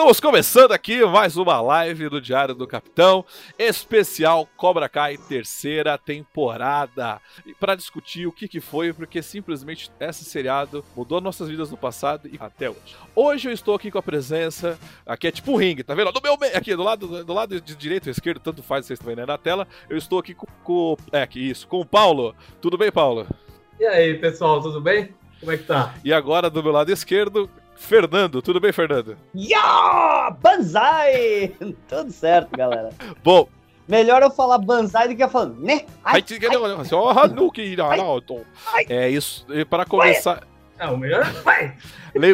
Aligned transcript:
Estamos 0.00 0.18
começando 0.18 0.72
aqui 0.72 1.04
mais 1.04 1.36
uma 1.36 1.60
live 1.60 2.08
do 2.08 2.22
Diário 2.22 2.54
do 2.54 2.66
Capitão, 2.66 3.22
especial 3.58 4.48
Cobra 4.56 4.88
Kai 4.88 5.18
terceira 5.18 5.98
temporada, 5.98 7.20
para 7.60 7.74
discutir 7.74 8.26
o 8.26 8.32
que, 8.32 8.48
que 8.48 8.60
foi, 8.60 8.94
porque 8.94 9.20
simplesmente 9.20 9.90
esse 10.00 10.24
seriado 10.24 10.82
mudou 10.96 11.20
nossas 11.20 11.50
vidas 11.50 11.70
no 11.70 11.76
passado 11.76 12.26
e 12.26 12.38
até 12.40 12.70
hoje. 12.70 12.96
Hoje 13.14 13.50
eu 13.50 13.52
estou 13.52 13.74
aqui 13.74 13.90
com 13.90 13.98
a 13.98 14.02
presença, 14.02 14.78
aqui 15.04 15.26
é 15.26 15.30
tipo 15.30 15.52
um 15.52 15.56
ringue, 15.56 15.84
tá 15.84 15.94
vendo? 15.94 16.10
Do 16.10 16.22
meu 16.22 16.32
aqui 16.54 16.74
do 16.74 16.82
lado 16.82 17.22
do 17.22 17.34
lado 17.34 17.60
de 17.60 17.76
direito 17.76 18.06
ou 18.06 18.10
esquerdo, 18.10 18.40
tanto 18.40 18.62
faz, 18.62 18.86
vocês 18.86 18.98
estão 18.98 19.10
vendo 19.10 19.20
aí 19.20 19.26
na 19.26 19.36
tela. 19.36 19.68
Eu 19.90 19.98
estou 19.98 20.18
aqui 20.18 20.32
com, 20.32 20.46
com 20.64 20.96
é 21.12 21.20
aqui 21.20 21.50
isso, 21.50 21.68
com 21.68 21.78
o 21.78 21.84
Paulo. 21.84 22.34
Tudo 22.58 22.78
bem, 22.78 22.90
Paulo? 22.90 23.26
E 23.78 23.84
aí, 23.84 24.14
pessoal, 24.14 24.62
tudo 24.62 24.80
bem? 24.80 25.14
Como 25.40 25.52
é 25.52 25.58
que 25.58 25.64
tá? 25.64 25.94
E 26.02 26.12
agora 26.12 26.48
do 26.48 26.62
meu 26.62 26.72
lado 26.72 26.90
esquerdo, 26.90 27.50
Fernando, 27.80 28.42
tudo 28.42 28.60
bem, 28.60 28.72
Fernando? 28.72 29.16
Ya! 29.34 30.36
Banzai! 30.40 31.54
Tudo 31.88 32.12
certo, 32.12 32.56
galera. 32.56 32.90
Bom. 33.24 33.48
Melhor 33.88 34.22
eu 34.22 34.30
falar 34.30 34.58
banzai 34.58 35.08
do 35.08 35.16
que 35.16 35.24
eu 35.24 35.28
falar, 35.28 35.46
né? 35.46 35.86
Ai, 36.04 36.20
ai, 38.74 38.86
é 38.88 39.08
isso. 39.08 39.44
E 39.48 39.64
para 39.64 39.84
começar. 39.84 40.46
Não, 40.78 40.96
melhor 40.96 41.24
vai. 41.42 41.76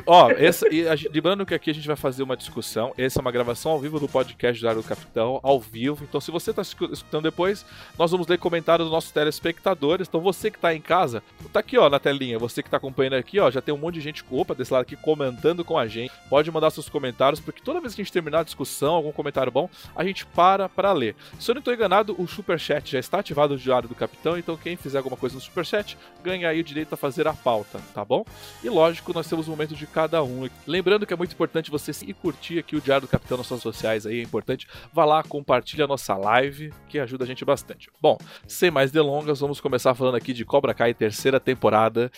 Ó, 0.06 0.30
essa, 0.30 0.68
e 0.72 0.86
a, 0.88 0.94
lembrando 1.12 1.44
que 1.44 1.54
aqui 1.54 1.70
a 1.70 1.74
gente 1.74 1.86
vai 1.86 1.96
fazer 1.96 2.22
uma 2.22 2.36
discussão. 2.36 2.92
Essa 2.96 3.20
é 3.20 3.22
uma 3.22 3.30
gravação 3.30 3.72
ao 3.72 3.80
vivo 3.80 4.00
do 4.00 4.08
podcast 4.08 4.60
do 4.60 4.68
Área 4.68 4.80
do 4.80 4.86
Capitão, 4.86 5.40
ao 5.42 5.60
vivo. 5.60 6.04
Então, 6.04 6.20
se 6.20 6.30
você 6.30 6.50
está 6.50 6.62
escutando 6.62 7.24
depois, 7.24 7.64
nós 7.98 8.10
vamos 8.10 8.26
ler 8.26 8.38
comentários 8.38 8.86
dos 8.86 8.92
nossos 8.92 9.10
telespectadores. 9.10 10.08
Então, 10.08 10.20
você 10.20 10.50
que 10.50 10.58
está 10.58 10.74
em 10.74 10.80
casa, 10.80 11.22
tá 11.52 11.60
aqui, 11.60 11.76
ó, 11.78 11.88
na 11.88 11.98
telinha. 11.98 12.38
Você 12.38 12.62
que 12.62 12.68
está 12.68 12.76
acompanhando 12.76 13.14
aqui, 13.14 13.38
ó, 13.38 13.50
já 13.50 13.60
tem 13.60 13.74
um 13.74 13.78
monte 13.78 13.94
de 13.94 14.00
gente, 14.00 14.24
opa, 14.30 14.54
desse 14.54 14.72
lado 14.72 14.82
aqui, 14.82 14.96
comentando 14.96 15.64
com 15.64 15.78
a 15.78 15.86
gente. 15.86 16.12
Pode 16.28 16.50
mandar 16.50 16.70
seus 16.70 16.88
comentários, 16.88 17.40
porque 17.40 17.62
toda 17.62 17.80
vez 17.80 17.94
que 17.94 18.00
a 18.00 18.04
gente 18.04 18.12
terminar 18.12 18.40
a 18.40 18.44
discussão, 18.44 18.94
algum 18.94 19.12
comentário 19.12 19.52
bom, 19.52 19.68
a 19.94 20.04
gente 20.04 20.24
para 20.26 20.68
para 20.68 20.92
ler. 20.92 21.14
Se 21.38 21.50
eu 21.50 21.54
não 21.54 21.60
estou 21.60 21.74
enganado, 21.74 22.14
o 22.18 22.26
Superchat 22.26 22.90
já 22.92 22.98
está 22.98 23.18
ativado 23.18 23.54
no 23.54 23.58
Diário 23.58 23.88
do 23.88 23.94
Capitão. 23.94 24.38
Então, 24.38 24.56
quem 24.56 24.76
fizer 24.76 24.98
alguma 24.98 25.16
coisa 25.16 25.34
no 25.34 25.40
Superchat, 25.40 25.96
ganha 26.22 26.48
aí 26.48 26.60
o 26.60 26.64
direito 26.64 26.92
a 26.92 26.96
fazer 26.96 27.26
a 27.26 27.32
pauta, 27.32 27.80
tá 27.94 28.04
bom? 28.04 28.24
E 28.62 28.68
lógico, 28.68 29.12
nós 29.12 29.26
temos 29.26 29.48
um 29.48 29.52
momento 29.52 29.65
de 29.74 29.86
cada 29.86 30.22
um. 30.22 30.48
Lembrando 30.66 31.06
que 31.06 31.12
é 31.12 31.16
muito 31.16 31.32
importante 31.32 31.70
você 31.70 31.92
se 31.92 32.12
curtir 32.12 32.58
aqui 32.58 32.76
o 32.76 32.80
Diário 32.80 33.06
do 33.06 33.10
Capitão 33.10 33.38
nas 33.38 33.46
suas 33.46 33.62
sociais 33.62 34.06
aí, 34.06 34.20
é 34.20 34.22
importante. 34.22 34.66
Vá 34.92 35.04
lá, 35.04 35.22
compartilha 35.22 35.84
a 35.84 35.88
nossa 35.88 36.16
live, 36.16 36.72
que 36.88 36.98
ajuda 36.98 37.24
a 37.24 37.26
gente 37.26 37.44
bastante. 37.44 37.90
Bom, 38.00 38.18
sem 38.46 38.70
mais 38.70 38.90
delongas, 38.90 39.40
vamos 39.40 39.60
começar 39.60 39.94
falando 39.94 40.16
aqui 40.16 40.32
de 40.32 40.44
Cobra 40.44 40.74
Kai 40.74 40.94
terceira 40.94 41.40
temporada. 41.40 42.10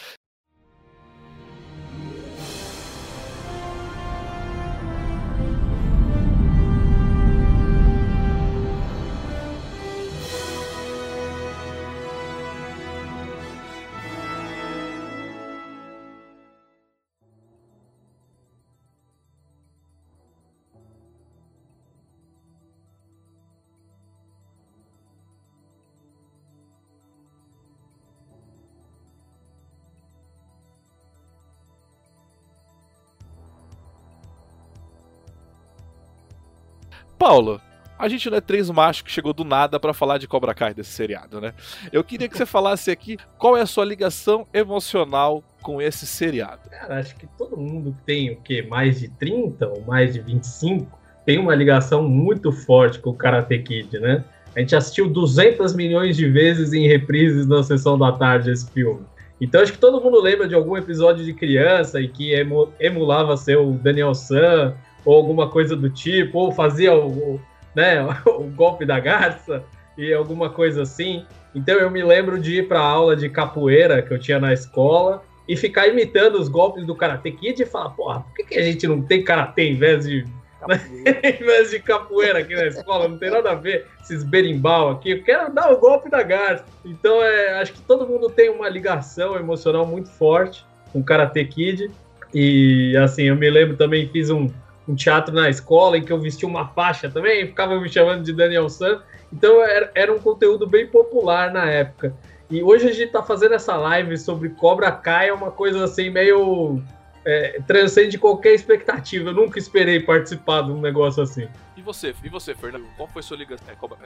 Paulo, 37.18 37.60
a 37.98 38.08
gente 38.08 38.30
não 38.30 38.38
é 38.38 38.40
três 38.40 38.70
machos 38.70 39.02
que 39.02 39.10
chegou 39.10 39.32
do 39.32 39.44
nada 39.44 39.80
para 39.80 39.92
falar 39.92 40.18
de 40.18 40.28
Cobra 40.28 40.54
Kai 40.54 40.72
desse 40.72 40.90
seriado, 40.90 41.40
né? 41.40 41.52
Eu 41.92 42.04
queria 42.04 42.28
que 42.28 42.36
você 42.36 42.46
falasse 42.46 42.90
aqui 42.90 43.18
qual 43.36 43.56
é 43.56 43.62
a 43.62 43.66
sua 43.66 43.84
ligação 43.84 44.46
emocional 44.54 45.42
com 45.60 45.82
esse 45.82 46.06
seriado. 46.06 46.70
Cara, 46.70 47.00
acho 47.00 47.16
que 47.16 47.26
todo 47.26 47.56
mundo 47.56 47.94
tem 48.06 48.30
o 48.30 48.36
quê? 48.36 48.62
Mais 48.62 49.00
de 49.00 49.08
30 49.08 49.66
ou 49.66 49.82
mais 49.82 50.12
de 50.12 50.20
25 50.20 50.96
tem 51.26 51.38
uma 51.38 51.54
ligação 51.54 52.08
muito 52.08 52.52
forte 52.52 53.00
com 53.00 53.10
o 53.10 53.14
Karate 53.14 53.58
Kid, 53.58 53.98
né? 53.98 54.24
A 54.56 54.60
gente 54.60 54.74
assistiu 54.74 55.10
200 55.10 55.74
milhões 55.74 56.16
de 56.16 56.26
vezes 56.26 56.72
em 56.72 56.86
reprises 56.86 57.46
na 57.46 57.62
sessão 57.62 57.98
da 57.98 58.12
tarde 58.12 58.50
esse 58.50 58.70
filme. 58.70 59.00
Então 59.40 59.60
acho 59.60 59.72
que 59.72 59.78
todo 59.78 60.00
mundo 60.00 60.20
lembra 60.20 60.48
de 60.48 60.54
algum 60.54 60.76
episódio 60.76 61.24
de 61.24 61.34
criança 61.34 62.00
e 62.00 62.08
que 62.08 62.32
emulava 62.80 63.36
ser 63.36 63.58
o 63.58 63.72
Daniel 63.72 64.14
San 64.14 64.74
ou 65.08 65.16
alguma 65.16 65.48
coisa 65.48 65.74
do 65.74 65.88
tipo, 65.88 66.38
ou 66.38 66.52
fazia 66.52 66.94
o, 66.94 67.40
né, 67.74 68.06
o 68.28 68.44
golpe 68.44 68.84
da 68.84 69.00
garça 69.00 69.64
e 69.96 70.12
alguma 70.12 70.50
coisa 70.50 70.82
assim. 70.82 71.24
Então 71.54 71.76
eu 71.76 71.90
me 71.90 72.02
lembro 72.02 72.38
de 72.38 72.58
ir 72.58 72.68
para 72.68 72.80
aula 72.80 73.16
de 73.16 73.30
capoeira 73.30 74.02
que 74.02 74.12
eu 74.12 74.18
tinha 74.18 74.38
na 74.38 74.52
escola 74.52 75.22
e 75.48 75.56
ficar 75.56 75.88
imitando 75.88 76.34
os 76.34 76.46
golpes 76.46 76.84
do 76.84 76.94
Karate 76.94 77.32
Kid 77.32 77.62
e 77.62 77.64
falar, 77.64 77.88
porra, 77.90 78.20
por 78.20 78.34
que, 78.34 78.44
que 78.44 78.58
a 78.58 78.62
gente 78.62 78.86
não 78.86 79.00
tem 79.00 79.24
karatê 79.24 79.70
em 79.70 79.76
vez 79.76 80.04
de 80.04 80.26
em 80.68 81.42
vez 81.42 81.70
de 81.70 81.78
capoeira 81.78 82.40
aqui 82.40 82.54
na 82.54 82.66
escola, 82.66 83.08
não 83.08 83.16
tem 83.16 83.30
nada 83.30 83.52
a 83.52 83.54
ver 83.54 83.86
esses 84.02 84.22
berimbau 84.22 84.90
aqui, 84.90 85.12
eu 85.12 85.22
quero 85.22 85.50
dar 85.54 85.72
o 85.72 85.78
golpe 85.78 86.10
da 86.10 86.22
garça. 86.22 86.66
Então, 86.84 87.22
é, 87.22 87.60
acho 87.60 87.72
que 87.72 87.80
todo 87.80 88.06
mundo 88.06 88.28
tem 88.28 88.50
uma 88.50 88.68
ligação 88.68 89.36
emocional 89.36 89.86
muito 89.86 90.10
forte 90.10 90.66
com 90.92 91.02
Karate 91.02 91.44
Kid. 91.46 91.90
E, 92.34 92.94
assim, 92.98 93.22
eu 93.22 93.36
me 93.36 93.48
lembro 93.48 93.76
também, 93.76 94.08
fiz 94.08 94.28
um, 94.28 94.50
um 94.88 94.94
teatro 94.94 95.34
na 95.34 95.48
escola 95.48 95.98
em 95.98 96.02
que 96.02 96.12
eu 96.12 96.20
vestia 96.20 96.48
uma 96.48 96.68
faixa 96.68 97.10
também, 97.10 97.46
ficava 97.46 97.78
me 97.78 97.88
chamando 97.88 98.24
de 98.24 98.32
Daniel 98.32 98.68
San. 98.68 99.02
Então 99.32 99.62
era, 99.62 99.90
era 99.94 100.12
um 100.12 100.18
conteúdo 100.18 100.66
bem 100.66 100.86
popular 100.86 101.52
na 101.52 101.70
época. 101.70 102.14
E 102.50 102.62
hoje 102.62 102.88
a 102.88 102.92
gente 102.92 103.08
está 103.08 103.22
fazendo 103.22 103.54
essa 103.54 103.76
live 103.76 104.16
sobre 104.16 104.48
Cobra 104.48 104.90
Kai, 104.90 105.28
é 105.28 105.32
uma 105.32 105.50
coisa 105.50 105.84
assim 105.84 106.08
meio 106.08 106.82
é, 107.24 107.60
transcende 107.66 108.16
qualquer 108.16 108.54
expectativa. 108.54 109.28
Eu 109.28 109.34
nunca 109.34 109.58
esperei 109.58 110.00
participar 110.00 110.62
de 110.62 110.70
um 110.70 110.80
negócio 110.80 111.22
assim. 111.22 111.46
E 111.76 111.82
você, 111.82 112.14
e 112.24 112.28
você, 112.30 112.54
Fernando? 112.54 112.86
Qual 112.96 113.06
foi 113.06 113.22
sua 113.22 113.36
ligação? 113.36 113.68
É, 113.70 113.74
Cobra, 113.74 113.98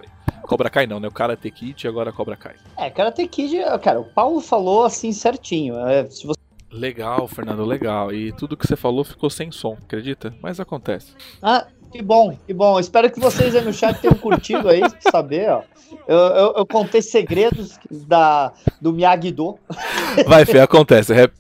Cobra 0.42 0.69
Kai 0.69 0.88
não, 0.88 0.98
né? 0.98 1.06
O 1.06 1.12
Karate 1.12 1.48
Kid 1.53 1.84
e 1.84 1.88
agora 1.88 2.12
Cobra 2.12 2.37
Kai. 2.37 2.56
É, 2.76 2.91
Karate 2.91 3.28
Kid, 3.28 3.59
cara, 3.81 4.00
o 4.00 4.04
Paulo 4.04 4.41
falou 4.41 4.84
assim 4.84 5.12
certinho. 5.12 5.78
É, 5.87 6.10
se 6.10 6.26
você 6.26 6.41
Legal, 6.72 7.28
Fernando, 7.28 7.65
legal. 7.65 8.12
E 8.12 8.33
tudo 8.33 8.56
que 8.56 8.66
você 8.66 8.77
falou 8.77 9.05
ficou 9.05 9.28
sem 9.28 9.53
som, 9.53 9.77
acredita? 9.83 10.34
Mas 10.41 10.59
acontece. 10.59 11.12
Ah, 11.43 11.66
que 11.93 12.00
bom, 12.00 12.37
que 12.47 12.55
bom. 12.55 12.81
Espero 12.81 13.10
que 13.10 13.21
vocês 13.21 13.55
aí 13.55 13.62
no 13.62 13.72
chat 13.72 14.00
tenham 14.00 14.16
curtido 14.16 14.69
aí, 14.69 14.81
saber, 15.12 15.50
ó. 15.50 15.62
Eu, 16.09 16.16
eu, 16.16 16.55
eu, 16.56 16.66
contei 16.66 17.03
segredos 17.03 17.78
da, 17.91 18.50
do 18.81 18.94
Miyagi-Do. 18.94 19.59
Vai, 20.27 20.47
Fê, 20.47 20.60
acontece. 20.60 21.12
Rep... 21.12 21.34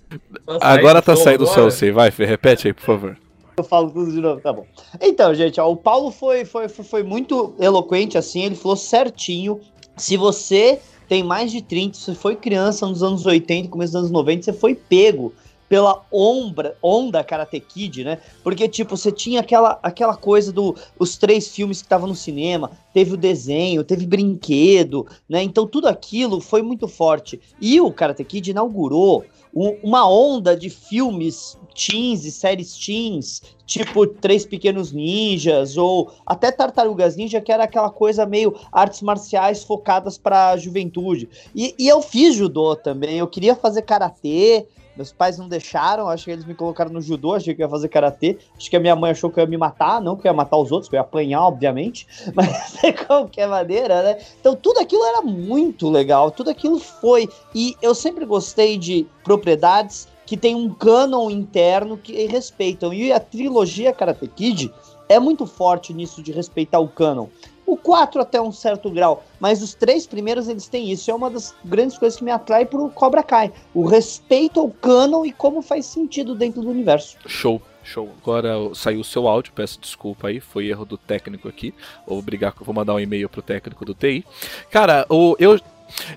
Agora 0.60 1.00
tá 1.00 1.16
saindo 1.16 1.44
o 1.44 1.46
seu 1.46 1.70
sei. 1.70 1.90
Vai, 1.90 2.10
Fê, 2.10 2.26
repete 2.26 2.68
aí, 2.68 2.74
por 2.74 2.84
favor. 2.84 3.18
Eu 3.56 3.64
falo 3.64 3.90
tudo 3.90 4.12
de 4.12 4.20
novo, 4.20 4.40
tá 4.42 4.52
bom. 4.52 4.66
Então, 5.00 5.34
gente, 5.34 5.58
ó, 5.58 5.70
o 5.70 5.76
Paulo 5.76 6.10
foi, 6.10 6.44
foi, 6.44 6.68
foi 6.68 7.02
muito 7.02 7.54
eloquente, 7.58 8.18
assim, 8.18 8.42
ele 8.44 8.54
falou 8.54 8.76
certinho. 8.76 9.60
Se 9.96 10.16
você 10.16 10.80
tem 11.12 11.22
mais 11.22 11.52
de 11.52 11.60
30, 11.60 11.98
você 11.98 12.14
foi 12.14 12.34
criança 12.34 12.86
nos 12.86 13.02
anos 13.02 13.26
80, 13.26 13.68
começo 13.68 13.92
dos 13.92 13.98
anos 14.00 14.10
90, 14.10 14.44
você 14.44 14.52
foi 14.54 14.74
pego 14.74 15.30
pela 15.68 16.02
ombra, 16.10 16.74
onda 16.82 17.22
Karate 17.22 17.60
Kid, 17.60 18.02
né? 18.02 18.18
Porque, 18.42 18.66
tipo, 18.66 18.96
você 18.96 19.12
tinha 19.12 19.40
aquela, 19.40 19.78
aquela 19.82 20.16
coisa 20.16 20.50
do 20.50 20.74
os 20.98 21.18
três 21.18 21.48
filmes 21.48 21.82
que 21.82 21.84
estavam 21.84 22.08
no 22.08 22.14
cinema, 22.14 22.70
teve 22.94 23.12
o 23.12 23.18
desenho, 23.18 23.84
teve 23.84 24.06
brinquedo, 24.06 25.06
né? 25.28 25.42
Então 25.42 25.66
tudo 25.66 25.86
aquilo 25.86 26.40
foi 26.40 26.62
muito 26.62 26.88
forte. 26.88 27.38
E 27.60 27.78
o 27.78 27.92
Karate 27.92 28.24
Kid 28.24 28.50
inaugurou 28.50 29.22
uma 29.54 30.10
onda 30.10 30.56
de 30.56 30.70
filmes 30.70 31.58
teens 31.74 32.24
e 32.24 32.30
séries 32.30 32.76
teens, 32.76 33.42
tipo 33.66 34.06
Três 34.06 34.44
Pequenos 34.44 34.92
Ninjas 34.92 35.76
ou 35.76 36.12
até 36.26 36.50
Tartarugas 36.50 37.16
Ninja, 37.16 37.40
que 37.40 37.52
era 37.52 37.64
aquela 37.64 37.90
coisa 37.90 38.26
meio 38.26 38.54
artes 38.70 39.02
marciais 39.02 39.64
focadas 39.64 40.18
para 40.18 40.50
a 40.50 40.56
juventude. 40.56 41.28
E, 41.54 41.74
e, 41.78 41.88
eu 41.88 42.02
fiz 42.02 42.34
judô 42.34 42.76
também, 42.76 43.18
eu 43.18 43.26
queria 43.26 43.54
fazer 43.54 43.82
karatê, 43.82 44.66
Meus 44.94 45.10
pais 45.10 45.38
não 45.38 45.48
deixaram, 45.48 46.08
acho 46.08 46.26
que 46.26 46.30
eles 46.30 46.44
me 46.44 46.54
colocaram 46.54 46.92
no 46.92 47.00
judô, 47.00 47.34
achei 47.34 47.54
que 47.54 47.62
eu 47.62 47.66
ia 47.66 47.70
fazer 47.70 47.88
karatê. 47.88 48.38
Acho 48.56 48.68
que 48.68 48.76
a 48.76 48.80
minha 48.80 48.94
mãe 48.94 49.12
achou 49.12 49.30
que 49.30 49.40
eu 49.40 49.44
ia 49.44 49.48
me 49.48 49.56
matar, 49.56 50.02
não 50.02 50.16
que 50.16 50.26
eu 50.26 50.30
ia 50.30 50.36
matar 50.36 50.58
os 50.58 50.70
outros, 50.70 50.88
que 50.88 50.94
eu 50.94 50.98
ia 50.98 51.02
apanhar, 51.02 51.46
obviamente. 51.46 52.06
Mas 52.34 52.74
de 52.82 52.92
qualquer 52.92 53.48
maneira, 53.48 54.02
né? 54.02 54.18
Então 54.38 54.54
tudo 54.54 54.80
aquilo 54.80 55.04
era 55.04 55.22
muito 55.22 55.88
legal, 55.88 56.30
tudo 56.30 56.50
aquilo 56.50 56.78
foi. 56.78 57.28
E 57.54 57.74
eu 57.80 57.94
sempre 57.94 58.26
gostei 58.26 58.76
de 58.76 59.06
propriedades 59.24 60.08
que 60.32 60.36
tem 60.38 60.54
um 60.54 60.72
canon 60.72 61.28
interno 61.28 61.98
que 61.98 62.24
respeitam. 62.24 62.90
E 62.94 63.12
a 63.12 63.20
trilogia 63.20 63.92
Karate 63.92 64.26
Kid 64.26 64.72
é 65.06 65.20
muito 65.20 65.44
forte 65.44 65.92
nisso 65.92 66.22
de 66.22 66.32
respeitar 66.32 66.78
o 66.78 66.88
canon. 66.88 67.26
O 67.66 67.76
4 67.76 68.18
até 68.22 68.40
um 68.40 68.50
certo 68.50 68.90
grau, 68.90 69.22
mas 69.38 69.62
os 69.62 69.74
três 69.74 70.06
primeiros 70.06 70.48
eles 70.48 70.68
têm 70.68 70.90
isso. 70.90 71.10
É 71.10 71.14
uma 71.14 71.28
das 71.28 71.54
grandes 71.62 71.98
coisas 71.98 72.18
que 72.18 72.24
me 72.24 72.30
atrai 72.30 72.64
pro 72.64 72.88
Cobra 72.88 73.22
Kai. 73.22 73.52
O 73.74 73.84
respeito 73.84 74.58
ao 74.58 74.70
canon 74.70 75.26
e 75.26 75.32
como 75.32 75.60
faz 75.60 75.84
sentido 75.84 76.34
dentro 76.34 76.62
do 76.62 76.70
universo. 76.70 77.18
Show. 77.26 77.60
Show. 77.84 78.08
Agora 78.22 78.54
saiu 78.74 79.00
o 79.00 79.04
seu 79.04 79.28
áudio, 79.28 79.52
peço 79.52 79.78
desculpa 79.80 80.28
aí, 80.28 80.40
foi 80.40 80.68
erro 80.68 80.86
do 80.86 80.96
técnico 80.96 81.46
aqui. 81.46 81.74
Vou 82.06 82.22
brigar, 82.22 82.54
vou 82.58 82.74
mandar 82.74 82.94
um 82.94 83.00
e-mail 83.00 83.28
pro 83.28 83.42
técnico 83.42 83.84
do 83.84 83.92
TI. 83.92 84.24
Cara, 84.70 85.04
o, 85.10 85.36
eu, 85.38 85.60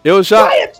eu 0.04 0.24
já. 0.24 0.54
É, 0.54 0.72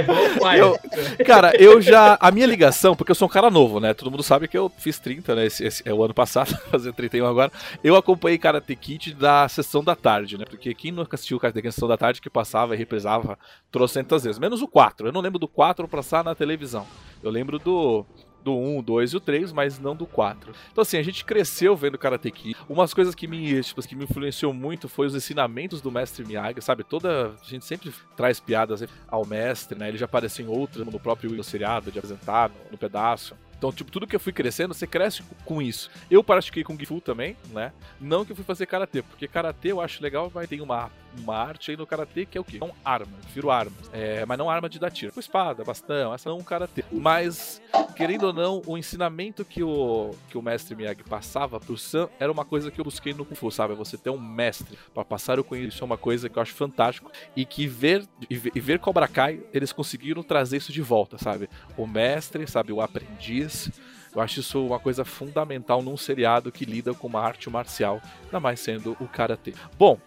eu, 0.58 0.78
cara, 1.24 1.52
eu 1.58 1.80
já. 1.80 2.18
A 2.20 2.30
minha 2.30 2.46
ligação, 2.46 2.94
porque 2.94 3.10
eu 3.10 3.14
sou 3.14 3.26
um 3.26 3.30
cara 3.30 3.50
novo, 3.50 3.80
né? 3.80 3.94
Todo 3.94 4.10
mundo 4.10 4.22
sabe 4.22 4.48
que 4.48 4.56
eu 4.56 4.70
fiz 4.78 4.98
30, 4.98 5.34
né? 5.34 5.46
Esse, 5.46 5.64
esse 5.64 5.88
é 5.88 5.92
o 5.92 6.02
ano 6.02 6.12
passado, 6.12 6.56
fazer 6.70 6.92
31 6.92 7.26
agora. 7.26 7.50
Eu 7.82 7.96
acompanhei 7.96 8.38
Karate 8.38 8.76
Kid 8.76 9.14
da 9.14 9.48
sessão 9.48 9.82
da 9.82 9.94
tarde, 9.94 10.36
né? 10.36 10.44
Porque 10.48 10.74
quem 10.74 10.92
nunca 10.92 11.16
assistiu 11.16 11.40
Karate 11.40 11.56
Kid 11.56 11.66
na 11.66 11.72
sessão 11.72 11.88
da 11.88 11.96
tarde 11.96 12.20
que 12.20 12.30
passava 12.30 12.74
e 12.74 12.78
reprisava 12.78 13.38
trocentas 13.70 14.24
vezes. 14.24 14.38
Menos 14.38 14.62
o 14.62 14.68
4. 14.68 15.08
Eu 15.08 15.12
não 15.12 15.20
lembro 15.20 15.38
do 15.38 15.48
4 15.48 15.88
passar 15.88 16.24
na 16.24 16.34
televisão. 16.34 16.86
Eu 17.22 17.30
lembro 17.30 17.58
do 17.58 18.04
do 18.42 18.56
1, 18.56 18.82
2 18.82 19.12
e 19.12 19.16
o 19.16 19.20
3, 19.20 19.52
mas 19.52 19.78
não 19.78 19.94
do 19.94 20.06
4. 20.06 20.52
Então 20.72 20.82
assim, 20.82 20.98
a 20.98 21.02
gente 21.02 21.24
cresceu 21.24 21.76
vendo 21.76 21.98
Karate 21.98 22.30
Kid. 22.30 22.56
Umas 22.68 22.94
coisas 22.94 23.14
que 23.14 23.26
me, 23.26 23.62
tipo, 23.62 23.80
que 23.82 23.96
me 23.96 24.04
influenciou 24.04 24.52
muito 24.52 24.88
foi 24.88 25.06
os 25.06 25.14
ensinamentos 25.14 25.80
do 25.80 25.90
mestre 25.90 26.24
Miyagi, 26.24 26.60
sabe? 26.60 26.84
Toda 26.84 27.34
a 27.40 27.44
gente 27.44 27.64
sempre 27.64 27.92
traz 28.16 28.40
piadas 28.40 28.84
ao 29.08 29.26
mestre, 29.26 29.78
né? 29.78 29.88
Ele 29.88 29.98
já 29.98 30.04
apareceu 30.04 30.44
em 30.44 30.48
outras, 30.48 30.86
no 30.86 31.00
próprio 31.00 31.42
seriado 31.42 31.90
de 31.90 31.98
apresentar 31.98 32.50
no, 32.70 32.78
pedaço. 32.78 33.36
Então, 33.56 33.70
tipo, 33.70 33.90
tudo 33.90 34.06
que 34.06 34.16
eu 34.16 34.20
fui 34.20 34.32
crescendo, 34.32 34.72
você 34.72 34.86
cresce 34.86 35.22
com 35.44 35.60
isso. 35.60 35.90
Eu 36.10 36.24
pratiquei 36.24 36.64
Kung 36.64 36.82
Fu 36.86 36.98
também, 36.98 37.36
né? 37.52 37.72
Não 38.00 38.24
que 38.24 38.32
eu 38.32 38.36
fui 38.36 38.44
fazer 38.44 38.64
Karatê, 38.64 39.02
porque 39.02 39.28
Karatê 39.28 39.70
eu 39.72 39.82
acho 39.82 40.02
legal, 40.02 40.30
vai 40.30 40.46
ter 40.46 40.60
uma, 40.62 40.90
uma 41.18 41.36
arte 41.36 41.70
aí 41.70 41.76
no 41.76 41.86
Karatê 41.86 42.26
que 42.26 42.38
é 42.38 42.40
o 42.40 42.44
quê? 42.44 42.58
Não 42.58 42.72
arma, 42.84 43.12
prefiro 43.22 43.50
arma. 43.50 43.76
É, 43.92 44.24
mas 44.26 44.38
não 44.38 44.48
arma 44.48 44.68
de 44.68 44.78
dar 44.78 44.90
tiro. 44.90 45.12
Com 45.12 45.20
espada, 45.20 45.64
bastão, 45.64 46.14
essa 46.14 46.28
não 46.28 46.36
é 46.36 46.40
um 46.40 46.44
Karatê. 46.44 46.84
Mas, 46.92 47.60
querendo 47.96 48.24
ou 48.24 48.32
não, 48.32 48.62
o 48.66 48.76
ensinamento 48.76 49.44
que 49.44 49.62
o, 49.62 50.10
que 50.28 50.38
o 50.38 50.42
mestre 50.42 50.74
Miyagi 50.74 51.02
passava 51.02 51.58
pro 51.58 51.76
Sam 51.76 52.08
era 52.18 52.30
uma 52.30 52.44
coisa 52.44 52.70
que 52.70 52.80
eu 52.80 52.84
busquei 52.84 53.12
no 53.12 53.24
Kung 53.24 53.34
Fu, 53.34 53.50
sabe? 53.50 53.74
Você 53.74 53.96
ter 53.96 54.10
um 54.10 54.20
mestre 54.20 54.78
para 54.94 55.04
passar 55.04 55.38
o 55.38 55.44
conhecimento, 55.44 55.82
é 55.82 55.84
uma 55.84 55.98
coisa 55.98 56.28
que 56.28 56.38
eu 56.38 56.42
acho 56.42 56.54
fantástico. 56.54 57.10
E 57.34 57.44
que 57.44 57.66
ver, 57.66 58.06
e 58.28 58.36
ver, 58.36 58.52
e 58.54 58.60
ver 58.60 58.78
Cobra 58.78 59.08
Kai, 59.08 59.40
eles 59.52 59.72
conseguiram 59.72 60.22
trazer 60.22 60.58
isso 60.58 60.72
de 60.72 60.82
volta, 60.82 61.18
sabe? 61.18 61.48
O 61.76 61.86
mestre, 61.86 62.46
sabe? 62.46 62.72
O 62.72 62.80
aprendiz 62.80 63.70
eu 64.14 64.20
acho 64.20 64.40
isso 64.40 64.66
uma 64.66 64.80
coisa 64.80 65.04
fundamental 65.04 65.82
num 65.82 65.96
seriado 65.96 66.50
que 66.50 66.64
lida 66.64 66.92
com 66.92 67.06
uma 67.06 67.20
arte 67.20 67.48
marcial, 67.48 68.00
ainda 68.24 68.40
mais 68.40 68.60
sendo 68.60 68.96
o 69.00 69.06
karatê. 69.06 69.54
Bom. 69.78 69.98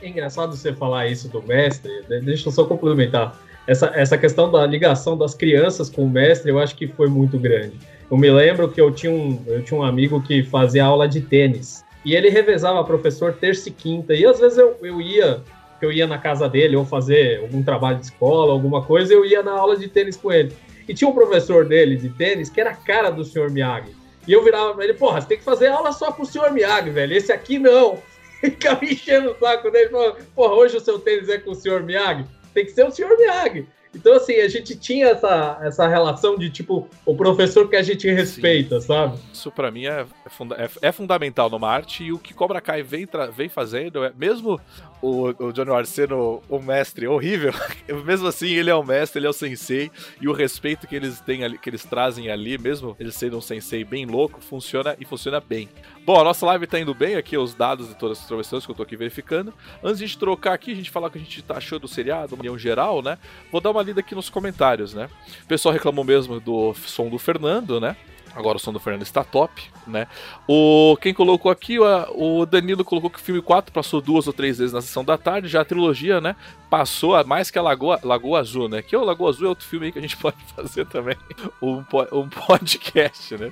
É 0.00 0.08
engraçado 0.08 0.56
você 0.56 0.72
falar 0.72 1.08
isso 1.08 1.28
do 1.28 1.42
mestre, 1.42 1.90
deixa 2.22 2.48
eu 2.48 2.52
só 2.52 2.64
complementar. 2.64 3.38
Essa, 3.66 3.92
essa 3.94 4.18
questão 4.18 4.50
da 4.50 4.66
ligação 4.66 5.16
das 5.16 5.34
crianças 5.34 5.88
com 5.88 6.04
o 6.04 6.10
mestre, 6.10 6.50
eu 6.50 6.58
acho 6.58 6.74
que 6.74 6.88
foi 6.88 7.08
muito 7.08 7.38
grande. 7.38 7.78
Eu 8.10 8.16
me 8.16 8.30
lembro 8.30 8.68
que 8.68 8.80
eu 8.80 8.90
tinha 8.90 9.12
um, 9.12 9.42
eu 9.46 9.62
tinha 9.62 9.78
um 9.78 9.82
amigo 9.82 10.20
que 10.22 10.42
fazia 10.42 10.84
aula 10.84 11.08
de 11.08 11.20
tênis. 11.20 11.84
E 12.04 12.16
ele 12.16 12.28
revezava 12.28 12.82
professor 12.82 13.32
terça 13.32 13.68
e 13.68 13.72
quinta. 13.72 14.12
E 14.14 14.26
às 14.26 14.40
vezes 14.40 14.58
eu, 14.58 14.76
eu 14.82 15.00
ia 15.00 15.40
eu 15.80 15.90
ia 15.90 16.06
na 16.06 16.16
casa 16.16 16.48
dele 16.48 16.76
ou 16.76 16.84
fazer 16.84 17.40
algum 17.40 17.62
trabalho 17.62 17.98
de 17.98 18.04
escola, 18.04 18.52
alguma 18.52 18.82
coisa, 18.82 19.12
eu 19.12 19.24
ia 19.24 19.42
na 19.42 19.52
aula 19.52 19.76
de 19.76 19.88
tênis 19.88 20.16
com 20.16 20.32
ele. 20.32 20.54
E 20.88 20.94
tinha 20.94 21.08
um 21.08 21.14
professor 21.14 21.64
dele 21.66 21.96
de 21.96 22.08
tênis 22.08 22.48
que 22.48 22.60
era 22.60 22.70
a 22.70 22.74
cara 22.74 23.10
do 23.10 23.24
senhor 23.24 23.50
Miyagi. 23.50 23.92
E 24.26 24.32
eu 24.32 24.44
virava 24.44 24.74
pra 24.74 24.84
ele, 24.84 24.94
porra, 24.94 25.20
você 25.20 25.28
tem 25.28 25.38
que 25.38 25.44
fazer 25.44 25.66
aula 25.66 25.92
só 25.92 26.12
pro 26.12 26.24
senhor 26.24 26.52
Miyagi, 26.52 26.90
velho. 26.90 27.16
Esse 27.16 27.32
aqui 27.32 27.58
não. 27.58 27.98
Ficava 28.42 28.84
enchendo 28.84 29.30
o 29.30 29.38
saco 29.38 29.70
dele, 29.70 29.90
falando, 29.90 30.16
porra, 30.34 30.54
hoje 30.54 30.76
o 30.76 30.80
seu 30.80 30.98
tênis 30.98 31.28
é 31.28 31.38
com 31.38 31.52
o 31.52 31.54
senhor 31.54 31.82
Miyagi? 31.82 32.26
Tem 32.52 32.64
que 32.64 32.72
ser 32.72 32.84
o 32.84 32.90
senhor 32.90 33.16
Miyagi. 33.16 33.66
Então, 33.94 34.14
assim, 34.14 34.40
a 34.40 34.48
gente 34.48 34.74
tinha 34.74 35.08
essa, 35.08 35.58
essa 35.62 35.86
relação 35.86 36.36
de, 36.36 36.50
tipo, 36.50 36.88
o 37.04 37.14
professor 37.14 37.68
que 37.68 37.76
a 37.76 37.82
gente 37.82 38.10
respeita, 38.10 38.80
Sim. 38.80 38.86
sabe? 38.86 39.18
Isso 39.32 39.50
para 39.50 39.70
mim 39.70 39.84
é, 39.84 40.06
é, 40.24 40.28
funda 40.30 40.56
é, 40.56 40.88
é, 40.88 40.92
fundamental 40.92 41.50
numa 41.50 41.68
arte 41.68 42.04
e 42.04 42.12
o 42.12 42.18
que 42.18 42.32
Cobra 42.32 42.60
Kai 42.60 42.82
vem, 42.82 43.06
vem 43.34 43.48
fazendo, 43.48 44.02
é, 44.02 44.12
mesmo 44.16 44.58
o, 45.02 45.28
o 45.46 45.52
Johnny 45.52 45.70
Ward 45.70 45.88
sendo 45.88 46.40
o 46.48 46.58
mestre 46.60 47.06
horrível, 47.06 47.52
mesmo 48.06 48.28
assim 48.28 48.48
ele 48.48 48.70
é 48.70 48.74
o 48.74 48.84
mestre, 48.84 49.18
ele 49.18 49.26
é 49.26 49.30
o 49.30 49.32
sensei 49.32 49.90
e 50.20 50.28
o 50.28 50.32
respeito 50.32 50.86
que 50.86 50.94
eles 50.94 51.20
têm 51.20 51.44
ali, 51.44 51.58
que 51.58 51.68
eles 51.68 51.84
trazem 51.84 52.30
ali, 52.30 52.56
mesmo 52.56 52.96
ele 52.98 53.10
sendo 53.10 53.36
um 53.36 53.40
sensei 53.40 53.84
bem 53.84 54.06
louco, 54.06 54.40
funciona 54.40 54.96
e 54.98 55.04
funciona 55.04 55.40
bem. 55.40 55.68
Bom, 56.04 56.20
a 56.20 56.24
nossa 56.24 56.46
live 56.46 56.66
tá 56.66 56.78
indo 56.78 56.94
bem 56.94 57.16
aqui, 57.16 57.36
os 57.36 57.54
dados 57.54 57.88
de 57.88 57.94
todas 57.96 58.20
as 58.20 58.26
travessões 58.26 58.64
que 58.64 58.70
eu 58.70 58.76
tô 58.76 58.82
aqui 58.82 58.96
verificando. 58.96 59.52
Antes 59.82 59.98
de 59.98 60.04
a 60.04 60.06
gente 60.06 60.18
trocar 60.18 60.52
aqui, 60.52 60.72
a 60.72 60.74
gente 60.74 60.90
falar 60.90 61.08
o 61.08 61.10
que 61.10 61.18
a 61.18 61.20
gente 61.20 61.42
tá 61.42 61.56
achando 61.56 61.82
do 61.82 61.88
seriado, 61.88 62.34
uma 62.34 62.58
geral, 62.58 63.02
né? 63.02 63.18
Vou 63.50 63.60
dar 63.60 63.70
uma 63.70 63.82
lida 63.82 64.00
aqui 64.00 64.14
nos 64.14 64.28
comentários, 64.28 64.94
né? 64.94 65.08
O 65.44 65.46
pessoal 65.46 65.72
reclamou 65.72 66.04
mesmo 66.04 66.40
do 66.40 66.74
som 66.74 67.08
do 67.08 67.18
Fernando, 67.18 67.80
né? 67.80 67.96
Agora 68.34 68.56
o 68.56 68.60
som 68.60 68.72
do 68.72 68.80
Fernando 68.80 69.02
está 69.02 69.22
top, 69.22 69.62
né? 69.86 70.06
O, 70.48 70.96
quem 71.00 71.12
colocou 71.12 71.50
aqui, 71.50 71.78
o 71.78 72.46
Danilo 72.46 72.84
colocou 72.84 73.10
que 73.10 73.18
o 73.18 73.22
filme 73.22 73.42
4 73.42 73.72
passou 73.72 74.00
duas 74.00 74.26
ou 74.26 74.32
três 74.32 74.58
vezes 74.58 74.72
na 74.72 74.80
sessão 74.80 75.04
da 75.04 75.18
tarde, 75.18 75.48
já 75.48 75.60
a 75.60 75.64
trilogia, 75.64 76.20
né? 76.20 76.34
Passou 76.70 77.14
a 77.14 77.22
mais 77.24 77.50
que 77.50 77.58
a 77.58 77.62
Lagoa, 77.62 78.00
Lagoa 78.02 78.40
Azul, 78.40 78.68
né? 78.68 78.80
Que 78.80 78.96
o 78.96 79.04
Lagoa 79.04 79.28
Azul 79.28 79.46
é 79.46 79.48
outro 79.50 79.66
filme 79.66 79.86
aí 79.86 79.92
que 79.92 79.98
a 79.98 80.02
gente 80.02 80.16
pode 80.18 80.36
fazer 80.56 80.86
também. 80.86 81.16
Um, 81.60 81.84
um 82.12 82.28
podcast, 82.28 83.36
né? 83.36 83.50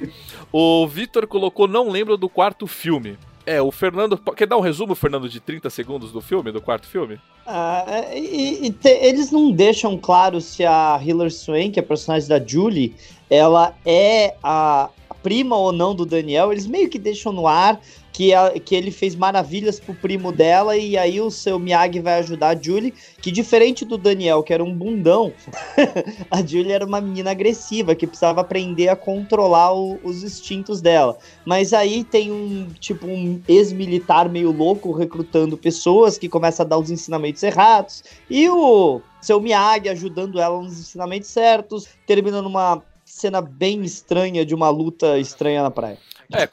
O 0.50 0.86
Vitor 0.88 1.26
colocou, 1.26 1.68
não 1.68 1.90
lembro 1.90 2.16
do 2.16 2.28
quarto 2.28 2.66
filme. 2.66 3.18
É, 3.46 3.60
o 3.60 3.70
Fernando. 3.70 4.18
Quer 4.36 4.46
dar 4.46 4.56
um 4.56 4.60
resumo, 4.60 4.94
Fernando, 4.94 5.28
de 5.28 5.40
30 5.40 5.70
segundos 5.70 6.12
do 6.12 6.20
filme, 6.20 6.52
do 6.52 6.60
quarto 6.60 6.86
filme? 6.86 7.18
Ah, 7.46 7.84
é, 7.86 8.18
e, 8.18 8.66
e 8.66 8.70
te, 8.70 8.88
eles 8.88 9.30
não 9.30 9.50
deixam 9.50 9.96
claro 9.96 10.40
se 10.40 10.64
a 10.64 11.00
Hilary 11.02 11.30
Swank, 11.30 11.78
a 11.78 11.82
personagem 11.82 12.28
da 12.28 12.38
Julie, 12.38 12.94
ela 13.28 13.74
é 13.84 14.34
a 14.42 14.90
prima 15.22 15.56
ou 15.56 15.72
não 15.72 15.94
do 15.94 16.06
Daniel, 16.06 16.52
eles 16.52 16.66
meio 16.66 16.88
que 16.88 16.98
deixam 16.98 17.32
no 17.32 17.46
ar 17.46 17.80
que, 18.20 18.34
a, 18.34 18.50
que 18.50 18.74
ele 18.74 18.90
fez 18.90 19.16
maravilhas 19.16 19.80
pro 19.80 19.94
primo 19.94 20.30
dela 20.30 20.76
e 20.76 20.94
aí 20.94 21.22
o 21.22 21.30
seu 21.30 21.58
Miyagi 21.58 22.00
vai 22.00 22.18
ajudar 22.18 22.48
a 22.48 22.62
Julie, 22.62 22.92
que 23.16 23.30
diferente 23.30 23.82
do 23.82 23.96
Daniel, 23.96 24.42
que 24.42 24.52
era 24.52 24.62
um 24.62 24.74
bundão, 24.74 25.32
a 26.30 26.42
Julie 26.44 26.70
era 26.70 26.84
uma 26.84 27.00
menina 27.00 27.30
agressiva, 27.30 27.94
que 27.94 28.06
precisava 28.06 28.42
aprender 28.42 28.88
a 28.88 28.94
controlar 28.96 29.72
o, 29.72 29.98
os 30.04 30.22
instintos 30.22 30.82
dela. 30.82 31.16
Mas 31.46 31.72
aí 31.72 32.04
tem 32.04 32.30
um, 32.30 32.68
tipo, 32.78 33.06
um 33.06 33.40
ex-militar 33.48 34.28
meio 34.28 34.52
louco 34.52 34.92
recrutando 34.92 35.56
pessoas 35.56 36.18
que 36.18 36.28
começa 36.28 36.62
a 36.62 36.66
dar 36.66 36.76
os 36.76 36.90
ensinamentos 36.90 37.42
errados, 37.42 38.04
e 38.28 38.50
o 38.50 39.00
seu 39.22 39.40
Miyagi 39.40 39.88
ajudando 39.88 40.38
ela 40.38 40.60
nos 40.60 40.78
ensinamentos 40.78 41.30
certos, 41.30 41.88
terminando 42.06 42.44
uma 42.44 42.82
cena 43.02 43.40
bem 43.40 43.80
estranha 43.82 44.44
de 44.44 44.54
uma 44.54 44.68
luta 44.68 45.18
estranha 45.18 45.62
na 45.62 45.70
praia. 45.70 45.96
É, 46.32 46.46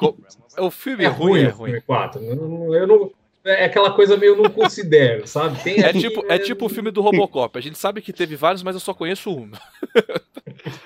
o 0.60 0.72
filme 0.72 1.04
é, 1.04 1.08
ruim, 1.08 1.42
é 1.42 1.50
ruim. 1.50 1.72
Filme 1.72 1.82
4. 1.82 2.24
Eu 2.24 2.88
não, 2.88 3.12
é 3.48 3.66
aquela 3.66 3.92
coisa 3.92 4.18
meio 4.18 4.36
não 4.36 4.50
considero, 4.50 5.26
sabe? 5.28 5.62
Tem 5.64 5.82
é, 5.82 5.94
tipo, 5.94 6.26
é 6.28 6.38
tipo 6.38 6.66
o 6.66 6.70
filme 6.70 6.92
do 6.92 7.02
Robocop. 7.02 7.58
A 7.58 7.62
gente 7.62 7.78
sabe 7.78 8.02
que 8.02 8.12
teve 8.12 8.36
vários, 8.36 8.62
mas 8.62 8.76
eu 8.76 8.80
só 8.80 8.94
conheço 8.94 9.32
um. 9.32 9.50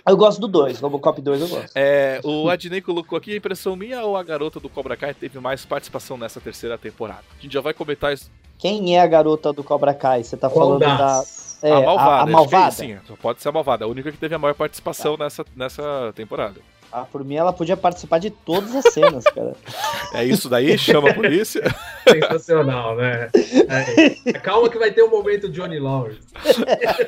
Eu 0.06 0.18
gosto 0.18 0.40
do 0.40 0.48
2, 0.48 0.80
Robocop 0.80 1.22
2 1.22 1.42
eu 1.42 1.48
gosto. 1.48 1.72
É, 1.76 2.20
o 2.24 2.50
Adnei 2.50 2.82
colocou 2.82 3.18
aqui 3.18 3.34
a 3.34 3.38
impressão 3.38 3.76
minha 3.76 4.04
ou 4.04 4.18
a 4.18 4.22
garota 4.22 4.60
do 4.60 4.70
Cobra 4.70 4.98
Kai 4.98 5.14
teve 5.14 5.40
mais 5.40 5.66
participação 5.66 6.18
nessa 6.18 6.42
terceira 6.42 6.78
temporada. 6.78 7.24
A 7.40 7.42
gente 7.42 7.54
já 7.54 7.62
vai 7.62 7.74
comentar 7.74 8.14
isso. 8.14 8.30
Quem 8.60 8.96
é 8.96 9.02
a 9.02 9.08
garota 9.08 9.52
do 9.54 9.64
Cobra 9.64 9.94
Kai? 9.94 10.24
Você 10.24 10.36
tá 10.38 10.50
falando 10.50 10.80
da. 10.80 11.24
É, 11.64 11.72
a 11.72 11.82
malvada. 11.82 12.12
A, 12.12 12.22
a 12.22 12.26
malvada? 12.26 12.68
É, 12.68 12.72
sim, 12.72 12.98
pode 13.22 13.42
ser 13.42 13.50
a 13.50 13.52
malvada. 13.52 13.86
A 13.86 13.88
única 13.88 14.12
que 14.12 14.18
teve 14.18 14.36
a 14.36 14.40
maior 14.40 14.54
participação 14.54 15.18
tá. 15.18 15.24
nessa, 15.24 15.46
nessa 15.56 16.14
temporada. 16.16 16.60
Ah, 16.92 17.06
por 17.10 17.24
mim 17.24 17.36
ela 17.36 17.54
podia 17.54 17.78
participar 17.78 18.20
de 18.20 18.30
todas 18.30 18.76
as 18.76 18.94
cenas, 18.94 19.24
cara. 19.24 19.54
É 20.14 20.26
isso 20.26 20.50
daí? 20.50 20.78
Chama 20.78 21.12
a 21.12 21.14
polícia? 21.14 21.64
Sensacional, 22.06 22.98
né? 22.98 23.30
É, 24.26 24.34
calma 24.34 24.70
que 24.70 24.78
vai 24.78 24.92
ter 24.92 25.02
um 25.02 25.10
momento 25.10 25.48
Johnny 25.48 25.80
Lawrence. 25.80 26.20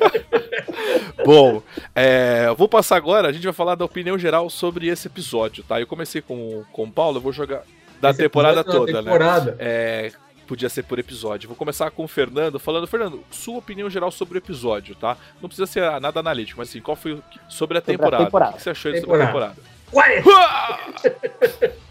Bom, 1.22 1.62
é, 1.94 2.46
vou 2.56 2.66
passar 2.66 2.96
agora, 2.96 3.28
a 3.28 3.32
gente 3.32 3.44
vai 3.44 3.52
falar 3.52 3.74
da 3.74 3.84
opinião 3.84 4.18
geral 4.18 4.48
sobre 4.48 4.88
esse 4.88 5.06
episódio, 5.06 5.62
tá? 5.64 5.78
Eu 5.78 5.86
comecei 5.86 6.22
com, 6.22 6.64
com 6.72 6.84
o 6.84 6.90
Paulo, 6.90 7.18
eu 7.18 7.20
vou 7.20 7.30
jogar 7.30 7.62
da 8.00 8.08
esse 8.08 8.22
temporada 8.22 8.64
toda, 8.64 9.02
temporada. 9.02 9.50
né? 9.50 9.56
É, 9.58 10.12
podia 10.46 10.70
ser 10.70 10.84
por 10.84 10.98
episódio. 10.98 11.48
Vou 11.48 11.56
começar 11.56 11.90
com 11.90 12.04
o 12.04 12.08
Fernando, 12.08 12.58
falando, 12.58 12.86
Fernando, 12.86 13.22
sua 13.30 13.58
opinião 13.58 13.90
geral 13.90 14.10
sobre 14.10 14.38
o 14.38 14.40
episódio, 14.40 14.94
tá? 14.94 15.16
Não 15.42 15.48
precisa 15.48 15.66
ser 15.66 16.00
nada 16.00 16.20
analítico, 16.20 16.58
mas 16.58 16.70
assim, 16.70 16.80
qual 16.80 16.96
foi 16.96 17.20
sobre 17.48 17.76
a 17.76 17.80
temporada? 17.82 18.22
A 18.22 18.26
temporada. 18.26 18.52
O 18.52 18.56
que 18.56 18.62
você 18.62 18.70
achou 18.70 18.92
temporada. 18.92 19.06
sobre 19.06 19.22
a 19.22 19.26
temporada? 19.26 19.73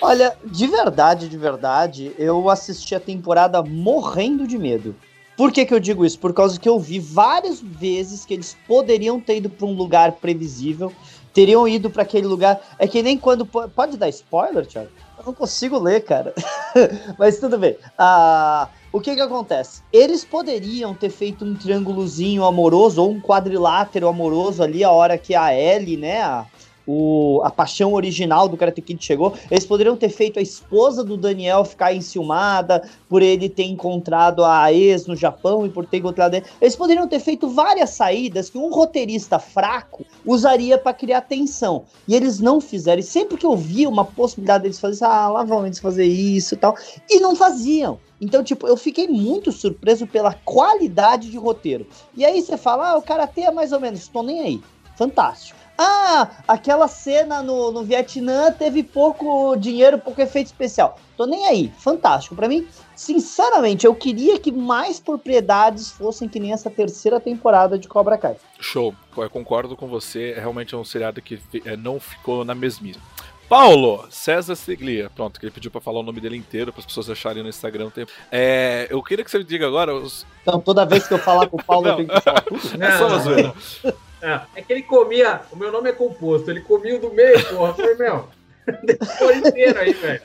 Olha, 0.00 0.36
de 0.44 0.66
verdade, 0.66 1.28
de 1.28 1.38
verdade, 1.38 2.12
eu 2.18 2.48
assisti 2.50 2.94
a 2.94 3.00
temporada 3.00 3.62
morrendo 3.62 4.46
de 4.46 4.58
medo. 4.58 4.94
Por 5.36 5.50
que, 5.50 5.64
que 5.64 5.72
eu 5.72 5.80
digo 5.80 6.04
isso? 6.04 6.18
Por 6.18 6.32
causa 6.34 6.58
que 6.60 6.68
eu 6.68 6.78
vi 6.78 6.98
várias 6.98 7.60
vezes 7.60 8.24
que 8.24 8.34
eles 8.34 8.56
poderiam 8.66 9.20
ter 9.20 9.36
ido 9.36 9.48
para 9.48 9.66
um 9.66 9.74
lugar 9.74 10.12
previsível, 10.12 10.92
teriam 11.32 11.66
ido 11.66 11.88
para 11.88 12.02
aquele 12.02 12.26
lugar. 12.26 12.60
É 12.78 12.86
que 12.86 13.02
nem 13.02 13.16
quando. 13.16 13.46
Pode 13.46 13.96
dar 13.96 14.08
spoiler, 14.08 14.66
Thiago? 14.66 14.90
Eu 15.18 15.24
não 15.26 15.32
consigo 15.32 15.78
ler, 15.78 16.04
cara. 16.04 16.34
Mas 17.18 17.38
tudo 17.38 17.56
bem. 17.56 17.76
Ah, 17.96 18.68
o 18.92 19.00
que 19.00 19.14
que 19.14 19.20
acontece? 19.20 19.82
Eles 19.92 20.24
poderiam 20.24 20.94
ter 20.94 21.10
feito 21.10 21.44
um 21.44 21.54
triângulozinho 21.54 22.44
amoroso 22.44 23.02
ou 23.02 23.10
um 23.10 23.20
quadrilátero 23.20 24.08
amoroso 24.08 24.62
ali 24.62 24.84
a 24.84 24.90
hora 24.90 25.16
que 25.16 25.34
a 25.34 25.54
Ellie, 25.54 25.96
né, 25.96 26.20
a, 26.20 26.44
o, 26.86 27.40
a 27.44 27.50
paixão 27.50 27.92
original 27.92 28.48
do 28.48 28.56
Karate 28.56 28.82
Kid 28.82 29.04
chegou, 29.04 29.34
eles 29.50 29.66
poderiam 29.66 29.96
ter 29.96 30.08
feito 30.08 30.38
a 30.38 30.42
esposa 30.42 31.04
do 31.04 31.16
Daniel 31.16 31.64
ficar 31.64 31.94
enciumada 31.94 32.82
por 33.08 33.22
ele 33.22 33.48
ter 33.48 33.64
encontrado 33.64 34.44
a 34.44 34.72
ex 34.72 35.06
no 35.06 35.16
Japão 35.16 35.64
e 35.66 35.68
por 35.68 35.86
ter 35.86 35.98
encontrado 35.98 36.34
ele. 36.34 36.46
Eles 36.60 36.76
poderiam 36.76 37.06
ter 37.06 37.20
feito 37.20 37.48
várias 37.48 37.90
saídas 37.90 38.50
que 38.50 38.58
um 38.58 38.70
roteirista 38.70 39.38
fraco 39.38 40.04
usaria 40.24 40.78
para 40.78 40.92
criar 40.92 41.22
tensão. 41.22 41.84
E 42.06 42.14
eles 42.14 42.40
não 42.40 42.60
fizeram. 42.60 43.00
E 43.00 43.02
sempre 43.02 43.36
que 43.36 43.46
eu 43.46 43.56
via 43.56 43.88
uma 43.88 44.04
possibilidade 44.04 44.62
deles 44.64 44.80
fazer 44.80 45.04
ah, 45.04 45.28
lá 45.28 45.44
vão 45.44 45.66
eles 45.66 45.78
fazer 45.78 46.04
isso 46.04 46.54
e 46.54 46.56
tal, 46.56 46.76
e 47.08 47.20
não 47.20 47.34
faziam. 47.34 47.98
Então, 48.20 48.44
tipo, 48.44 48.68
eu 48.68 48.76
fiquei 48.76 49.08
muito 49.08 49.50
surpreso 49.50 50.06
pela 50.06 50.32
qualidade 50.32 51.28
de 51.28 51.36
roteiro. 51.36 51.86
E 52.16 52.24
aí 52.24 52.40
você 52.40 52.56
fala, 52.56 52.90
ah, 52.90 52.96
o 52.96 53.02
Karate 53.02 53.42
é 53.42 53.50
mais 53.50 53.72
ou 53.72 53.80
menos, 53.80 54.06
tô 54.06 54.22
nem 54.22 54.40
aí. 54.40 54.62
Fantástico. 54.96 55.61
Ah, 55.76 56.30
aquela 56.46 56.86
cena 56.86 57.42
no, 57.42 57.72
no 57.72 57.82
Vietnã 57.82 58.52
teve 58.52 58.82
pouco 58.82 59.56
dinheiro, 59.56 59.98
pouco 59.98 60.20
efeito 60.20 60.46
especial. 60.46 60.98
Tô 61.16 61.26
nem 61.26 61.46
aí, 61.46 61.72
fantástico. 61.78 62.34
Para 62.34 62.48
mim, 62.48 62.66
sinceramente, 62.94 63.86
eu 63.86 63.94
queria 63.94 64.38
que 64.38 64.52
mais 64.52 65.00
propriedades 65.00 65.90
fossem 65.90 66.28
que 66.28 66.38
nem 66.38 66.52
essa 66.52 66.70
terceira 66.70 67.18
temporada 67.18 67.78
de 67.78 67.88
Cobra 67.88 68.18
Kai. 68.18 68.36
Show, 68.60 68.94
eu 69.16 69.30
concordo 69.30 69.76
com 69.76 69.88
você. 69.88 70.34
Realmente 70.34 70.74
é 70.74 70.78
um 70.78 70.84
seriado 70.84 71.20
que 71.22 71.40
é, 71.64 71.76
não 71.76 71.98
ficou 71.98 72.44
na 72.44 72.54
mesmice. 72.54 73.00
Paulo 73.48 74.06
César 74.10 74.54
Siglia. 74.54 75.10
Pronto, 75.14 75.38
que 75.38 75.44
ele 75.44 75.52
pediu 75.52 75.70
para 75.70 75.80
falar 75.80 76.00
o 76.00 76.02
nome 76.02 76.20
dele 76.20 76.36
inteiro 76.36 76.72
para 76.72 76.80
as 76.80 76.86
pessoas 76.86 77.10
acharem 77.10 77.42
no 77.42 77.48
Instagram. 77.48 77.90
É, 78.30 78.86
eu 78.90 79.02
queria 79.02 79.24
que 79.24 79.30
você 79.30 79.38
me 79.38 79.44
diga 79.44 79.66
agora. 79.66 79.94
Os... 79.94 80.26
Então, 80.40 80.58
toda 80.58 80.86
vez 80.86 81.06
que 81.06 81.12
eu 81.12 81.18
falar 81.18 81.46
com 81.48 81.58
o 81.58 81.62
Paulo, 81.62 81.86
eu 81.88 81.96
tenho 81.96 82.08
que 82.08 82.20
falar 82.20 82.40
tudo? 82.40 82.82
É 82.82 82.98
só 82.98 83.08
uma 83.08 83.18
zoeira. 83.18 83.54
É, 84.22 84.40
é 84.56 84.62
que 84.62 84.72
ele 84.72 84.82
comia. 84.82 85.40
O 85.50 85.56
meu 85.56 85.72
nome 85.72 85.90
é 85.90 85.92
composto, 85.92 86.50
ele 86.50 86.60
comia 86.60 86.96
o 86.96 87.00
do 87.00 87.12
meio, 87.12 87.44
porra. 87.48 87.74
Foi, 87.74 87.94
meu. 87.96 88.28
Foi 89.18 89.36
inteiro 89.36 89.78
aí, 89.78 89.92
velho. 89.92 90.22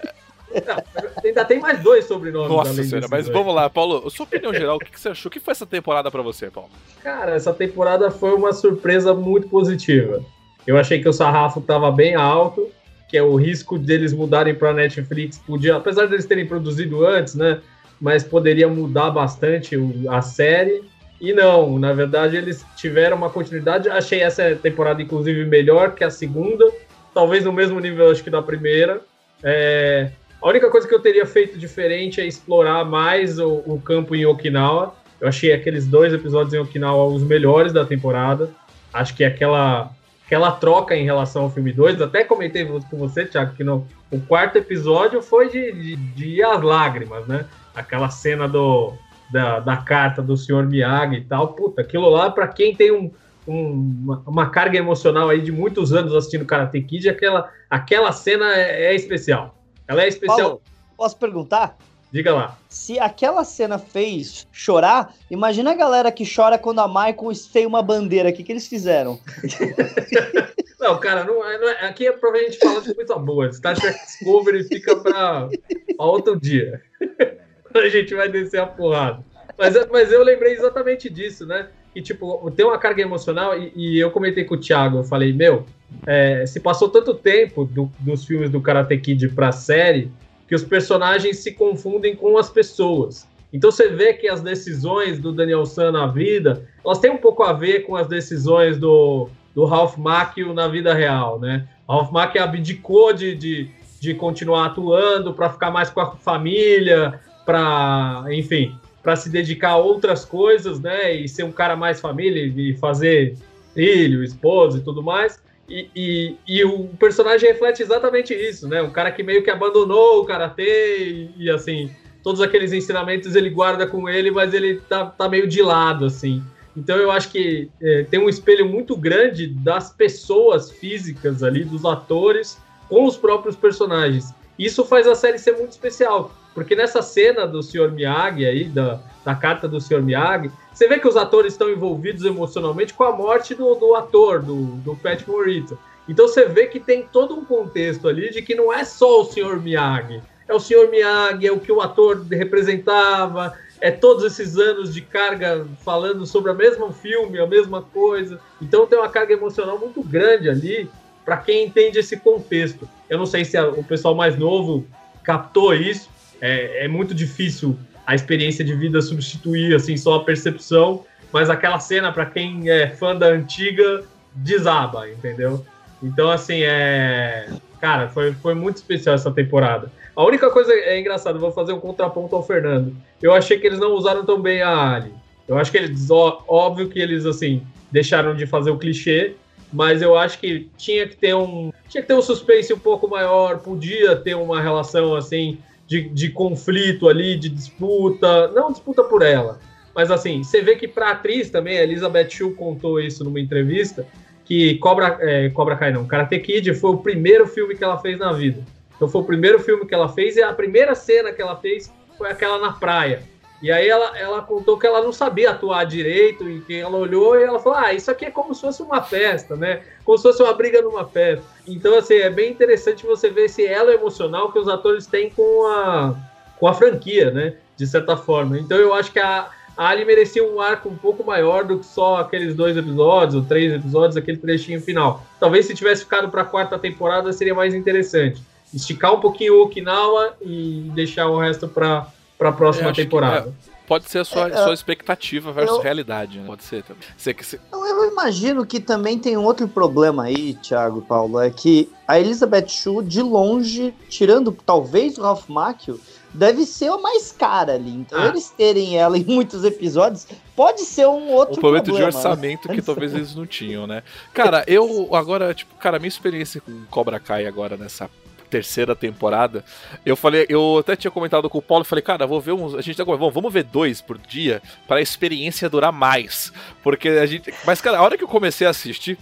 ainda 1.23 1.43
tem 1.43 1.59
mais 1.59 1.81
dois 1.81 2.05
sobrenomes. 2.05 2.49
Nossa 2.49 2.83
senhora, 2.83 3.07
mas 3.09 3.25
dois. 3.25 3.37
vamos 3.37 3.53
lá, 3.53 3.69
Paulo. 3.69 4.09
Sua 4.09 4.25
opinião 4.25 4.53
geral, 4.53 4.77
o 4.77 4.79
que, 4.79 4.97
você 4.97 5.09
achou? 5.09 5.29
O 5.29 5.31
que 5.31 5.39
foi 5.39 5.51
essa 5.51 5.65
temporada 5.65 6.09
para 6.11 6.21
você, 6.21 6.49
Paulo? 6.49 6.69
Cara, 7.03 7.35
essa 7.35 7.53
temporada 7.53 8.11
foi 8.11 8.33
uma 8.33 8.53
surpresa 8.53 9.13
muito 9.13 9.49
positiva. 9.49 10.23
Eu 10.65 10.77
achei 10.77 11.01
que 11.01 11.09
o 11.09 11.13
sarrafo 11.13 11.61
tava 11.61 11.91
bem 11.91 12.15
alto, 12.15 12.69
que 13.07 13.17
é 13.17 13.23
o 13.23 13.35
risco 13.35 13.77
deles 13.79 14.13
mudarem 14.13 14.53
para 14.53 14.73
Netflix 14.73 15.37
podia, 15.37 15.77
apesar 15.77 16.07
deles 16.07 16.25
terem 16.25 16.45
produzido 16.45 17.05
antes, 17.05 17.35
né? 17.35 17.61
Mas 17.99 18.23
poderia 18.23 18.67
mudar 18.67 19.09
bastante 19.09 19.75
a 20.09 20.21
série. 20.21 20.83
E 21.19 21.33
não, 21.33 21.79
na 21.79 21.93
verdade 21.93 22.37
eles 22.37 22.65
tiveram 22.75 23.17
uma 23.17 23.29
continuidade. 23.29 23.89
Achei 23.89 24.21
essa 24.21 24.55
temporada, 24.55 25.01
inclusive, 25.01 25.45
melhor 25.45 25.95
que 25.95 26.03
a 26.03 26.09
segunda. 26.09 26.71
Talvez 27.13 27.43
no 27.43 27.51
mesmo 27.51 27.79
nível, 27.79 28.11
acho 28.11 28.23
que 28.23 28.29
da 28.29 28.41
primeira. 28.41 29.01
É... 29.43 30.11
A 30.39 30.47
única 30.47 30.69
coisa 30.69 30.87
que 30.87 30.93
eu 30.93 30.99
teria 30.99 31.25
feito 31.25 31.57
diferente 31.57 32.21
é 32.21 32.25
explorar 32.25 32.85
mais 32.85 33.39
o, 33.39 33.63
o, 33.65 33.81
campo 33.83 34.15
em 34.15 34.25
Okinawa. 34.25 34.95
Eu 35.19 35.27
achei 35.27 35.51
aqueles 35.51 35.87
dois 35.87 36.13
episódios 36.13 36.53
em 36.53 36.59
Okinawa 36.59 37.07
os 37.07 37.23
melhores 37.23 37.73
da 37.73 37.83
temporada. 37.83 38.51
Acho 38.93 39.15
que 39.15 39.23
aquela, 39.23 39.89
aquela 40.23 40.51
troca 40.51 40.95
em 40.95 41.03
relação 41.03 41.43
ao 41.43 41.49
filme 41.49 41.73
2, 41.73 41.99
até 42.03 42.23
comentei 42.23 42.65
com 42.65 42.97
você, 42.97 43.25
Thiago, 43.25 43.55
que 43.55 43.63
no, 43.63 43.87
o 44.11 44.19
quarto 44.19 44.57
episódio 44.57 45.23
foi 45.23 45.49
de, 45.49 45.71
de, 45.71 45.95
de 45.95 46.43
às 46.43 46.61
lágrimas, 46.61 47.25
né? 47.25 47.45
Aquela 47.73 48.11
cena 48.11 48.47
do, 48.47 48.93
da, 49.31 49.59
da 49.59 49.77
carta 49.77 50.21
do 50.21 50.37
senhor 50.37 50.65
Miyagi 50.65 51.15
e 51.15 51.23
tal. 51.25 51.49
Puta, 51.49 51.81
aquilo 51.81 52.09
lá, 52.09 52.29
para 52.29 52.47
quem 52.47 52.75
tem 52.75 52.91
um, 52.91 53.11
um, 53.47 53.71
uma, 54.03 54.23
uma, 54.25 54.49
carga 54.49 54.77
emocional 54.77 55.29
aí 55.29 55.41
de 55.41 55.51
muitos 55.51 55.93
anos 55.93 56.13
assistindo 56.13 56.45
Karate 56.45 56.81
Kid, 56.81 57.09
aquela, 57.09 57.51
aquela 57.69 58.11
cena 58.11 58.53
é, 58.53 58.85
é 58.85 58.95
especial. 58.95 59.55
Ela 59.87 60.03
é 60.03 60.07
especial. 60.07 60.37
Paulo, 60.37 60.61
posso 60.97 61.17
perguntar? 61.17 61.77
Diga 62.11 62.33
lá. 62.33 62.57
Se 62.69 62.97
aquela 62.99 63.43
cena 63.43 63.77
fez 63.77 64.47
chorar, 64.51 65.13
imagina 65.29 65.71
a 65.71 65.75
galera 65.75 66.11
que 66.11 66.23
chora 66.25 66.57
quando 66.57 66.79
a 66.79 66.87
Michael 66.87 67.31
esteia 67.31 67.67
uma 67.67 67.81
bandeira. 67.81 68.29
O 68.29 68.33
que, 68.33 68.43
que 68.43 68.51
eles 68.51 68.67
fizeram? 68.67 69.19
não, 70.79 70.97
cara, 70.99 71.25
não, 71.25 71.45
é, 71.45 71.57
não 71.57 71.69
é, 71.69 71.85
aqui 71.85 72.07
é 72.07 72.11
pra 72.13 72.33
gente 72.37 72.59
falar 72.59 72.79
de 72.79 72.93
coisa 72.93 73.15
boa. 73.15 73.51
Star 73.51 73.75
Trek 73.75 73.99
Discovery 74.05 74.63
fica 74.63 74.95
pra 74.95 75.49
outro 75.97 76.39
dia. 76.39 76.81
a 77.73 77.89
gente 77.89 78.13
vai 78.13 78.29
descer 78.29 78.59
a 78.59 78.65
porrada. 78.65 79.23
Mas, 79.57 79.75
mas 79.91 80.11
eu 80.11 80.23
lembrei 80.23 80.53
exatamente 80.53 81.09
disso, 81.09 81.45
né? 81.45 81.67
Que, 81.93 82.01
tipo, 82.01 82.49
tem 82.51 82.65
uma 82.65 82.77
carga 82.77 83.01
emocional 83.01 83.57
e, 83.57 83.71
e 83.75 83.99
eu 83.99 84.11
comentei 84.11 84.43
com 84.43 84.55
o 84.55 84.59
Thiago, 84.59 84.99
eu 84.99 85.03
falei, 85.03 85.33
meu, 85.33 85.65
é, 86.05 86.45
se 86.45 86.59
passou 86.59 86.89
tanto 86.89 87.13
tempo 87.13 87.65
do, 87.65 87.91
dos 87.99 88.25
filmes 88.25 88.49
do 88.49 88.61
Karate 88.61 88.97
Kid 88.97 89.29
pra 89.29 89.51
série 89.51 90.11
que 90.47 90.55
os 90.55 90.63
personagens 90.63 91.39
se 91.39 91.53
confundem 91.53 92.15
com 92.15 92.37
as 92.37 92.49
pessoas. 92.49 93.27
Então 93.51 93.71
você 93.71 93.87
vê 93.89 94.13
que 94.13 94.27
as 94.27 94.41
decisões 94.41 95.19
do 95.19 95.31
Daniel 95.31 95.65
San 95.65 95.91
na 95.91 96.07
vida, 96.07 96.67
elas 96.83 96.99
têm 96.99 97.11
um 97.11 97.17
pouco 97.17 97.43
a 97.43 97.53
ver 97.53 97.81
com 97.81 97.95
as 97.95 98.07
decisões 98.07 98.77
do, 98.77 99.29
do 99.55 99.65
Ralph 99.65 99.97
Macchio 99.97 100.53
na 100.53 100.67
vida 100.67 100.93
real, 100.93 101.39
né? 101.39 101.67
Ralph 101.87 102.11
Macchio 102.11 102.43
abdicou 102.43 103.13
de, 103.13 103.35
de, 103.35 103.69
de 103.99 104.13
continuar 104.13 104.67
atuando 104.67 105.33
para 105.33 105.49
ficar 105.49 105.71
mais 105.71 105.89
com 105.89 106.01
a 106.01 106.15
família, 106.17 107.19
para, 107.47 108.25
enfim, 108.29 108.77
para 109.01 109.15
se 109.15 109.29
dedicar 109.29 109.69
a 109.69 109.77
outras 109.77 110.25
coisas, 110.25 110.81
né? 110.81 111.13
E 111.13 111.29
ser 111.29 111.43
um 111.43 111.51
cara 111.51 111.77
mais 111.77 112.01
família 112.01 112.43
e 112.43 112.75
fazer 112.75 113.37
filho, 113.73 114.21
esposa 114.21 114.79
e 114.79 114.81
tudo 114.81 115.01
mais. 115.01 115.41
E, 115.69 115.89
e, 115.95 116.35
e, 116.45 116.63
o 116.65 116.87
personagem 116.99 117.49
reflete 117.49 117.81
exatamente 117.81 118.33
isso, 118.33 118.67
né? 118.67 118.81
Um 118.81 118.89
cara 118.89 119.11
que 119.11 119.23
meio 119.23 119.43
que 119.43 119.49
abandonou 119.49 120.21
o 120.21 120.25
karatê 120.25 120.97
e, 120.99 121.31
e, 121.37 121.49
assim, 121.49 121.89
todos 122.21 122.41
aqueles 122.41 122.73
ensinamentos 122.73 123.33
ele 123.33 123.49
guarda 123.49 123.87
com 123.87 124.09
ele, 124.09 124.29
mas 124.29 124.53
ele 124.53 124.81
tá, 124.89 125.05
tá 125.05 125.29
meio 125.29 125.47
de 125.47 125.61
lado, 125.61 126.05
assim. 126.05 126.43
Então 126.75 126.97
eu 126.97 127.09
acho 127.09 127.29
que 127.29 127.69
é, 127.81 128.03
tem 128.03 128.19
um 128.19 128.29
espelho 128.29 128.67
muito 128.67 128.95
grande 128.95 129.47
das 129.47 129.91
pessoas 129.91 130.69
físicas 130.69 131.43
ali, 131.43 131.63
dos 131.63 131.85
atores, 131.85 132.57
com 132.89 133.05
os 133.05 133.15
próprios 133.15 133.55
personagens. 133.55 134.33
Isso 134.59 134.83
faz 134.83 135.07
a 135.07 135.15
série 135.15 135.39
ser 135.39 135.53
muito 135.53 135.71
especial, 135.71 136.31
porque 136.57 136.75
nessa 136.75 137.03
cena 137.03 137.45
do 137.45 137.61
Sr. 137.61 137.91
Miyagi 137.91 138.43
aí, 138.43 138.63
da, 138.63 138.99
da 139.23 139.35
carta 139.35 139.67
do 139.67 139.79
Sr. 139.79 140.01
Miyagi, 140.01 140.49
você 140.73 140.87
vê 140.87 140.97
que 140.97 141.07
os 141.07 141.15
atores 141.15 141.53
estão 141.53 141.69
envolvidos 141.69 142.25
emocionalmente 142.25 142.95
com 142.95 143.03
a 143.03 143.11
morte 143.11 143.53
do, 143.53 143.75
do 143.75 143.93
ator, 143.93 144.41
do, 144.41 144.63
do 144.77 144.95
Pat 144.95 145.21
Morita. 145.27 145.77
Então 146.09 146.27
você 146.27 146.47
vê 146.47 146.65
que 146.65 146.79
tem 146.79 147.03
todo 147.03 147.35
um 147.35 147.45
contexto 147.45 148.07
ali 148.07 148.31
de 148.31 148.41
que 148.41 148.55
não 148.55 148.73
é 148.73 148.83
só 148.83 149.21
o 149.21 149.25
Sr. 149.25 149.61
Miyagi. 149.61 150.19
É 150.47 150.53
o 150.55 150.59
Sr. 150.59 150.89
Miyagi, 150.89 151.45
é 151.45 151.51
o 151.51 151.59
que 151.59 151.71
o 151.71 151.79
ator 151.79 152.25
representava, 152.27 153.53
é 153.79 153.91
todos 153.91 154.23
esses 154.23 154.57
anos 154.57 154.91
de 154.91 155.01
carga 155.01 155.63
falando 155.85 156.25
sobre 156.25 156.49
o 156.49 156.55
mesmo 156.55 156.91
filme, 156.91 157.39
a 157.39 157.45
mesma 157.45 157.83
coisa. 157.83 158.39
Então 158.59 158.87
tem 158.87 158.97
uma 158.97 159.09
carga 159.09 159.31
emocional 159.31 159.77
muito 159.77 160.01
grande 160.01 160.49
ali 160.49 160.89
para 161.23 161.37
quem 161.37 161.67
entende 161.67 161.99
esse 161.99 162.17
contexto. 162.17 162.89
Eu 163.07 163.19
não 163.19 163.27
sei 163.27 163.45
se 163.45 163.59
o 163.59 163.83
pessoal 163.83 164.15
mais 164.15 164.35
novo 164.35 164.87
captou 165.23 165.75
isso, 165.75 166.16
é, 166.41 166.85
é 166.85 166.87
muito 166.87 167.13
difícil 167.13 167.77
a 168.05 168.15
experiência 168.15 168.63
de 168.63 168.73
vida 168.73 169.01
substituir 169.01 169.75
assim 169.75 169.97
só 169.97 170.15
a 170.15 170.23
percepção, 170.23 171.03
mas 171.31 171.49
aquela 171.49 171.79
cena 171.79 172.11
para 172.11 172.25
quem 172.25 172.69
é 172.69 172.87
fã 172.87 173.15
da 173.15 173.27
antiga 173.27 174.03
desaba, 174.33 175.09
entendeu? 175.09 175.65
Então 176.01 176.29
assim 176.29 176.61
é, 176.63 177.49
cara, 177.81 178.07
foi, 178.09 178.33
foi 178.33 178.53
muito 178.53 178.77
especial 178.77 179.15
essa 179.15 179.31
temporada. 179.31 179.91
A 180.15 180.23
única 180.23 180.49
coisa 180.49 180.73
é 180.73 180.99
engraçada, 180.99 181.37
vou 181.37 181.51
fazer 181.51 181.73
um 181.73 181.79
contraponto 181.79 182.35
ao 182.35 182.45
Fernando. 182.45 182.95
Eu 183.21 183.33
achei 183.33 183.59
que 183.59 183.67
eles 183.67 183.79
não 183.79 183.91
usaram 183.91 184.25
tão 184.25 184.41
bem 184.41 184.61
a 184.61 184.95
Ali. 184.95 185.13
Eu 185.47 185.57
acho 185.57 185.71
que 185.71 185.77
eles, 185.77 186.09
ó, 186.09 186.43
óbvio 186.47 186.89
que 186.89 186.99
eles 186.99 187.25
assim 187.25 187.61
deixaram 187.91 188.35
de 188.35 188.45
fazer 188.45 188.69
o 188.69 188.77
clichê, 188.77 189.33
mas 189.71 190.01
eu 190.01 190.17
acho 190.17 190.39
que 190.39 190.69
tinha 190.77 191.07
que 191.07 191.15
ter 191.15 191.35
um 191.35 191.71
tinha 191.87 192.01
que 192.01 192.07
ter 192.07 192.15
um 192.15 192.21
suspense 192.21 192.73
um 192.73 192.79
pouco 192.79 193.07
maior, 193.07 193.59
podia 193.59 194.15
ter 194.15 194.35
uma 194.35 194.61
relação 194.61 195.15
assim 195.15 195.57
de, 195.87 196.09
de 196.09 196.29
conflito 196.29 197.07
ali, 197.07 197.37
de 197.37 197.49
disputa, 197.49 198.49
não 198.49 198.71
disputa 198.71 199.03
por 199.03 199.21
ela, 199.21 199.59
mas 199.95 200.11
assim, 200.11 200.43
você 200.43 200.61
vê 200.61 200.75
que 200.75 200.87
pra 200.87 201.11
atriz 201.11 201.49
também, 201.49 201.79
a 201.79 201.83
Elizabeth 201.83 202.29
Shue 202.29 202.53
contou 202.53 202.99
isso 202.99 203.23
numa 203.23 203.39
entrevista, 203.39 204.05
que 204.45 204.75
Cobra, 204.75 205.17
é, 205.21 205.49
Cobra 205.49 205.75
Kai 205.75 205.91
não, 205.91 206.05
Karate 206.05 206.37
Kid 206.39 206.73
foi 206.75 206.91
o 206.91 206.97
primeiro 206.97 207.47
filme 207.47 207.75
que 207.75 207.83
ela 207.83 207.97
fez 207.97 208.19
na 208.19 208.31
vida. 208.31 208.63
Então 208.95 209.07
foi 209.07 209.21
o 209.21 209.25
primeiro 209.25 209.59
filme 209.59 209.85
que 209.85 209.93
ela 209.93 210.09
fez 210.09 210.37
e 210.37 210.43
a 210.43 210.53
primeira 210.53 210.93
cena 210.93 211.31
que 211.31 211.41
ela 211.41 211.55
fez 211.55 211.91
foi 212.17 212.29
aquela 212.29 212.59
na 212.59 212.71
praia. 212.73 213.23
E 213.61 213.71
aí 213.71 213.87
ela, 213.87 214.17
ela 214.17 214.41
contou 214.41 214.77
que 214.77 214.85
ela 214.85 215.01
não 215.01 215.11
sabia 215.11 215.51
atuar 215.51 215.83
direito 215.83 216.47
e 216.47 216.61
que 216.61 216.75
ela 216.75 216.95
olhou 216.95 217.39
e 217.39 217.43
ela 217.43 217.59
falou: 217.59 217.79
Ah, 217.79 217.93
isso 217.93 218.11
aqui 218.11 218.25
é 218.25 218.31
como 218.31 218.53
se 218.53 218.61
fosse 218.61 218.81
uma 218.83 219.01
festa, 219.01 219.55
né? 219.55 219.81
Como 220.05 220.17
se 220.17 220.23
fosse 220.23 220.43
uma 220.43 220.53
briga 220.53 220.81
numa 220.81 221.05
festa. 221.05 221.43
Então, 221.67 221.97
assim, 221.97 222.15
é 222.15 222.29
bem 222.29 222.51
interessante 222.51 223.05
você 223.05 223.29
ver 223.29 223.45
esse 223.45 223.65
elo 223.65 223.91
emocional 223.91 224.51
que 224.51 224.59
os 224.59 224.67
atores 224.67 225.07
têm 225.07 225.29
com 225.31 225.65
a, 225.65 226.15
com 226.59 226.67
a 226.67 226.73
franquia, 226.73 227.31
né? 227.31 227.55
De 227.75 227.87
certa 227.87 228.15
forma. 228.15 228.59
Então 228.59 228.77
eu 228.77 228.93
acho 228.93 229.11
que 229.11 229.19
a, 229.19 229.49
a 229.75 229.89
Ali 229.89 230.05
merecia 230.05 230.43
um 230.43 230.61
arco 230.61 230.89
um 230.89 230.95
pouco 230.95 231.23
maior 231.23 231.63
do 231.63 231.79
que 231.79 231.85
só 231.85 232.17
aqueles 232.17 232.53
dois 232.53 232.77
episódios, 232.77 233.35
ou 233.35 233.43
três 233.43 233.73
episódios, 233.73 234.17
aquele 234.17 234.37
trechinho 234.37 234.81
final. 234.81 235.23
Talvez 235.39 235.65
se 235.65 235.73
tivesse 235.73 236.03
ficado 236.03 236.29
para 236.29 236.43
a 236.43 236.45
quarta 236.45 236.77
temporada 236.77 237.33
seria 237.33 237.55
mais 237.55 237.73
interessante. 237.73 238.41
Esticar 238.73 239.13
um 239.13 239.19
pouquinho 239.19 239.55
o 239.55 239.63
Okinawa 239.63 240.35
e 240.41 240.91
deixar 240.93 241.27
o 241.27 241.39
resto 241.39 241.67
para 241.67 242.07
para 242.37 242.49
a 242.49 242.51
próxima 242.51 242.93
temporada. 242.93 243.43
Que, 243.43 243.69
é, 243.69 243.73
pode 243.87 244.09
ser 244.09 244.19
a 244.19 244.25
sua, 244.25 244.47
é, 244.47 244.63
sua 244.63 244.73
expectativa 244.73 245.51
versus 245.51 245.77
eu, 245.77 245.81
realidade, 245.81 246.39
né? 246.39 246.45
Pode 246.45 246.63
ser 246.63 246.83
também. 246.83 247.01
Você, 247.17 247.33
você... 247.33 247.59
Eu 247.71 248.11
imagino 248.11 248.65
que 248.65 248.79
também 248.79 249.17
tem 249.17 249.37
um 249.37 249.43
outro 249.43 249.67
problema 249.67 250.23
aí, 250.23 250.53
Thiago 250.55 250.99
e 250.99 251.01
Paulo, 251.01 251.39
é 251.39 251.49
que 251.49 251.89
a 252.07 252.19
Elizabeth 252.19 252.67
Shue, 252.67 253.03
de 253.03 253.21
longe, 253.21 253.93
tirando 254.09 254.51
talvez 254.51 255.17
o 255.17 255.21
Ralph 255.21 255.47
Macchio, 255.47 255.99
deve 256.33 256.65
ser 256.65 256.89
a 256.89 256.97
mais 256.97 257.31
cara 257.31 257.73
ali. 257.73 257.91
Então, 257.91 258.19
ah. 258.19 258.27
eles 258.27 258.49
terem 258.49 258.97
ela 258.97 259.17
em 259.17 259.23
muitos 259.23 259.63
episódios 259.63 260.27
pode 260.55 260.81
ser 260.81 261.07
um 261.07 261.31
outro 261.31 261.57
um 261.57 261.61
problema. 261.61 261.83
de 261.83 261.91
orçamento 261.91 262.69
que 262.69 262.81
talvez 262.83 263.13
eles 263.13 263.35
não 263.35 263.45
tinham, 263.45 263.87
né? 263.87 264.03
Cara, 264.33 264.63
eu 264.67 265.09
agora, 265.13 265.53
tipo, 265.53 265.75
cara, 265.75 265.97
minha 265.97 266.07
experiência 266.09 266.61
com 266.61 266.85
Cobra 266.89 267.19
Kai 267.19 267.45
agora 267.45 267.77
nessa 267.77 268.09
terceira 268.49 268.95
temporada, 268.95 269.63
eu 270.05 270.15
falei, 270.15 270.45
eu 270.49 270.77
até 270.79 270.95
tinha 270.95 271.11
comentado 271.11 271.49
com 271.49 271.57
o 271.57 271.61
Paulo, 271.61 271.83
falei, 271.83 272.01
cara, 272.01 272.25
vou 272.25 272.41
ver 272.41 272.53
uns, 272.53 272.75
a 272.75 272.81
gente 272.81 272.97
tá 272.97 273.03
vamos, 273.03 273.33
vamos 273.33 273.53
ver 273.53 273.63
dois 273.63 274.01
por 274.01 274.17
dia 274.17 274.61
para 274.87 274.97
a 274.97 275.01
experiência 275.01 275.69
durar 275.69 275.91
mais, 275.91 276.51
porque 276.83 277.09
a 277.09 277.25
gente, 277.25 277.53
mas 277.65 277.81
cara, 277.81 277.97
a 277.99 278.01
hora 278.01 278.17
que 278.17 278.23
eu 278.23 278.27
comecei 278.27 278.65
a 278.65 278.71
assistir 278.71 279.17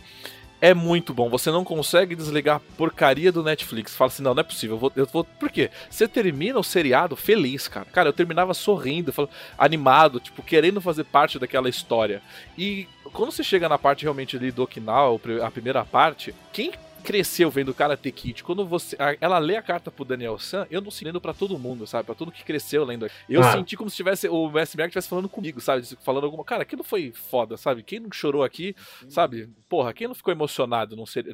é 0.61 0.73
muito 0.73 1.13
bom. 1.13 1.29
Você 1.29 1.51
não 1.51 1.63
consegue 1.63 2.15
desligar 2.15 2.55
a 2.55 2.59
porcaria 2.59 3.31
do 3.31 3.43
Netflix. 3.43 3.95
Fala 3.95 4.07
assim, 4.07 4.23
não, 4.23 4.33
não 4.33 4.41
é 4.41 4.43
possível. 4.43 4.75
Eu 4.75 4.79
vou, 4.79 4.91
eu 4.95 5.05
vou... 5.05 5.23
Por 5.23 5.51
quê? 5.51 5.69
Você 5.89 6.07
termina 6.07 6.57
o 6.57 6.63
seriado 6.63 7.15
feliz, 7.15 7.67
cara. 7.67 7.85
Cara, 7.91 8.09
eu 8.09 8.13
terminava 8.13 8.53
sorrindo, 8.53 9.13
animado, 9.57 10.19
tipo, 10.19 10.41
querendo 10.41 10.81
fazer 10.81 11.03
parte 11.03 11.37
daquela 11.37 11.69
história. 11.69 12.21
E 12.57 12.87
quando 13.13 13.31
você 13.31 13.43
chega 13.43 13.69
na 13.69 13.77
parte 13.77 14.03
realmente 14.03 14.37
ali 14.37 14.51
do 14.51 14.63
Okinawa, 14.63 15.19
a 15.43 15.51
primeira 15.51 15.85
parte, 15.85 16.33
quem 16.51 16.71
cresceu 17.05 17.49
vendo 17.51 17.73
Karate 17.73 18.11
Kid, 18.11 18.43
quando 18.43 18.65
você 18.65 18.97
ela 19.21 19.37
lê 19.37 19.55
a 19.55 19.61
carta 19.61 19.91
pro 19.91 20.03
Daniel 20.03 20.39
San, 20.39 20.65
eu 20.71 20.81
não 20.81 20.89
sinto 20.89 21.05
lendo 21.05 21.21
para 21.21 21.33
todo 21.33 21.59
mundo, 21.59 21.85
sabe? 21.85 22.05
Para 22.05 22.15
todo 22.15 22.31
que 22.31 22.43
cresceu 22.43 22.83
lendo. 22.83 23.07
Eu 23.29 23.41
ah. 23.41 23.51
senti 23.51 23.77
como 23.77 23.89
se 23.89 23.95
tivesse 23.95 24.27
o 24.27 24.49
Messi 24.49 24.75
Merck 24.75 24.89
estivesse 24.89 25.07
falando 25.07 25.29
comigo, 25.29 25.61
sabe? 25.61 25.85
Falando 26.03 26.23
alguma, 26.23 26.43
cara, 26.43 26.63
aquilo 26.63 26.83
foi 26.83 27.11
foda, 27.13 27.57
sabe? 27.57 27.83
Quem 27.83 27.99
não 27.99 28.11
chorou 28.11 28.43
aqui, 28.43 28.75
sabe? 29.07 29.49
Porra, 29.69 29.93
quem 29.93 30.07
não 30.07 30.15
ficou 30.15 30.31
emocionado 30.31 30.95
num, 30.95 31.05
ser, 31.05 31.25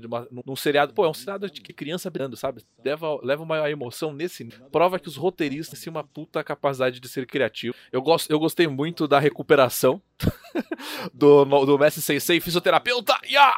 num 0.45 0.55
seriado? 0.55 0.93
Pô, 0.93 1.05
é 1.05 1.09
um 1.09 1.13
seriado 1.13 1.49
de 1.49 1.61
criança 1.61 2.09
brando, 2.09 2.35
sabe? 2.35 2.61
Leva, 2.83 3.19
leva 3.23 3.43
uma 3.43 3.69
emoção 3.69 4.11
nesse. 4.13 4.45
Prova 4.71 4.99
que 4.99 5.07
os 5.07 5.15
roteiristas 5.15 5.79
têm 5.79 5.91
uma 5.91 6.03
puta 6.03 6.43
capacidade 6.43 6.99
de 6.99 7.07
ser 7.07 7.25
criativo. 7.25 7.75
Eu, 7.91 8.01
gosto, 8.01 8.29
eu 8.29 8.39
gostei 8.39 8.67
muito 8.67 9.07
da 9.07 9.19
recuperação 9.19 10.01
do, 11.13 11.45
do 11.45 11.77
Messi 11.77 12.01
Sensei, 12.01 12.39
fisioterapeuta. 12.39 13.17
Yeah! 13.25 13.55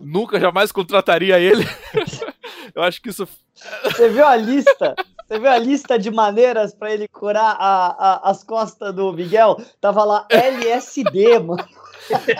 Nunca 0.00 0.38
jamais 0.38 0.72
contrataria 0.72 1.38
ele. 1.38 1.53
eu 2.74 2.82
acho 2.82 3.00
que 3.00 3.10
isso. 3.10 3.28
Você 3.84 4.08
viu 4.08 4.26
a 4.26 4.36
lista? 4.36 4.94
Você 5.26 5.38
viu 5.38 5.48
a 5.48 5.58
lista 5.58 5.98
de 5.98 6.10
maneiras 6.10 6.74
para 6.74 6.92
ele 6.92 7.08
curar 7.08 7.56
a, 7.58 7.86
a, 7.86 8.30
as 8.30 8.44
costas 8.44 8.94
do 8.94 9.12
Miguel? 9.12 9.56
Tava 9.80 10.04
lá 10.04 10.26
LSD, 10.30 11.38
mano. 11.40 11.66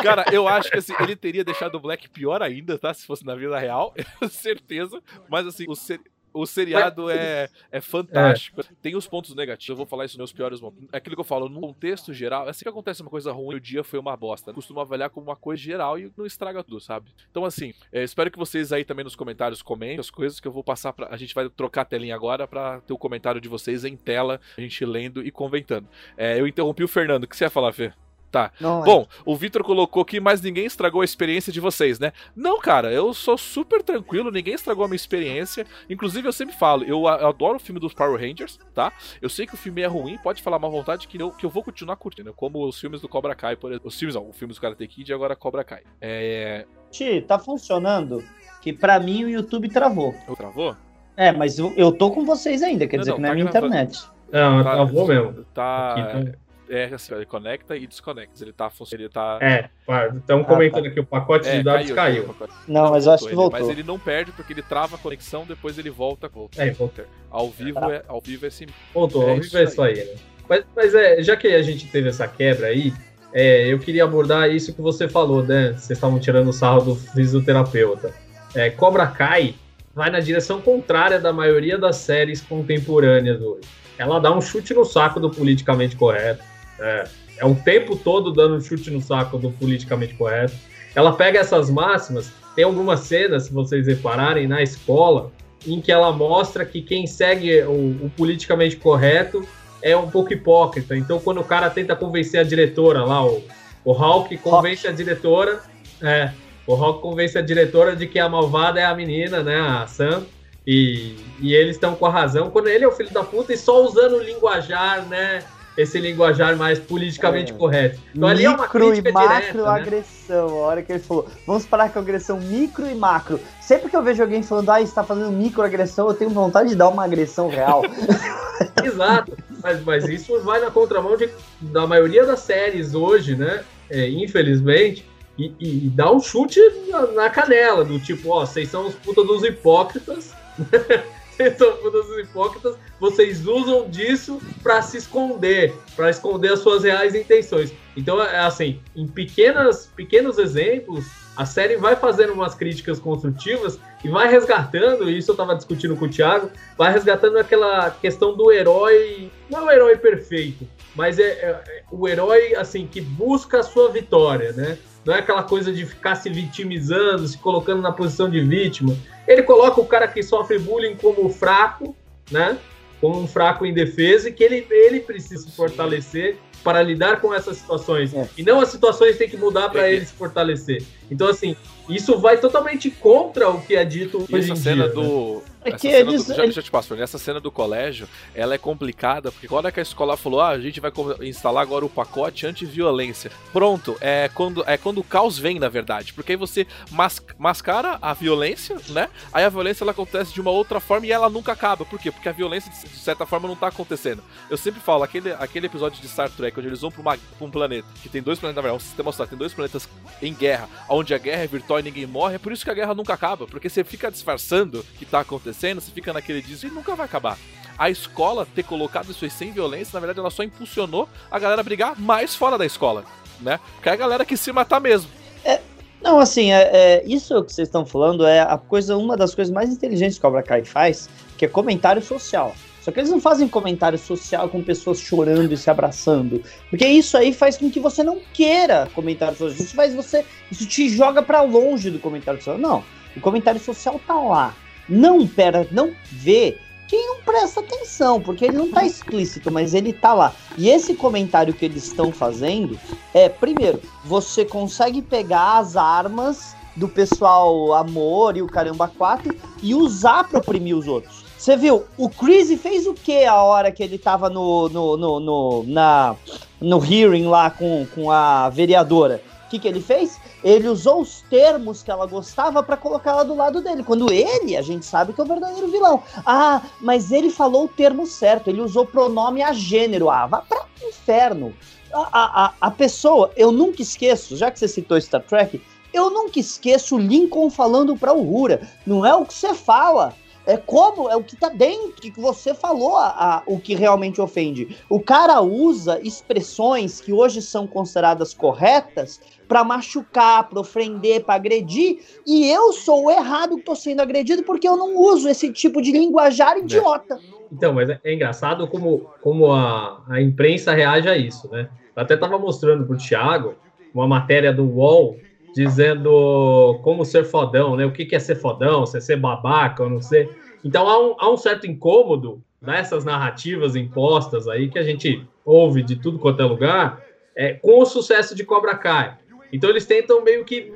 Cara, 0.02 0.26
eu 0.30 0.46
acho 0.46 0.70
que 0.70 0.78
assim, 0.78 0.92
ele 1.00 1.16
teria 1.16 1.42
deixado 1.42 1.76
o 1.76 1.80
Black 1.80 2.08
pior 2.10 2.42
ainda, 2.42 2.78
tá? 2.78 2.92
Se 2.92 3.06
fosse 3.06 3.24
na 3.24 3.34
vida 3.34 3.58
real, 3.58 3.94
certeza. 4.28 5.02
Mas 5.28 5.46
assim, 5.46 5.64
o, 5.68 5.74
ser, 5.74 6.00
o 6.34 6.44
seriado 6.44 7.08
é, 7.08 7.48
é 7.70 7.80
fantástico. 7.80 8.60
É. 8.60 8.64
Tem 8.82 8.96
os 8.96 9.06
pontos 9.06 9.34
negativos, 9.34 9.70
eu 9.70 9.76
vou 9.76 9.86
falar 9.86 10.04
isso 10.04 10.18
nos 10.18 10.32
piores 10.32 10.60
momentos. 10.60 10.88
É 10.92 10.96
aquilo 10.96 11.14
que 11.14 11.20
eu 11.20 11.24
falo, 11.24 11.48
no 11.48 11.60
contexto 11.60 12.12
geral, 12.12 12.48
assim 12.48 12.64
que 12.64 12.68
acontece 12.68 13.00
uma 13.00 13.10
coisa 13.10 13.32
ruim, 13.32 13.56
o 13.56 13.60
dia 13.60 13.84
foi 13.84 13.98
uma 13.98 14.16
bosta. 14.16 14.50
Eu 14.50 14.54
costumo 14.54 14.80
avaliar 14.80 15.10
como 15.10 15.28
uma 15.28 15.36
coisa 15.36 15.62
geral 15.62 15.98
e 15.98 16.12
não 16.16 16.26
estraga 16.26 16.62
tudo, 16.64 16.80
sabe? 16.80 17.10
Então, 17.30 17.44
assim, 17.44 17.72
é, 17.92 18.02
espero 18.02 18.30
que 18.30 18.38
vocês 18.38 18.72
aí 18.72 18.84
também 18.84 19.04
nos 19.04 19.14
comentários 19.14 19.62
comentem 19.62 20.00
as 20.00 20.10
coisas 20.10 20.40
que 20.40 20.48
eu 20.48 20.52
vou 20.52 20.64
passar 20.64 20.92
pra. 20.92 21.08
A 21.10 21.16
gente 21.16 21.34
vai 21.34 21.48
trocar 21.48 21.82
a 21.82 21.84
telinha 21.84 22.14
agora 22.14 22.48
pra 22.48 22.80
ter 22.80 22.92
o 22.92 22.98
comentário 22.98 23.40
de 23.40 23.48
vocês 23.48 23.84
em 23.84 23.96
tela, 23.96 24.40
a 24.58 24.60
gente 24.60 24.84
lendo 24.84 25.24
e 25.24 25.30
comentando. 25.30 25.88
É, 26.16 26.40
eu 26.40 26.46
interrompi 26.48 26.82
o 26.82 26.88
Fernando. 26.88 27.24
O 27.24 27.28
que 27.28 27.36
você 27.36 27.44
ia 27.44 27.50
falar, 27.50 27.72
Fê? 27.72 27.92
Tá. 28.34 28.50
Não 28.60 28.82
é. 28.82 28.84
Bom, 28.84 29.02
é. 29.02 29.22
o 29.24 29.36
Vitor 29.36 29.62
colocou 29.62 30.04
que 30.04 30.18
mas 30.18 30.42
ninguém 30.42 30.66
estragou 30.66 31.02
a 31.02 31.04
experiência 31.04 31.52
de 31.52 31.60
vocês, 31.60 32.00
né? 32.00 32.12
Não, 32.34 32.58
cara, 32.58 32.92
eu 32.92 33.14
sou 33.14 33.38
super 33.38 33.80
tranquilo, 33.80 34.28
ninguém 34.28 34.54
estragou 34.54 34.84
a 34.84 34.88
minha 34.88 34.96
experiência. 34.96 35.64
Inclusive, 35.88 36.26
eu 36.26 36.32
sempre 36.32 36.52
falo, 36.52 36.82
eu, 36.82 37.06
adoro 37.06 37.58
o 37.58 37.60
filme 37.60 37.80
dos 37.80 37.94
Power 37.94 38.20
Rangers, 38.20 38.58
tá? 38.74 38.92
Eu 39.22 39.28
sei 39.28 39.46
que 39.46 39.54
o 39.54 39.56
filme 39.56 39.82
é 39.82 39.86
ruim, 39.86 40.18
pode 40.18 40.42
falar 40.42 40.56
uma 40.56 40.68
vontade 40.68 41.06
que 41.06 41.16
eu, 41.16 41.30
que 41.30 41.46
eu 41.46 41.50
vou 41.50 41.62
continuar 41.62 41.94
curtindo, 41.94 42.34
como 42.34 42.66
os 42.66 42.80
filmes 42.80 43.00
do 43.00 43.08
Cobra 43.08 43.36
Kai, 43.36 43.54
por 43.54 43.70
exemplo. 43.70 43.86
Os 43.86 43.96
filmes, 43.96 44.16
não, 44.16 44.28
os 44.28 44.36
filmes 44.36 44.56
do 44.56 44.60
Karate 44.60 44.84
Kid 44.88 45.08
e 45.08 45.14
agora 45.14 45.36
Cobra 45.36 45.62
Kai. 45.62 45.82
É. 46.00 46.66
Ti, 46.90 47.20
tá 47.20 47.38
funcionando? 47.38 48.20
Que 48.60 48.72
para 48.72 48.98
mim 48.98 49.26
o 49.26 49.28
YouTube 49.28 49.68
travou. 49.68 50.12
Eu 50.26 50.34
travou? 50.34 50.76
É, 51.16 51.30
mas 51.30 51.56
eu, 51.56 51.72
eu 51.76 51.92
tô 51.92 52.10
com 52.10 52.24
vocês 52.24 52.64
ainda, 52.64 52.88
quer 52.88 52.96
não, 52.96 53.02
dizer 53.02 53.10
não, 53.12 53.16
que 53.16 53.22
não 53.22 53.28
é 53.28 53.30
tá 53.30 53.34
minha 53.36 53.46
gravando. 53.48 53.74
internet. 53.76 54.14
Não, 54.32 54.64
tá, 54.64 54.72
travou 54.72 55.06
mesmo. 55.06 55.44
Tá. 55.54 55.92
Aqui, 55.92 56.32
tá 56.32 56.43
é 56.68 56.84
assim, 56.94 57.14
ele 57.14 57.26
conecta 57.26 57.76
e 57.76 57.86
desconecta. 57.86 58.42
Ele 58.42 58.52
tá 58.52 58.70
funcionando. 58.70 59.10
Tá... 59.10 59.38
É, 59.40 59.68
estamos 60.16 60.46
comentando 60.46 60.80
ah, 60.80 60.82
tá. 60.82 60.88
aqui, 60.88 61.00
o 61.00 61.06
pacote 61.06 61.48
é, 61.48 61.58
de 61.58 61.62
dados 61.62 61.90
caiu. 61.90 62.24
caiu. 62.24 62.48
Não, 62.66 62.90
mas 62.90 63.06
eu 63.06 63.12
acho 63.12 63.26
que 63.26 63.34
voltou. 63.34 63.60
Mas 63.60 63.68
ele 63.68 63.82
não 63.82 63.98
perde 63.98 64.32
porque 64.32 64.52
ele 64.52 64.62
trava 64.62 64.96
a 64.96 64.98
conexão, 64.98 65.44
depois 65.44 65.78
ele 65.78 65.90
volta. 65.90 66.28
volta. 66.28 66.62
É, 66.62 66.70
volta. 66.70 67.06
Ao 67.30 67.50
vivo 67.50 67.78
é, 67.90 68.02
ao 68.08 68.20
vivo 68.20 68.46
é 68.46 68.50
sim. 68.50 68.66
Voltou, 68.92 69.28
é 69.28 69.32
ao 69.32 69.40
vivo 69.40 69.58
é 69.58 69.64
isso 69.64 69.82
aí, 69.82 69.96
né? 69.96 70.14
Mas, 70.48 70.64
mas 70.74 70.94
é, 70.94 71.22
já 71.22 71.36
que 71.36 71.48
a 71.48 71.62
gente 71.62 71.86
teve 71.88 72.08
essa 72.08 72.28
quebra 72.28 72.66
aí, 72.68 72.92
é, 73.32 73.72
eu 73.72 73.78
queria 73.78 74.04
abordar 74.04 74.50
isso 74.50 74.74
que 74.74 74.80
você 74.80 75.08
falou, 75.08 75.42
né? 75.42 75.72
Vocês 75.72 75.90
estavam 75.90 76.18
tirando 76.18 76.48
o 76.48 76.52
sarro 76.52 76.82
do 76.82 76.96
fisioterapeuta. 76.96 78.12
É, 78.54 78.70
Cobra 78.70 79.06
Kai 79.06 79.54
vai 79.94 80.10
na 80.10 80.20
direção 80.20 80.60
contrária 80.60 81.18
da 81.18 81.32
maioria 81.32 81.78
das 81.78 81.96
séries 81.96 82.40
contemporâneas 82.40 83.40
hoje. 83.40 83.68
Ela 83.96 84.18
dá 84.18 84.36
um 84.36 84.40
chute 84.40 84.74
no 84.74 84.84
saco 84.84 85.20
do 85.20 85.30
politicamente 85.30 85.96
correto 85.96 86.42
é, 86.84 87.04
é 87.38 87.44
o 87.46 87.54
tempo 87.54 87.96
todo 87.96 88.32
dando 88.32 88.56
um 88.56 88.60
chute 88.60 88.90
no 88.90 89.00
saco 89.00 89.38
do 89.38 89.50
politicamente 89.50 90.14
correto. 90.14 90.54
Ela 90.94 91.12
pega 91.12 91.40
essas 91.40 91.70
máximas, 91.70 92.30
tem 92.54 92.64
algumas 92.64 93.00
cenas, 93.00 93.44
se 93.44 93.52
vocês 93.52 93.86
repararem, 93.86 94.46
na 94.46 94.62
escola, 94.62 95.32
em 95.66 95.80
que 95.80 95.90
ela 95.90 96.12
mostra 96.12 96.64
que 96.64 96.82
quem 96.82 97.06
segue 97.06 97.62
o, 97.62 98.06
o 98.06 98.12
politicamente 98.16 98.76
correto 98.76 99.46
é 99.82 99.96
um 99.96 100.08
pouco 100.10 100.32
hipócrita. 100.32 100.96
Então, 100.96 101.18
quando 101.18 101.40
o 101.40 101.44
cara 101.44 101.68
tenta 101.70 101.96
convencer 101.96 102.40
a 102.40 102.44
diretora 102.44 103.04
lá, 103.04 103.24
o, 103.26 103.42
o 103.84 103.92
Hulk 103.92 104.36
convence 104.38 104.86
a 104.86 104.92
diretora, 104.92 105.62
é, 106.02 106.30
o 106.66 106.74
Hulk 106.74 107.00
convence 107.00 107.36
a 107.36 107.42
diretora 107.42 107.96
de 107.96 108.06
que 108.06 108.18
a 108.18 108.28
malvada 108.28 108.80
é 108.80 108.84
a 108.84 108.94
menina, 108.94 109.42
né, 109.42 109.58
a 109.60 109.86
Sam, 109.86 110.24
e, 110.66 111.16
e 111.40 111.54
eles 111.54 111.76
estão 111.76 111.94
com 111.94 112.06
a 112.06 112.10
razão, 112.10 112.50
quando 112.50 112.68
ele 112.68 112.84
é 112.84 112.88
o 112.88 112.92
filho 112.92 113.12
da 113.12 113.22
puta 113.22 113.52
e 113.52 113.56
só 113.58 113.84
usando 113.84 114.16
o 114.16 114.22
linguajar, 114.22 115.04
né, 115.06 115.42
esse 115.76 115.98
linguajar 115.98 116.56
mais 116.56 116.78
politicamente 116.78 117.52
é. 117.52 117.54
correto. 117.54 118.00
Então 118.14 118.28
ali 118.28 118.46
micro 118.46 118.52
é 118.52 118.56
uma 118.56 118.68
crítica 118.68 119.08
e 119.08 119.12
macro 119.12 119.62
né? 119.62 119.68
agressão. 119.68 120.48
A 120.48 120.66
hora 120.66 120.82
que 120.82 120.92
ele 120.92 121.00
falou, 121.00 121.26
vamos 121.46 121.66
parar 121.66 121.90
com 121.90 121.98
agressão 121.98 122.40
micro 122.40 122.88
e 122.88 122.94
macro. 122.94 123.40
Sempre 123.60 123.90
que 123.90 123.96
eu 123.96 124.02
vejo 124.02 124.22
alguém 124.22 124.42
falando, 124.42 124.70
ah, 124.70 124.80
está 124.80 125.02
fazendo 125.02 125.30
microagressão, 125.30 126.08
eu 126.08 126.14
tenho 126.14 126.30
vontade 126.30 126.70
de 126.70 126.76
dar 126.76 126.88
uma 126.88 127.04
agressão 127.04 127.48
real. 127.48 127.82
Exato. 128.82 129.36
Mas, 129.62 129.82
mas 129.82 130.04
isso 130.08 130.40
vai 130.42 130.60
na 130.60 130.70
contramão 130.70 131.16
de, 131.16 131.28
da 131.60 131.86
maioria 131.86 132.24
das 132.24 132.40
séries 132.40 132.94
hoje, 132.94 133.34
né? 133.34 133.64
É, 133.90 134.08
infelizmente. 134.08 135.08
E, 135.36 135.52
e, 135.58 135.86
e, 135.86 135.90
dá 135.90 136.12
um 136.12 136.20
chute 136.20 136.60
na, 136.88 137.06
na 137.08 137.30
canela, 137.30 137.84
do 137.84 137.98
tipo, 137.98 138.30
ó, 138.30 138.46
vocês 138.46 138.68
são 138.68 138.86
os 138.86 138.94
puta 138.94 139.24
dos 139.24 139.42
hipócritas. 139.42 140.32
são 141.58 141.76
putas 141.78 142.06
hipócritas, 142.18 142.76
vocês 143.00 143.46
usam 143.46 143.88
disso 143.88 144.40
para 144.62 144.80
se 144.82 144.96
esconder, 144.96 145.74
para 145.96 146.10
esconder 146.10 146.52
as 146.52 146.60
suas 146.60 146.84
reais 146.84 147.14
intenções. 147.14 147.72
Então, 147.96 148.22
é 148.22 148.40
assim, 148.40 148.80
em 148.94 149.06
pequenas, 149.06 149.86
pequenos 149.94 150.38
exemplos, 150.38 151.06
a 151.36 151.44
série 151.44 151.76
vai 151.76 151.96
fazendo 151.96 152.32
umas 152.32 152.54
críticas 152.54 152.98
construtivas 152.98 153.78
e 154.04 154.08
vai 154.08 154.30
resgatando, 154.30 155.10
isso 155.10 155.30
eu 155.30 155.34
estava 155.34 155.54
discutindo 155.54 155.96
com 155.96 156.04
o 156.04 156.08
Thiago, 156.08 156.50
vai 156.76 156.92
resgatando 156.92 157.38
aquela 157.38 157.90
questão 157.90 158.36
do 158.36 158.52
herói, 158.52 159.30
não 159.50 159.60
é 159.60 159.62
o 159.62 159.70
herói 159.70 159.96
perfeito, 159.96 160.66
mas 160.94 161.18
é, 161.18 161.24
é, 161.24 161.48
é 161.66 161.82
o 161.90 162.08
herói, 162.08 162.54
assim, 162.54 162.86
que 162.86 163.00
busca 163.00 163.60
a 163.60 163.62
sua 163.62 163.90
vitória, 163.90 164.52
né? 164.52 164.78
Não 165.04 165.14
é 165.14 165.18
aquela 165.18 165.42
coisa 165.42 165.72
de 165.72 165.84
ficar 165.84 166.14
se 166.14 166.30
vitimizando, 166.30 167.26
se 167.28 167.36
colocando 167.36 167.82
na 167.82 167.92
posição 167.92 168.30
de 168.30 168.40
vítima. 168.40 168.96
Ele 169.26 169.42
coloca 169.42 169.80
o 169.80 169.86
cara 169.86 170.06
que 170.08 170.22
sofre 170.22 170.58
bullying 170.58 170.96
como 170.96 171.28
fraco, 171.30 171.96
né? 172.30 172.58
Como 173.00 173.20
um 173.20 173.26
fraco 173.26 173.66
em 173.66 173.72
defesa 173.72 174.28
e 174.28 174.32
que 174.32 174.42
ele, 174.42 174.66
ele 174.70 175.00
precisa 175.00 175.42
se 175.42 175.52
fortalecer 175.52 176.36
para 176.62 176.82
lidar 176.82 177.20
com 177.20 177.32
essas 177.32 177.58
situações. 177.58 178.14
É. 178.14 178.26
E 178.38 178.42
não 178.42 178.60
as 178.60 178.70
situações 178.70 179.18
têm 179.18 179.28
que 179.28 179.36
mudar 179.36 179.68
para 179.68 179.90
ele 179.90 180.06
se 180.06 180.14
fortalecer. 180.14 180.82
Então, 181.10 181.28
assim, 181.28 181.54
isso 181.88 182.18
vai 182.18 182.38
totalmente 182.38 182.90
contra 182.90 183.50
o 183.50 183.60
que 183.60 183.76
é 183.76 183.84
dito 183.84 184.24
e 184.28 184.34
hoje 184.34 184.50
essa 184.50 184.58
em 184.58 184.62
cena 184.62 184.84
dia, 184.84 184.94
do. 184.94 185.34
Né? 185.34 185.42
É 185.64 185.72
que 185.72 185.88
eles, 185.88 186.26
do, 186.26 186.34
já, 186.34 186.46
já 186.50 186.62
te 186.62 186.70
passo, 186.70 186.94
essa 186.94 187.18
cena 187.18 187.40
do 187.40 187.50
colégio, 187.50 188.08
ela 188.34 188.54
é 188.54 188.58
complicada, 188.58 189.32
porque 189.32 189.48
quando 189.48 189.68
é 189.68 189.72
que 189.72 189.80
a 189.80 189.82
escola 189.82 190.16
falou, 190.16 190.40
ah, 190.40 190.50
a 190.50 190.60
gente 190.60 190.80
vai 190.80 190.92
instalar 191.22 191.62
agora 191.62 191.84
o 191.84 191.88
pacote 191.88 192.46
anti-violência. 192.46 193.30
Pronto, 193.52 193.96
é 194.00 194.28
quando, 194.34 194.62
é 194.66 194.76
quando 194.76 194.98
o 194.98 195.04
caos 195.04 195.38
vem, 195.38 195.58
na 195.58 195.68
verdade, 195.68 196.12
porque 196.12 196.32
aí 196.32 196.36
você 196.36 196.66
mas, 196.90 197.20
mascara 197.38 197.98
a 198.00 198.12
violência, 198.12 198.76
né? 198.90 199.08
Aí 199.32 199.44
a 199.44 199.48
violência 199.48 199.84
ela 199.84 199.92
acontece 199.92 200.32
de 200.32 200.40
uma 200.40 200.50
outra 200.50 200.80
forma 200.80 201.06
e 201.06 201.12
ela 201.12 201.28
nunca 201.28 201.52
acaba. 201.52 201.84
Por 201.84 201.98
quê? 201.98 202.10
Porque 202.10 202.28
a 202.28 202.32
violência, 202.32 202.70
de 202.70 202.98
certa 202.98 203.26
forma, 203.26 203.48
não 203.48 203.56
tá 203.56 203.68
acontecendo. 203.68 204.22
Eu 204.50 204.56
sempre 204.56 204.80
falo, 204.80 205.02
aquele, 205.02 205.32
aquele 205.32 205.66
episódio 205.66 206.00
de 206.00 206.08
Star 206.08 206.30
Trek, 206.30 206.58
onde 206.58 206.68
eles 206.68 206.80
vão 206.80 206.90
pra, 206.90 207.00
uma, 207.00 207.16
pra 207.16 207.46
um 207.46 207.50
planeta, 207.50 207.88
que 208.02 208.08
tem 208.08 208.22
dois 208.22 208.38
planetas, 208.38 208.56
na 208.56 208.62
verdade, 208.62 208.84
um 208.84 208.86
sistema 208.86 209.12
solar, 209.12 209.28
tem 209.28 209.38
dois 209.38 209.52
planetas 209.52 209.88
em 210.20 210.34
guerra, 210.34 210.68
onde 210.88 211.14
a 211.14 211.18
guerra 211.18 211.42
é 211.42 211.46
virtual 211.46 211.80
e 211.80 211.82
ninguém 211.82 212.06
morre, 212.06 212.36
é 212.36 212.38
por 212.38 212.52
isso 212.52 212.64
que 212.64 212.70
a 212.70 212.74
guerra 212.74 212.94
nunca 212.94 213.14
acaba, 213.14 213.46
porque 213.46 213.68
você 213.68 213.84
fica 213.84 214.10
disfarçando 214.10 214.84
que 214.98 215.04
tá 215.04 215.20
acontecendo, 215.20 215.53
você 215.54 215.90
fica 215.90 216.12
naquele 216.12 216.42
disco 216.42 216.66
e 216.66 216.70
nunca 216.70 216.94
vai 216.94 217.06
acabar. 217.06 217.38
A 217.76 217.90
escola 217.90 218.46
ter 218.54 218.62
colocado 218.62 219.10
isso 219.10 219.24
aí 219.24 219.30
sem 219.30 219.50
violência, 219.50 219.90
na 219.94 220.00
verdade, 220.00 220.20
ela 220.20 220.30
só 220.30 220.42
impulsionou 220.42 221.08
a 221.30 221.38
galera 221.38 221.60
a 221.60 221.64
brigar 221.64 221.98
mais 221.98 222.34
fora 222.34 222.56
da 222.56 222.64
escola, 222.64 223.04
né? 223.40 223.58
Porque 223.74 223.88
é 223.88 223.92
a 223.92 223.96
galera 223.96 224.24
que 224.24 224.36
se 224.36 224.52
matar 224.52 224.80
mesmo. 224.80 225.10
É, 225.44 225.60
não, 226.02 226.20
assim, 226.20 226.52
é, 226.52 226.70
é, 226.72 227.04
isso 227.06 227.42
que 227.42 227.52
vocês 227.52 227.66
estão 227.66 227.84
falando 227.84 228.26
é 228.26 228.40
a 228.40 228.56
coisa, 228.58 228.96
uma 228.96 229.16
das 229.16 229.34
coisas 229.34 229.52
mais 229.52 229.70
inteligentes 229.70 230.16
que 230.16 230.22
Cobra 230.22 230.42
Kai 230.42 230.64
faz, 230.64 231.08
que 231.36 231.44
é 231.44 231.48
comentário 231.48 232.02
social. 232.02 232.54
Só 232.84 232.92
que 232.92 233.00
eles 233.00 233.10
não 233.10 233.18
fazem 233.18 233.48
comentário 233.48 233.98
social 233.98 234.46
com 234.50 234.62
pessoas 234.62 235.00
chorando 235.00 235.50
e 235.50 235.56
se 235.56 235.70
abraçando. 235.70 236.42
Porque 236.68 236.86
isso 236.86 237.16
aí 237.16 237.32
faz 237.32 237.56
com 237.56 237.70
que 237.70 237.80
você 237.80 238.02
não 238.02 238.20
queira 238.34 238.90
comentário 238.94 239.34
social. 239.34 239.64
Isso 239.64 239.74
faz 239.74 239.94
você. 239.94 240.22
Isso 240.52 240.66
te 240.66 240.90
joga 240.90 241.22
para 241.22 241.40
longe 241.40 241.90
do 241.90 241.98
comentário 241.98 242.38
social. 242.38 242.58
Não. 242.58 242.84
O 243.16 243.20
comentário 243.20 243.58
social 243.58 243.98
tá 244.06 244.14
lá. 244.14 244.54
Não 244.88 245.26
pera, 245.26 245.66
não 245.70 245.92
vê 246.10 246.58
quem 246.86 247.06
não 247.06 247.22
presta 247.22 247.60
atenção, 247.60 248.20
porque 248.20 248.44
ele 248.44 248.56
não 248.56 248.70
tá 248.70 248.84
explícito, 248.84 249.50
mas 249.50 249.74
ele 249.74 249.92
tá 249.92 250.12
lá. 250.12 250.34
E 250.56 250.68
esse 250.68 250.94
comentário 250.94 251.54
que 251.54 251.64
eles 251.64 251.86
estão 251.86 252.12
fazendo 252.12 252.78
é, 253.12 253.28
primeiro, 253.28 253.80
você 254.04 254.44
consegue 254.44 255.00
pegar 255.00 255.58
as 255.58 255.76
armas 255.76 256.54
do 256.76 256.88
pessoal 256.88 257.72
amor 257.72 258.36
e 258.36 258.42
o 258.42 258.46
caramba 258.46 258.88
4 258.88 259.34
e 259.62 259.74
usar 259.74 260.24
para 260.24 260.38
oprimir 260.38 260.76
os 260.76 260.86
outros. 260.86 261.24
Você 261.38 261.56
viu, 261.56 261.84
o 261.96 262.08
Chris 262.08 262.60
fez 262.60 262.86
o 262.86 262.94
que 262.94 263.24
a 263.24 263.42
hora 263.42 263.70
que 263.70 263.82
ele 263.82 263.98
tava 263.98 264.30
no, 264.30 264.68
no, 264.68 264.96
no, 264.96 265.20
no, 265.20 265.64
na, 265.66 266.16
no 266.60 266.84
hearing 266.84 267.26
lá 267.26 267.50
com, 267.50 267.86
com 267.94 268.10
a 268.10 268.48
vereadora? 268.48 269.22
Que, 269.54 269.58
que 269.60 269.68
ele 269.68 269.80
fez? 269.80 270.20
Ele 270.42 270.68
usou 270.68 271.00
os 271.00 271.22
termos 271.22 271.80
que 271.82 271.90
ela 271.90 272.06
gostava 272.06 272.60
para 272.60 272.76
colocar 272.76 273.12
ela 273.12 273.24
do 273.24 273.36
lado 273.36 273.62
dele. 273.62 273.84
Quando 273.84 274.12
ele, 274.12 274.56
a 274.56 274.62
gente 274.62 274.84
sabe 274.84 275.12
que 275.12 275.20
é 275.20 275.24
o 275.24 275.26
verdadeiro 275.26 275.68
vilão. 275.68 276.02
Ah, 276.26 276.60
mas 276.80 277.12
ele 277.12 277.30
falou 277.30 277.66
o 277.66 277.68
termo 277.68 278.04
certo, 278.04 278.48
ele 278.48 278.60
usou 278.60 278.84
pronome 278.84 279.42
a 279.42 279.52
gênero. 279.52 280.10
Ah, 280.10 280.26
vá 280.26 280.42
pra 280.42 280.66
inferno. 280.82 281.54
A, 281.92 282.46
a, 282.46 282.52
a 282.60 282.70
pessoa, 282.70 283.30
eu 283.36 283.52
nunca 283.52 283.80
esqueço, 283.80 284.36
já 284.36 284.50
que 284.50 284.58
você 284.58 284.66
citou 284.66 285.00
Star 285.00 285.22
Trek, 285.22 285.62
eu 285.92 286.10
nunca 286.10 286.40
esqueço 286.40 286.96
o 286.96 286.98
Lincoln 286.98 287.48
falando 287.48 287.96
pra 287.96 288.12
Uhura. 288.12 288.68
Não 288.84 289.06
é 289.06 289.14
o 289.14 289.24
que 289.24 289.34
você 289.34 289.54
fala, 289.54 290.12
é 290.46 290.56
como, 290.56 291.08
é 291.08 291.16
o 291.16 291.22
que 291.22 291.36
tá 291.36 291.48
dentro, 291.48 292.00
que 292.00 292.20
você 292.20 292.54
falou, 292.54 292.96
a, 292.96 293.08
a, 293.08 293.42
o 293.46 293.58
que 293.58 293.74
realmente 293.74 294.20
ofende. 294.20 294.76
O 294.88 295.00
cara 295.00 295.40
usa 295.40 296.00
expressões 296.02 297.00
que 297.00 297.12
hoje 297.12 297.40
são 297.40 297.66
consideradas 297.66 298.34
corretas 298.34 299.20
para 299.48 299.64
machucar, 299.64 300.48
para 300.48 300.60
ofender, 300.60 301.24
para 301.24 301.34
agredir, 301.34 301.98
e 302.26 302.50
eu 302.50 302.72
sou 302.72 303.04
o 303.06 303.10
errado 303.10 303.56
que 303.56 303.62
tô 303.62 303.74
sendo 303.74 304.00
agredido 304.00 304.42
porque 304.42 304.68
eu 304.68 304.76
não 304.76 304.96
uso 304.96 305.28
esse 305.28 305.52
tipo 305.52 305.80
de 305.80 305.92
linguajar 305.92 306.58
idiota. 306.58 307.18
Então, 307.52 307.72
mas 307.72 307.88
é, 307.88 308.00
é 308.02 308.14
engraçado 308.14 308.66
como, 308.68 309.10
como 309.22 309.52
a, 309.52 310.02
a 310.08 310.20
imprensa 310.20 310.74
reage 310.74 311.08
a 311.08 311.16
isso, 311.16 311.48
né? 311.50 311.68
Eu 311.94 312.02
até 312.02 312.16
tava 312.16 312.38
mostrando 312.38 312.84
pro 312.84 312.98
Thiago 312.98 313.54
uma 313.94 314.08
matéria 314.08 314.52
do 314.52 314.64
UOL 314.64 315.16
dizendo 315.54 316.80
como 316.82 317.04
ser 317.04 317.24
fodão, 317.24 317.76
né? 317.76 317.86
O 317.86 317.92
que, 317.92 318.04
que 318.04 318.16
é 318.16 318.18
ser 318.18 318.36
fodão, 318.36 318.84
se 318.84 318.98
é 318.98 319.00
ser 319.00 319.16
babaca 319.16 319.82
ou 319.82 319.90
não 319.90 320.02
sei. 320.02 320.28
Então 320.64 320.88
há 320.88 320.98
um, 320.98 321.14
há 321.18 321.30
um 321.30 321.36
certo 321.36 321.66
incômodo 321.66 322.42
nessas 322.60 323.04
narrativas 323.04 323.76
impostas 323.76 324.48
aí 324.48 324.68
que 324.68 324.78
a 324.78 324.82
gente 324.82 325.24
ouve 325.44 325.82
de 325.82 325.96
tudo 325.96 326.18
quanto 326.18 326.42
é 326.42 326.44
lugar 326.44 327.02
é, 327.36 327.54
com 327.54 327.80
o 327.80 327.86
sucesso 327.86 328.34
de 328.34 328.44
Cobra 328.44 328.74
Kai. 328.76 329.16
Então 329.52 329.70
eles 329.70 329.86
tentam 329.86 330.22
meio 330.22 330.44
que 330.44 330.72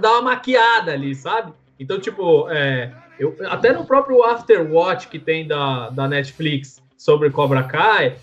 dar 0.00 0.12
uma 0.12 0.22
maquiada 0.22 0.92
ali, 0.92 1.14
sabe? 1.14 1.52
Então, 1.78 1.98
tipo, 1.98 2.48
é, 2.50 2.92
eu, 3.18 3.36
até 3.46 3.72
no 3.72 3.86
próprio 3.86 4.22
Afterwatch 4.24 5.08
que 5.08 5.18
tem 5.18 5.46
da, 5.46 5.90
da 5.90 6.08
Netflix 6.08 6.82
sobre 6.96 7.30
Cobra 7.30 7.62
Kai, 7.62 8.16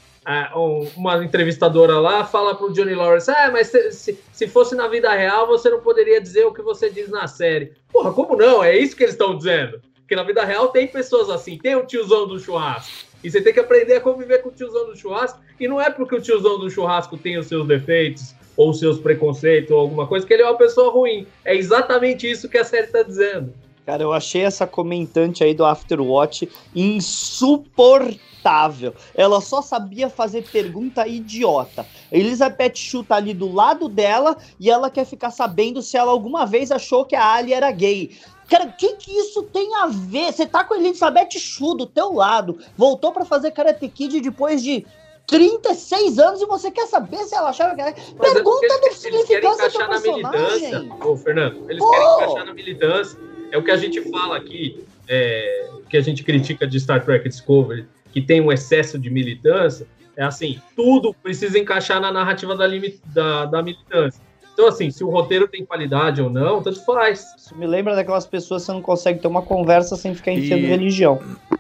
uma 0.95 1.23
entrevistadora 1.23 1.99
lá 1.99 2.25
fala 2.25 2.55
pro 2.55 2.73
Johnny 2.73 2.95
Lawrence: 2.95 3.29
Ah, 3.29 3.49
mas 3.51 3.67
se, 3.67 3.91
se, 3.91 4.19
se, 4.31 4.47
fosse 4.47 4.75
na 4.75 4.87
vida 4.87 5.11
real, 5.11 5.47
você 5.47 5.69
não 5.69 5.79
poderia 5.79 6.19
dizer 6.19 6.45
o 6.45 6.53
que 6.53 6.61
você 6.61 6.89
diz 6.89 7.09
na 7.09 7.27
série. 7.27 7.73
Porra, 7.91 8.11
como 8.11 8.35
não? 8.35 8.63
É 8.63 8.75
isso 8.75 8.95
que 8.95 9.03
eles 9.03 9.13
estão 9.13 9.37
dizendo. 9.37 9.79
Porque 9.99 10.15
na 10.15 10.23
vida 10.23 10.43
real 10.43 10.69
tem 10.69 10.87
pessoas 10.87 11.29
assim, 11.29 11.57
tem 11.57 11.75
o 11.75 11.85
tiozão 11.85 12.27
do 12.27 12.39
churrasco. 12.39 13.05
E 13.23 13.31
você 13.31 13.41
tem 13.41 13.53
que 13.53 13.59
aprender 13.59 13.95
a 13.95 14.01
conviver 14.01 14.39
com 14.39 14.49
o 14.49 14.51
tiozão 14.51 14.85
do 14.85 14.95
churrasco. 14.95 15.39
E 15.59 15.67
não 15.67 15.81
é 15.81 15.89
porque 15.89 16.15
o 16.15 16.21
tiozão 16.21 16.59
do 16.59 16.69
churrasco 16.69 17.17
tem 17.17 17.37
os 17.37 17.47
seus 17.47 17.67
defeitos, 17.67 18.35
ou 18.55 18.69
os 18.69 18.79
seus 18.79 18.99
preconceitos, 18.99 19.71
ou 19.71 19.79
alguma 19.79 20.05
coisa, 20.05 20.25
que 20.25 20.33
ele 20.33 20.43
é 20.43 20.45
uma 20.45 20.57
pessoa 20.57 20.91
ruim. 20.91 21.25
É 21.43 21.55
exatamente 21.55 22.29
isso 22.29 22.47
que 22.47 22.57
a 22.57 22.63
série 22.63 22.85
está 22.85 23.01
dizendo. 23.01 23.51
Cara, 23.85 24.01
eu 24.01 24.11
achei 24.11 24.41
essa 24.41 24.65
comentante 24.65 25.43
aí 25.43 25.53
do 25.53 25.63
Afterwatch 25.63 26.49
insuportável. 26.75 28.95
Ela 29.13 29.39
só 29.41 29.61
sabia 29.61 30.09
fazer 30.09 30.49
pergunta 30.49 31.07
idiota. 31.07 31.85
Elizabeth 32.11 32.73
Shue 32.75 33.03
tá 33.03 33.17
ali 33.17 33.31
do 33.31 33.53
lado 33.53 33.87
dela 33.87 34.37
e 34.59 34.71
ela 34.71 34.89
quer 34.89 35.05
ficar 35.05 35.29
sabendo 35.29 35.83
se 35.83 35.95
ela 35.97 36.11
alguma 36.11 36.47
vez 36.47 36.71
achou 36.71 37.05
que 37.05 37.15
a 37.15 37.33
Ali 37.33 37.53
era 37.53 37.71
gay. 37.71 38.17
Cara, 38.49 38.65
o 38.65 38.73
que, 38.73 38.93
que 38.93 39.11
isso 39.11 39.43
tem 39.43 39.75
a 39.75 39.85
ver? 39.87 40.33
Você 40.33 40.47
tá 40.47 40.63
com 40.63 40.73
a 40.73 40.77
Elizabeth 40.77 41.37
Shue 41.37 41.77
do 41.77 41.85
teu 41.85 42.11
lado, 42.13 42.57
voltou 42.75 43.11
para 43.11 43.25
fazer 43.25 43.51
Karate 43.51 43.87
Kid 43.87 44.19
depois 44.19 44.63
de 44.63 44.83
36 45.27 46.17
anos 46.17 46.41
e 46.41 46.47
você 46.47 46.71
quer 46.71 46.87
saber 46.87 47.23
se 47.25 47.35
ela 47.35 47.49
achava 47.49 47.75
que 47.75 47.81
era. 47.81 47.93
Mas 48.17 48.31
é 48.31 48.33
Pergunta 48.33 48.65
é 48.65 48.79
do 48.79 48.93
significância 48.95 49.69
do 49.69 49.87
personagem. 49.87 50.91
Ô, 51.03 51.15
Fernando, 51.15 51.69
eles 51.69 51.83
Pô. 51.83 51.91
querem 51.91 52.15
encaixar 52.15 52.45
na 52.45 52.53
militância 52.53 53.34
é 53.55 53.57
o 53.57 53.63
que 53.63 53.71
a 53.71 53.77
gente 53.77 54.01
fala 54.11 54.35
aqui, 54.35 54.83
é, 55.07 55.69
que 55.89 55.95
a 55.95 56.01
gente 56.01 56.23
critica 56.23 56.67
de 56.67 56.77
Star 56.77 57.03
Trek 57.03 57.27
Discovery, 57.27 57.85
que 58.11 58.21
tem 58.21 58.41
um 58.41 58.51
excesso 58.51 58.99
de 58.99 59.09
militância, 59.09 59.87
é 60.17 60.23
assim, 60.23 60.59
tudo 60.75 61.13
precisa 61.13 61.57
encaixar 61.57 62.01
na 62.01 62.11
narrativa 62.11 62.55
da, 62.55 62.67
da, 63.13 63.45
da 63.45 63.63
militância. 63.63 64.21
Então, 64.55 64.67
assim, 64.69 64.89
se 64.89 65.03
o 65.03 65.09
roteiro 65.09 65.49
tem 65.49 65.65
qualidade 65.65 66.21
ou 66.21 66.29
não, 66.29 66.63
tanto 66.63 66.83
faz. 66.85 67.25
Isso 67.37 67.53
me 67.57 67.67
lembra 67.67 67.93
daquelas 67.93 68.25
pessoas 68.25 68.61
que 68.61 68.67
você 68.67 68.71
não 68.71 68.81
consegue 68.81 69.19
ter 69.19 69.27
uma 69.27 69.41
conversa 69.41 69.97
sem 69.97 70.15
ficar 70.15 70.31
enfiando 70.31 70.63
e... 70.63 70.67
religião. 70.67 71.19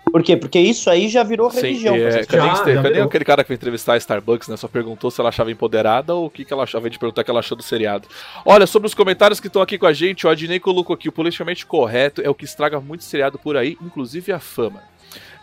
Por 0.09 0.23
quê? 0.23 0.37
Porque 0.37 0.57
isso 0.57 0.89
aí 0.89 1.09
já 1.09 1.23
virou 1.23 1.51
Sim, 1.51 1.59
religião. 1.59 1.93
É, 1.93 2.23
cadê, 2.23 2.47
já, 2.47 2.73
já 2.73 2.83
cadê 2.83 3.01
aquele 3.01 3.25
cara 3.25 3.43
que 3.43 3.47
foi 3.47 3.55
entrevistar 3.57 3.95
a 3.95 3.97
Starbucks, 3.97 4.47
né? 4.47 4.55
Só 4.55 4.69
perguntou 4.69 5.11
se 5.11 5.19
ela 5.19 5.27
achava 5.27 5.51
empoderada 5.51 6.15
ou 6.15 6.27
o 6.27 6.29
que, 6.29 6.45
que 6.45 6.53
ela 6.53 6.63
achava 6.63 6.89
de 6.89 6.97
perguntar 6.97 7.21
o 7.21 7.25
que 7.25 7.31
ela 7.31 7.41
achou 7.41 7.57
do 7.57 7.63
seriado. 7.63 8.07
Olha, 8.45 8.65
sobre 8.65 8.87
os 8.87 8.93
comentários 8.93 9.41
que 9.41 9.47
estão 9.47 9.61
aqui 9.61 9.77
com 9.77 9.85
a 9.85 9.91
gente, 9.91 10.25
o 10.25 10.29
Adnei 10.29 10.57
colocou 10.57 10.93
aqui: 10.93 11.09
o 11.09 11.11
politicamente 11.11 11.65
correto 11.65 12.21
é 12.21 12.29
o 12.29 12.33
que 12.33 12.45
estraga 12.45 12.79
muito 12.79 13.03
seriado 13.03 13.37
por 13.37 13.57
aí, 13.57 13.77
inclusive 13.81 14.31
a 14.31 14.39
fama. 14.39 14.81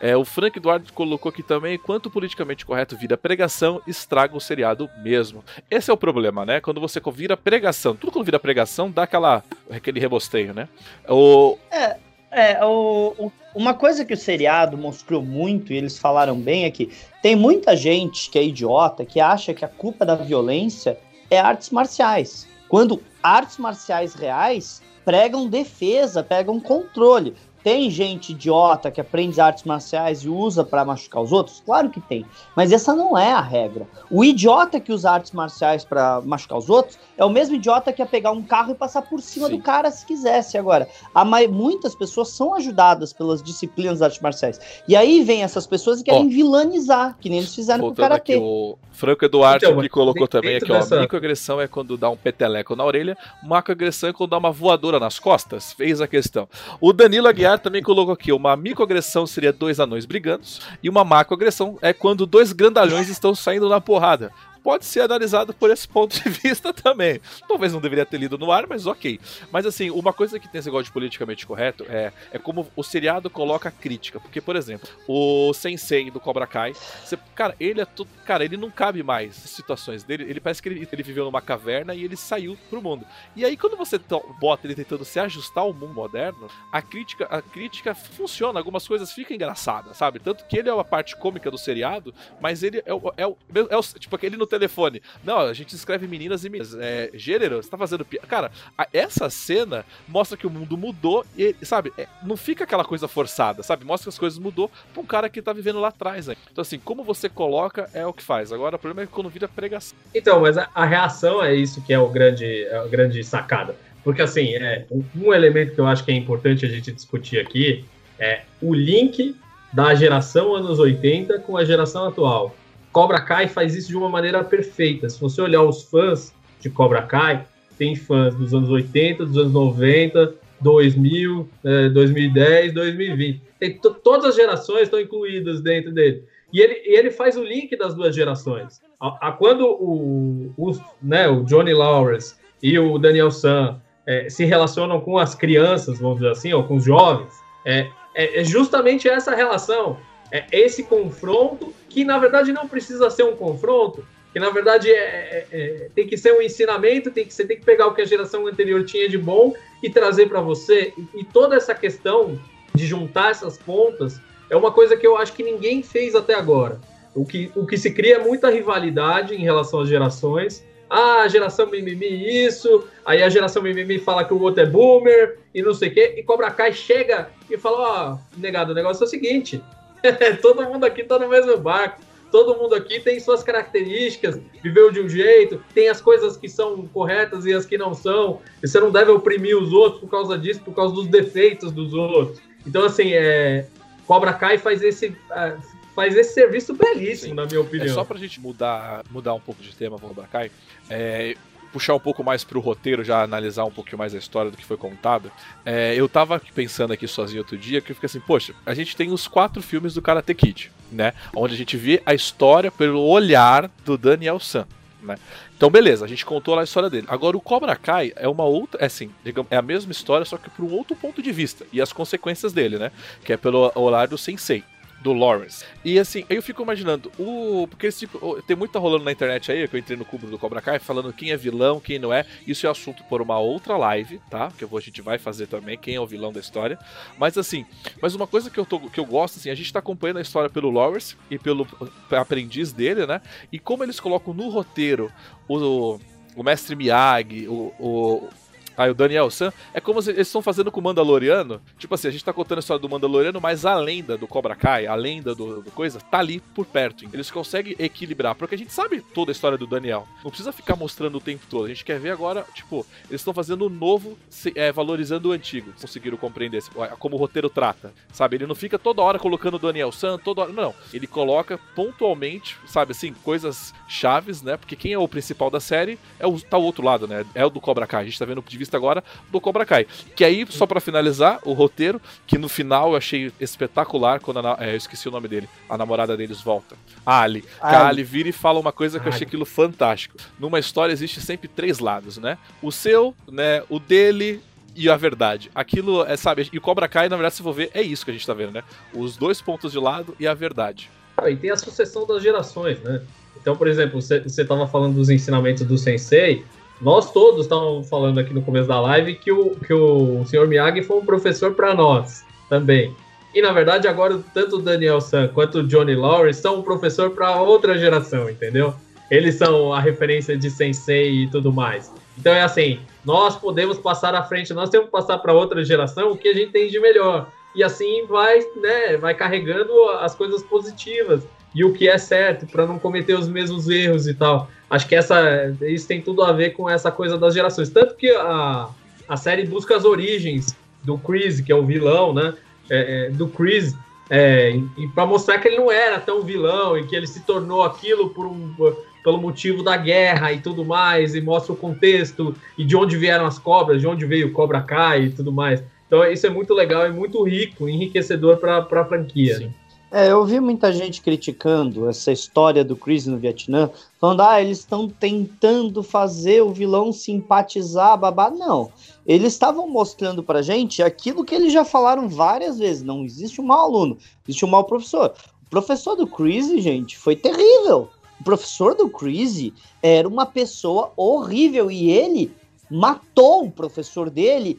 É, 0.03 0.17
o 0.17 0.25
Frank 0.25 0.59
Eduardo 0.59 0.93
colocou 0.93 1.31
aqui 1.31 1.45
também: 1.45 1.79
quanto 1.79 2.11
politicamente 2.11 2.67
correto 2.67 2.97
vira 2.97 3.17
pregação, 3.17 3.81
estraga 3.87 4.37
o 4.37 4.41
seriado 4.41 4.91
mesmo. 5.01 5.45
Esse 5.71 5.93
é 5.93 5.95
o 5.95 5.97
problema, 5.97 6.45
né? 6.45 6.61
Quando 6.61 6.81
você 6.81 7.01
vira 7.13 7.37
pregação, 7.37 7.95
tudo 7.95 8.11
quando 8.11 8.25
vira 8.25 8.41
pregação 8.41 8.91
dá 8.91 9.05
aquela, 9.05 9.45
aquele 9.71 10.01
rebosteio, 10.01 10.53
né? 10.53 10.69
O... 11.09 11.57
É. 11.71 11.97
É, 12.35 12.65
o, 12.65 13.15
o, 13.19 13.33
uma 13.55 13.75
coisa 13.75 14.07
que 14.07 14.15
o 14.15 14.17
seriado 14.17 14.79
mostrou 14.79 15.23
muito, 15.23 15.71
e 15.71 15.77
eles 15.77 15.99
falaram 15.99 16.35
bem, 16.41 16.65
é 16.65 16.71
que 16.71 16.91
tem 17.21 17.37
muita 17.37 17.77
gente 17.77 18.31
que 18.31 18.39
é 18.39 18.43
idiota 18.43 19.05
que 19.05 19.21
acha 19.21 19.53
que 19.53 19.67
a 19.67 19.69
culpa 19.69 20.07
da 20.07 20.15
violência 20.15 20.99
é 21.31 21.39
artes 21.39 21.69
marciais. 21.69 22.49
Quando 22.71 23.03
artes 23.23 23.59
marciais 23.59 24.15
reais 24.15 24.81
pregam 25.05 25.47
defesa, 25.47 26.23
pregam 26.23 26.59
controle. 26.59 27.35
Tem 27.63 27.91
gente 27.91 28.33
idiota 28.33 28.91
que 28.91 29.01
aprende 29.01 29.41
artes 29.41 29.65
marciais 29.65 30.23
e 30.23 30.29
usa 30.29 30.65
para 30.65 30.85
machucar 30.85 31.23
os 31.23 31.33
outros? 31.33 31.63
Claro 31.65 31.91
que 31.91 32.01
tem. 32.01 32.27
Mas 32.57 32.73
essa 32.73 32.95
não 32.95 33.17
é 33.17 33.33
a 33.33 33.41
regra. 33.41 33.87
O 34.11 34.25
idiota 34.25 34.81
que 34.81 34.93
usa 34.93 35.11
artes 35.11 35.33
marciais 35.33 35.85
para 35.85 36.21
machucar 36.23 36.59
os 36.59 36.69
outros 36.69 36.99
é 37.17 37.25
o 37.25 37.31
mesmo 37.31 37.55
idiota 37.55 37.93
que 37.93 38.03
ia 38.03 38.07
pegar 38.07 38.33
um 38.33 38.43
carro 38.43 38.73
e 38.73 38.75
passar 38.75 39.03
por 39.03 39.21
cima 39.21 39.49
Sim. 39.49 39.57
do 39.57 39.63
cara 39.63 39.91
se 39.91 40.05
quisesse. 40.05 40.59
Agora, 40.59 40.89
a 41.15 41.25
muitas 41.49 41.95
pessoas 41.95 42.29
são 42.29 42.55
ajudadas 42.55 43.13
pelas 43.13 43.43
disciplinas 43.43 43.99
das 43.99 44.07
artes 44.07 44.21
marciais. 44.21 44.61
E 44.87 44.97
aí 44.97 45.23
vem 45.23 45.43
essas 45.43 45.67
pessoas 45.67 45.99
que 45.99 46.11
querem 46.11 46.27
oh, 46.27 46.31
vilanizar, 46.31 47.17
que 47.21 47.29
nem 47.29 47.39
eles 47.39 47.55
fizeram 47.55 47.81
com 47.81 47.89
o 47.89 47.95
karatê. 47.95 48.37
O 48.37 48.77
Franco 48.93 49.25
Eduardo 49.25 49.65
então, 49.65 49.81
que 49.81 49.89
colocou 49.89 50.29
também 50.29 50.57
aqui, 50.57 50.69
dessa... 50.69 50.97
ó. 50.97 51.01
Microagressão 51.01 51.61
é 51.61 51.67
quando 51.67 51.97
dá 51.97 52.11
um 52.11 52.17
peteleco 52.17 52.77
na 52.77 52.85
orelha, 52.85 53.17
macroagressão 53.43 54.11
é 54.11 54.13
quando 54.13 54.31
dá 54.31 54.39
uma 54.39 54.53
voadora 54.53 55.01
nas 55.01 55.19
costas. 55.19 55.73
Fez 55.73 56.01
a 56.01 56.07
questão. 56.07 56.49
O 56.81 56.93
Danilo 56.93 57.29
Aguiar 57.29 57.52
também 57.59 57.83
colocou 57.83 58.15
aqui: 58.15 58.33
uma 58.33 58.57
microagressão 58.57 59.27
seria 59.27 59.53
dois 59.53 59.81
anões 59.81 60.07
brigando, 60.07 60.45
e 60.83 60.89
uma 60.89 61.05
macroagressão 61.05 61.79
é 61.83 61.93
quando 61.93 62.27
dois 62.27 62.53
grandalhões 62.53 63.09
estão 63.09 63.35
saindo 63.35 63.69
na 63.69 63.81
porrada 63.81 64.33
pode 64.63 64.85
ser 64.85 65.01
analisado 65.01 65.53
por 65.53 65.71
esse 65.71 65.87
ponto 65.87 66.15
de 66.21 66.29
vista 66.31 66.73
também. 66.75 67.21
Talvez 67.49 67.73
não 67.73 67.81
deveria 67.81 68.07
ter 68.07 68.19
lido 68.19 68.39
no 68.39 68.53
ar, 68.53 68.67
mas 68.67 68.87
ok. 68.87 69.21
Mas 69.51 69.67
assim, 69.67 69.91
uma 69.91 70.13
coisa 70.13 70.39
que 70.39 70.49
tem 70.49 70.59
esse 70.59 70.69
negócio 70.69 70.85
de 70.85 70.93
politicamente 70.93 71.47
correto 71.47 71.85
é, 71.89 72.13
é 72.33 72.39
como 72.39 72.67
o 72.77 72.83
seriado 72.83 73.29
coloca 73.29 73.69
a 73.69 73.73
crítica. 73.73 74.21
Porque, 74.21 74.41
por 74.41 74.57
exemplo, 74.57 74.89
o 75.07 75.53
Sensei 75.53 76.11
do 76.11 76.21
Cobra 76.21 76.47
Kai, 76.47 76.75
você, 77.05 77.19
cara, 77.35 77.55
ele 77.59 77.81
é 77.81 77.85
tudo. 77.85 78.11
Cara, 78.25 78.45
ele 78.45 78.57
não 78.57 78.71
cabe 78.71 79.03
mais 79.03 79.35
situações 79.35 80.05
dele. 80.05 80.25
Ele 80.25 80.41
parece 80.41 80.63
que 80.63 80.69
ele, 80.69 80.89
ele 80.91 81.03
viveu 81.03 81.25
numa 81.25 81.41
caverna 81.41 81.95
e 81.95 82.05
ele 82.05 82.17
saiu 82.17 82.57
pro 82.71 82.81
mundo. 82.81 83.05
E 83.35 83.45
aí, 83.45 83.57
quando 83.57 83.77
você 83.77 84.01
bota 84.41 84.67
ele 84.67 84.75
tentando 84.75 85.05
se 85.05 85.19
ajustar 85.19 85.65
ao 85.65 85.73
mundo 85.73 85.93
moderno, 85.93 86.49
a 86.71 86.81
crítica, 86.81 87.25
a 87.27 87.43
crítica 87.43 87.95
funciona, 87.95 88.61
algumas 88.61 88.87
coisas 88.87 89.13
ficam 89.13 89.35
engraçadas, 89.35 89.97
sabe? 89.97 90.19
Tanto 90.19 90.45
que 90.47 90.57
ele 90.57 90.69
é 90.69 90.75
uma 90.75 90.85
parte 90.85 91.17
cômica 91.17 91.51
do 91.51 91.59
seriado, 91.59 92.15
mas 92.41 92.63
ele 92.63 92.83
é 92.87 92.95
o. 92.95 93.13
É 93.17 93.27
o, 93.27 93.37
é 93.71 93.77
o 93.77 93.83
tipo, 93.83 94.19
ele 94.23 94.37
no 94.37 94.47
telefone. 94.53 95.01
Não, 95.25 95.39
a 95.39 95.53
gente 95.55 95.75
escreve 95.75 96.07
meninas 96.07 96.45
e 96.45 96.51
meninas. 96.51 96.77
É, 96.79 97.11
gênero, 97.15 97.63
você 97.63 97.71
tá 97.71 97.79
fazendo 97.79 98.05
piada. 98.05 98.27
Cara, 98.27 98.53
a, 98.77 98.87
essa 98.93 99.31
cena 99.31 99.85
mostra 100.07 100.37
que 100.37 100.47
o 100.47 100.51
mundo 100.51 100.77
mudou 100.77 101.25
e, 101.37 101.55
sabe, 101.63 101.93
é, 101.97 102.07
não 102.23 102.37
fica 102.37 102.65
aquela 102.65 102.85
coisa 102.85 103.09
forçada, 103.09 103.63
sabe? 103.63 103.85
Mostra 103.85 104.05
que 104.05 104.15
as 104.15 104.19
coisas 104.19 104.39
mudou 104.39 104.71
pra 104.93 105.03
um 105.03 105.07
cara 105.07 105.29
que 105.29 105.41
tá 105.41 105.53
vivendo 105.53 105.81
lá 105.81 105.89
atrás. 105.89 106.27
Né? 106.27 106.37
Então, 106.51 106.63
assim, 106.63 106.79
como 106.79 107.03
você 107.03 107.29
coloca 107.29 107.89
é 107.95 108.07
o 108.07 108.13
que 108.13 108.23
faz. 108.23 108.53
Agora, 108.53 108.77
o 108.77 108.79
problema 108.79 109.03
é 109.03 109.07
que 109.07 109.13
quando 109.13 109.31
vira 109.31 109.49
pregação. 109.49 109.97
Então, 110.15 110.41
mas 110.41 110.59
a, 110.59 110.69
a 110.75 110.85
reação 110.85 111.43
é 111.43 111.55
isso 111.55 111.83
que 111.83 111.93
é 111.93 111.99
o 111.99 112.09
grande, 112.09 112.65
é 112.65 112.77
a 112.77 112.87
grande 112.87 113.23
sacada. 113.25 113.75
Porque, 114.05 114.21
assim, 114.21 114.55
é, 114.55 114.87
um 115.17 115.33
elemento 115.33 115.75
que 115.75 115.81
eu 115.81 115.87
acho 115.87 116.05
que 116.05 116.11
é 116.11 116.15
importante 116.15 116.67
a 116.67 116.69
gente 116.69 116.93
discutir 116.93 117.39
aqui 117.39 117.85
é 118.19 118.43
o 118.61 118.75
link 118.75 119.35
da 119.73 119.95
geração 119.95 120.55
anos 120.55 120.79
80 120.79 121.39
com 121.41 121.57
a 121.57 121.65
geração 121.65 122.07
atual. 122.07 122.55
Cobra 122.93 123.21
Kai 123.21 123.49
faz 123.49 123.75
isso 123.75 123.89
de 123.89 123.97
uma 123.97 124.09
maneira 124.09 124.45
perfeita. 124.45 125.09
Se 125.09 125.21
você 125.21 125.41
olhar 125.41 125.63
os 125.63 125.83
fãs 125.85 126.35
de 126.61 126.69
Cobra 126.69 127.03
Kai, 127.03 127.47
tem 127.79 127.97
fãs 127.97 128.35
dos 128.35 128.53
anos 128.53 128.69
80, 128.69 129.25
dos 129.25 129.37
anos 129.39 129.53
90, 129.53 130.35
2000, 130.61 131.49
2010, 131.93 132.73
2020. 132.73 133.43
Tem 133.59 133.79
todas 133.79 134.27
as 134.27 134.37
gerações 134.37 134.83
estão 134.83 135.01
incluídas 135.01 135.61
dentro 135.61 135.91
dele. 135.91 136.25
E 136.53 136.61
ele, 136.61 136.83
ele 136.85 137.11
faz 137.11 137.37
o 137.37 137.43
link 137.43 137.75
das 137.77 137.95
duas 137.95 138.15
gerações. 138.15 138.81
A, 139.01 139.29
a 139.29 139.33
quando 139.33 139.67
o, 139.67 140.53
o, 140.57 140.73
né, 141.03 141.29
o 141.29 141.45
Johnny 141.45 141.73
Lawrence 141.73 142.37
e 142.63 142.79
o 142.79 142.99
Daniel 142.99 143.31
San 143.31 143.81
é, 144.07 144.29
se 144.29 144.45
relacionam 144.45 145.01
com 145.01 145.17
as 145.17 145.35
crianças, 145.35 145.99
vamos 145.99 146.19
dizer 146.19 146.31
assim, 146.31 146.53
ou 146.53 146.65
com 146.65 146.77
os 146.77 146.85
jovens, 146.85 147.33
é, 147.65 147.89
é, 148.15 148.41
é 148.41 148.45
justamente 148.45 149.09
essa 149.09 149.35
relação 149.35 149.97
é 150.33 150.47
esse 150.51 150.83
confronto, 150.85 151.75
que 151.91 152.05
na 152.05 152.19
verdade 152.19 152.53
não 152.53 152.67
precisa 152.67 153.11
ser 153.11 153.23
um 153.23 153.37
confronto, 153.37 154.03
que 154.33 154.41
na 154.41 154.49
verdade 154.49 154.91
é, 154.91 154.95
é, 154.95 155.47
é, 155.53 155.89
tem 155.95 156.07
que 156.07 156.17
ser 156.17 156.33
um 156.33 156.41
ensinamento, 156.41 157.11
tem 157.11 157.27
que, 157.27 157.35
você 157.35 157.45
tem 157.45 157.59
que 157.59 157.65
pegar 157.65 157.87
o 157.87 157.95
que 157.95 158.01
a 158.01 158.07
geração 158.07 158.47
anterior 158.47 158.83
tinha 158.83 159.07
de 159.09 159.19
bom 159.19 159.55
e 159.83 159.91
trazer 159.91 160.31
para 160.31 160.41
você. 160.41 160.95
E, 160.97 161.21
e, 161.21 161.25
toda 161.25 161.55
essa 161.55 161.75
questão 161.75 162.41
de 162.75 162.87
juntar 162.87 163.31
essas 163.31 163.59
pontas 163.59 164.19
é 164.49 164.57
uma 164.57 164.73
coisa 164.73 164.97
que 164.97 165.07
eu 165.07 165.19
acho 165.19 165.35
que 165.35 165.43
ninguém 165.43 165.83
fez 165.83 166.15
até 166.15 166.35
agora. 166.35 166.81
O 167.15 167.27
que, 167.27 167.53
o 167.55 167.67
que 167.67 167.77
se 167.77 167.93
cria 167.93 168.17
é 168.17 168.19
muita 168.19 168.49
rivalidade 168.49 169.35
em 169.35 169.43
relação 169.43 169.81
às 169.81 169.89
gerações. 169.89 170.65
Ah, 170.89 171.23
a 171.23 171.29
geração 171.29 171.67
mimimi 171.67 172.45
isso, 172.47 172.87
aí 173.05 173.23
a 173.23 173.29
geração 173.29 173.63
mimimi 173.63 173.99
fala 173.99 174.25
que 174.25 174.33
o 174.33 174.41
outro 174.41 174.63
é 174.63 174.67
boomer 174.67 175.39
e 175.55 175.63
não 175.63 175.73
sei 175.73 175.89
o 175.89 175.95
quê, 175.95 176.15
e 176.19 176.23
Cobra 176.23 176.51
Kai 176.51 176.73
chega 176.73 177.31
e 177.51 177.57
fala, 177.57 177.79
ó, 177.79 178.13
oh, 178.15 178.39
negado, 178.39 178.73
o 178.73 178.75
negócio 178.75 179.03
é 179.03 179.07
o 179.07 179.09
seguinte, 179.09 179.63
todo 180.41 180.65
mundo 180.65 180.85
aqui 180.85 181.05
tá 181.05 181.19
no 181.19 181.29
mesmo 181.29 181.57
barco. 181.59 182.01
Todo 182.31 182.57
mundo 182.57 182.75
aqui 182.75 182.99
tem 182.99 183.21
suas 183.21 183.43
características, 183.43 184.41
viveu 184.63 184.91
de 184.91 185.03
um 185.03 185.09
jeito, 185.09 185.63
tem 185.75 185.91
as 185.91 186.01
coisas 186.01 186.35
que 186.35 186.49
são 186.49 186.87
corretas 186.87 187.45
e 187.45 187.53
as 187.53 187.67
que 187.67 187.77
não 187.77 187.93
são. 187.93 188.41
E 188.63 188.67
você 188.67 188.81
não 188.81 188.91
deve 188.91 189.11
oprimir 189.11 189.55
os 189.55 189.71
outros 189.71 190.01
por 190.01 190.09
causa 190.09 190.39
disso, 190.39 190.63
por 190.63 190.75
causa 190.75 190.95
dos 190.95 191.07
defeitos 191.09 191.71
dos 191.71 191.93
outros. 191.93 192.41
Então, 192.67 192.85
assim, 192.85 193.13
é, 193.13 193.67
Cobra 194.07 194.33
Kai 194.33 194.57
faz 194.57 194.83
esse, 194.83 195.15
é, 195.31 195.57
faz 195.95 196.17
esse 196.17 196.33
serviço 196.33 196.75
belíssimo, 196.75 197.31
Sim. 197.31 197.35
na 197.35 197.45
minha 197.45 197.61
opinião. 197.61 197.91
É 197.91 197.93
só 197.93 198.03
pra 198.03 198.19
gente 198.19 198.41
mudar, 198.41 199.05
mudar 199.11 199.35
um 199.35 199.41
pouco 199.41 199.63
de 199.63 199.77
tema, 199.77 199.99
Cobra 199.99 200.25
Kai. 200.25 200.51
É, 200.89 201.37
puxar 201.73 201.95
um 201.95 202.01
pouco 202.01 202.23
mais 202.23 202.45
pro 202.45 202.61
roteiro, 202.61 203.03
já 203.03 203.23
analisar 203.23 203.65
um 203.65 203.71
pouquinho 203.71 203.99
mais 203.99 204.15
a 204.15 204.19
história 204.19 204.51
do 204.51 204.57
que 204.57 204.65
foi 204.65 204.77
contado, 204.77 205.33
é, 205.65 205.95
eu 205.95 206.09
tava 206.09 206.41
pensando 206.55 206.93
aqui 206.93 207.09
sozinho 207.09 207.41
outro 207.41 207.57
dia, 207.57 207.81
que 207.81 207.93
eu 207.93 207.95
fiquei 207.95 208.07
assim, 208.07 208.21
poxa, 208.21 208.55
a 208.65 208.75
gente 208.75 208.95
tem 208.95 209.11
os 209.11 209.27
quatro 209.27 209.63
filmes 209.63 209.95
do 209.95 210.03
Karate 210.03 210.35
Kid, 210.35 210.71
né? 210.91 211.15
Onde 211.35 211.55
a 211.55 211.57
gente 211.57 211.77
vê 211.77 212.03
a 212.05 212.15
história 212.15 212.71
pelo 212.71 213.01
olhar 213.01 213.71
do 213.85 213.97
Daniel 213.97 214.39
San. 214.39 214.67
Né? 215.03 215.17
Então, 215.57 215.69
beleza, 215.69 216.05
a 216.05 216.09
gente 216.09 216.25
contou 216.25 216.55
lá 216.55 216.61
a 216.61 216.65
história 216.65 216.89
dele. 216.89 217.07
Agora, 217.09 217.37
o 217.37 217.41
Cobra 217.41 217.75
Kai 217.75 218.13
é 218.17 218.29
uma 218.29 218.45
outra. 218.45 218.81
É 218.81 218.87
assim, 218.87 219.11
digamos, 219.25 219.51
é 219.51 219.57
a 219.57 219.63
mesma 219.63 219.91
história, 219.91 220.25
só 220.25 220.37
que 220.37 220.49
por 220.51 220.65
um 220.65 220.73
outro 220.73 220.95
ponto 220.95 221.21
de 221.21 221.33
vista. 221.33 221.67
E 221.73 221.81
as 221.81 221.93
consequências 221.93 222.53
dele, 222.53 222.79
né? 222.79 222.93
Que 223.25 223.33
é 223.33 223.37
pelo 223.37 223.73
olhar 223.75 224.07
do 224.07 224.17
Sensei 224.17 224.63
do 225.03 225.13
Lawrence. 225.13 225.65
E 225.85 225.99
assim, 225.99 226.25
eu 226.31 226.43
fico 226.43 226.63
imaginando, 226.63 227.11
o. 227.19 227.67
Porque 227.69 227.87
esse 227.87 228.01
tipo, 228.01 228.41
tem 228.43 228.57
muita 228.57 228.79
rolando 228.79 229.05
na 229.05 229.13
internet 229.13 229.51
aí, 229.51 229.67
que 229.67 229.75
eu 229.75 229.81
entrei 229.81 229.97
no 229.97 230.05
cubo 230.05 230.27
do 230.27 230.39
Cobra 230.39 230.61
Kai, 230.61 230.79
falando 230.79 231.13
quem 231.13 231.33
é 231.33 231.37
vilão, 231.37 231.81
quem 231.81 231.99
não 231.99 232.13
é. 232.13 232.25
Isso 232.47 232.67
é 232.67 232.71
assunto 232.71 233.03
por 233.05 233.21
uma 233.21 233.39
outra 233.39 233.77
live, 233.77 234.21
tá? 234.31 234.53
Que 234.57 234.65
a 234.65 234.81
gente 234.81 235.03
vai 235.03 235.19
fazer 235.19 235.47
também, 235.47 235.77
quem 235.77 235.97
é 235.97 236.01
o 236.01 236.07
vilão 236.07 236.33
da 236.33 236.41
história. 236.41 236.79
Mas 237.19 237.37
assim, 237.37 237.67
mas 238.01 238.15
uma 238.15 238.27
coisa 238.27 238.51
que 238.51 238.59
eu, 238.59 238.65
tô, 238.65 238.81
que 238.81 239.01
eu 239.01 239.05
gosto, 239.05 239.39
assim, 239.39 239.51
a 239.51 239.55
gente 239.55 239.73
tá 239.73 239.81
acompanhando 239.81 240.19
a 240.19 240.23
história 240.23 240.49
pelo 240.49 240.71
Lawrence 240.71 241.17
e 241.31 241.39
pelo 241.39 241.67
aprendiz 242.11 242.73
dele, 242.73 243.07
né? 243.07 243.21
E 243.51 243.59
como 243.59 243.83
eles 243.83 243.99
colocam 243.99 244.33
no 244.33 244.49
roteiro 244.49 245.13
o, 245.49 245.99
o 246.37 246.43
mestre 246.43 246.77
Miyagi, 246.77 247.49
o, 247.49 247.73
o, 247.79 248.29
Aí 248.77 248.91
o 248.91 248.95
Daniel 248.95 249.31
San, 249.31 249.53
é 249.75 249.81
como 249.81 250.01
se 250.01 250.11
eles 250.11 250.27
estão 250.27 250.43
fazendo 250.43 250.71
com 250.71 250.81
o 250.81 250.83
Mandaloriano. 250.83 251.61
Tipo 251.79 251.95
assim, 251.95 252.09
a 252.09 252.11
gente 252.11 252.25
tá 252.25 252.33
contando 252.33 252.59
a 252.59 252.61
história 252.61 252.81
do 252.81 252.89
Mandaloriano, 252.89 253.41
mas 253.41 253.65
a 253.65 253.75
lenda 253.77 254.17
do 254.17 254.27
Cobra 254.27 254.55
Kai, 254.55 254.87
a 254.87 254.95
lenda 254.95 255.35
do, 255.35 255.63
do 255.63 255.71
coisa, 255.71 256.01
tá 256.01 256.19
ali 256.19 256.41
por 256.41 256.67
perto. 256.67 257.05
Eles 257.13 257.31
conseguem 257.31 257.75
equilibrar, 257.79 258.35
porque 258.35 258.55
a 258.55 258.59
gente 258.59 258.73
sabe 258.73 259.01
toda 259.01 259.31
a 259.31 259.33
história 259.33 259.59
do 259.59 259.67
Daniel. 259.67 260.07
Não 260.23 260.31
precisa 260.31 260.53
ficar 260.53 260.77
mostrando 260.77 261.19
o 261.19 261.21
tempo 261.21 261.47
todo. 261.49 261.67
A 261.67 261.69
gente 261.69 261.85
quer 261.85 261.99
ver 261.99 262.11
agora, 262.11 262.45
tipo, 262.55 262.87
eles 263.09 263.21
estão 263.21 263.35
fazendo 263.35 263.67
o 263.67 263.71
novo, 263.71 264.19
é, 264.55 264.73
valorizando 264.73 265.29
o 265.29 265.33
antigo. 265.33 265.73
Conseguiram 265.81 266.17
compreender 266.17 266.63
como 266.99 267.17
o 267.17 267.19
roteiro 267.19 267.51
trata, 267.51 267.93
sabe? 268.13 268.37
Ele 268.37 268.47
não 268.47 268.55
fica 268.55 268.79
toda 268.79 269.03
hora 269.03 269.19
colocando 269.19 269.55
o 269.55 269.59
Daniel 269.59 269.93
San, 269.93 270.19
toda 270.19 270.43
hora. 270.43 270.53
Não. 270.53 270.75
Ele 270.93 271.07
coloca 271.07 271.59
pontualmente, 271.75 272.57
sabe 272.67 272.93
assim, 272.93 273.13
coisas 273.13 273.75
chaves, 273.89 274.43
né? 274.43 274.57
Porque 274.57 274.77
quem 274.77 274.93
é 274.93 274.99
o 274.99 275.09
principal 275.09 275.51
da 275.51 275.61
série 275.61 275.99
é 276.19 276.27
o, 276.27 276.41
tá 276.41 276.57
o 276.57 276.63
outro 276.63 276.85
lado, 276.85 277.07
né? 277.07 277.25
É 277.35 277.45
o 277.45 277.51
do 277.51 277.61
Cobra 277.61 277.87
Kai. 277.87 278.03
A 278.03 278.05
gente 278.05 278.19
tá 278.19 278.25
vendo 278.25 278.43
de 278.47 278.62
vista 278.63 278.77
agora 278.77 279.03
do 279.31 279.41
Cobra 279.41 279.67
Kai. 279.67 279.87
Que 280.17 280.25
aí, 280.25 280.47
só 280.49 280.67
para 280.67 280.81
finalizar, 280.81 281.41
o 281.45 281.53
roteiro, 281.53 282.01
que 282.27 282.39
no 282.39 282.49
final 282.49 282.91
eu 282.91 282.97
achei 282.97 283.33
espetacular 283.41 284.21
quando 284.21 284.39
a, 284.39 284.57
é, 284.61 284.73
eu 284.73 284.77
esqueci 284.77 285.09
o 285.09 285.13
nome 285.13 285.29
dele, 285.29 285.49
a 285.69 285.77
namorada 285.77 286.17
deles 286.17 286.41
volta. 286.41 286.77
A 287.05 287.21
Ali. 287.21 287.45
Ali. 287.61 287.77
A 287.77 287.89
Ali 287.89 288.03
vira 288.03 288.29
e 288.29 288.33
fala 288.33 288.59
uma 288.59 288.73
coisa 288.73 288.99
que 288.99 289.05
Ali. 289.05 289.11
eu 289.11 289.15
achei 289.15 289.27
aquilo 289.27 289.45
fantástico. 289.45 290.17
Numa 290.39 290.59
história 290.59 290.93
existe 290.93 291.21
sempre 291.21 291.49
três 291.49 291.79
lados, 291.79 292.19
né? 292.19 292.39
O 292.63 292.71
seu, 292.71 293.15
né? 293.31 293.63
O 293.69 293.79
dele 293.79 294.41
e 294.75 294.89
a 294.89 294.97
verdade. 294.97 295.51
Aquilo 295.55 296.05
é, 296.05 296.17
sabe, 296.17 296.49
e 296.53 296.59
o 296.59 296.61
Cobra 296.61 296.89
Kai, 296.89 297.09
na 297.09 297.17
verdade, 297.17 297.35
se 297.35 297.43
for 297.43 297.53
ver, 297.53 297.71
é 297.75 297.83
isso 297.83 298.05
que 298.05 298.11
a 298.11 298.15
gente 298.15 298.27
tá 298.27 298.35
vendo, 298.35 298.53
né? 298.53 298.63
Os 298.95 299.17
dois 299.17 299.41
pontos 299.41 299.73
de 299.73 299.79
lado 299.79 300.15
e 300.19 300.27
a 300.27 300.35
verdade. 300.35 300.91
Ah, 301.17 301.31
e 301.31 301.37
tem 301.37 301.51
a 301.51 301.57
sucessão 301.57 302.07
das 302.07 302.23
gerações, 302.23 302.81
né? 302.81 303.03
Então, 303.41 303.57
por 303.57 303.67
exemplo, 303.67 304.01
você 304.01 304.23
estava 304.25 304.67
falando 304.67 304.95
dos 304.95 305.11
ensinamentos 305.11 305.65
do 305.65 305.77
Sensei, 305.77 306.45
nós 306.83 307.13
todos 307.13 307.43
estávamos 307.43 307.89
falando 307.89 308.19
aqui 308.19 308.35
no 308.35 308.43
começo 308.43 308.67
da 308.67 308.81
live 308.81 309.15
que 309.15 309.31
o, 309.31 309.51
que 309.51 309.73
o 309.73 310.25
Sr. 310.27 310.49
Miyagi 310.49 310.83
foi 310.83 310.97
um 310.99 311.07
professor 311.07 311.55
para 311.55 311.75
nós 311.75 312.25
também. 312.49 312.95
E 313.33 313.41
na 313.41 313.53
verdade, 313.53 313.87
agora 313.87 314.21
tanto 314.35 314.57
o 314.57 314.63
Daniel 314.63 315.01
San 315.01 315.29
quanto 315.29 315.61
o 315.61 315.67
Johnny 315.67 315.95
Lawrence 315.95 316.43
são 316.43 316.59
um 316.59 316.63
professor 316.63 317.11
para 317.11 317.41
outra 317.41 317.79
geração, 317.79 318.29
entendeu? 318.29 318.75
Eles 319.09 319.37
são 319.37 319.73
a 319.73 319.81
referência 319.81 320.37
de 320.37 320.51
sensei 320.51 321.23
e 321.23 321.31
tudo 321.31 321.53
mais. 321.53 321.93
Então 322.19 322.35
é 322.35 322.43
assim, 322.43 322.81
nós 323.05 323.37
podemos 323.37 323.79
passar 323.79 324.15
à 324.17 324.25
frente, 324.25 324.53
nós 324.53 324.69
temos 324.69 324.87
que 324.87 324.93
passar 324.93 325.19
para 325.19 325.33
outra 325.33 325.65
geração 325.65 326.11
o 326.11 326.19
que 326.19 326.29
a 326.29 326.35
gente 326.35 326.51
tem 326.51 326.69
de 326.69 326.81
melhor. 326.81 327.29
E 327.55 327.63
assim 327.63 328.07
vai, 328.07 328.41
né, 328.57 328.97
vai 328.97 329.15
carregando 329.15 329.73
as 330.01 330.17
coisas 330.17 330.43
positivas 330.43 331.23
e 331.55 331.65
o 331.65 331.73
que 331.73 331.89
é 331.89 331.99
certo 331.99 332.47
para 332.47 332.67
não 332.67 332.79
cometer 332.79 333.15
os 333.15 333.29
mesmos 333.29 333.69
erros 333.69 334.07
e 334.07 334.15
tal. 334.15 334.51
Acho 334.71 334.89
que 334.89 334.95
essa 334.95 335.55
isso 335.63 335.87
tem 335.87 336.01
tudo 336.01 336.23
a 336.23 336.33
ver 336.33 336.51
com 336.51 336.69
essa 336.69 336.91
coisa 336.91 337.19
das 337.19 337.35
gerações. 337.35 337.69
Tanto 337.69 337.95
que 337.95 338.11
a, 338.11 338.69
a 339.09 339.17
série 339.17 339.45
busca 339.45 339.77
as 339.77 339.85
origens 339.85 340.57
do 340.83 340.99
Chris, 340.99 341.41
que 341.41 341.53
é 341.53 341.55
o 341.55 341.65
vilão, 341.65 342.15
né? 342.15 342.35
É, 342.71 343.07
é, 343.07 343.11
do 343.11 343.29
Chris, 343.29 343.77
é, 344.09 344.57
e 344.79 344.89
para 344.89 345.05
mostrar 345.05 345.39
que 345.39 345.49
ele 345.49 345.57
não 345.57 345.71
era 345.71 345.99
tão 345.99 346.23
vilão 346.23 346.79
e 346.79 346.87
que 346.87 346.95
ele 346.95 347.07
se 347.07 347.21
tornou 347.21 347.63
aquilo 347.63 348.11
por 348.11 348.27
um, 348.27 348.55
pelo 349.03 349.19
motivo 349.19 349.63
da 349.63 349.77
guerra 349.77 350.33
e 350.33 350.41
tudo 350.41 350.65
mais, 350.65 351.15
e 351.15 351.21
mostra 351.21 351.53
o 351.53 351.57
contexto 351.57 352.35
e 352.57 352.65
de 352.65 352.77
onde 352.77 352.97
vieram 352.97 353.27
as 353.27 353.39
cobras, 353.39 353.81
de 353.81 353.87
onde 353.87 354.07
veio 354.07 354.29
o 354.29 354.33
Cobra 354.33 354.63
Kai 354.63 355.05
e 355.05 355.11
tudo 355.11 355.33
mais. 355.33 355.63
Então 355.87 356.05
isso 356.11 356.27
é 356.27 356.31
muito 356.31 356.55
legal 356.55 356.87
e 356.87 356.93
muito 356.93 357.23
rico, 357.23 357.69
enriquecedor 357.69 358.39
para 358.39 358.59
a 358.59 358.85
franquia. 358.85 359.37
Sim. 359.37 359.55
É, 359.95 360.11
eu 360.11 360.25
vi 360.25 360.41
muita 360.41 360.73
gente 360.73 361.03
criticando 361.03 361.87
essa 361.87 362.11
história 362.11 362.65
do 362.65 362.75
Chris 362.75 363.07
no 363.07 363.19
Vietnã, 363.19 363.69
falando, 364.01 364.23
ah, 364.23 364.41
eles 364.41 364.61
estão 364.61 364.89
tentando 364.89 365.83
fazer 365.83 366.43
o 366.43 366.51
vilão 366.51 366.91
simpatizar, 366.91 367.99
babá. 367.99 368.31
Não. 368.31 368.73
Eles 369.07 369.35
estavam 369.35 369.69
mostrando 369.69 370.23
pra 370.23 370.41
gente 370.41 370.83
aquilo 370.83 371.27
que 371.27 371.35
eles 371.35 371.53
já 371.53 371.63
falaram 371.63 372.09
várias 372.09 372.59
vezes. 372.59 372.83
Não 372.83 373.05
existe 373.05 373.39
um 373.39 373.45
mau 373.45 373.67
aluno, 373.67 373.99
existe 374.27 374.47
um 374.47 374.49
mau 374.49 374.65
professor. 374.65 375.13
O 375.47 375.51
professor 375.51 375.95
do 375.95 376.07
Chris, 376.07 376.49
gente, 376.63 376.97
foi 376.97 377.15
terrível. 377.15 377.91
O 378.19 378.25
professor 378.25 378.75
do 378.75 378.89
Chris 378.89 379.53
era 379.83 380.09
uma 380.09 380.25
pessoa 380.25 380.91
horrível 380.97 381.71
e 381.71 381.91
ele 381.91 382.33
matou 382.73 383.45
o 383.45 383.51
professor 383.51 384.09
dele, 384.09 384.59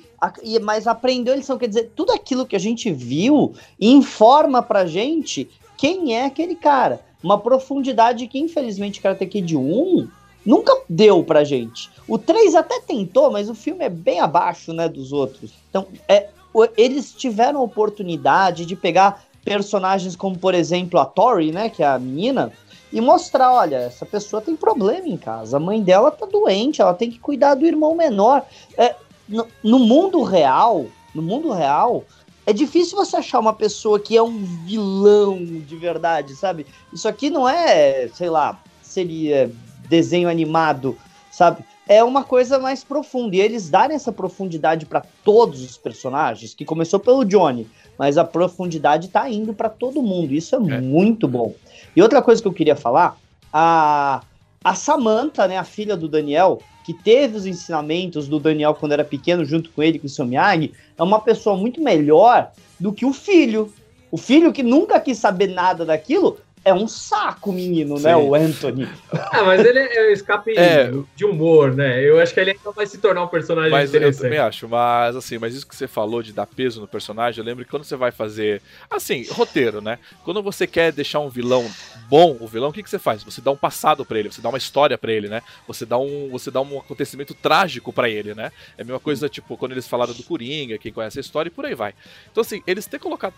mas 0.62 0.86
aprendeu 0.86 1.34
a 1.34 1.38
lição. 1.38 1.58
Quer 1.58 1.67
dizer, 1.67 1.91
tudo 1.95 2.12
aquilo 2.12 2.45
que 2.45 2.56
a 2.56 2.60
gente 2.60 2.91
viu 2.91 3.54
informa 3.82 4.62
pra 4.62 4.86
gente 4.86 5.49
quem 5.76 6.15
é 6.15 6.26
aquele 6.26 6.56
cara. 6.56 7.02
Uma 7.23 7.39
profundidade 7.39 8.28
que, 8.28 8.38
infelizmente, 8.38 9.02
Karate 9.02 9.26
Kid 9.26 9.58
1 9.58 10.08
nunca 10.45 10.78
deu 10.88 11.23
pra 11.23 11.43
gente. 11.43 11.89
O 12.08 12.19
3 12.19 12.54
até 12.54 12.82
tentou, 12.82 13.32
mas 13.32 13.49
o 13.49 13.56
filme 13.56 13.84
é 13.84 13.89
bem 13.89 14.19
abaixo, 14.19 14.73
né, 14.73 14.88
dos 14.88 15.12
outros. 15.12 15.52
Então, 15.69 15.88
é, 16.08 16.30
eles 16.78 17.13
tiveram 17.13 17.62
a 17.62 17.63
oportunidade 17.63 18.65
de 18.65 18.76
pegar 18.76 19.23
personagens 19.43 20.15
como, 20.15 20.38
por 20.38 20.54
exemplo, 20.54 20.99
a 20.99 21.06
Tori, 21.06 21.52
né, 21.52 21.69
que 21.69 21.82
é 21.82 21.88
a 21.88 21.97
menina, 21.97 22.52
e 22.93 23.01
mostrar, 23.01 23.51
olha, 23.51 23.77
essa 23.77 24.06
pessoa 24.06 24.39
tem 24.39 24.56
problema 24.56 25.08
em 25.08 25.17
casa, 25.17 25.58
a 25.58 25.60
mãe 25.60 25.82
dela 25.82 26.12
tá 26.12 26.27
doente, 26.27 26.79
ela 26.79 26.93
tem 26.93 27.10
que 27.10 27.17
cuidar 27.17 27.56
do 27.56 27.65
irmão 27.65 27.95
menor. 27.95 28.45
É, 28.77 28.95
no, 29.27 29.47
no 29.63 29.79
mundo 29.79 30.21
real, 30.21 30.86
no 31.13 31.23
mundo 31.23 31.51
real, 31.51 32.03
é 32.45 32.53
difícil 32.53 32.95
você 32.95 33.17
achar 33.17 33.39
uma 33.39 33.53
pessoa 33.53 33.99
que 33.99 34.15
é 34.15 34.21
um 34.21 34.38
vilão 34.63 35.43
de 35.43 35.75
verdade, 35.75 36.36
sabe? 36.36 36.67
Isso 36.93 37.08
aqui 37.08 37.32
não 37.32 37.49
é, 37.49 38.10
sei 38.13 38.29
lá, 38.29 38.62
seria 38.84 39.51
desenho 39.89 40.29
animado, 40.29 40.95
sabe? 41.32 41.65
É 41.88 42.03
uma 42.03 42.23
coisa 42.23 42.60
mais 42.60 42.84
profunda. 42.84 43.36
E 43.36 43.41
eles 43.41 43.71
darem 43.71 43.95
essa 43.95 44.12
profundidade 44.12 44.86
para 44.86 45.03
todos 45.23 45.63
os 45.63 45.77
personagens, 45.77 46.53
que 46.53 46.63
começou 46.63 46.99
pelo 46.99 47.25
Johnny, 47.25 47.67
mas 47.97 48.17
a 48.17 48.23
profundidade 48.23 49.08
tá 49.10 49.29
indo 49.29 49.53
para 49.53 49.69
todo 49.69 50.01
mundo. 50.01 50.34
Isso 50.34 50.56
é, 50.56 50.58
é, 50.58 50.82
muito 50.82 51.27
bom. 51.27 51.53
E 51.95 52.01
outra 52.01 52.21
coisa 52.21 52.41
que 52.41 52.47
eu 52.47 52.53
queria 52.53 52.75
falar, 52.75 53.17
a, 53.51 54.21
a 54.63 54.75
Samantha, 54.75 55.47
né, 55.47 55.58
a 55.58 55.63
filha 55.63 55.95
do 55.95 56.08
Daniel, 56.08 56.60
que 56.86 56.93
teve 56.93 57.38
os 57.38 57.45
ensinamentos 57.45 58.27
do 58.27 58.39
Daniel 58.39 58.73
quando 58.73 58.91
era 58.91 59.03
pequeno, 59.03 59.45
junto 59.45 59.69
com 59.69 59.82
ele, 59.82 59.99
com 59.99 60.08
o 60.08 60.10
seu 60.10 60.25
Miyagi, 60.25 60.73
é 60.97 61.03
uma 61.03 61.19
pessoa 61.19 61.56
muito 61.56 61.82
melhor 61.82 62.51
do 62.79 62.91
que 62.91 63.06
o 63.06 63.13
filho. 63.13 63.71
O 64.12 64.17
filho 64.17 64.51
que 64.51 64.62
nunca 64.62 64.99
quis 64.99 65.17
saber 65.17 65.47
nada 65.47 65.86
daquilo 65.86 66.38
é 66.65 66.73
um 66.73 66.88
saco, 66.88 67.52
menino, 67.52 67.95
né, 67.95 67.99
Sim. 67.99 68.06
né? 68.08 68.15
O 68.15 68.34
Anthony. 68.34 68.88
Ah, 69.12 69.43
mas 69.43 69.65
ele 69.65 69.80
é 69.80 70.10
um 70.10 70.12
escape 70.12 70.58
é, 70.58 70.91
de 71.15 71.26
humor, 71.26 71.73
né? 71.73 72.02
Eu 72.02 72.19
acho 72.19 72.34
que 72.34 72.39
ele 72.39 72.52
ainda 72.52 72.71
vai 72.71 72.86
se 72.86 72.97
tornar 72.99 73.23
um 73.23 73.28
personagem 73.28 73.71
mas 73.71 73.89
interessante. 73.89 74.15
Eu 74.15 74.23
também 74.23 74.39
acho, 74.39 74.69
mas 74.69 75.15
assim, 75.15 75.38
mas 75.38 75.54
isso 75.54 75.67
que 75.67 75.76
você 75.76 75.88
falou 75.88 76.23
de 76.23 76.32
dar 76.32 76.45
peso 76.45 76.80
no 76.80 76.88
personagem, 76.88 77.39
eu 77.39 77.45
lembro 77.45 77.65
que 77.65 77.71
quando 77.71 77.84
você 77.84 77.95
vai 77.95 78.12
fazer, 78.12 78.62
assim, 78.89 79.26
roteiro, 79.30 79.82
né? 79.82 79.99
Quando 80.23 80.41
você 80.41 80.65
quer 80.65 80.91
deixar 80.91 81.19
um 81.19 81.30
vilão 81.30 81.69
bom, 82.08 82.38
o 82.39 82.47
vilão, 82.47 82.69
o 82.69 82.73
que, 82.73 82.84
que 82.84 82.89
você 82.89 82.99
faz? 82.99 83.23
Você 83.23 83.41
dá 83.41 83.52
um 83.52 83.58
passado 83.58 84.06
para 84.06 84.19
ele, 84.19 84.32
você 84.32 84.41
dá 84.41 84.49
uma 84.49 84.58
história 84.58 84.97
para 84.97 85.12
ele, 85.12 85.28
né? 85.28 85.41
Você 85.67 85.86
dá 85.86 85.97
um, 85.97 86.30
você 86.30 86.49
dá 86.49 86.62
um 86.62 86.80
acontecimento 86.80 87.34
trágico 87.34 87.91
para 87.91 88.10
ele, 88.10 88.34
né? 88.34 88.52
É 88.78 88.84
a 88.84 88.86
mesma 88.86 88.99
coisa, 88.99 89.28
tipo, 89.28 89.58
quando 89.58 89.73
eles 89.73 89.88
falaram 89.88 90.13
do 90.13 90.23
Coringa, 90.23 90.78
quem 90.78 90.93
conhece 90.93 91.19
a 91.19 91.21
história 91.21 91.49
e 91.49 91.52
por 91.52 91.65
aí 91.65 91.76
vai. 91.76 91.93
Então, 92.32 92.41
assim, 92.41 92.63
eles 92.65 92.86
têm 92.86 92.99
colocado 92.99 93.34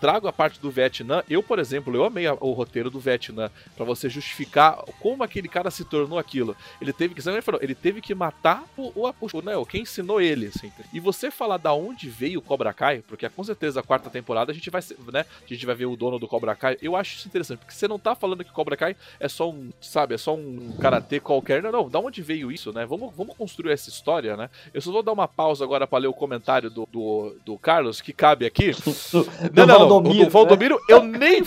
trago 0.00 0.28
a 0.28 0.32
parte 0.32 0.60
do 0.60 0.70
Vietnã. 0.70 1.22
Eu, 1.28 1.42
por 1.42 1.58
exemplo, 1.58 1.94
eu 1.94 2.04
amei 2.04 2.28
o 2.28 2.52
roteiro 2.52 2.90
do 2.90 3.00
Vietnã 3.00 3.50
para 3.74 3.84
você 3.84 4.08
justificar 4.08 4.76
como 5.00 5.22
aquele 5.22 5.48
cara 5.48 5.70
se 5.70 5.84
tornou 5.84 6.18
aquilo. 6.18 6.56
Ele 6.80 6.92
teve 6.92 7.14
que, 7.14 7.28
ele 7.28 7.42
falou, 7.42 7.60
ele 7.62 7.74
teve 7.74 8.00
que 8.00 8.14
matar 8.14 8.64
o, 8.76 8.92
o, 8.94 9.08
o 9.08 9.42
né, 9.42 9.52
quem 9.68 9.82
ensinou 9.82 10.20
ele, 10.20 10.46
assim. 10.46 10.72
E 10.92 11.00
você 11.00 11.30
falar 11.30 11.56
da 11.56 11.72
onde 11.72 12.08
veio 12.08 12.38
o 12.38 12.42
Cobra 12.42 12.72
Kai, 12.72 13.02
porque 13.06 13.28
com 13.28 13.44
certeza 13.44 13.80
a 13.80 13.82
quarta 13.82 14.10
temporada 14.10 14.52
a 14.52 14.54
gente 14.54 14.70
vai, 14.70 14.82
né, 15.12 15.24
a 15.44 15.48
gente 15.48 15.66
vai 15.66 15.74
ver 15.74 15.86
o 15.86 15.96
dono 15.96 16.18
do 16.18 16.28
Cobra 16.28 16.54
Kai. 16.54 16.76
Eu 16.80 16.96
acho 16.96 17.16
isso 17.16 17.28
interessante, 17.28 17.58
porque 17.58 17.74
você 17.74 17.88
não 17.88 17.98
tá 17.98 18.14
falando 18.14 18.44
que 18.44 18.50
o 18.50 18.54
Cobra 18.54 18.76
Kai 18.76 18.96
é 19.18 19.28
só 19.28 19.50
um, 19.50 19.70
sabe, 19.80 20.14
é 20.14 20.18
só 20.18 20.34
um 20.34 20.76
karatê 20.80 21.20
qualquer. 21.20 21.62
Não, 21.62 21.72
não, 21.72 21.88
da 21.88 21.98
onde 21.98 22.22
veio 22.22 22.50
isso, 22.50 22.72
né? 22.72 22.86
Vamos, 22.86 23.14
vamos 23.14 23.36
construir 23.36 23.72
essa 23.72 23.88
história, 23.88 24.36
né? 24.36 24.50
Eu 24.72 24.80
só 24.80 24.90
vou 24.90 25.02
dar 25.02 25.12
uma 25.12 25.28
pausa 25.28 25.64
agora 25.64 25.86
para 25.86 25.98
ler 25.98 26.08
o 26.08 26.12
comentário 26.12 26.70
do, 26.70 26.86
do, 26.90 27.36
do 27.44 27.58
Carlos, 27.58 28.00
que 28.00 28.12
cabe 28.12 28.46
aqui. 28.46 28.72
não, 29.54 29.66
não, 29.66 29.85
Valdomiro. 29.88 30.22
O 30.22 30.24
do 30.26 30.30
Valdomiro, 30.30 30.74
né? 30.74 30.80
eu 30.88 31.02
nem, 31.04 31.42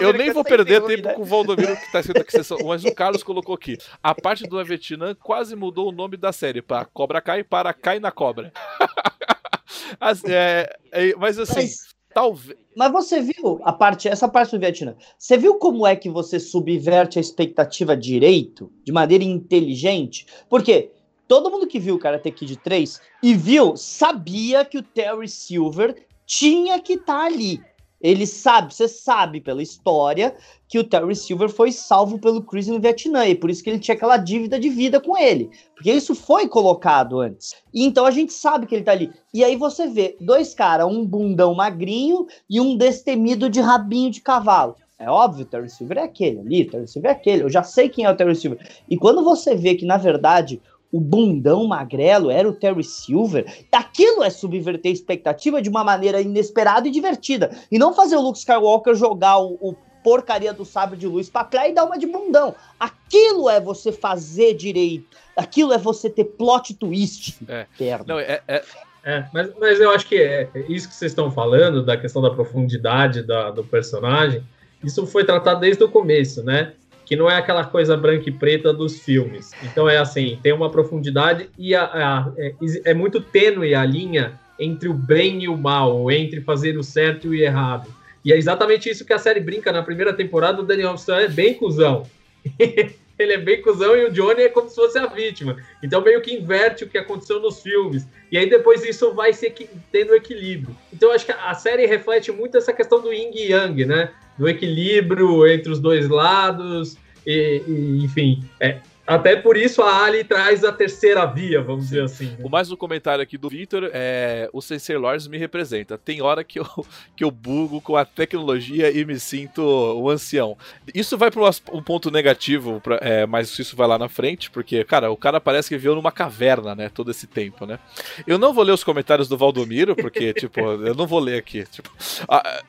eu 0.00 0.12
nem 0.12 0.32
vou 0.32 0.44
perder 0.44 0.82
tempo 0.82 1.08
né? 1.08 1.14
com 1.14 1.22
o 1.22 1.24
Valdomiro 1.24 1.76
que 1.76 1.92
tá 1.92 2.00
escrito 2.00 2.20
aqui, 2.20 2.64
mas 2.64 2.84
o 2.84 2.94
Carlos 2.94 3.22
colocou 3.22 3.54
aqui. 3.54 3.78
A 4.02 4.14
parte 4.14 4.46
do 4.46 4.62
Vietnã 4.64 5.14
quase 5.14 5.54
mudou 5.56 5.88
o 5.88 5.92
nome 5.92 6.16
da 6.16 6.32
série 6.32 6.62
para 6.62 6.84
Cobra 6.84 7.20
Cai 7.20 7.42
para 7.42 7.72
Cai 7.72 7.98
na 7.98 8.10
Cobra. 8.10 8.52
As, 9.98 10.24
é, 10.24 10.68
é, 10.92 11.14
mas 11.16 11.38
assim, 11.38 11.62
mas, 11.62 11.94
talvez. 12.14 12.58
Mas 12.76 12.92
você 12.92 13.20
viu 13.20 13.60
a 13.64 13.72
parte, 13.72 14.08
essa 14.08 14.28
parte 14.28 14.52
do 14.52 14.60
Vietnã? 14.60 14.94
Você 15.18 15.36
viu 15.36 15.56
como 15.56 15.86
é 15.86 15.96
que 15.96 16.08
você 16.08 16.38
subverte 16.38 17.18
a 17.18 17.20
expectativa 17.20 17.96
direito, 17.96 18.72
de 18.84 18.92
maneira 18.92 19.24
inteligente? 19.24 20.26
Porque 20.48 20.90
todo 21.30 21.50
mundo 21.50 21.66
que 21.66 21.78
viu 21.78 21.94
o 21.94 21.98
Karate 21.98 22.30
Kid 22.30 22.56
3 22.56 23.00
e 23.22 23.34
viu, 23.34 23.76
sabia 23.76 24.64
que 24.64 24.78
o 24.78 24.82
Terry 24.82 25.28
Silver 25.28 25.94
tinha 26.26 26.80
que 26.80 26.94
estar 26.94 27.20
tá 27.20 27.24
ali. 27.24 27.60
Ele 28.00 28.26
sabe, 28.26 28.74
você 28.74 28.88
sabe 28.88 29.40
pela 29.40 29.62
história 29.62 30.34
que 30.66 30.78
o 30.78 30.84
Terry 30.84 31.14
Silver 31.14 31.48
foi 31.48 31.70
salvo 31.70 32.18
pelo 32.18 32.42
Chris 32.42 32.68
no 32.68 32.80
Vietnã, 32.80 33.26
e 33.26 33.34
por 33.34 33.50
isso 33.50 33.62
que 33.62 33.68
ele 33.68 33.78
tinha 33.78 33.94
aquela 33.94 34.16
dívida 34.16 34.58
de 34.58 34.68
vida 34.68 35.00
com 35.00 35.18
ele. 35.18 35.50
Porque 35.74 35.92
isso 35.92 36.14
foi 36.14 36.48
colocado 36.48 37.20
antes. 37.20 37.54
E 37.74 37.84
então 37.84 38.06
a 38.06 38.10
gente 38.10 38.32
sabe 38.32 38.66
que 38.66 38.74
ele 38.74 38.84
tá 38.84 38.92
ali. 38.92 39.12
E 39.34 39.44
aí 39.44 39.56
você 39.56 39.86
vê 39.86 40.16
dois 40.20 40.54
caras, 40.54 40.86
um 40.86 41.04
bundão 41.04 41.54
magrinho 41.54 42.26
e 42.48 42.60
um 42.60 42.76
destemido 42.76 43.50
de 43.50 43.60
rabinho 43.60 44.10
de 44.10 44.20
cavalo. 44.20 44.76
É 45.00 45.08
óbvio, 45.10 45.44
o 45.44 45.48
Terry 45.48 45.70
Silver 45.70 45.96
é 45.96 46.02
aquele 46.02 46.40
ali, 46.40 46.66
Terry 46.66 46.86
Silver 46.86 47.10
é 47.10 47.14
aquele. 47.14 47.42
Eu 47.42 47.48
já 47.48 47.62
sei 47.62 47.88
quem 47.88 48.04
é 48.04 48.10
o 48.10 48.14
Terry 48.14 48.36
Silver. 48.36 48.60
E 48.88 48.98
quando 48.98 49.24
você 49.24 49.54
vê 49.54 49.74
que, 49.74 49.86
na 49.86 49.96
verdade, 49.96 50.60
o 50.92 51.00
bundão 51.00 51.66
magrelo 51.66 52.30
era 52.30 52.48
o 52.48 52.52
Terry 52.52 52.84
Silver, 52.84 53.46
aquilo 53.72 54.22
é 54.22 54.30
subverter 54.30 54.90
a 54.90 54.94
expectativa 54.94 55.62
de 55.62 55.68
uma 55.68 55.84
maneira 55.84 56.20
inesperada 56.20 56.88
e 56.88 56.90
divertida. 56.90 57.56
E 57.70 57.78
não 57.78 57.92
fazer 57.92 58.16
o 58.16 58.20
Luke 58.20 58.38
Skywalker 58.38 58.94
jogar 58.94 59.38
o, 59.38 59.56
o 59.60 59.74
porcaria 60.02 60.52
do 60.52 60.64
sabre 60.64 60.96
de 60.96 61.06
luz 61.06 61.28
pra 61.28 61.44
trás 61.44 61.70
e 61.70 61.74
dar 61.74 61.84
uma 61.84 61.98
de 61.98 62.06
bundão. 62.06 62.54
Aquilo 62.78 63.48
é 63.48 63.60
você 63.60 63.92
fazer 63.92 64.54
direito. 64.54 65.16
Aquilo 65.36 65.72
é 65.72 65.78
você 65.78 66.08
ter 66.08 66.24
plot 66.24 66.74
twist. 66.74 67.38
É. 67.46 67.66
Não, 68.06 68.18
é, 68.18 68.40
é... 68.48 68.62
É, 69.02 69.24
mas, 69.32 69.50
mas 69.58 69.80
eu 69.80 69.90
acho 69.90 70.06
que 70.06 70.16
é, 70.16 70.46
é 70.54 70.60
isso 70.68 70.86
que 70.86 70.94
vocês 70.94 71.12
estão 71.12 71.30
falando, 71.30 71.82
da 71.82 71.96
questão 71.96 72.20
da 72.20 72.28
profundidade 72.28 73.22
da, 73.22 73.50
do 73.50 73.64
personagem, 73.64 74.44
isso 74.84 75.06
foi 75.06 75.24
tratado 75.24 75.60
desde 75.60 75.82
o 75.82 75.88
começo, 75.88 76.42
né? 76.42 76.74
Que 77.10 77.16
não 77.16 77.28
é 77.28 77.36
aquela 77.36 77.64
coisa 77.64 77.96
branca 77.96 78.28
e 78.28 78.32
preta 78.32 78.72
dos 78.72 79.00
filmes. 79.00 79.50
Então 79.64 79.88
é 79.88 79.98
assim, 79.98 80.38
tem 80.44 80.52
uma 80.52 80.70
profundidade 80.70 81.50
e 81.58 81.74
a, 81.74 81.82
a, 81.82 82.32
é, 82.38 82.54
é, 82.84 82.94
muito 82.94 83.20
tênue 83.20 83.74
a 83.74 83.84
linha 83.84 84.38
entre 84.56 84.88
o 84.88 84.94
bem 84.94 85.42
e 85.42 85.48
o 85.48 85.56
mal, 85.56 86.08
entre 86.12 86.40
fazer 86.40 86.78
o 86.78 86.84
certo 86.84 87.26
e 87.26 87.30
o 87.30 87.34
errado. 87.34 87.92
E 88.24 88.32
é 88.32 88.36
exatamente 88.36 88.88
isso 88.88 89.04
que 89.04 89.12
a 89.12 89.18
série 89.18 89.40
brinca 89.40 89.72
na 89.72 89.82
primeira 89.82 90.12
temporada. 90.12 90.62
O 90.62 90.64
Daniel 90.64 90.96
San 90.96 91.16
é 91.16 91.26
bem 91.26 91.54
cuzão. 91.54 92.06
ele 93.18 93.32
é 93.32 93.38
bem 93.38 93.60
cuzão 93.60 93.96
e 93.96 94.04
o 94.04 94.12
Johnny 94.12 94.42
é 94.42 94.48
como 94.48 94.68
se 94.68 94.76
fosse 94.76 94.96
a 94.96 95.06
vítima. 95.06 95.56
Então 95.82 96.00
meio 96.02 96.20
que 96.20 96.32
inverte 96.32 96.84
o 96.84 96.88
que 96.88 96.96
aconteceu 96.96 97.40
nos 97.40 97.60
filmes. 97.60 98.06
E 98.30 98.38
aí 98.38 98.48
depois 98.48 98.84
isso 98.84 99.12
vai 99.14 99.32
se 99.32 99.52
tendo 99.90 100.14
equilíbrio. 100.14 100.76
Então 100.92 101.10
acho 101.10 101.26
que 101.26 101.32
a 101.32 101.54
série 101.54 101.86
reflete 101.86 102.30
muito 102.30 102.56
essa 102.56 102.72
questão 102.72 103.00
do 103.00 103.12
yin 103.12 103.32
e 103.34 103.50
yang, 103.50 103.84
né? 103.84 104.12
Do 104.40 104.48
equilíbrio 104.48 105.46
entre 105.46 105.70
os 105.70 105.78
dois 105.78 106.08
lados. 106.08 106.96
E, 107.26 107.62
e, 107.68 108.04
enfim, 108.04 108.42
é, 108.58 108.78
até 109.10 109.34
por 109.34 109.56
isso 109.56 109.82
a 109.82 110.04
Ali 110.04 110.22
traz 110.22 110.64
a 110.64 110.72
terceira 110.72 111.26
via, 111.26 111.60
vamos 111.60 111.84
Sim. 111.84 111.88
dizer 111.88 112.04
assim. 112.04 112.26
Né? 112.26 112.38
O 112.44 112.48
mais 112.48 112.70
um 112.70 112.76
comentário 112.76 113.22
aqui 113.22 113.36
do 113.36 113.48
Victor 113.48 113.90
é: 113.92 114.48
o 114.52 114.62
Sensei 114.62 114.96
Lords 114.96 115.26
me 115.26 115.36
representa. 115.36 115.98
Tem 115.98 116.22
hora 116.22 116.44
que 116.44 116.60
eu, 116.60 116.66
que 117.16 117.24
eu 117.24 117.30
bugo 117.30 117.80
com 117.80 117.96
a 117.96 118.04
tecnologia 118.04 118.90
e 118.90 119.04
me 119.04 119.18
sinto 119.18 119.62
um 119.62 120.08
ancião. 120.08 120.56
Isso 120.94 121.18
vai 121.18 121.28
para 121.28 121.42
um 121.72 121.82
ponto 121.82 122.08
negativo, 122.08 122.80
pra, 122.80 122.98
é, 123.02 123.26
mas 123.26 123.58
isso 123.58 123.74
vai 123.74 123.88
lá 123.88 123.98
na 123.98 124.08
frente, 124.08 124.48
porque, 124.48 124.84
cara, 124.84 125.10
o 125.10 125.16
cara 125.16 125.40
parece 125.40 125.68
que 125.68 125.76
viveu 125.76 125.96
numa 125.96 126.12
caverna, 126.12 126.76
né? 126.76 126.88
Todo 126.88 127.10
esse 127.10 127.26
tempo, 127.26 127.66
né? 127.66 127.80
Eu 128.26 128.38
não 128.38 128.54
vou 128.54 128.62
ler 128.62 128.72
os 128.72 128.84
comentários 128.84 129.28
do 129.28 129.36
Valdomiro, 129.36 129.96
porque, 129.96 130.32
tipo, 130.38 130.60
eu 130.60 130.94
não 130.94 131.06
vou 131.06 131.18
ler 131.18 131.36
aqui. 131.36 131.64
Tipo, 131.64 131.90
a... 132.28 132.62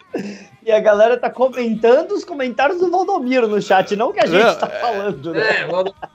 E 0.64 0.72
a 0.72 0.80
galera 0.80 1.18
tá 1.18 1.30
comentando 1.30 2.14
os 2.14 2.24
comentários 2.24 2.80
do 2.80 2.90
Valdomiro 2.90 3.48
no 3.48 3.62
chat, 3.62 3.96
não 3.96 4.12
que 4.12 4.20
a 4.20 4.26
gente 4.26 4.44
não, 4.44 4.56
tá 4.56 4.68
é... 4.68 4.80
falando, 4.80 5.34
né? 5.34 5.62
É, 5.62 5.68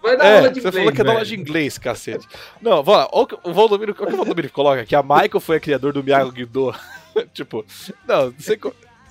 vai 0.03 0.16
dar 0.17 0.27
é, 0.27 0.37
aula 0.39 0.51
de 0.51 0.61
você 0.61 0.69
inglês. 0.69 0.75
Você 0.75 0.79
falou 0.79 0.93
que 0.93 1.03
é 1.03 1.15
aula 1.15 1.25
de 1.25 1.35
inglês, 1.35 1.79
cacete. 1.79 2.29
Não, 2.61 2.83
vamos 2.83 3.01
lá. 3.01 3.09
O 3.45 3.53
Valdomiro, 3.53 3.93
o 3.93 3.95
que 3.95 4.03
o 4.03 4.17
Valdomiro 4.17 4.51
coloca? 4.51 4.85
Que 4.85 4.95
a 4.95 5.03
Michael 5.03 5.41
foi 5.41 5.57
a 5.57 5.61
criador 5.61 5.93
do 5.93 6.03
Miyagi-Do. 6.03 6.75
tipo, 7.33 7.65
não, 8.07 8.33
você. 8.33 8.59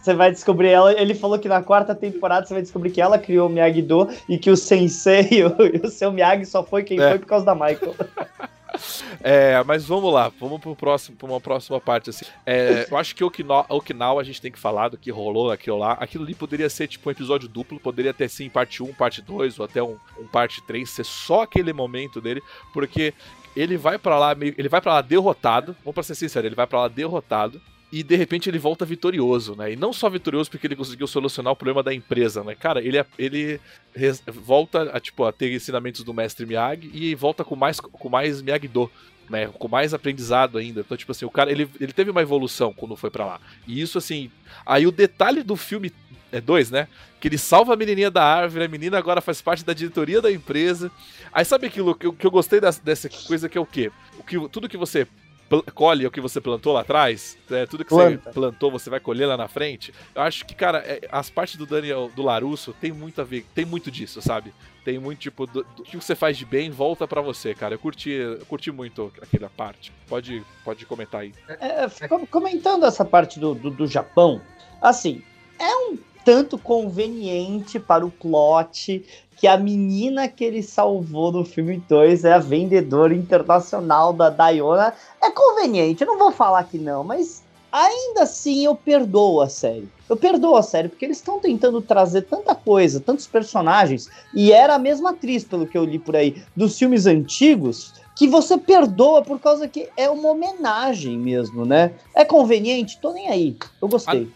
Você 0.02 0.14
vai 0.14 0.32
descobrir 0.32 0.70
ela. 0.70 0.94
Ele 0.94 1.16
falou 1.16 1.40
que 1.40 1.48
na 1.48 1.64
quarta 1.64 1.96
temporada 1.96 2.46
você 2.46 2.54
vai 2.54 2.62
descobrir 2.62 2.92
que 2.92 3.02
ela 3.02 3.18
criou 3.18 3.50
o 3.50 3.52
Miyagi-Do 3.52 4.10
e 4.30 4.38
que 4.38 4.52
o 4.52 4.58
Sensei 4.58 5.28
e 5.32 5.44
o, 5.46 5.56
e 5.62 5.82
o 5.84 5.90
seu 5.90 6.12
Miyagi 6.12 6.46
só 6.46 6.64
foi 6.64 6.84
quem 6.84 7.00
é. 7.00 7.10
foi 7.10 7.20
por 7.20 7.26
causa 7.26 7.46
da 7.46 7.56
Michael. 7.56 7.96
É, 9.22 9.64
mas 9.64 9.86
vamos 9.86 10.14
lá, 10.14 10.32
vamos 10.40 10.60
pro 10.60 10.76
próximo, 10.76 11.18
pra 11.18 11.28
uma 11.28 11.42
próxima 11.42 11.80
parte, 11.82 12.10
assim. 12.10 12.26
É, 12.46 12.88
eu 12.90 12.98
acho 12.98 13.16
que 13.16 13.24
Okinawa, 13.24 13.66
Okinawa 13.70 14.22
a 14.22 14.24
gente 14.24 14.42
tem 14.42 14.52
que 14.52 14.60
falar 14.60 14.90
do 14.90 14.98
que 14.98 15.10
rolou 15.10 15.52
aquilo 15.52 15.78
lá. 15.78 15.94
Aquilo 15.94 16.24
ali 16.24 16.36
poderia 16.36 16.70
ser 16.70 16.88
tipo 16.88 17.10
um 17.10 17.12
episódio 17.12 17.50
duplo, 17.50 17.80
poderia 17.80 18.14
ter 18.14 18.30
sim 18.30 18.50
parte 18.50 18.84
1, 18.84 18.94
parte 18.94 19.22
2, 19.22 19.60
ou 19.60 19.66
até 19.66 19.82
um, 19.82 19.98
um 20.20 20.28
parte 20.28 20.62
3, 20.64 20.88
ser 20.88 21.06
só 21.06 21.42
aquele 21.42 21.74
momento 21.74 22.22
dele, 22.22 22.42
porque 22.74 23.14
ele 23.56 23.78
vai 23.78 23.98
para 23.98 24.20
lá, 24.20 24.36
ele 24.40 24.70
vai 24.70 24.82
para 24.82 24.96
lá 24.96 25.02
derrotado, 25.02 25.76
vamos 25.84 25.96
pra 25.96 26.04
ser 26.04 26.16
sincero, 26.16 26.46
ele 26.46 26.56
vai 26.56 26.68
para 26.68 26.82
lá 26.82 26.88
derrotado, 26.88 27.62
e 27.96 28.04
de 28.04 28.18
repente 28.18 28.50
ele 28.50 28.60
volta 28.60 28.84
vitorioso, 28.84 29.56
né? 29.56 29.72
E 29.72 29.78
não 29.78 29.94
só 29.94 30.10
vitorioso 30.10 30.52
porque 30.52 30.68
ele 30.68 30.76
conseguiu 30.76 31.08
solucionar 31.08 31.54
o 31.54 31.56
problema 31.56 31.82
da 31.82 31.94
empresa, 31.94 32.44
né? 32.44 32.54
Cara, 32.54 32.82
ele, 32.82 33.02
ele 33.18 33.58
volta 34.28 34.92
a, 34.92 35.00
tipo, 35.00 35.24
a 35.24 35.32
ter 35.32 35.54
ensinamentos 35.54 36.04
do 36.04 36.14
mestre 36.14 36.46
Miyagi 36.46 36.92
e 36.94 37.16
volta 37.16 37.46
com 37.46 37.56
mais, 37.56 37.80
com 37.80 38.10
mais 38.10 38.42
Miyagi-Do. 38.42 38.92
Né, 39.28 39.48
com 39.48 39.68
mais 39.68 39.92
aprendizado 39.92 40.60
ainda. 40.60 40.82
Então, 40.82 40.96
tipo 40.96 41.12
assim, 41.12 41.26
o 41.26 41.32
cara, 41.32 41.50
ele, 41.50 41.68
ele 41.80 41.92
teve 41.92 42.12
uma 42.12 42.22
evolução 42.22 42.72
quando 42.72 42.96
foi 42.96 43.10
para 43.10 43.26
lá. 43.26 43.42
E 43.66 43.82
isso, 43.82 43.98
assim. 43.98 44.30
Aí 44.64 44.86
o 44.86 44.92
detalhe 44.92 45.42
do 45.42 45.56
filme 45.56 45.92
é 46.32 46.40
dois, 46.40 46.70
né? 46.70 46.88
Que 47.20 47.30
ele 47.30 47.38
salva 47.40 47.74
a 47.74 47.76
menininha 47.76 48.12
da 48.12 48.24
árvore, 48.24 48.66
a 48.66 48.68
menina 48.68 49.00
agora 49.00 49.22
faz 49.22 49.42
parte 49.42 49.66
da 49.66 49.74
diretoria 49.74 50.22
da 50.22 50.32
empresa. 50.32 50.92
Aí 51.34 51.44
sabe 51.44 51.66
aquilo 51.66 51.96
que 51.96 52.06
eu, 52.06 52.14
que 52.14 52.28
eu 52.28 52.30
gostei 52.30 52.62
dessa, 52.62 52.84
dessa 52.84 53.10
coisa 53.10 53.50
que 53.50 53.58
é 53.58 53.62
o 53.62 53.66
quê? 53.66 53.92
O 54.20 54.24
que, 54.24 54.38
tudo 54.50 54.70
que 54.70 54.78
você 54.78 55.08
colhe 55.74 56.06
o 56.06 56.12
que 56.12 56.20
você 56.20 56.42
plantou 56.42 56.74
lá 56.74 56.82
atrás, 56.82 57.38
é, 57.50 57.66
tudo 57.66 57.84
que 57.84 57.90
Planta. 57.90 58.22
você 58.24 58.32
plantou 58.32 58.72
você 58.72 58.90
vai 58.90 59.00
colher 59.00 59.28
lá 59.28 59.38
na 59.38 59.48
frente. 59.48 59.94
Eu 60.14 60.22
acho 60.22 60.46
que, 60.46 60.56
cara, 60.56 60.80
é, 60.80 61.02
as 61.12 61.30
partes 61.30 61.56
do 61.56 61.66
Daniel, 61.66 62.12
do 62.16 62.24
Larusso, 62.24 62.74
tem 62.74 62.92
muito 62.92 63.22
a 63.22 63.24
ver, 63.24 63.46
tem 63.54 63.66
muito 63.66 63.92
disso, 63.92 64.22
sabe? 64.22 64.54
Tem 64.84 65.00
muito, 65.00 65.20
tipo, 65.20 65.48
do, 65.48 65.64
do 65.64 65.84
que 65.84 65.96
você 65.96 66.16
faz 66.16 66.38
de 66.38 66.46
bem 66.46 66.70
volta 66.70 67.08
para 67.08 67.22
você, 67.22 67.56
cara. 67.56 67.74
Eu 67.74 67.80
curti, 67.80 68.12
eu 68.12 68.46
curti 68.46 68.72
muito 68.72 69.12
aquela 69.22 69.50
parte. 69.50 69.92
Pode, 70.08 70.44
pode 70.64 70.86
comentar 70.86 71.22
aí. 71.22 71.34
É, 71.48 71.88
comentando 72.30 72.86
essa 72.86 73.04
parte 73.04 73.40
do, 73.40 73.56
do, 73.56 73.72
do 73.72 73.88
Japão, 73.88 74.42
assim, 74.82 75.24
é 75.58 75.76
um 75.76 75.98
tanto 76.24 76.58
conveniente 76.58 77.80
para 77.80 78.06
o 78.06 78.12
plot 78.12 79.06
que 79.36 79.48
a 79.48 79.58
menina 79.58 80.28
que 80.28 80.44
ele 80.44 80.64
salvou 80.64 81.32
no 81.32 81.44
filme 81.44 81.84
2 81.90 82.24
é 82.24 82.34
a 82.34 82.40
vendedora 82.40 83.14
internacional 83.14 84.14
da 84.14 84.30
Diona. 84.30 84.94
É 85.22 85.30
conveniente, 85.30 86.04
eu 86.04 86.08
não 86.08 86.18
vou 86.18 86.32
falar 86.32 86.64
que 86.64 86.78
não, 86.78 87.04
mas 87.04 87.44
ainda 87.72 88.24
assim 88.24 88.66
eu 88.66 88.76
perdoo 88.76 89.42
a 89.42 89.50
série. 89.50 89.90
Eu 90.10 90.16
perdoo 90.16 90.56
a 90.56 90.64
série, 90.64 90.88
porque 90.88 91.04
eles 91.04 91.18
estão 91.18 91.40
tentando 91.40 91.82
trazer 91.82 92.22
tanta 92.22 92.56
coisa, 92.56 93.00
tantos 93.00 93.28
personagens, 93.28 94.10
e 94.34 94.52
era 94.52 94.76
a 94.76 94.80
mesma 94.80 95.10
atriz, 95.10 95.44
pelo 95.44 95.68
que 95.68 95.78
eu 95.78 95.84
li 95.84 96.00
por 96.00 96.16
aí, 96.16 96.42
dos 96.56 96.78
filmes 96.78 97.06
antigos, 97.06 97.94
que 98.16 98.28
você 98.28 98.58
perdoa 98.58 99.22
por 99.22 99.40
causa 99.40 99.68
que 99.68 99.90
é 99.98 100.10
uma 100.10 100.30
homenagem 100.30 101.18
mesmo, 101.18 101.66
né? 101.66 101.92
É 102.14 102.24
conveniente? 102.24 102.98
Tô 103.02 103.12
nem 103.12 103.28
aí. 103.28 103.58
Eu 103.82 103.88
gostei. 103.90 104.30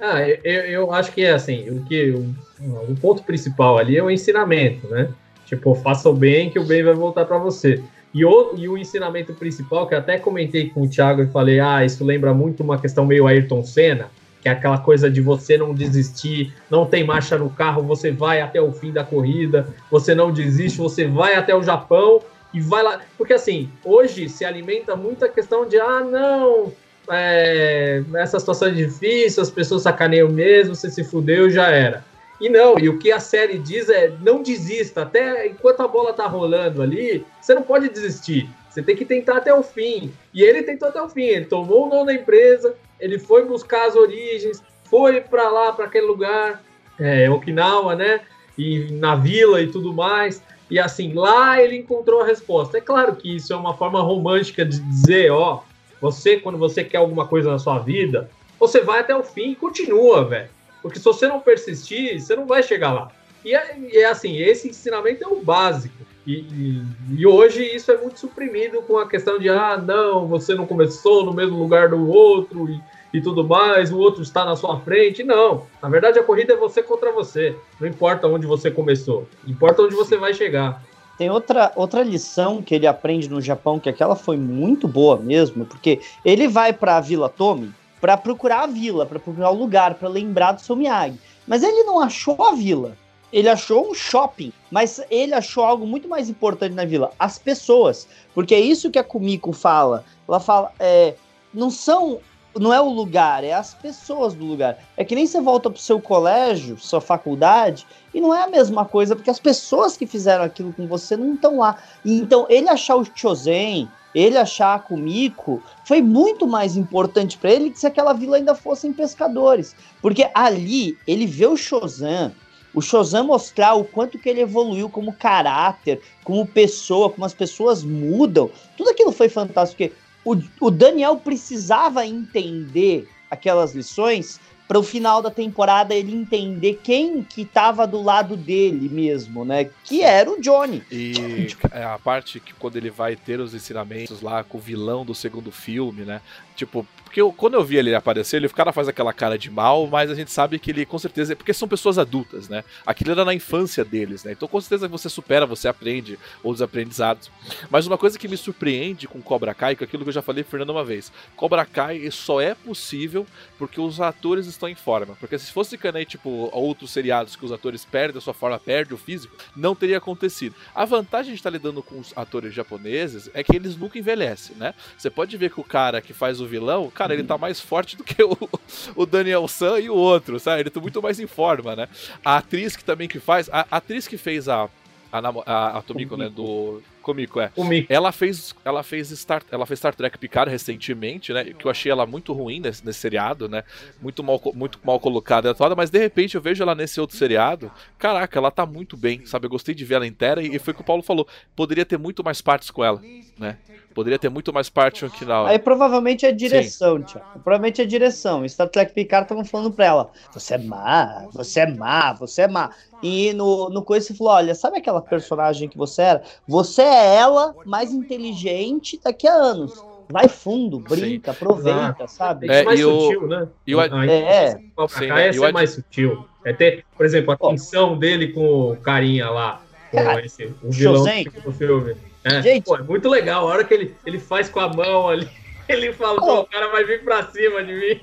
Ah, 0.00 0.20
eu, 0.20 0.64
eu 0.64 0.92
acho 0.92 1.10
que 1.10 1.24
é 1.24 1.32
assim, 1.32 1.70
o 1.70 1.84
que 1.84 2.14
o 2.60 2.94
ponto 2.96 3.22
principal 3.22 3.78
ali 3.78 3.96
é 3.96 4.02
o 4.02 4.10
ensinamento, 4.10 4.88
né? 4.88 5.08
Tipo, 5.46 5.74
faça 5.74 6.08
o 6.08 6.14
bem 6.14 6.50
que 6.50 6.58
o 6.58 6.64
bem 6.64 6.82
vai 6.82 6.94
voltar 6.94 7.24
para 7.24 7.38
você. 7.38 7.82
E 8.12 8.24
o, 8.24 8.54
e 8.56 8.68
o 8.68 8.76
ensinamento 8.76 9.34
principal, 9.34 9.86
que 9.86 9.94
até 9.94 10.18
comentei 10.18 10.70
com 10.70 10.82
o 10.82 10.88
Thiago 10.88 11.22
e 11.22 11.26
falei, 11.26 11.60
ah, 11.60 11.84
isso 11.84 12.04
lembra 12.04 12.32
muito 12.32 12.62
uma 12.62 12.78
questão 12.78 13.04
meio 13.04 13.26
Ayrton 13.26 13.62
Senna, 13.62 14.10
que 14.40 14.48
é 14.48 14.52
aquela 14.52 14.78
coisa 14.78 15.10
de 15.10 15.20
você 15.20 15.58
não 15.58 15.74
desistir, 15.74 16.54
não 16.70 16.86
tem 16.86 17.04
marcha 17.04 17.36
no 17.36 17.50
carro, 17.50 17.82
você 17.82 18.10
vai 18.10 18.40
até 18.40 18.60
o 18.60 18.72
fim 18.72 18.92
da 18.92 19.04
corrida, 19.04 19.68
você 19.90 20.14
não 20.14 20.32
desiste, 20.32 20.78
você 20.78 21.06
vai 21.06 21.34
até 21.34 21.54
o 21.54 21.62
Japão 21.62 22.20
e 22.52 22.60
vai 22.60 22.82
lá. 22.82 23.00
Porque 23.16 23.34
assim, 23.34 23.70
hoje 23.84 24.28
se 24.28 24.44
alimenta 24.44 24.96
muito 24.96 25.24
a 25.24 25.28
questão 25.28 25.66
de, 25.66 25.78
ah, 25.78 26.00
não, 26.00 26.72
é, 27.10 28.02
nessa 28.08 28.38
situação 28.38 28.72
difícil, 28.72 29.42
as 29.42 29.50
pessoas 29.50 29.82
sacaneiam 29.82 30.28
mesmo, 30.28 30.74
você 30.74 30.90
se 30.90 31.04
fudeu, 31.04 31.50
já 31.50 31.70
era. 31.70 32.04
E 32.40 32.48
não, 32.48 32.78
e 32.78 32.88
o 32.88 32.98
que 32.98 33.10
a 33.10 33.18
série 33.18 33.58
diz 33.58 33.88
é 33.88 34.12
não 34.20 34.42
desista, 34.42 35.02
até 35.02 35.46
enquanto 35.46 35.80
a 35.80 35.88
bola 35.88 36.12
tá 36.12 36.26
rolando 36.26 36.82
ali, 36.82 37.24
você 37.40 37.54
não 37.54 37.62
pode 37.62 37.88
desistir. 37.88 38.48
Você 38.70 38.82
tem 38.82 38.94
que 38.94 39.04
tentar 39.04 39.38
até 39.38 39.52
o 39.52 39.62
fim. 39.62 40.12
E 40.32 40.42
ele 40.42 40.62
tentou 40.62 40.88
até 40.88 41.02
o 41.02 41.08
fim, 41.08 41.24
ele 41.24 41.46
tomou 41.46 41.86
o 41.86 41.90
nome 41.90 42.06
da 42.06 42.14
empresa, 42.14 42.76
ele 43.00 43.18
foi 43.18 43.44
buscar 43.44 43.88
as 43.88 43.96
origens, 43.96 44.62
foi 44.84 45.20
para 45.20 45.48
lá, 45.48 45.72
para 45.72 45.86
aquele 45.86 46.06
lugar, 46.06 46.62
é, 46.98 47.28
Okinawa, 47.28 47.96
né? 47.96 48.20
E 48.56 48.86
na 48.92 49.16
vila 49.16 49.60
e 49.60 49.66
tudo 49.68 49.92
mais. 49.92 50.42
E 50.70 50.78
assim, 50.78 51.12
lá 51.14 51.60
ele 51.60 51.76
encontrou 51.76 52.20
a 52.20 52.26
resposta. 52.26 52.78
É 52.78 52.80
claro 52.80 53.16
que 53.16 53.36
isso 53.36 53.52
é 53.52 53.56
uma 53.56 53.74
forma 53.74 54.00
romântica 54.00 54.64
de 54.64 54.78
dizer, 54.80 55.32
ó, 55.32 55.62
você, 56.00 56.36
quando 56.36 56.58
você 56.58 56.84
quer 56.84 56.98
alguma 56.98 57.26
coisa 57.26 57.50
na 57.50 57.58
sua 57.58 57.78
vida, 57.78 58.30
você 58.60 58.80
vai 58.80 59.00
até 59.00 59.16
o 59.16 59.22
fim 59.22 59.52
e 59.52 59.56
continua, 59.56 60.24
velho. 60.24 60.50
Porque 60.82 60.98
se 60.98 61.04
você 61.04 61.26
não 61.26 61.40
persistir, 61.40 62.20
você 62.20 62.36
não 62.36 62.46
vai 62.46 62.62
chegar 62.62 62.92
lá. 62.92 63.10
E 63.44 63.54
é, 63.54 63.76
é 63.92 64.04
assim, 64.04 64.36
esse 64.36 64.68
ensinamento 64.68 65.24
é 65.24 65.26
o 65.26 65.40
básico. 65.40 65.96
E, 66.26 66.40
e, 66.40 66.82
e, 67.20 67.26
hoje 67.26 67.64
isso 67.64 67.90
é 67.90 67.96
muito 67.96 68.20
suprimido 68.20 68.82
com 68.82 68.98
a 68.98 69.08
questão 69.08 69.38
de, 69.38 69.48
ah, 69.48 69.78
não, 69.78 70.26
você 70.26 70.54
não 70.54 70.66
começou 70.66 71.24
no 71.24 71.32
mesmo 71.32 71.58
lugar 71.58 71.88
do 71.88 72.06
outro 72.06 72.68
e, 72.68 72.78
e 73.14 73.20
tudo 73.22 73.42
mais, 73.42 73.90
o 73.90 73.98
outro 73.98 74.22
está 74.22 74.44
na 74.44 74.54
sua 74.54 74.78
frente. 74.80 75.24
Não, 75.24 75.66
na 75.82 75.88
verdade 75.88 76.18
a 76.18 76.22
corrida 76.22 76.52
é 76.52 76.56
você 76.56 76.82
contra 76.82 77.10
você. 77.12 77.56
Não 77.80 77.88
importa 77.88 78.28
onde 78.28 78.46
você 78.46 78.70
começou, 78.70 79.26
importa 79.46 79.82
onde 79.82 79.94
você 79.94 80.18
vai 80.18 80.34
chegar. 80.34 80.82
Tem 81.16 81.30
outra, 81.30 81.72
outra 81.74 82.02
lição 82.02 82.60
que 82.62 82.74
ele 82.74 82.86
aprende 82.86 83.28
no 83.28 83.40
Japão, 83.40 83.80
que 83.80 83.88
aquela 83.88 84.14
foi 84.14 84.36
muito 84.36 84.86
boa 84.86 85.16
mesmo, 85.16 85.64
porque 85.64 86.00
ele 86.24 86.46
vai 86.46 86.72
para 86.72 86.98
a 86.98 87.00
Vila 87.00 87.28
Tomi 87.28 87.72
para 88.00 88.16
procurar 88.16 88.62
a 88.62 88.66
vila, 88.66 89.06
para 89.06 89.18
procurar 89.18 89.50
o 89.50 89.56
lugar, 89.56 89.94
para 89.94 90.08
lembrar 90.08 90.52
do 90.52 90.60
seu 90.60 90.76
Miyagi. 90.76 91.18
Mas 91.46 91.62
ele 91.62 91.82
não 91.84 92.00
achou 92.00 92.42
a 92.44 92.52
vila. 92.52 92.96
Ele 93.32 93.48
achou 93.48 93.90
um 93.90 93.94
shopping, 93.94 94.52
mas 94.70 95.02
ele 95.10 95.34
achou 95.34 95.62
algo 95.62 95.86
muito 95.86 96.08
mais 96.08 96.30
importante 96.30 96.74
na 96.74 96.86
vila, 96.86 97.12
as 97.18 97.38
pessoas. 97.38 98.08
Porque 98.34 98.54
é 98.54 98.60
isso 98.60 98.90
que 98.90 98.98
a 98.98 99.04
Kumiko 99.04 99.52
fala. 99.52 100.02
Ela 100.26 100.40
fala, 100.40 100.72
é, 100.78 101.14
não 101.52 101.70
são 101.70 102.20
não 102.58 102.72
é 102.72 102.80
o 102.80 102.88
lugar, 102.88 103.44
é 103.44 103.52
as 103.52 103.74
pessoas 103.74 104.34
do 104.34 104.44
lugar. 104.44 104.78
É 104.96 105.04
que 105.04 105.14
nem 105.14 105.26
você 105.26 105.40
volta 105.40 105.70
pro 105.70 105.80
seu 105.80 106.00
colégio, 106.00 106.78
sua 106.78 107.00
faculdade, 107.00 107.86
e 108.12 108.20
não 108.20 108.34
é 108.34 108.42
a 108.42 108.48
mesma 108.48 108.84
coisa, 108.84 109.14
porque 109.14 109.30
as 109.30 109.38
pessoas 109.38 109.96
que 109.96 110.06
fizeram 110.06 110.44
aquilo 110.44 110.72
com 110.72 110.86
você 110.86 111.16
não 111.16 111.34
estão 111.34 111.58
lá. 111.58 111.76
E 112.04 112.18
então, 112.18 112.46
ele 112.48 112.68
achar 112.68 112.96
o 112.96 113.06
Chozen, 113.14 113.88
ele 114.18 114.36
achar 114.36 114.74
a 114.74 114.78
Kumiko, 114.78 115.62
foi 115.84 116.02
muito 116.02 116.46
mais 116.46 116.76
importante 116.76 117.38
para 117.38 117.52
ele 117.52 117.70
que 117.70 117.78
se 117.78 117.86
aquela 117.86 118.12
vila 118.12 118.36
ainda 118.36 118.54
fossem 118.54 118.92
pescadores. 118.92 119.76
Porque 120.02 120.28
ali, 120.34 120.98
ele 121.06 121.26
vê 121.26 121.46
o 121.46 121.56
Chozen, 121.56 122.32
o 122.74 122.82
Shozan 122.82 123.24
mostrar 123.24 123.74
o 123.74 123.84
quanto 123.84 124.18
que 124.18 124.28
ele 124.28 124.40
evoluiu 124.40 124.88
como 124.88 125.12
caráter, 125.12 126.00
como 126.24 126.46
pessoa, 126.46 127.10
como 127.10 127.24
as 127.24 127.34
pessoas 127.34 127.82
mudam. 127.84 128.50
Tudo 128.76 128.90
aquilo 128.90 129.12
foi 129.12 129.28
fantástico, 129.28 129.78
porque 129.78 129.92
o, 130.24 130.66
o 130.66 130.70
Daniel 130.70 131.16
precisava 131.16 132.06
entender 132.06 133.08
aquelas 133.30 133.74
lições 133.74 134.40
para 134.68 134.78
o 134.78 134.82
final 134.82 135.22
da 135.22 135.30
temporada 135.30 135.94
ele 135.94 136.14
entender 136.14 136.78
quem 136.84 137.22
que 137.22 137.42
tava 137.46 137.86
do 137.86 138.02
lado 138.02 138.36
dele 138.36 138.86
mesmo, 138.90 139.42
né? 139.42 139.70
Que 139.82 140.02
era 140.02 140.30
o 140.30 140.38
Johnny. 140.38 140.82
E 140.92 141.48
é 141.72 141.82
a 141.82 141.98
parte 141.98 142.38
que 142.38 142.52
quando 142.52 142.76
ele 142.76 142.90
vai 142.90 143.16
ter 143.16 143.40
os 143.40 143.54
ensinamentos 143.54 144.20
lá 144.20 144.44
com 144.44 144.58
o 144.58 144.60
vilão 144.60 145.06
do 145.06 145.14
segundo 145.14 145.50
filme, 145.50 146.02
né? 146.02 146.20
Tipo, 146.54 146.86
porque 147.08 147.22
eu, 147.22 147.32
quando 147.32 147.54
eu 147.54 147.64
vi 147.64 147.78
ele 147.78 147.94
aparecer, 147.94 148.36
ele, 148.36 148.46
o 148.46 148.50
cara 148.50 148.70
faz 148.70 148.86
aquela 148.86 149.14
cara 149.14 149.38
de 149.38 149.50
mal, 149.50 149.86
mas 149.86 150.10
a 150.10 150.14
gente 150.14 150.30
sabe 150.30 150.58
que 150.58 150.70
ele, 150.70 150.84
com 150.84 150.98
certeza, 150.98 151.34
porque 151.34 151.54
são 151.54 151.66
pessoas 151.66 151.96
adultas, 151.96 152.50
né? 152.50 152.62
Aquilo 152.86 153.12
era 153.12 153.24
na 153.24 153.32
infância 153.32 153.82
deles, 153.82 154.24
né? 154.24 154.32
Então, 154.32 154.46
com 154.46 154.60
certeza, 154.60 154.86
você 154.86 155.08
supera, 155.08 155.46
você 155.46 155.68
aprende 155.68 156.18
outros 156.42 156.60
aprendizados. 156.60 157.30
Mas 157.70 157.86
uma 157.86 157.96
coisa 157.96 158.18
que 158.18 158.28
me 158.28 158.36
surpreende 158.36 159.08
com 159.08 159.22
Cobra 159.22 159.54
Kai, 159.54 159.74
que 159.74 159.82
é 159.82 159.86
aquilo 159.86 160.02
que 160.02 160.10
eu 160.10 160.12
já 160.14 160.20
falei, 160.20 160.44
Fernando, 160.44 160.68
uma 160.68 160.84
vez: 160.84 161.10
Cobra 161.34 161.64
Kai 161.64 162.10
só 162.10 162.42
é 162.42 162.54
possível 162.54 163.26
porque 163.56 163.80
os 163.80 164.02
atores 164.02 164.46
estão 164.46 164.68
em 164.68 164.74
forma. 164.74 165.16
Porque 165.18 165.38
se 165.38 165.50
fosse 165.50 165.78
que 165.78 166.04
tipo, 166.04 166.50
outros 166.52 166.90
seriados 166.90 167.36
que 167.36 167.44
os 167.44 167.52
atores 167.52 167.86
perdem 167.86 168.18
a 168.18 168.20
sua 168.20 168.34
forma, 168.34 168.58
perdem 168.58 168.94
o 168.94 168.98
físico, 168.98 169.34
não 169.56 169.74
teria 169.74 169.96
acontecido. 169.96 170.54
A 170.74 170.84
vantagem 170.84 171.32
de 171.32 171.38
estar 171.38 171.48
lidando 171.48 171.82
com 171.82 171.98
os 171.98 172.12
atores 172.14 172.52
japoneses 172.52 173.30
é 173.32 173.42
que 173.42 173.56
eles 173.56 173.78
nunca 173.78 173.98
envelhecem, 173.98 174.54
né? 174.56 174.74
Você 174.96 175.08
pode 175.08 175.34
ver 175.38 175.50
que 175.50 175.58
o 175.58 175.64
cara 175.64 176.02
que 176.02 176.12
faz 176.12 176.38
o 176.38 176.46
vilão, 176.46 176.90
cara, 176.98 177.07
ele 177.14 177.24
tá 177.24 177.38
mais 177.38 177.60
forte 177.60 177.96
do 177.96 178.04
que 178.04 178.22
o, 178.22 178.36
o 178.94 179.06
Daniel 179.06 179.46
San 179.48 179.78
e 179.78 179.90
o 179.90 179.94
outro, 179.94 180.38
sabe? 180.38 180.62
Ele 180.62 180.70
tá 180.70 180.80
muito 180.80 181.02
mais 181.02 181.18
em 181.20 181.26
forma, 181.26 181.74
né? 181.74 181.88
A 182.24 182.38
atriz 182.38 182.76
que 182.76 182.84
também 182.84 183.08
que 183.08 183.20
faz, 183.20 183.48
a, 183.50 183.66
a 183.70 183.76
atriz 183.76 184.06
que 184.06 184.16
fez 184.16 184.48
a 184.48 184.68
a, 185.12 185.18
a, 185.46 185.78
a 185.78 185.82
Tomiko, 185.82 186.16
né, 186.16 186.28
do 186.28 186.82
Comico, 187.08 187.40
é. 187.40 187.48
Comico. 187.48 187.90
Ela 187.90 188.12
fez, 188.12 188.54
ela 188.62 188.82
fez 188.82 189.08
Star, 189.08 189.42
ela 189.50 189.64
fez 189.64 189.78
Star 189.78 189.94
Trek 189.94 190.18
Picard 190.18 190.50
recentemente, 190.50 191.32
né? 191.32 191.42
Que 191.42 191.64
eu 191.64 191.70
achei 191.70 191.90
ela 191.90 192.04
muito 192.04 192.34
ruim 192.34 192.60
nesse, 192.60 192.84
nesse 192.84 192.98
seriado, 192.98 193.48
né? 193.48 193.64
Muito 194.02 194.22
mal, 194.22 194.38
muito 194.54 194.78
mal 194.84 195.00
colocada 195.00 195.48
e 195.48 195.50
atuada, 195.50 195.74
mas 195.74 195.88
de 195.88 195.98
repente 195.98 196.34
eu 196.34 196.42
vejo 196.42 196.62
ela 196.62 196.74
nesse 196.74 197.00
outro 197.00 197.16
seriado. 197.16 197.72
Caraca, 197.98 198.38
ela 198.38 198.50
tá 198.50 198.66
muito 198.66 198.94
bem, 198.94 199.24
sabe? 199.24 199.46
Eu 199.46 199.50
gostei 199.50 199.74
de 199.74 199.86
ver 199.86 199.94
ela 199.94 200.06
inteira 200.06 200.42
e, 200.42 200.54
e 200.54 200.58
foi 200.58 200.72
o 200.72 200.74
que 200.74 200.82
o 200.82 200.84
Paulo 200.84 201.02
falou. 201.02 201.26
Poderia 201.56 201.86
ter 201.86 201.96
muito 201.96 202.22
mais 202.22 202.42
partes 202.42 202.70
com 202.70 202.84
ela, 202.84 203.00
né? 203.38 203.56
Poderia 203.94 204.18
ter 204.18 204.28
muito 204.28 204.52
mais 204.52 204.68
parte 204.68 205.04
aqui 205.04 205.24
na 205.24 205.40
hora. 205.40 205.50
Aí 205.50 205.58
provavelmente 205.58 206.24
é 206.24 206.30
direção, 206.30 207.02
Tiago. 207.02 207.40
Provavelmente 207.42 207.82
é 207.82 207.84
direção. 207.84 208.46
Star 208.48 208.68
Trek 208.68 208.92
Picard 208.92 209.24
estavam 209.24 209.44
falando 209.44 209.72
pra 209.72 209.86
ela: 209.86 210.10
você 210.32 210.54
é 210.54 210.58
má, 210.58 211.26
você 211.32 211.60
é 211.60 211.66
má, 211.66 212.12
você 212.12 212.42
é 212.42 212.48
má. 212.48 212.70
E 213.02 213.32
no, 213.32 213.68
no 213.70 213.82
coisa 213.82 214.06
você 214.06 214.14
falou: 214.14 214.34
olha, 214.34 214.54
sabe 214.54 214.78
aquela 214.78 215.00
personagem 215.00 215.68
que 215.68 215.76
você 215.76 216.02
era? 216.02 216.22
Você 216.46 216.82
é 216.82 216.97
ela 216.98 217.54
mais 217.64 217.92
inteligente 217.92 219.00
daqui 219.02 219.26
a 219.26 219.32
anos. 219.32 219.84
Vai 220.10 220.26
fundo, 220.26 220.78
brinca, 220.78 221.32
Sim. 221.32 221.36
aproveita, 221.36 222.04
ah, 222.04 222.08
sabe? 222.08 222.50
É, 222.50 222.62
mais 222.62 222.80
sutil, 222.80 223.24
o, 223.24 223.26
né? 223.26 223.48
E 223.66 223.74
o, 223.74 223.80
ah, 223.80 224.06
é, 224.06 224.52
Sim, 224.88 225.06
né? 225.08 225.28
é 225.28 225.52
mais 225.52 225.70
sutil. 225.70 226.26
É 226.44 226.52
ter, 226.52 226.84
por 226.96 227.04
exemplo, 227.04 227.32
a 227.32 227.36
tensão 227.36 227.98
dele 227.98 228.28
com 228.28 228.72
o 228.72 228.76
carinha 228.76 229.28
lá. 229.28 229.60
Com 229.90 229.98
Cara, 229.98 230.24
esse, 230.24 230.46
o 230.62 230.70
vilão 230.70 231.04
do 231.44 231.52
filme. 231.52 231.94
É, 232.24 232.42
Gente, 232.42 232.64
pô, 232.64 232.76
é 232.76 232.82
muito 232.82 233.08
legal. 233.08 233.46
A 233.46 233.52
hora 233.52 233.64
que 233.64 233.74
ele, 233.74 233.94
ele 234.04 234.18
faz 234.18 234.48
com 234.48 234.60
a 234.60 234.68
mão 234.68 235.08
ali, 235.08 235.28
ele 235.68 235.92
fala, 235.92 236.18
oh, 236.22 236.40
o 236.40 236.46
cara 236.46 236.68
vai 236.68 236.84
vir 236.84 237.04
pra 237.04 237.24
cima 237.24 237.62
de 237.62 237.72
mim. 237.74 238.00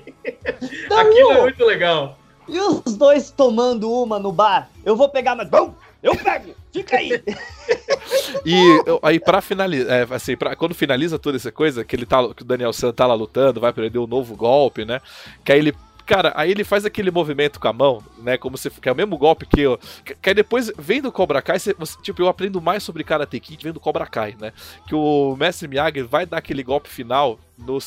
Aquilo 0.96 1.32
é 1.32 1.40
muito 1.42 1.64
legal. 1.64 2.18
E 2.48 2.60
os 2.60 2.96
dois 2.96 3.30
tomando 3.30 3.90
uma 3.90 4.20
no 4.20 4.30
bar? 4.30 4.70
Eu 4.84 4.94
vou 4.94 5.08
pegar, 5.08 5.34
mas. 5.34 5.48
Bom, 5.48 5.74
eu 6.02 6.16
pego! 6.16 6.54
Fica 6.72 6.96
aí! 6.96 7.10
e 8.44 8.82
aí, 9.02 9.18
pra 9.18 9.40
finalizar, 9.40 9.92
é, 9.92 10.06
assim, 10.14 10.36
pra, 10.36 10.54
quando 10.54 10.74
finaliza 10.74 11.18
toda 11.18 11.36
essa 11.36 11.50
coisa, 11.50 11.84
que 11.84 11.96
ele 11.96 12.06
tá, 12.06 12.22
que 12.34 12.42
o 12.42 12.44
Daniel 12.44 12.72
San 12.72 12.92
tá 12.92 13.06
lá 13.06 13.14
lutando, 13.14 13.60
vai 13.60 13.72
perder 13.72 13.98
um 13.98 14.06
novo 14.06 14.36
golpe, 14.36 14.84
né? 14.84 15.00
Que 15.44 15.52
aí 15.52 15.58
ele 15.58 15.74
Cara, 16.06 16.32
aí 16.36 16.52
ele 16.52 16.62
faz 16.62 16.84
aquele 16.84 17.10
movimento 17.10 17.58
com 17.58 17.66
a 17.66 17.72
mão, 17.72 18.00
né? 18.18 18.38
Como 18.38 18.56
se 18.56 18.70
que 18.70 18.88
é 18.88 18.92
o 18.92 18.94
mesmo 18.94 19.18
golpe 19.18 19.44
que 19.44 19.60
eu. 19.60 19.76
Que, 20.04 20.16
aí 20.28 20.34
depois, 20.34 20.70
vendo 20.78 21.10
Cobra 21.10 21.42
Kai, 21.42 21.58
você, 21.58 21.74
tipo, 22.00 22.22
eu 22.22 22.28
aprendo 22.28 22.62
mais 22.62 22.84
sobre 22.84 23.02
Karate 23.02 23.40
Kid 23.40 23.64
vendo 23.64 23.80
Cobra 23.80 24.06
Kai, 24.06 24.36
né? 24.40 24.52
Que 24.86 24.94
o 24.94 25.34
Mestre 25.36 25.66
Miyagi 25.66 26.02
vai 26.02 26.24
dar 26.24 26.38
aquele 26.38 26.62
golpe 26.62 26.88
final 26.88 27.40
no, 27.58 27.78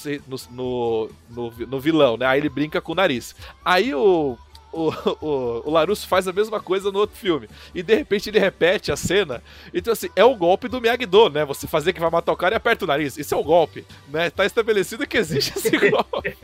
no, 0.51 1.09
no, 1.29 1.51
no 1.65 1.79
vilão, 1.79 2.17
né? 2.17 2.25
Aí 2.25 2.41
ele 2.41 2.49
brinca 2.49 2.81
com 2.81 2.91
o 2.91 2.95
nariz. 2.95 3.33
Aí 3.63 3.95
o 3.95 4.37
o, 4.71 4.91
o, 5.21 5.63
o 5.65 5.71
Larusso 5.71 6.07
faz 6.07 6.27
a 6.27 6.33
mesma 6.33 6.59
coisa 6.59 6.91
no 6.91 6.99
outro 6.99 7.15
filme. 7.17 7.49
E 7.73 7.81
de 7.81 7.95
repente 7.95 8.29
ele 8.29 8.39
repete 8.39 8.91
a 8.91 8.95
cena. 8.95 9.41
Então, 9.73 9.93
assim, 9.93 10.09
é 10.15 10.23
o 10.23 10.35
golpe 10.35 10.67
do 10.67 10.81
Miyagi-Do, 10.81 11.29
né? 11.29 11.45
Você 11.45 11.67
fazer 11.67 11.93
que 11.93 11.99
vai 11.99 12.09
matar 12.09 12.31
o 12.31 12.37
cara 12.37 12.55
e 12.55 12.57
aperta 12.57 12.85
o 12.85 12.87
nariz. 12.87 13.17
Isso 13.17 13.33
é 13.33 13.37
o 13.37 13.43
golpe, 13.43 13.85
né? 14.07 14.29
Tá 14.29 14.45
estabelecido 14.45 15.07
que 15.07 15.17
existe 15.17 15.57
esse 15.57 15.77
golpe. 15.89 16.35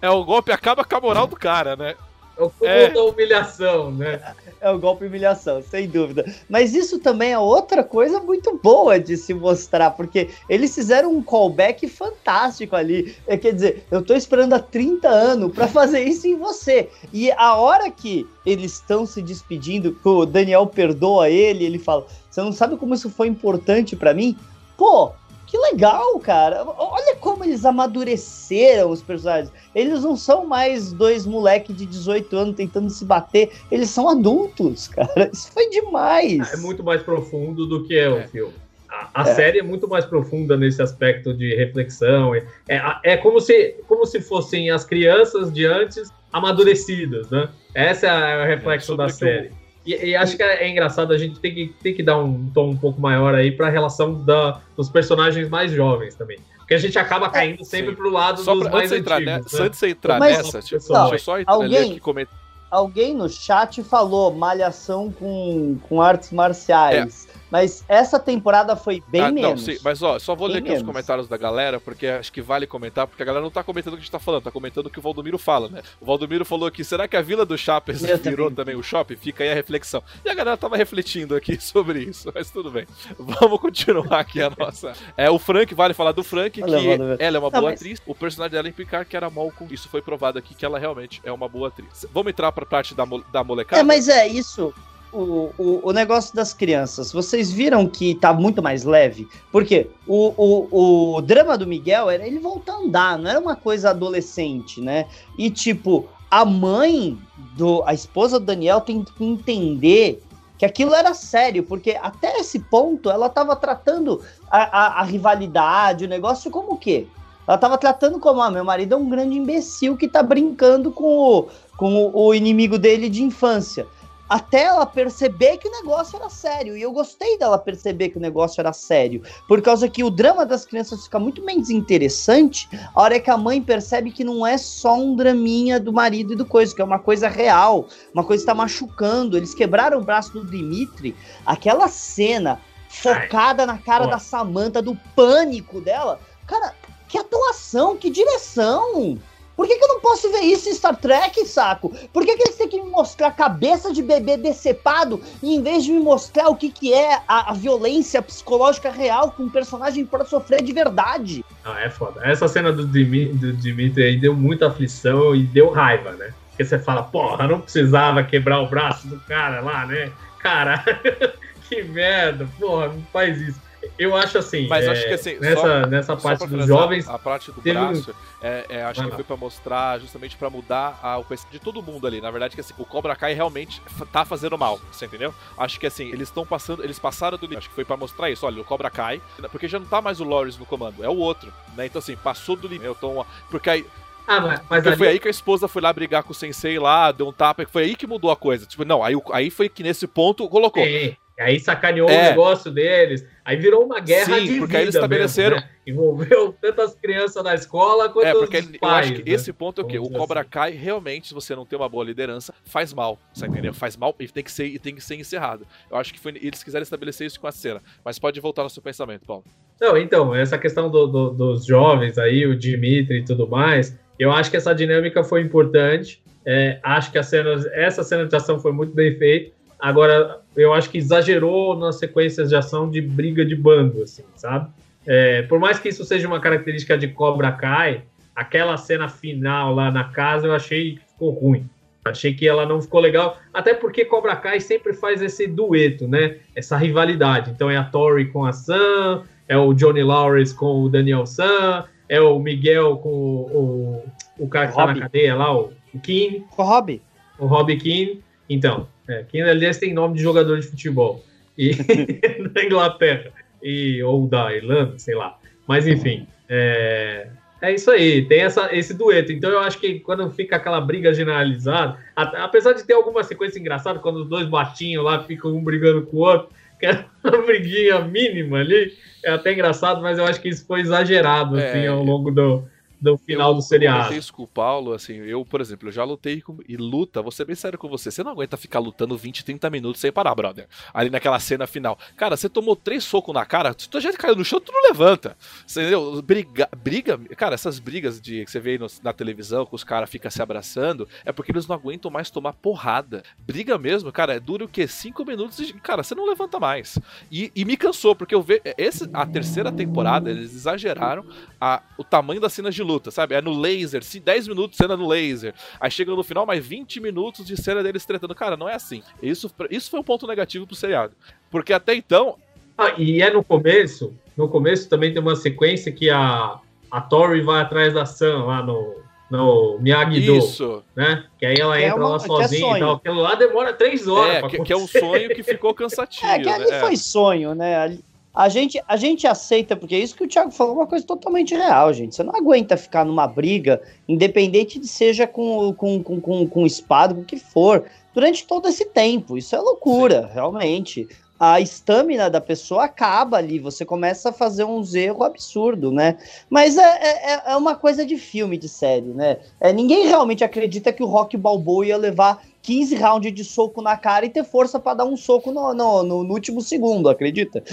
é 0.00 0.10
o 0.10 0.24
golpe 0.24 0.52
acaba 0.52 0.84
com 0.84 0.96
a 0.96 1.00
moral 1.00 1.26
do 1.26 1.36
cara, 1.36 1.76
né? 1.76 1.94
É 2.38 2.42
o 2.42 2.50
cúmulo 2.50 2.78
é... 2.78 2.90
da 2.90 3.02
humilhação, 3.02 3.90
né? 3.90 4.20
É 4.60 4.70
o 4.70 4.78
golpe 4.78 5.06
humilhação, 5.06 5.62
sem 5.62 5.88
dúvida. 5.88 6.30
Mas 6.48 6.74
isso 6.74 6.98
também 6.98 7.32
é 7.32 7.38
outra 7.38 7.82
coisa 7.82 8.20
muito 8.20 8.58
boa 8.62 9.00
de 9.00 9.16
se 9.16 9.32
mostrar, 9.32 9.92
porque 9.92 10.28
eles 10.48 10.74
fizeram 10.74 11.12
um 11.12 11.22
callback 11.22 11.88
fantástico 11.88 12.76
ali. 12.76 13.16
É, 13.26 13.36
quer 13.36 13.54
dizer, 13.54 13.86
eu 13.90 14.02
tô 14.02 14.14
esperando 14.14 14.52
há 14.52 14.58
30 14.58 15.08
anos 15.08 15.52
para 15.52 15.66
fazer 15.68 16.04
isso 16.04 16.26
em 16.26 16.36
você. 16.36 16.90
E 17.12 17.30
a 17.32 17.56
hora 17.56 17.90
que 17.90 18.26
eles 18.44 18.74
estão 18.74 19.06
se 19.06 19.22
despedindo, 19.22 19.92
que 19.94 20.08
o 20.08 20.26
Daniel 20.26 20.66
perdoa 20.66 21.30
ele, 21.30 21.64
ele 21.64 21.78
fala: 21.78 22.06
Você 22.30 22.40
não 22.42 22.52
sabe 22.52 22.76
como 22.76 22.94
isso 22.94 23.08
foi 23.08 23.28
importante 23.28 23.96
para 23.96 24.12
mim? 24.12 24.36
Pô, 24.76 25.12
que 25.46 25.56
legal, 25.56 26.18
cara. 26.18 26.64
Olha 26.66 27.16
como 27.16 27.44
eles 27.44 27.64
amadureceram 27.64 28.90
os 28.90 29.00
personagens. 29.00 29.52
Eles 29.74 30.02
não 30.02 30.16
são 30.16 30.44
mais 30.44 30.92
dois 30.92 31.24
moleques 31.24 31.76
de 31.76 31.86
18 31.86 32.36
anos 32.36 32.56
tentando 32.56 32.90
se 32.90 33.04
bater. 33.04 33.52
Eles 33.70 33.90
são 33.90 34.08
adultos, 34.08 34.88
cara. 34.92 35.30
Isso 35.32 35.50
foi 35.52 35.70
demais. 35.70 36.52
É 36.52 36.56
muito 36.56 36.82
mais 36.82 37.02
profundo 37.02 37.66
do 37.66 37.84
que 37.84 37.96
é 37.96 38.08
o 38.08 38.18
é. 38.18 38.26
filme. 38.26 38.54
A, 38.88 39.22
a 39.22 39.28
é. 39.28 39.34
série 39.34 39.58
é 39.60 39.62
muito 39.62 39.88
mais 39.88 40.04
profunda 40.04 40.56
nesse 40.56 40.82
aspecto 40.82 41.32
de 41.32 41.54
reflexão. 41.54 42.34
É, 42.34 42.44
é, 42.68 42.82
é 43.04 43.16
como, 43.16 43.40
se, 43.40 43.76
como 43.86 44.04
se 44.04 44.20
fossem 44.20 44.70
as 44.70 44.84
crianças 44.84 45.52
de 45.52 45.64
antes 45.64 46.10
amadurecidas, 46.32 47.30
né? 47.30 47.48
Essa 47.74 48.06
é 48.08 48.44
o 48.44 48.46
reflexo 48.46 48.94
é, 48.94 48.96
da 48.96 49.08
série. 49.08 49.50
E, 49.86 50.10
e, 50.10 50.16
acho 50.16 50.36
que 50.36 50.42
é, 50.42 50.64
é, 50.64 50.68
engraçado, 50.68 51.12
a 51.12 51.18
gente 51.18 51.38
tem 51.38 51.54
que, 51.54 51.74
tem 51.82 51.94
que 51.94 52.02
dar 52.02 52.18
um 52.18 52.50
tom 52.50 52.70
um 52.70 52.76
pouco 52.76 53.00
maior 53.00 53.34
aí 53.34 53.52
para 53.52 53.68
a 53.68 53.70
relação 53.70 54.14
da, 54.14 54.60
dos 54.76 54.88
personagens 54.88 55.48
mais 55.48 55.70
jovens 55.70 56.14
também. 56.14 56.38
Porque 56.58 56.74
a 56.74 56.78
gente 56.78 56.98
acaba 56.98 57.30
caindo 57.30 57.62
é, 57.62 57.64
sempre 57.64 57.90
sim. 57.90 57.96
pro 57.96 58.10
lado 58.10 58.40
Só 58.40 58.52
dos 58.52 58.64
pra, 58.64 58.72
mais 58.72 58.90
antes 58.90 59.06
antigos. 59.06 59.22
Entrar, 59.22 59.60
né? 59.60 59.66
Antes 59.66 59.78
de 59.78 59.86
entrar 59.86 60.18
Mas, 60.18 60.36
nessa, 60.38 60.60
tipo, 60.60 60.92
não, 60.92 61.10
deixa 61.10 61.14
eu 61.14 61.44
só 61.44 61.52
alguém, 61.52 61.90
aqui 61.92 62.00
comentar. 62.00 62.34
Alguém 62.68 63.14
no 63.14 63.28
chat 63.28 63.84
falou 63.84 64.34
malhação 64.34 65.12
com, 65.12 65.78
com 65.88 66.02
artes 66.02 66.32
marciais. 66.32 67.28
É. 67.32 67.35
Mas 67.56 67.82
essa 67.88 68.20
temporada 68.20 68.76
foi 68.76 69.02
bem 69.08 69.22
ah, 69.22 69.32
menos. 69.32 69.66
Não, 69.66 69.74
sim, 69.74 69.80
mas 69.82 70.02
ó, 70.02 70.18
só 70.18 70.34
vou 70.34 70.46
bem 70.46 70.56
ler 70.56 70.58
aqui 70.58 70.68
menos. 70.68 70.82
os 70.82 70.86
comentários 70.86 71.26
da 71.26 71.38
galera, 71.38 71.80
porque 71.80 72.06
acho 72.06 72.30
que 72.30 72.42
vale 72.42 72.66
comentar, 72.66 73.06
porque 73.06 73.22
a 73.22 73.24
galera 73.24 73.42
não 73.42 73.50
tá 73.50 73.64
comentando 73.64 73.94
o 73.94 73.96
que 73.96 74.02
a 74.02 74.04
gente 74.04 74.10
tá 74.10 74.18
falando, 74.18 74.42
tá 74.42 74.50
comentando 74.50 74.88
o 74.88 74.90
que 74.90 74.98
o 74.98 75.02
Valdomiro 75.02 75.38
fala, 75.38 75.70
né? 75.70 75.80
O 75.98 76.04
Valdomiro 76.04 76.44
falou 76.44 76.68
aqui, 76.68 76.84
será 76.84 77.08
que 77.08 77.16
a 77.16 77.22
Vila 77.22 77.46
do 77.46 77.56
Chapers 77.56 78.04
Eu 78.04 78.18
virou 78.18 78.50
também. 78.50 78.56
também 78.56 78.76
o 78.76 78.82
shopping? 78.82 79.16
Fica 79.16 79.42
aí 79.42 79.50
a 79.50 79.54
reflexão. 79.54 80.02
E 80.22 80.28
a 80.28 80.34
galera 80.34 80.54
tava 80.54 80.76
refletindo 80.76 81.34
aqui 81.34 81.56
sobre 81.58 82.00
isso, 82.00 82.30
mas 82.34 82.50
tudo 82.50 82.70
bem. 82.70 82.86
Vamos 83.18 83.58
continuar 83.58 84.20
aqui 84.20 84.42
a 84.42 84.50
nossa. 84.50 84.92
É, 85.16 85.30
o 85.30 85.38
Frank, 85.38 85.74
vale 85.74 85.94
falar 85.94 86.12
do 86.12 86.22
Frank, 86.22 86.50
que 86.50 86.62
ela 86.62 86.76
é 87.18 87.38
uma 87.38 87.48
boa 87.48 87.62
não, 87.62 87.62
mas... 87.70 87.80
atriz. 87.80 88.02
O 88.04 88.14
personagem 88.14 88.52
dela 88.52 88.68
em 88.68 88.72
Picard, 88.72 89.08
que 89.08 89.16
era 89.16 89.30
mal 89.30 89.50
com 89.50 89.66
isso, 89.70 89.88
foi 89.88 90.02
provado 90.02 90.38
aqui 90.38 90.54
que 90.54 90.66
ela 90.66 90.78
realmente 90.78 91.22
é 91.24 91.32
uma 91.32 91.48
boa 91.48 91.68
atriz. 91.68 92.04
Vamos 92.12 92.28
entrar 92.28 92.52
pra 92.52 92.66
parte 92.66 92.94
da, 92.94 93.06
mo 93.06 93.24
da 93.32 93.42
molecada? 93.42 93.80
É, 93.80 93.82
mas 93.82 94.08
é 94.08 94.28
isso 94.28 94.74
o, 95.16 95.50
o, 95.56 95.88
o, 95.88 95.92
negócio 95.92 96.34
das 96.34 96.52
crianças, 96.52 97.10
vocês 97.10 97.50
viram 97.50 97.86
que 97.86 98.14
tá 98.14 98.32
muito 98.32 98.62
mais 98.62 98.84
leve? 98.84 99.26
Porque 99.50 99.88
o, 100.06 100.32
o, 100.36 101.16
o 101.16 101.20
drama 101.22 101.56
do 101.56 101.66
Miguel 101.66 102.10
era 102.10 102.26
ele 102.26 102.38
voltar 102.38 102.74
a 102.74 102.76
andar, 102.76 103.18
não 103.18 103.30
era 103.30 103.40
uma 103.40 103.56
coisa 103.56 103.90
adolescente, 103.90 104.80
né? 104.80 105.06
E 105.38 105.50
tipo, 105.50 106.06
a 106.30 106.44
mãe 106.44 107.18
do. 107.56 107.82
A 107.86 107.94
esposa 107.94 108.38
do 108.38 108.44
Daniel 108.44 108.80
tem 108.82 109.02
que 109.02 109.24
entender 109.24 110.22
que 110.58 110.66
aquilo 110.66 110.94
era 110.94 111.14
sério, 111.14 111.62
porque 111.62 111.98
até 112.00 112.38
esse 112.38 112.58
ponto 112.58 113.10
ela 113.10 113.28
tava 113.28 113.56
tratando 113.56 114.22
a, 114.50 114.58
a, 114.58 115.00
a 115.00 115.02
rivalidade, 115.02 116.04
o 116.04 116.08
negócio 116.08 116.50
como 116.50 116.74
o 116.74 116.78
quê? 116.78 117.06
Ela 117.46 117.58
tava 117.58 117.78
tratando 117.78 118.18
como, 118.18 118.42
ah, 118.42 118.50
meu 118.50 118.64
marido 118.64 118.94
é 118.94 118.98
um 118.98 119.08
grande 119.08 119.36
imbecil 119.36 119.96
que 119.96 120.08
tá 120.08 120.22
brincando 120.22 120.90
com 120.90 121.18
o, 121.18 121.48
com 121.76 121.94
o, 121.94 122.26
o 122.26 122.34
inimigo 122.34 122.78
dele 122.78 123.08
de 123.08 123.22
infância 123.22 123.86
até 124.28 124.64
ela 124.64 124.84
perceber 124.84 125.58
que 125.58 125.68
o 125.68 125.70
negócio 125.70 126.16
era 126.16 126.28
sério. 126.28 126.76
E 126.76 126.82
eu 126.82 126.92
gostei 126.92 127.38
dela 127.38 127.58
perceber 127.58 128.10
que 128.10 128.18
o 128.18 128.20
negócio 128.20 128.60
era 128.60 128.72
sério. 128.72 129.22
Por 129.46 129.62
causa 129.62 129.88
que 129.88 130.02
o 130.02 130.10
drama 130.10 130.44
das 130.44 130.64
crianças 130.64 131.04
fica 131.04 131.18
muito 131.18 131.42
menos 131.42 131.70
interessante 131.70 132.68
a 132.94 133.00
hora 133.00 133.20
que 133.20 133.30
a 133.30 133.36
mãe 133.36 133.62
percebe 133.62 134.10
que 134.10 134.24
não 134.24 134.46
é 134.46 134.58
só 134.58 134.96
um 134.96 135.14
draminha 135.14 135.78
do 135.78 135.92
marido 135.92 136.32
e 136.32 136.36
do 136.36 136.44
coisa, 136.44 136.74
que 136.74 136.82
é 136.82 136.84
uma 136.84 136.98
coisa 136.98 137.28
real, 137.28 137.86
uma 138.12 138.24
coisa 138.24 138.42
que 138.42 138.50
está 138.50 138.54
machucando. 138.54 139.36
Eles 139.36 139.54
quebraram 139.54 139.98
o 139.98 140.04
braço 140.04 140.32
do 140.32 140.44
Dimitri. 140.44 141.14
Aquela 141.44 141.88
cena 141.88 142.60
focada 142.88 143.66
na 143.66 143.78
cara 143.78 144.06
da 144.06 144.18
Samantha, 144.18 144.82
do 144.82 144.96
pânico 145.14 145.80
dela. 145.80 146.18
Cara, 146.46 146.74
que 147.08 147.18
atuação, 147.18 147.96
que 147.96 148.10
direção! 148.10 149.18
Por 149.56 149.66
que, 149.66 149.76
que 149.76 149.84
eu 149.84 149.88
não 149.88 150.00
posso 150.00 150.30
ver 150.30 150.40
isso 150.40 150.68
em 150.68 150.74
Star 150.74 150.94
Trek, 150.96 151.46
saco? 151.46 151.90
Por 152.12 152.24
que, 152.24 152.36
que 152.36 152.42
eles 152.42 152.56
têm 152.56 152.68
que 152.68 152.80
me 152.80 152.90
mostrar 152.90 153.30
cabeça 153.30 153.92
de 153.92 154.02
bebê 154.02 154.36
decepado 154.36 155.20
em 155.42 155.62
vez 155.62 155.82
de 155.82 155.92
me 155.92 156.00
mostrar 156.00 156.48
o 156.48 156.56
que, 156.56 156.70
que 156.70 156.92
é 156.92 157.14
a, 157.26 157.50
a 157.50 157.54
violência 157.54 158.20
psicológica 158.20 158.90
real 158.90 159.30
que 159.30 159.42
um 159.42 159.48
personagem 159.48 160.04
pode 160.04 160.28
sofrer 160.28 160.62
de 160.62 160.72
verdade? 160.72 161.44
Não, 161.64 161.76
é 161.76 161.88
foda. 161.88 162.20
Essa 162.22 162.46
cena 162.46 162.70
do, 162.70 162.86
Dimi, 162.86 163.26
do 163.26 163.54
Dimitri 163.54 164.04
aí 164.04 164.20
deu 164.20 164.34
muita 164.34 164.68
aflição 164.68 165.34
e 165.34 165.44
deu 165.44 165.70
raiva, 165.70 166.12
né? 166.12 166.34
Porque 166.50 166.64
você 166.64 166.78
fala, 166.78 167.02
porra, 167.02 167.48
não 167.48 167.60
precisava 167.60 168.22
quebrar 168.22 168.60
o 168.60 168.68
braço 168.68 169.08
do 169.08 169.18
cara 169.20 169.60
lá, 169.60 169.86
né? 169.86 170.12
Cara, 170.38 170.84
que 171.68 171.82
merda, 171.82 172.48
porra, 172.58 172.88
não 172.88 173.02
faz 173.12 173.40
isso. 173.40 173.65
Eu 173.98 174.14
acho 174.16 174.38
assim. 174.38 174.66
Mas 174.68 174.84
é, 174.84 174.90
acho 174.90 175.06
que 175.06 175.14
assim. 175.14 175.38
Nessa, 175.38 175.60
só, 175.60 175.86
nessa 175.86 176.16
parte 176.16 176.46
dos 176.46 176.66
jovens. 176.66 177.08
A 177.08 177.18
parte 177.18 177.50
do 177.50 177.58
um- 177.60 177.62
braço, 177.62 178.14
é, 178.42 178.66
é, 178.68 178.82
acho 178.84 179.02
que 179.04 179.10
foi 179.14 179.24
pra 179.24 179.36
mostrar, 179.36 179.98
justamente 180.00 180.36
pra 180.36 180.50
mudar 180.50 180.98
a, 181.02 181.16
o 181.18 181.24
pensamento 181.24 181.52
de 181.52 181.58
todo 181.60 181.82
mundo 181.82 182.06
ali. 182.06 182.20
Na 182.20 182.30
verdade, 182.30 182.54
que 182.54 182.60
assim, 182.60 182.74
o 182.78 182.84
Cobra 182.84 183.16
Kai 183.16 183.32
realmente 183.34 183.80
tá 184.12 184.24
fazendo 184.24 184.58
mal, 184.58 184.78
você 184.92 185.06
entendeu? 185.06 185.34
Acho 185.56 185.80
que 185.80 185.86
assim, 185.86 186.08
eles 186.08 186.28
estão 186.28 186.44
passando, 186.44 186.84
eles 186.84 186.98
passaram 186.98 187.38
do 187.38 187.42
limite. 187.42 187.58
Acho 187.58 187.68
que 187.68 187.74
foi 187.74 187.84
pra 187.84 187.96
mostrar 187.96 188.30
isso. 188.30 188.44
Olha, 188.46 188.60
o 188.60 188.64
Cobra 188.64 188.90
Kai, 188.90 189.20
porque 189.50 189.68
já 189.68 189.78
não 189.78 189.86
tá 189.86 190.02
mais 190.02 190.20
o 190.20 190.24
Loris 190.24 190.58
no 190.58 190.66
comando, 190.66 191.02
é 191.04 191.08
o 191.08 191.16
outro, 191.16 191.52
né? 191.76 191.86
Então 191.86 191.98
assim, 191.98 192.16
passou 192.16 192.56
do 192.56 192.68
limite. 192.68 192.86
Eu 192.86 192.94
tô, 192.94 193.24
porque 193.50 193.70
aí, 193.70 193.86
Ah, 194.26 194.40
mas, 194.40 194.60
mas 194.68 194.82
porque 194.82 194.88
ali, 194.88 194.96
foi 194.98 195.08
aí 195.08 195.18
que 195.18 195.28
a 195.28 195.30
esposa 195.30 195.68
foi 195.68 195.80
lá 195.80 195.92
brigar 195.92 196.22
com 196.22 196.32
o 196.32 196.34
sensei 196.34 196.78
lá, 196.78 197.12
deu 197.12 197.28
um 197.28 197.32
tapa, 197.32 197.64
foi 197.70 197.84
aí 197.84 197.96
que 197.96 198.06
mudou 198.06 198.30
a 198.30 198.36
coisa. 198.36 198.66
Tipo, 198.66 198.84
não, 198.84 199.02
aí, 199.02 199.14
aí 199.32 199.50
foi 199.50 199.68
que 199.68 199.82
nesse 199.82 200.06
ponto 200.06 200.48
colocou. 200.48 200.82
Tem. 200.82 201.16
Aí 201.38 201.60
sacaneou 201.60 202.08
É. 202.08 202.28
o 202.28 202.30
negócio 202.30 202.70
deles. 202.70 203.26
Aí 203.44 203.56
virou 203.56 203.84
uma 203.84 204.00
guerra 204.00 204.36
Sim, 204.38 204.46
de 204.54 204.58
porque 204.58 204.76
aí 204.76 204.82
eles 204.84 204.94
vida 204.94 205.04
estabeleceram- 205.04 205.56
mesmo, 205.56 205.68
né? 205.68 205.76
Envolveu 205.86 206.54
tanto 206.60 206.80
as 206.80 206.94
crianças 206.94 207.44
da 207.44 207.54
escola 207.54 208.08
quanto 208.08 208.26
É, 208.26 208.32
porque 208.32 208.56
os 208.58 208.72
eu 208.72 208.80
pais. 208.80 209.06
acho 209.06 209.14
que 209.22 209.28
né? 209.30 209.34
esse 209.36 209.52
ponto 209.52 209.80
é 209.80 209.84
o 209.84 209.86
quê? 209.86 209.98
O 209.98 210.08
Cobra 210.10 210.40
assim. 210.40 210.48
Kai 210.50 210.70
realmente, 210.72 211.28
se 211.28 211.34
você 211.34 211.54
não 211.54 211.64
tem 211.66 211.78
uma 211.78 211.88
boa 211.88 212.02
liderança, 212.04 212.54
faz 212.64 212.92
mal. 212.94 213.18
Você 213.32 213.46
entendeu? 213.46 213.72
Faz 213.74 213.96
mal 213.96 214.14
e 214.18 214.26
tem 214.26 214.42
que 214.42 214.50
ser, 214.50 214.66
e 214.66 214.78
tem 214.78 214.94
que 214.94 215.00
ser 215.02 215.14
encerrado. 215.16 215.66
Eu 215.90 215.96
acho 215.96 216.12
que 216.12 216.18
foi, 216.18 216.32
eles 216.42 216.64
quiseram 216.64 216.82
estabelecer 216.82 217.26
isso 217.26 217.38
com 217.38 217.46
a 217.46 217.52
cena. 217.52 217.80
Mas 218.04 218.18
pode 218.18 218.40
voltar 218.40 218.62
no 218.64 218.70
seu 218.70 218.82
pensamento, 218.82 219.26
Paulo. 219.26 219.44
Não, 219.80 219.96
então, 219.96 220.34
essa 220.34 220.56
questão 220.58 220.90
do- 220.90 221.06
do- 221.06 221.30
dos 221.30 221.66
jovens 221.66 222.16
aí, 222.18 222.46
o 222.46 222.56
Dimitri 222.58 223.18
e 223.18 223.24
tudo 223.24 223.46
mais, 223.46 223.96
eu 224.18 224.32
acho 224.32 224.50
que 224.50 224.56
essa 224.56 224.74
dinâmica 224.74 225.22
foi 225.22 225.42
importante. 225.42 226.20
É, 226.44 226.80
acho 226.82 227.12
que 227.12 227.18
a 227.18 227.22
cena, 227.22 227.54
essa 227.72 228.02
cena 228.02 228.24
de 228.26 228.34
ação 228.34 228.58
foi 228.58 228.72
muito 228.72 228.94
bem 228.94 229.16
feita. 229.18 229.54
Agora, 229.78 230.40
eu 230.56 230.72
acho 230.72 230.90
que 230.90 230.98
exagerou 230.98 231.76
nas 231.76 231.98
sequências 231.98 232.48
de 232.48 232.56
ação 232.56 232.90
de 232.90 233.00
briga 233.00 233.44
de 233.44 233.54
bando, 233.54 234.02
assim, 234.02 234.24
sabe? 234.34 234.70
É, 235.06 235.42
por 235.42 235.60
mais 235.60 235.78
que 235.78 235.88
isso 235.88 236.04
seja 236.04 236.26
uma 236.26 236.40
característica 236.40 236.96
de 236.98 237.08
Cobra 237.08 237.52
Kai, 237.52 238.02
aquela 238.34 238.76
cena 238.76 239.08
final 239.08 239.74
lá 239.74 239.90
na 239.90 240.04
casa 240.04 240.46
eu 240.46 240.54
achei 240.54 240.96
que 240.96 241.00
ficou 241.12 241.30
ruim. 241.30 241.68
Achei 242.04 242.34
que 242.34 242.46
ela 242.46 242.64
não 242.64 242.80
ficou 242.80 243.00
legal, 243.00 243.36
até 243.52 243.74
porque 243.74 244.04
Cobra 244.04 244.36
Kai 244.36 244.60
sempre 244.60 244.92
faz 244.92 245.20
esse 245.22 245.46
dueto, 245.46 246.06
né? 246.06 246.36
Essa 246.54 246.76
rivalidade. 246.76 247.50
Então 247.50 247.68
é 247.68 247.76
a 247.76 247.84
Tori 247.84 248.26
com 248.26 248.44
a 248.44 248.52
Sam, 248.52 249.22
é 249.48 249.56
o 249.56 249.72
Johnny 249.74 250.02
Lawrence 250.02 250.54
com 250.54 250.82
o 250.82 250.88
Daniel 250.88 251.26
Sam, 251.26 251.84
é 252.08 252.20
o 252.20 252.38
Miguel 252.38 252.98
com 252.98 253.08
o, 253.08 254.02
o, 254.38 254.44
o 254.44 254.48
cara 254.48 254.68
que 254.68 254.76
tá 254.76 254.86
na 254.86 255.00
cadeia 255.00 255.34
lá, 255.34 255.56
o, 255.56 255.72
o 255.92 255.98
Keane, 256.00 256.44
Rob, 256.50 257.02
o 257.38 257.46
Robbie 257.46 257.76
Keane. 257.76 258.22
Então, 258.48 258.86
é, 259.08 259.22
Keane, 259.24 259.50
aliás, 259.50 259.78
tem 259.78 259.92
nome 259.94 260.16
de 260.16 260.22
jogador 260.22 260.58
de 260.60 260.66
futebol. 260.66 261.24
E 261.56 261.72
da 262.52 262.64
Inglaterra. 262.64 263.30
E, 263.62 264.02
ou 264.02 264.26
da 264.28 264.54
Irlanda, 264.54 264.98
sei 264.98 265.14
lá. 265.14 265.38
Mas 265.66 265.86
enfim, 265.88 266.26
é, 266.48 267.28
é 267.60 267.74
isso 267.74 267.90
aí, 267.90 268.24
tem 268.26 268.40
essa, 268.42 268.68
esse 268.76 268.94
dueto. 268.94 269.32
Então 269.32 269.50
eu 269.50 269.58
acho 269.60 269.78
que 269.80 269.98
quando 270.00 270.30
fica 270.30 270.56
aquela 270.56 270.80
briga 270.80 271.12
generalizada, 271.12 271.98
a- 272.14 272.44
apesar 272.44 272.72
de 272.74 272.84
ter 272.84 272.92
alguma 272.92 273.22
sequência 273.24 273.58
engraçada, 273.58 273.98
quando 273.98 274.16
os 274.22 274.28
dois 274.28 274.46
batinhos 274.46 275.04
lá 275.04 275.24
ficam 275.24 275.54
um 275.56 275.64
brigando 275.64 276.02
com 276.02 276.18
o 276.18 276.20
outro, 276.20 276.48
que 276.78 276.86
é 276.86 277.04
uma 277.24 277.42
briguinha 277.42 278.00
mínima 278.00 278.58
ali, 278.58 278.92
é 279.24 279.30
até 279.30 279.52
engraçado, 279.52 280.00
mas 280.02 280.18
eu 280.18 280.26
acho 280.26 280.40
que 280.40 280.48
isso 280.48 280.66
foi 280.66 280.80
exagerado 280.80 281.58
É, 281.58 281.66
assim, 281.70 281.86
ao 281.86 282.04
longo 282.04 282.30
do, 282.30 282.64
do 283.00 283.16
final 283.18 283.52
do 283.52 283.58
Eu 283.58 283.62
seriado. 283.62 283.98
comentei 283.98 284.18
isso 284.18 284.32
com 284.32 284.42
o 284.42 284.46
Paulo, 284.46 284.92
assim, 284.92 285.14
eu, 285.14 285.44
por 285.44 285.60
exemplo, 285.60 285.88
eu 285.88 285.92
já 285.92 286.04
lutei 286.04 286.40
com, 286.40 286.58
e 286.68 286.76
luta, 286.76 287.20
vou 287.22 287.30
ser 287.30 287.44
bem 287.44 287.54
sério 287.56 287.78
com 287.78 287.88
você, 287.88 288.10
você 288.10 288.22
não 288.22 288.32
aguenta 288.32 288.56
ficar 288.56 288.78
lutando 288.78 289.16
20, 289.16 289.44
30 289.44 289.68
minutos 289.70 290.00
sem 290.00 290.10
parar, 290.12 290.34
brother. 290.34 290.66
Ali 290.94 291.10
naquela 291.10 291.38
cena 291.38 291.66
final. 291.66 291.98
Cara, 292.16 292.36
você 292.36 292.48
tomou 292.48 292.74
três 292.76 293.04
socos 293.04 293.34
na 293.34 293.44
cara, 293.44 293.74
se 293.76 293.88
tu 293.88 294.00
já 294.00 294.12
caiu 294.12 294.36
no 294.36 294.44
chão, 294.44 294.60
tu 294.60 294.72
não 294.72 294.82
levanta. 294.82 295.36
Você 295.66 295.80
entendeu? 295.82 296.20
Briga, 296.22 296.68
briga, 296.76 297.18
cara, 297.36 297.54
essas 297.54 297.78
brigas 297.78 298.20
de 298.20 298.44
que 298.44 298.50
você 298.50 298.60
vê 298.60 298.78
no- 298.78 298.86
na 299.02 299.12
televisão, 299.12 299.66
que 299.66 299.74
os 299.74 299.84
caras 299.84 300.08
ficam 300.10 300.30
se 300.30 300.40
abraçando, 300.42 301.08
é 301.24 301.32
porque 301.32 301.52
eles 301.52 301.66
não 301.66 301.76
aguentam 301.76 302.10
mais 302.10 302.30
tomar 302.30 302.52
porrada. 302.54 303.22
Briga 303.38 303.76
mesmo, 303.78 304.10
cara, 304.10 304.40
dura 304.40 304.64
o 304.64 304.68
quê? 304.68 304.86
Cinco 304.88 305.24
minutos 305.24 305.58
e, 305.60 305.72
cara, 305.74 306.02
você 306.02 306.14
não 306.14 306.26
levanta 306.26 306.58
mais. 306.58 306.98
E, 307.30 307.50
e 307.54 307.64
me 307.64 307.76
cansou, 307.76 308.14
porque 308.16 308.34
eu 308.34 308.42
vejo, 308.42 308.62
esse, 308.78 309.08
a 309.12 309.26
terceira 309.26 309.70
temporada, 309.70 310.30
eles 310.30 310.54
exageraram 310.54 311.24
a- 311.60 311.82
o 311.98 312.04
tamanho 312.04 312.40
das 312.40 312.52
cenas 312.52 312.74
de 312.74 312.82
luta, 312.86 313.10
sabe? 313.10 313.34
É 313.34 313.42
no 313.42 313.58
laser, 313.58 314.02
se 314.02 314.18
10 314.20 314.48
minutos 314.48 314.76
cena 314.78 314.96
no 314.96 315.06
laser, 315.06 315.52
aí 315.80 315.90
chega 315.90 316.14
no 316.14 316.22
final 316.24 316.46
mais 316.46 316.64
20 316.66 317.00
minutos 317.00 317.44
de 317.44 317.56
cena 317.60 317.82
deles 317.82 318.06
tretando. 318.06 318.34
Cara, 318.34 318.56
não 318.56 318.68
é 318.68 318.74
assim. 318.74 319.02
Isso, 319.22 319.50
isso 319.70 319.90
foi 319.90 320.00
um 320.00 320.04
ponto 320.04 320.26
negativo 320.26 320.66
pro 320.66 320.74
seriado. 320.76 321.14
Porque 321.50 321.72
até 321.72 321.94
então, 321.94 322.36
Ah, 322.78 322.94
e 322.96 323.20
é 323.22 323.30
no 323.30 323.42
começo, 323.44 324.14
no 324.36 324.48
começo 324.48 324.88
também 324.88 325.12
tem 325.12 325.20
uma 325.20 325.34
sequência 325.36 325.90
que 325.92 326.08
a, 326.10 326.58
a 326.90 327.00
Tori 327.00 327.40
vai 327.42 327.60
atrás 327.62 327.92
da 327.94 328.04
Sam 328.06 328.44
lá 328.44 328.62
no, 328.62 328.96
no 329.30 329.78
Miyagi-Do, 329.80 330.36
isso. 330.36 330.82
né? 330.94 331.24
Que 331.38 331.46
aí 331.46 331.56
ela 331.58 331.76
Que 331.76 331.82
é 331.84 331.86
entra 331.88 332.00
uma- 332.00 332.08
lá 332.10 332.18
que 332.18 332.24
é 332.24 332.26
sozinha 332.28 332.58
e 332.60 332.70
sonho. 332.70 332.84
tal. 332.86 332.94
Aquilo 332.96 333.20
lá 333.20 333.34
demora 333.34 333.72
três 333.72 334.06
horas 334.06 334.34
É, 334.36 334.40
pra 334.40 334.48
que, 334.50 334.62
que 334.62 334.72
é 334.72 334.76
um 334.76 334.86
sonho 334.86 335.28
que 335.34 335.42
ficou 335.42 335.72
cansativo. 335.74 336.26
É, 336.30 336.38
que 336.38 336.48
ali 336.48 336.70
né? 336.70 336.80
foi 336.80 336.96
sonho, 336.96 337.54
né? 337.54 337.76
Ali- 337.76 338.04
A 338.36 338.50
gente, 338.50 338.78
a 338.86 338.98
gente 338.98 339.26
aceita, 339.26 339.74
porque 339.74 339.94
é 339.94 339.98
isso 339.98 340.14
que 340.14 340.24
o 340.24 340.28
Thiago 340.28 340.50
falou, 340.50 340.74
é 340.74 340.76
uma 340.80 340.86
coisa 340.86 341.06
totalmente 341.06 341.54
real, 341.54 341.90
gente. 341.94 342.14
Você 342.14 342.22
não 342.22 342.36
aguenta 342.36 342.76
ficar 342.76 343.02
numa 343.02 343.26
briga, 343.26 343.80
independente 344.06 344.78
de 344.78 344.86
seja 344.86 345.26
com, 345.26 345.72
com, 345.72 346.02
com, 346.02 346.20
com, 346.20 346.46
com 346.46 346.66
espada, 346.66 347.14
com 347.14 347.22
o 347.22 347.24
que 347.24 347.38
for, 347.38 347.86
durante 348.12 348.46
todo 348.46 348.68
esse 348.68 348.84
tempo. 348.84 349.38
Isso 349.38 349.56
é 349.56 349.58
loucura, 349.58 350.30
realmente. 350.34 351.08
A 351.40 351.62
estamina 351.62 352.28
da 352.28 352.40
pessoa 352.40 352.84
acaba 352.84 353.38
ali, 353.38 353.58
você 353.58 353.86
começa 353.86 354.28
a 354.28 354.32
fazer 354.32 354.64
uns 354.64 354.94
erros 354.94 355.22
absurdos, 355.22 355.92
né? 355.92 356.18
Mas 356.50 356.76
é, 356.76 356.82
é, 356.82 357.42
é 357.52 357.56
uma 357.56 357.74
coisa 357.74 358.04
de 358.04 358.18
filme, 358.18 358.58
de 358.58 358.68
série, 358.68 359.14
né? 359.14 359.38
É, 359.58 359.72
ninguém 359.72 360.06
realmente 360.06 360.44
acredita 360.44 360.92
que 360.92 361.02
o 361.02 361.06
Rock 361.06 361.38
Balboa 361.38 361.86
ia 361.86 361.96
levar 361.96 362.42
15 362.66 362.96
rounds 362.96 363.32
de 363.32 363.44
soco 363.44 363.80
na 363.80 363.96
cara 363.96 364.26
e 364.26 364.28
ter 364.30 364.42
força 364.44 364.80
pra 364.80 364.92
dar 364.92 365.04
um 365.04 365.16
soco 365.16 365.52
no, 365.52 365.72
no, 365.72 366.02
no- 366.02 366.32
último 366.34 366.60
segundo, 366.60 367.08
acredita? 367.08 367.62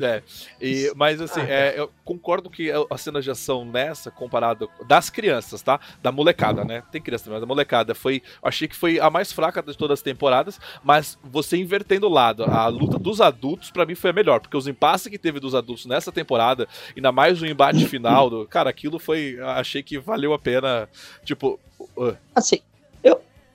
É, 0.00 0.22
e, 0.58 0.90
mas 0.96 1.20
assim, 1.20 1.40
Ah, 1.42 1.46
é, 1.50 1.74
eu 1.78 1.90
concordo 2.02 2.48
que 2.48 2.72
a 2.90 2.96
cena 2.96 3.20
de 3.20 3.30
ação 3.30 3.62
nessa, 3.62 4.10
comparada 4.10 4.66
das 4.88 5.10
crianças, 5.10 5.60
tá? 5.60 5.78
Da 6.02 6.10
molecada, 6.10 6.64
né? 6.64 6.82
Tem 6.90 6.98
criança 7.00 7.24
também, 7.24 7.34
mas 7.34 7.42
da 7.42 7.46
molecada 7.46 7.94
foi. 7.94 8.22
Achei 8.42 8.66
que 8.66 8.74
foi 8.74 8.98
a 8.98 9.10
mais 9.10 9.30
fraca 9.32 9.62
de 9.62 9.76
todas 9.76 9.98
as 9.98 10.02
temporadas, 10.02 10.58
mas 10.82 11.18
você 11.22 11.58
invertendo 11.58 12.06
o 12.06 12.10
lado, 12.10 12.42
a 12.42 12.66
luta 12.68 12.98
dos 12.98 13.20
adultos, 13.20 13.70
pra 13.70 13.84
mim, 13.84 13.94
foi 13.94 14.08
a 14.08 14.14
melhor, 14.14 14.40
porque 14.40 14.56
os 14.56 14.66
impasses 14.66 15.08
que 15.08 15.18
teve 15.18 15.38
dos 15.38 15.54
adultos 15.54 15.84
nessa 15.84 16.10
temporada, 16.10 16.66
ainda 16.96 17.12
mais 17.12 17.42
o 17.42 17.46
embate 17.46 17.86
final, 17.86 18.30
do, 18.30 18.48
cara, 18.48 18.70
aquilo 18.70 18.98
foi. 18.98 19.38
Achei 19.42 19.82
que 19.82 19.98
valeu 19.98 20.32
a 20.32 20.38
pena. 20.38 20.88
Tipo. 21.22 21.60
uh, 21.98 22.16
Assim, 22.34 22.60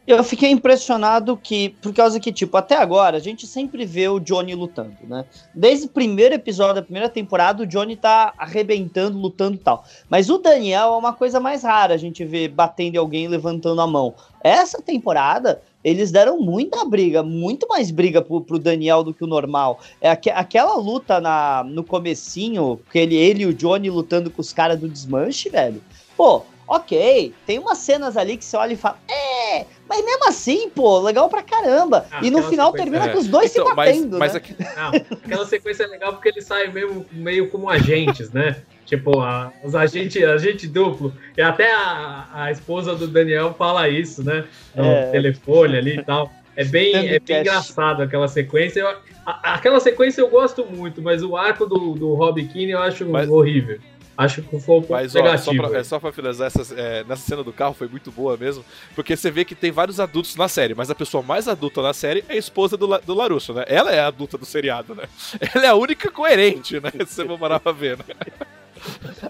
eu, 0.08 0.24
fiquei 0.24 0.49
impressionado 0.49 1.36
que, 1.36 1.70
por 1.82 1.93
causa 1.93 2.20
que, 2.20 2.32
tipo, 2.32 2.55
até 2.55 2.76
agora 2.76 3.18
a 3.18 3.20
gente 3.20 3.45
sempre 3.45 3.86
vê 3.86 4.08
o 4.08 4.20
Johnny 4.20 4.55
lutando, 4.55 4.95
né? 5.03 5.26
Desde 5.53 5.86
o 5.86 5.89
primeiro 5.89 6.34
episódio 6.34 6.76
da 6.76 6.82
primeira 6.82 7.10
temporada, 7.10 7.64
o 7.64 7.68
Johnny 7.68 7.95
tá 7.97 8.34
arrebentando, 8.38 9.18
lutando 9.18 9.55
e 9.55 9.60
tal. 9.60 9.84
Mas 10.10 10.30
o 10.30 10.38
Daniel 10.38 10.93
é 10.93 10.97
uma 10.97 11.14
coisa 11.14 11.39
mais 11.39 11.64
rara 11.64 11.93
a 11.93 11.97
gente 11.97 12.24
ver 12.24 12.47
batendo 12.47 12.95
em 12.95 12.97
alguém 12.97 13.28
levantando 13.28 13.82
a 13.82 13.88
mão. 13.88 14.16
Essa 14.43 14.82
temporada. 14.82 15.62
Eles 15.84 16.12
deram 16.12 16.41
muita 16.41 16.84
briga, 16.84 17.24
muito 17.24 17.66
mais 17.66 17.91
briga 17.91 18.22
pro, 18.22 18.41
pro 18.41 18.60
Daniel 18.60 19.05
do 19.05 19.14
que 19.14 19.24
o 19.24 19.28
normal. 19.28 19.80
É 20.01 20.10
aque- 20.10 20.32
aquela 20.32 20.76
luta 20.76 21.22
na, 21.22 21.64
no 21.64 21.82
comecinho, 21.82 22.78
que 22.91 22.99
ele, 22.99 23.16
ele 23.16 23.43
e 23.43 23.45
o 23.45 23.53
Johnny 23.53 23.89
lutando 23.89 24.30
com 24.30 24.41
os 24.41 24.51
caras 24.51 24.78
do 24.78 24.89
desmanche, 24.89 25.49
velho. 25.49 25.82
Pô, 26.18 26.41
ok, 26.68 27.34
tem 27.45 27.59
umas 27.59 27.78
cenas 27.78 28.18
ali 28.18 28.36
que 28.38 28.43
você 28.45 28.57
olha 28.57 28.74
e 28.74 28.78
fala, 28.78 28.97
é, 29.09 29.65
mas 29.88 30.03
mesmo 30.03 30.28
assim, 30.28 30.70
pô, 30.70 30.99
legal 30.99 31.30
pra 31.30 31.41
caramba. 31.41 32.05
Ah, 32.11 32.20
e 32.22 32.30
no 32.30 32.43
final 32.43 32.72
sequência- 32.72 32.91
termina 32.91 33.05
é. 33.05 33.13
com 33.13 33.20
os 33.20 33.28
dois 33.28 33.51
Então, 33.51 33.68
se 33.68 33.74
batendo, 33.76 34.20
mas 34.20 34.34
né? 34.34 34.38
aqui, 34.39 34.55
Não, 34.59 35.18
aquela 35.24 35.45
sequência 35.45 35.84
é 35.84 35.88
legal 35.88 36.13
porque 36.13 36.30
ele 36.30 36.41
sai 36.41 36.68
meio, 36.68 37.05
meio 37.11 37.49
como 37.49 37.70
agentes, 37.70 38.32
né? 38.32 38.57
Tipo, 38.86 39.20
a- 39.22 39.51
os 39.63 39.76
agentes 39.76 40.24
agente 40.24 40.68
duplo. 40.68 41.13
E 41.38 41.41
até 41.41 41.74
a, 41.74 42.28
a 42.34 42.51
esposa 42.51 42.95
do 42.95 43.07
Daniel 43.07 43.53
fala 43.57 43.88
isso, 43.89 44.24
né? 44.24 44.45
No 44.76 44.84
É. 44.86 45.09
telefone 45.11 45.78
ali 45.78 45.97
e 45.99 46.03
tal. 46.03 46.32
É 46.55 46.63
bem, 46.63 46.95
é 46.95 47.20
bem 47.20 47.39
engraçado 47.41 48.01
aquela 48.01 48.28
sequência. 48.28 48.80
Eu- 48.80 48.95
a- 49.26 49.53
aquela 49.53 49.80
sequência 49.80 50.22
eu 50.22 50.30
gosto 50.30 50.65
muito, 50.65 51.01
mas 51.01 51.22
o 51.22 51.36
arco 51.38 51.65
do, 51.65 51.93
do 51.95 52.13
Rob 52.15 52.41
Keane 52.47 52.72
eu 52.72 52.80
acho 52.80 53.05
Mas- 53.05 53.30
horrível. 53.30 53.78
Acho 54.18 54.41
que 54.41 54.49
foi 54.49 54.57
um 54.59 54.82
pouco 54.82 54.93
Mas, 54.93 55.15
ó, 55.15 55.20
só 55.20 55.24
negativo. 55.51 55.68
pra, 55.70 55.80
é, 55.80 55.84
só 55.84 55.99
pra 55.99 56.11
finalizar, 56.11 56.47
essa, 56.47 56.74
é, 56.76 57.03
nessa 57.03 57.22
cena 57.22 57.43
do 57.43 57.53
carro 57.53 57.74
foi 57.76 57.88
muito 57.88 58.11
boa 58.11 58.36
mesmo, 58.36 58.65
porque 58.95 59.15
você 59.15 59.30
vê 59.30 59.45
que 59.45 59.53
tem 59.53 59.72
vários 59.72 59.99
adultos 59.99 60.36
na 60.36 60.47
série, 60.47 60.74
mas 60.74 60.89
a 60.89 60.95
pessoa 60.95 61.22
mais 61.22 61.47
adulta 61.47 61.82
na 61.84 61.93
série 61.93 62.26
é 62.28 62.34
a 62.34 62.38
esposa 62.38 62.76
do, 62.76 62.88
La- 62.88 62.97
do 62.97 63.13
Larusso, 63.13 63.53
né? 63.53 63.63
Ela 63.68 63.91
é 63.91 63.99
a 63.99 64.07
adulta 64.07 64.38
do 64.38 64.45
seriado, 64.45 64.95
né? 64.95 65.03
Ela 65.53 65.65
é 65.65 65.68
a 65.70 65.76
única 65.76 66.09
coerente, 66.09 66.80
né? 66.80 66.89
Se 67.05 67.13
você 67.13 67.26
for 67.26 67.38
parar 67.38 67.59
pra 67.59 67.72
ver, 67.72 67.97
né? 67.97 68.03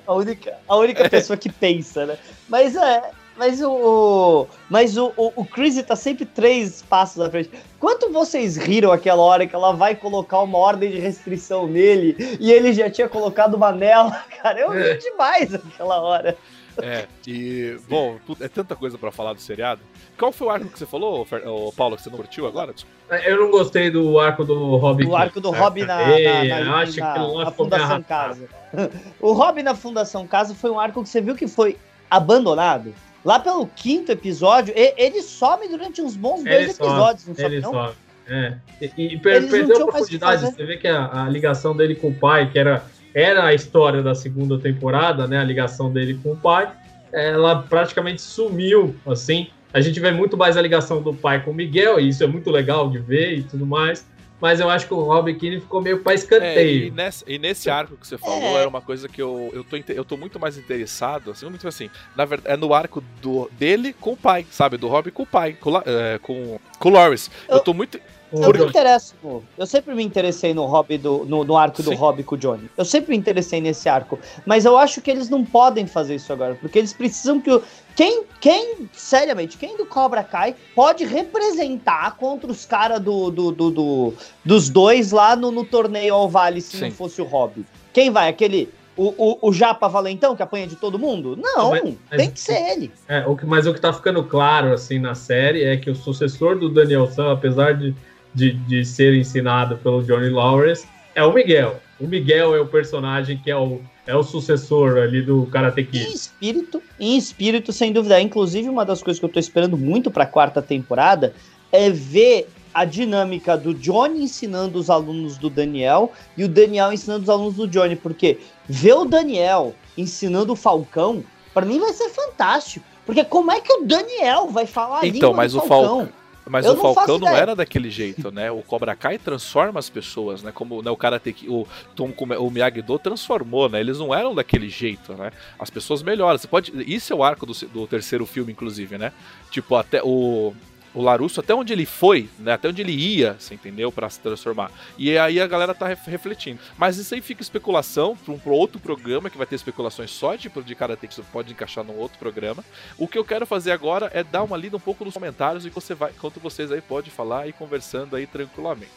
A 0.06 0.14
única, 0.14 0.54
a 0.68 0.76
única 0.78 1.10
pessoa 1.10 1.36
que 1.38 1.52
pensa, 1.52 2.06
né? 2.06 2.18
Mas 2.48 2.76
é. 2.76 3.12
Mas 3.38 3.62
o. 3.62 3.70
o- 3.72 4.48
Mas 4.70 4.98
o, 4.98 5.14
o, 5.16 5.32
o 5.36 5.46
Chris 5.46 5.82
tá 5.84 5.96
sempre 5.96 6.26
três 6.26 6.82
passos 6.82 7.22
à 7.22 7.30
frente. 7.30 7.50
Quanto 7.80 8.12
vocês 8.12 8.58
riram 8.58 8.92
aquela 8.92 9.22
hora 9.22 9.46
que 9.46 9.54
ela 9.56 9.72
vai 9.74 9.96
colocar 9.96 10.40
uma 10.42 10.58
ordem 10.58 10.90
de 10.92 11.00
restrição 11.00 11.68
nele 11.68 12.16
e 12.40 12.52
ele 12.52 12.74
já 12.74 12.90
tinha 12.90 13.08
colocado 13.08 13.54
uma 13.54 13.72
nela? 13.72 14.12
Cara, 14.42 14.60
eu 14.60 14.72
ri 14.72 14.98
demais 14.98 15.54
aquela 15.54 16.02
hora. 16.02 16.36
É, 16.80 17.08
e, 17.26 17.76
bom, 17.90 18.18
é 18.40 18.48
tanta 18.48 18.76
coisa 18.76 19.00
pra 19.00 19.12
falar 19.12 19.34
do 19.34 19.42
seriado. 19.42 19.82
Qual 20.16 20.32
foi 20.32 20.48
o 20.48 20.50
arco 20.52 20.68
que 20.68 20.78
você 20.78 20.86
falou, 20.86 21.26
ô, 21.46 21.72
Paulo, 21.72 21.96
que 21.96 22.04
você 22.04 22.10
não 22.12 22.18
curtiu 22.18 22.46
agora? 22.46 22.72
Desculpa. 22.72 22.98
Eu 23.28 23.40
não 23.40 23.50
gostei 23.50 23.90
do 23.90 24.20
arco 24.20 24.44
do 24.46 24.76
Robin. 24.78 25.08
O 25.08 25.16
arco 25.16 25.42
do 25.42 25.50
King. 25.50 25.60
Rob 25.64 25.82
na, 25.86 25.96
na, 25.96 26.20
É, 26.20 26.64
na- 26.64 26.78
acho 26.82 27.00
na- 27.00 27.46
na 27.46 27.52
Fundação. 27.52 28.04
Casa. 28.04 28.48
O 29.20 29.32
Rob 29.34 29.64
na 29.64 29.74
Fundação 29.74 30.28
Casa 30.28 30.54
foi 30.54 30.70
um 30.70 30.80
arco 30.80 31.02
que 31.02 31.10
você 31.10 31.20
viu 31.20 31.34
que 31.36 31.48
foi 31.48 31.78
abandonado. 32.12 32.94
Lá 33.26 33.39
pelo 33.39 33.68
quinto 33.68 34.11
episódio, 34.11 34.74
e- 34.78 34.93
ele 34.97 35.22
some 35.22 35.68
durante 35.68 36.01
uns 36.01 36.15
bons 36.15 36.43
dois 36.43 36.55
Ele 36.55 36.74
some, 36.74 36.89
episódios, 36.89 37.28
não 37.28 37.45
Ele 37.45 37.59
não? 37.61 37.72
só. 37.72 37.93
É. 38.30 38.53
E, 38.82 39.13
e 39.13 39.18
per- 39.18 39.49
perdeu 39.49 39.88
profundidade. 39.88 40.41
Você 40.41 40.65
vê 40.65 40.78
que 40.78 40.88
a, 40.88 41.26
a 41.26 41.30
ligação 41.30 41.76
dele 41.76 41.95
com 41.95 42.09
o 42.09 42.13
pai, 42.13 42.49
que 42.51 42.59
era, 42.59 42.84
era 43.13 43.45
a 43.45 43.53
história 43.53 44.01
da 44.03 44.13
segunda 44.13 44.57
temporada, 44.59 45.28
né? 45.28 45.39
A 45.39 45.43
ligação 45.43 45.91
dele 45.91 46.20
com 46.22 46.34
o 46.34 46.36
pai, 46.38 46.72
ela 47.11 47.61
praticamente 47.63 48.22
sumiu, 48.22 48.95
assim. 49.05 49.47
A 49.74 49.82
gente 49.82 49.99
vê 49.99 50.11
muito 50.11 50.36
mais 50.38 50.57
a 50.57 50.61
ligação 50.61 51.01
do 51.01 51.13
pai 51.13 51.43
com 51.43 51.51
o 51.51 51.53
Miguel, 51.53 51.99
e 51.99 52.09
isso 52.09 52.24
é 52.24 52.28
muito 52.28 52.49
legal 52.49 52.89
de 52.89 52.99
ver 52.99 53.38
e 53.38 53.43
tudo 53.43 53.65
mais. 53.65 54.05
Mas 54.40 54.60
eu 54.60 54.70
acho 54.70 54.86
que 54.88 54.94
o 54.94 55.02
Robin 55.02 55.34
Keane 55.36 55.60
ficou 55.60 55.82
meio 55.82 56.00
pra 56.04 56.12
É, 56.12 56.16
e, 56.16 56.18
escanteio. 56.20 56.94
nessa- 56.94 57.26
e 57.28 57.40
nesse 57.40 57.70
arco 57.72 57.98
que 57.98 58.06
você 58.08 58.18
falou, 58.20 58.38
É. 58.40 58.54
era 58.60 58.70
uma 58.70 58.82
coisa 58.82 59.10
que 59.10 59.20
eu, 59.22 59.50
eu, 59.54 59.64
tô, 59.64 59.76
eu 59.92 60.06
tô 60.06 60.16
muito 60.16 60.40
mais 60.40 60.58
interessado, 60.60 61.32
assim, 61.32 61.50
muito 61.50 61.68
assim, 61.68 61.90
na 62.16 62.24
verdade, 62.24 62.54
é 62.54 62.58
no 62.58 62.72
arco 62.74 63.04
do, 63.22 63.50
dele 63.58 63.94
com 63.94 64.12
o 64.14 64.18
pai, 64.18 64.46
sabe? 64.52 64.78
Do 64.78 64.88
Robin 64.88 65.10
com 65.10 65.24
o 65.24 65.26
pai, 65.26 65.54
com, 65.54 65.76
é, 65.78 66.20
com, 66.22 66.60
com 66.78 66.90
o 66.90 66.92
Loris. 66.92 67.32
Eu, 67.50 67.56
Eu- 67.58 67.60
tô 67.64 67.74
muito. 67.74 68.00
Eu 68.32 68.52
me 68.52 68.66
interesso, 68.66 69.16
eu 69.58 69.66
sempre 69.66 69.96
me 69.96 70.04
interessei 70.04 70.54
no 70.54 70.66
Hobby 70.66 70.98
do, 70.98 71.24
no, 71.26 71.44
no 71.46 71.56
arco 71.56 71.82
do 71.82 71.90
Sim. 71.92 71.96
Hobby 71.96 72.24
com 72.24 72.36
o 72.36 72.38
Johnny. 72.38 72.70
Eu 72.78 72.84
sempre 72.84 73.12
me 73.12 73.18
interessei 73.18 73.62
nesse 73.62 73.88
arco. 73.88 74.20
Mas 74.46 74.66
eu 74.66 74.78
acho 74.78 75.00
que 75.02 75.10
eles 75.10 75.30
não 75.30 75.46
podem 75.46 75.88
fazer 75.88 76.16
isso 76.16 76.34
agora. 76.34 76.56
Porque 76.56 76.78
eles 76.78 76.92
precisam 76.92 77.40
que 77.40 77.50
o. 77.52 77.64
Quem, 77.96 78.24
quem, 78.42 78.90
seriamente, 78.94 79.58
quem 79.58 79.78
do 79.78 79.86
Cobra 79.86 80.24
Kai 80.24 80.56
pode 80.76 81.04
representar 81.06 82.16
contra 82.18 82.52
os 82.52 82.66
caras 82.66 83.00
do, 83.02 83.32
do, 83.32 83.52
do, 83.52 83.72
do- 83.72 84.14
dos 84.44 84.70
dois 84.70 85.12
lá 85.12 85.36
no, 85.36 85.50
no 85.52 85.64
torneio 85.64 86.14
ao 86.14 86.30
Vale 86.30 86.62
se 86.62 86.80
não 86.82 86.90
Sim. 86.90 86.96
fosse 86.96 87.22
o 87.22 87.26
Hobby? 87.26 87.66
Quem 87.94 88.12
vai? 88.12 88.30
Aquele. 88.30 88.70
O, 88.96 89.14
o, 89.16 89.50
o 89.50 89.54
Japa 89.54 89.88
Valentão 89.88 90.36
que 90.36 90.42
apanha 90.42 90.66
de 90.66 90.76
todo 90.76 90.98
mundo? 90.98 91.38
Não, 91.40 91.70
Mas- 91.70 91.84
mas- 91.84 92.18
tem 92.20 92.32
que 92.32 92.40
ser 92.40 92.72
ele. 92.72 92.92
É, 93.08 93.26
o 93.28 93.36
que, 93.38 93.46
mas 93.46 93.68
o 93.68 93.74
que 93.74 93.80
tá 93.80 93.94
ficando 93.94 94.24
claro, 94.24 94.74
assim, 94.74 94.98
na 94.98 95.14
série 95.14 95.64
é 95.64 95.78
que 95.78 95.88
o 95.90 95.96
sucessor 95.96 96.58
do 96.58 96.68
Daniel 96.68 97.06
San, 97.06 97.32
apesar 97.32 97.76
de, 97.76 97.94
de, 98.38 98.54
de 98.54 98.86
ser 98.86 99.14
ensinado 99.16 99.78
pelo 99.78 100.04
Johnny 100.04 100.30
Lawrence, 100.30 100.86
é 101.16 101.24
o 101.24 101.34
Miguel. 101.34 101.80
O 102.00 102.06
Miguel 102.08 102.56
é 102.56 102.62
o 102.62 102.68
personagem 102.68 103.38
que 103.44 103.50
é 103.50 103.58
o, 103.58 103.82
é 104.06 104.16
o 104.16 104.22
sucessor 104.22 105.00
ali 105.00 105.22
do 105.24 105.48
Karate 105.48 105.82
Em 105.82 105.86
Kid. 105.86 106.14
espírito, 106.14 106.82
em 107.00 107.18
espírito, 107.18 107.74
sem 107.74 107.92
dúvida. 107.92 108.22
Inclusive, 108.22 108.70
uma 108.70 108.86
das 108.86 109.02
coisas 109.02 109.20
que 109.20 109.26
eu 109.26 109.30
tô 109.30 109.40
esperando 109.40 109.76
muito 109.76 110.12
pra 110.12 110.26
quarta 110.28 110.62
temporada 110.62 111.34
é 111.72 111.90
ver 111.90 112.48
a 112.72 112.86
dinâmica 112.86 113.58
do 113.58 113.74
Johnny 113.74 114.24
ensinando 114.26 114.78
os 114.78 114.92
alunos 114.92 115.36
do 115.38 115.50
Daniel 115.50 116.12
e 116.38 116.44
o 116.44 116.48
Daniel 116.48 116.94
ensinando 116.94 117.24
os 117.24 117.30
alunos 117.30 117.56
do 117.56 117.68
Johnny, 117.68 117.96
porque 117.96 118.38
ver 118.70 118.94
o 118.94 119.06
Daniel 119.06 119.74
ensinando 119.98 120.54
o 120.54 120.56
Falcão, 120.56 121.24
pra 121.56 121.66
mim 121.66 121.80
vai 121.80 121.92
ser 121.94 122.10
fantástico. 122.10 122.86
Porque 123.04 123.24
como 123.24 123.52
é 123.52 123.60
que 123.60 123.74
o 123.74 123.86
Daniel 123.86 124.50
vai 124.50 124.68
falar 124.68 125.00
a 125.00 125.08
Então, 125.08 125.30
língua 125.30 125.34
mas 125.34 125.54
do 125.54 125.58
o 125.58 125.62
Falcão? 125.62 125.98
Falcão. 125.98 126.27
Mas 126.50 126.66
Eu 126.66 126.74
o 126.74 126.78
Falcão 126.78 127.18
não 127.20 127.30
era 127.30 127.56
daquele 127.56 127.89
jeito, 127.89 128.32
né? 128.32 128.52
O 128.52 128.62
Cobra 128.62 128.95
Kai 128.95 129.18
transforma 129.18 129.80
as 129.80 129.89
pessoas, 129.89 130.41
né? 130.41 130.52
Como 130.52 130.82
né, 130.82 130.89
o 130.89 130.98
Karate 130.98 131.36
o 131.48 131.68
Tom 131.95 132.14
o 132.18 132.50
Miyagi-Do 132.50 133.00
transformou, 133.00 133.70
né? 133.70 133.80
Eles 133.80 134.00
não 134.00 134.14
eram 134.14 134.34
daquele 134.34 134.70
jeito, 134.70 135.14
né? 135.14 135.32
As 135.60 135.70
pessoas 135.70 136.02
melhoram. 136.02 136.38
Você 136.38 136.48
pode, 136.48 136.72
isso 136.91 137.14
é 137.14 137.16
o 137.16 137.24
arco 137.24 137.45
do, 137.45 137.54
do 137.68 137.88
terceiro 137.88 138.26
filme, 138.26 138.52
inclusive, 138.52 138.98
né? 138.98 139.12
Tipo 139.52 139.76
até 139.76 140.02
o 140.04 140.54
o 140.98 141.02
Larusso, 141.02 141.39
até 141.39 141.54
onde 141.54 141.72
ele 141.72 141.86
foi, 141.86 142.28
né? 142.39 142.54
Até 142.54 142.68
onde 142.70 142.82
ele 142.82 142.91
ia, 142.91 143.36
você 143.39 143.54
entendeu? 143.54 143.91
Pra 143.91 144.10
se 144.10 144.20
transformar. 144.20 144.72
E 144.98 145.18
aí 145.18 145.39
a 145.39 145.45
galera 145.45 145.76
tá 145.76 145.88
ref- 145.88 146.08
refletindo. 146.08 146.60
Mas 146.78 146.98
isso 146.98 147.14
aí 147.14 147.22
fica 147.22 147.41
especulação 147.41 148.16
para 148.18 148.34
um 148.34 148.39
pro 148.39 148.54
outro 148.54 148.80
programa 148.80 149.30
que 149.30 149.38
vai 149.38 149.45
ter 149.45 149.56
especulações 149.56 150.10
só 150.10 150.36
tipo 150.36 150.64
de 150.64 150.74
Karate 150.74 151.08
que 151.08 151.22
pode 151.24 151.52
encaixar 151.52 151.84
num 151.84 151.98
outro 151.98 152.18
programa. 152.18 152.66
O 152.98 153.08
que 153.08 153.18
eu 153.18 153.24
quero 153.24 153.45
fazer 153.45 153.72
agora 153.72 154.10
é 154.14 154.24
dar 154.24 154.41
uma 154.43 154.58
lida 154.58 154.76
um 154.76 154.80
pouco 154.80 155.06
nos 155.06 155.14
comentários 155.14 155.66
e 155.66 155.70
você 155.70 155.93
vai, 155.93 156.12
enquanto 156.12 156.39
vocês 156.39 156.72
aí 156.72 156.82
pode 156.82 157.12
falar 157.12 157.48
e 157.48 157.54
conversando 157.54 158.16
aí 158.16 158.26
tranquilamente. 158.26 158.91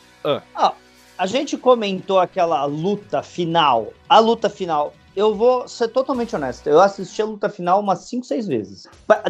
A 1.18 1.26
gente 1.26 1.58
comentou 1.58 2.18
aquela 2.18 2.64
luta 2.64 3.22
final. 3.22 3.92
A 4.08 4.18
luta 4.18 4.48
final. 4.48 4.94
Eu 5.20 5.34
vou 5.34 5.68
ser 5.68 5.88
totalmente 5.88 6.34
honesto. 6.34 6.66
Eu 6.66 6.80
assisti 6.80 7.20
a 7.20 7.26
luta 7.26 7.50
final 7.50 7.78
umas 7.80 7.98
5, 8.08 8.24
6 8.24 8.46
vezes. 8.46 8.86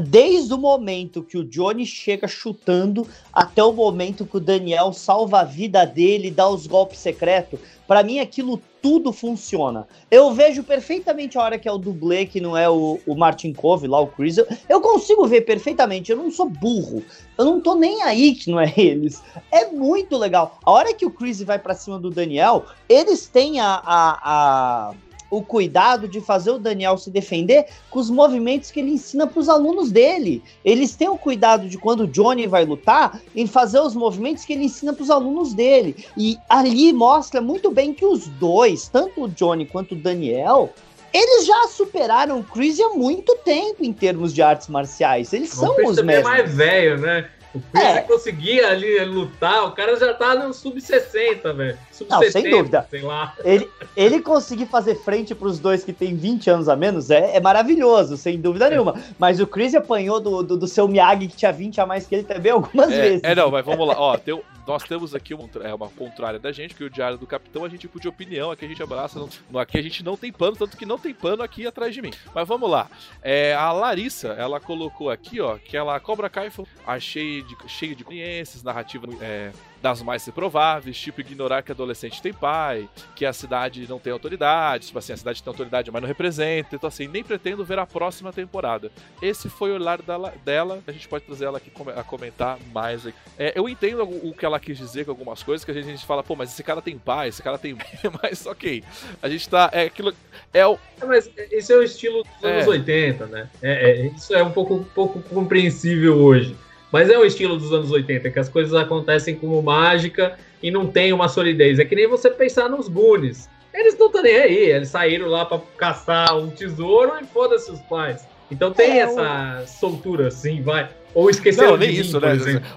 Desde 0.06 0.54
o 0.54 0.56
momento 0.56 1.20
que 1.20 1.36
o 1.36 1.42
Johnny 1.44 1.84
chega 1.84 2.28
chutando 2.28 3.04
até 3.32 3.60
o 3.64 3.72
momento 3.72 4.24
que 4.24 4.36
o 4.36 4.40
Daniel 4.40 4.92
salva 4.92 5.40
a 5.40 5.44
vida 5.44 5.84
dele 5.84 6.30
dá 6.30 6.48
os 6.48 6.68
golpes 6.68 7.00
secretos. 7.00 7.58
Pra 7.88 8.04
mim, 8.04 8.20
aquilo 8.20 8.62
tudo 8.80 9.12
funciona. 9.12 9.84
Eu 10.08 10.32
vejo 10.32 10.62
perfeitamente 10.62 11.36
a 11.36 11.42
hora 11.42 11.58
que 11.58 11.68
é 11.68 11.72
o 11.72 11.76
dublê, 11.76 12.24
que 12.24 12.40
não 12.40 12.56
é 12.56 12.70
o, 12.70 13.00
o 13.04 13.16
Martin 13.16 13.52
Cove, 13.52 13.88
lá 13.88 13.98
o 13.98 14.06
Chris. 14.06 14.38
Eu, 14.38 14.46
eu 14.68 14.80
consigo 14.80 15.26
ver 15.26 15.40
perfeitamente. 15.40 16.12
Eu 16.12 16.18
não 16.18 16.30
sou 16.30 16.48
burro. 16.48 17.02
Eu 17.36 17.44
não 17.44 17.60
tô 17.60 17.74
nem 17.74 18.00
aí 18.04 18.36
que 18.36 18.48
não 18.48 18.60
é 18.60 18.72
eles. 18.78 19.20
É 19.50 19.66
muito 19.66 20.16
legal. 20.16 20.56
A 20.64 20.70
hora 20.70 20.94
que 20.94 21.04
o 21.04 21.10
Chris 21.10 21.42
vai 21.42 21.58
pra 21.58 21.74
cima 21.74 21.98
do 21.98 22.10
Daniel, 22.10 22.64
eles 22.88 23.26
têm 23.26 23.58
a, 23.58 23.82
a- 23.84 24.20
a- 24.22 24.94
o 25.30 25.42
cuidado 25.42 26.08
de 26.08 26.20
fazer 26.20 26.50
o 26.50 26.58
Daniel 26.58 26.98
se 26.98 27.10
defender 27.10 27.66
com 27.88 27.98
os 27.98 28.10
movimentos 28.10 28.70
que 28.70 28.80
ele 28.80 28.90
ensina 28.90 29.26
pros 29.26 29.48
alunos 29.48 29.90
dele. 29.90 30.42
Eles 30.64 30.94
têm 30.94 31.08
o 31.08 31.16
cuidado 31.16 31.68
de 31.68 31.78
quando 31.78 32.00
o 32.00 32.06
Johnny 32.06 32.46
vai 32.46 32.64
lutar, 32.64 33.20
em 33.34 33.46
fazer 33.46 33.80
os 33.80 33.94
movimentos 33.94 34.44
que 34.44 34.52
ele 34.52 34.64
ensina 34.64 34.92
pros 34.92 35.10
alunos 35.10 35.54
dele. 35.54 36.04
E 36.16 36.36
ali 36.48 36.92
mostra 36.92 37.40
muito 37.40 37.70
bem 37.70 37.94
que 37.94 38.04
os 38.04 38.26
dois, 38.26 38.88
tanto 38.88 39.24
o 39.24 39.28
Johnny 39.28 39.64
quanto 39.66 39.92
o 39.92 39.98
Daniel, 39.98 40.70
eles 41.12 41.46
já 41.46 41.68
superaram 41.68 42.40
o 42.40 42.44
Chris 42.44 42.78
há 42.80 42.90
muito 42.90 43.36
tempo 43.44 43.84
em 43.84 43.92
termos 43.92 44.32
de 44.32 44.42
artes 44.42 44.68
marciais. 44.68 45.32
Eles 45.32 45.52
O 45.52 45.56
são 45.56 45.74
Chris 45.74 45.90
os 45.90 45.96
também 45.96 46.16
é 46.16 46.22
mais 46.22 46.54
velho, 46.54 46.98
né? 46.98 47.28
O 47.54 47.60
Chris 47.60 47.84
É. 47.84 48.00
conseguia 48.02 48.68
ali 48.68 49.04
lutar, 49.04 49.64
o 49.66 49.72
cara 49.72 49.96
já 49.98 50.14
tá 50.14 50.34
no 50.36 50.52
sub-60, 50.54 51.52
velho. 51.54 51.78
Não, 52.08 52.20
sem 52.20 52.30
Sub-70, 52.30 52.50
dúvida. 52.50 52.86
sei 52.90 53.02
lá. 53.02 53.34
Ele, 53.44 53.68
ele 53.96 54.20
conseguir 54.20 54.66
fazer 54.66 54.94
frente 54.96 55.34
pros 55.34 55.58
dois 55.58 55.82
que 55.84 55.92
tem 55.92 56.14
20 56.14 56.48
anos 56.50 56.68
a 56.68 56.76
menos 56.76 57.10
é, 57.10 57.36
é 57.36 57.40
maravilhoso, 57.40 58.16
sem 58.16 58.40
dúvida 58.40 58.66
É. 58.66 58.70
nenhuma. 58.70 58.94
Mas 59.18 59.40
o 59.40 59.46
Chris 59.46 59.74
apanhou 59.74 60.20
do, 60.20 60.42
do, 60.42 60.56
do 60.56 60.66
seu 60.66 60.86
Miyagi, 60.88 61.26
que 61.28 61.36
tinha 61.36 61.52
20 61.52 61.80
a 61.80 61.86
mais 61.86 62.06
que 62.06 62.14
ele 62.14 62.24
também, 62.24 62.52
algumas 62.52 62.90
É, 62.90 63.00
vezes. 63.00 63.20
é, 63.24 63.34
não, 63.34 63.50
mas 63.50 63.64
vamos 63.64 63.86
lá. 63.86 63.94
Ó, 63.98 64.16
tem 64.16 64.40
nós 64.70 64.84
temos 64.84 65.16
aqui 65.16 65.34
uma, 65.34 65.48
é, 65.64 65.74
uma 65.74 65.88
contrária 65.88 66.38
da 66.38 66.52
gente, 66.52 66.76
que 66.76 66.84
o 66.84 66.90
Diário 66.90 67.18
do 67.18 67.26
Capitão, 67.26 67.64
a 67.64 67.68
gente 67.68 67.80
tipo 67.80 67.98
de 67.98 68.06
opinião, 68.06 68.52
aqui 68.52 68.64
a 68.64 68.68
gente 68.68 68.82
abraça. 68.82 69.18
Não, 69.50 69.58
aqui 69.58 69.78
a 69.78 69.82
gente 69.82 70.04
não 70.04 70.16
tem 70.16 70.30
pano, 70.30 70.56
tanto 70.56 70.76
que 70.76 70.86
não 70.86 70.98
tem 70.98 71.12
pano 71.12 71.42
aqui 71.42 71.66
atrás 71.66 71.92
de 71.92 72.00
mim. 72.00 72.12
Mas 72.32 72.46
vamos 72.46 72.70
lá. 72.70 72.88
É, 73.20 73.54
a 73.54 73.72
Larissa, 73.72 74.28
ela 74.28 74.60
colocou 74.60 75.10
aqui, 75.10 75.40
ó, 75.40 75.56
que 75.56 75.76
ela 75.76 75.98
Cobra 75.98 76.30
Kai 76.30 76.50
foi 76.50 76.66
achei 76.86 77.42
de, 77.42 77.56
cheio 77.66 77.96
de 77.96 78.04
conhecências, 78.04 78.62
narrativa 78.62 79.08
é, 79.20 79.50
das 79.82 80.02
mais 80.02 80.26
improváveis, 80.28 80.98
tipo 80.98 81.20
ignorar 81.20 81.62
que 81.62 81.72
adolescente 81.72 82.20
tem 82.20 82.32
pai, 82.32 82.88
que 83.14 83.24
a 83.24 83.32
cidade 83.32 83.86
não 83.88 83.98
tem 83.98 84.12
autoridade, 84.12 84.86
tipo 84.86 84.98
assim, 84.98 85.12
a 85.12 85.16
cidade 85.16 85.42
tem 85.42 85.50
autoridade, 85.50 85.90
mas 85.90 86.00
não 86.02 86.08
representa. 86.08 86.76
Então, 86.76 86.88
assim, 86.88 87.08
nem 87.08 87.22
pretendo 87.24 87.64
ver 87.64 87.78
a 87.78 87.86
próxima 87.86 88.32
temporada. 88.32 88.90
Esse 89.22 89.48
foi 89.48 89.70
o 89.70 89.74
olhar 89.74 90.00
dela, 90.02 90.34
dela. 90.44 90.80
a 90.86 90.92
gente 90.92 91.08
pode 91.08 91.24
trazer 91.24 91.46
ela 91.46 91.58
aqui 91.58 91.70
a 91.96 92.02
comentar 92.02 92.58
mais 92.72 93.06
aqui. 93.06 93.16
É, 93.38 93.52
eu 93.56 93.68
entendo 93.68 94.02
o 94.02 94.34
que 94.34 94.44
ela 94.44 94.60
quis 94.60 94.76
dizer 94.78 95.04
com 95.04 95.10
algumas 95.10 95.42
coisas, 95.42 95.64
que 95.64 95.70
a 95.70 95.74
gente, 95.74 95.86
a 95.86 95.90
gente 95.90 96.06
fala, 96.06 96.22
pô, 96.22 96.36
mas 96.36 96.52
esse 96.52 96.62
cara 96.62 96.82
tem 96.82 96.98
pai, 96.98 97.28
esse 97.28 97.42
cara 97.42 97.56
tem. 97.58 97.76
mas 98.22 98.46
ok. 98.46 98.82
A 99.22 99.28
gente 99.28 99.48
tá. 99.48 99.70
É 99.72 99.84
aquilo. 99.84 100.12
É 100.52 100.66
o. 100.66 100.78
É, 101.00 101.06
Mas 101.06 101.30
esse 101.50 101.72
é 101.72 101.76
o 101.76 101.82
estilo 101.82 102.22
dos 102.22 102.44
É. 102.44 102.56
anos 102.56 102.66
80, 102.66 103.26
né? 103.26 103.48
É, 103.62 103.90
é, 103.90 104.06
isso 104.08 104.34
é 104.34 104.42
um 104.42 104.50
pouco, 104.50 104.74
um 104.74 104.84
pouco 104.84 105.20
compreensível 105.22 106.16
hoje. 106.18 106.56
Mas 106.92 107.08
é 107.08 107.18
o 107.18 107.24
estilo 107.24 107.56
dos 107.56 107.72
anos 107.72 107.90
80, 107.90 108.30
que 108.30 108.38
as 108.38 108.48
coisas 108.48 108.74
acontecem 108.74 109.34
como 109.34 109.62
mágica 109.62 110.36
e 110.62 110.70
não 110.70 110.86
tem 110.86 111.12
uma 111.12 111.28
solidez. 111.28 111.78
É 111.78 111.84
que 111.84 111.94
nem 111.94 112.08
você 112.08 112.30
pensar 112.30 112.68
nos 112.68 112.88
Goonies. 112.88 113.48
Eles 113.72 113.96
não 113.96 114.06
estão 114.06 114.22
nem 114.22 114.36
aí, 114.36 114.56
eles 114.70 114.88
saíram 114.88 115.28
lá 115.28 115.44
para 115.44 115.60
caçar 115.76 116.36
um 116.36 116.50
tesouro 116.50 117.12
e 117.20 117.24
foda-se 117.24 117.70
os 117.70 117.80
pais. 117.82 118.26
Então 118.50 118.72
tem 118.72 118.98
é, 118.98 119.02
essa 119.02 119.64
soltura 119.66 120.26
assim, 120.26 120.60
vai. 120.60 120.88
Ou 121.14 121.30
esqueceram 121.30 121.70
Não, 121.70 121.76
nem 121.76 121.88
mim, 121.88 121.94
isso, 121.94 122.20
né? 122.20 122.32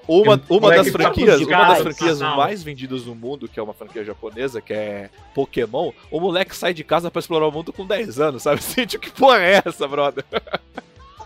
Uma, 0.08 0.42
uma 0.50 0.76
das 0.76 0.90
franquias, 0.90 1.42
uma 1.42 1.68
das 1.68 1.82
franquias 1.82 2.20
mais 2.20 2.64
vendidas 2.64 3.06
no 3.06 3.16
mundo, 3.16 3.48
que 3.48 3.60
é 3.60 3.64
uma 3.64 3.74
franquia 3.74 4.04
japonesa, 4.04 4.62
que 4.62 4.74
é 4.74 5.10
Pokémon, 5.36 5.92
o 6.12 6.20
moleque 6.20 6.56
sai 6.56 6.74
de 6.74 6.84
casa 6.84 7.12
para 7.12 7.20
explorar 7.20 7.48
o 7.48 7.52
mundo 7.52 7.72
com 7.74 7.86
10 7.86 8.20
anos, 8.20 8.44
sabe? 8.44 8.58
Assim, 8.62 8.86
tipo, 8.86 9.04
que 9.04 9.12
porra 9.12 9.40
é 9.40 9.62
essa, 9.66 9.88
brother? 9.88 10.24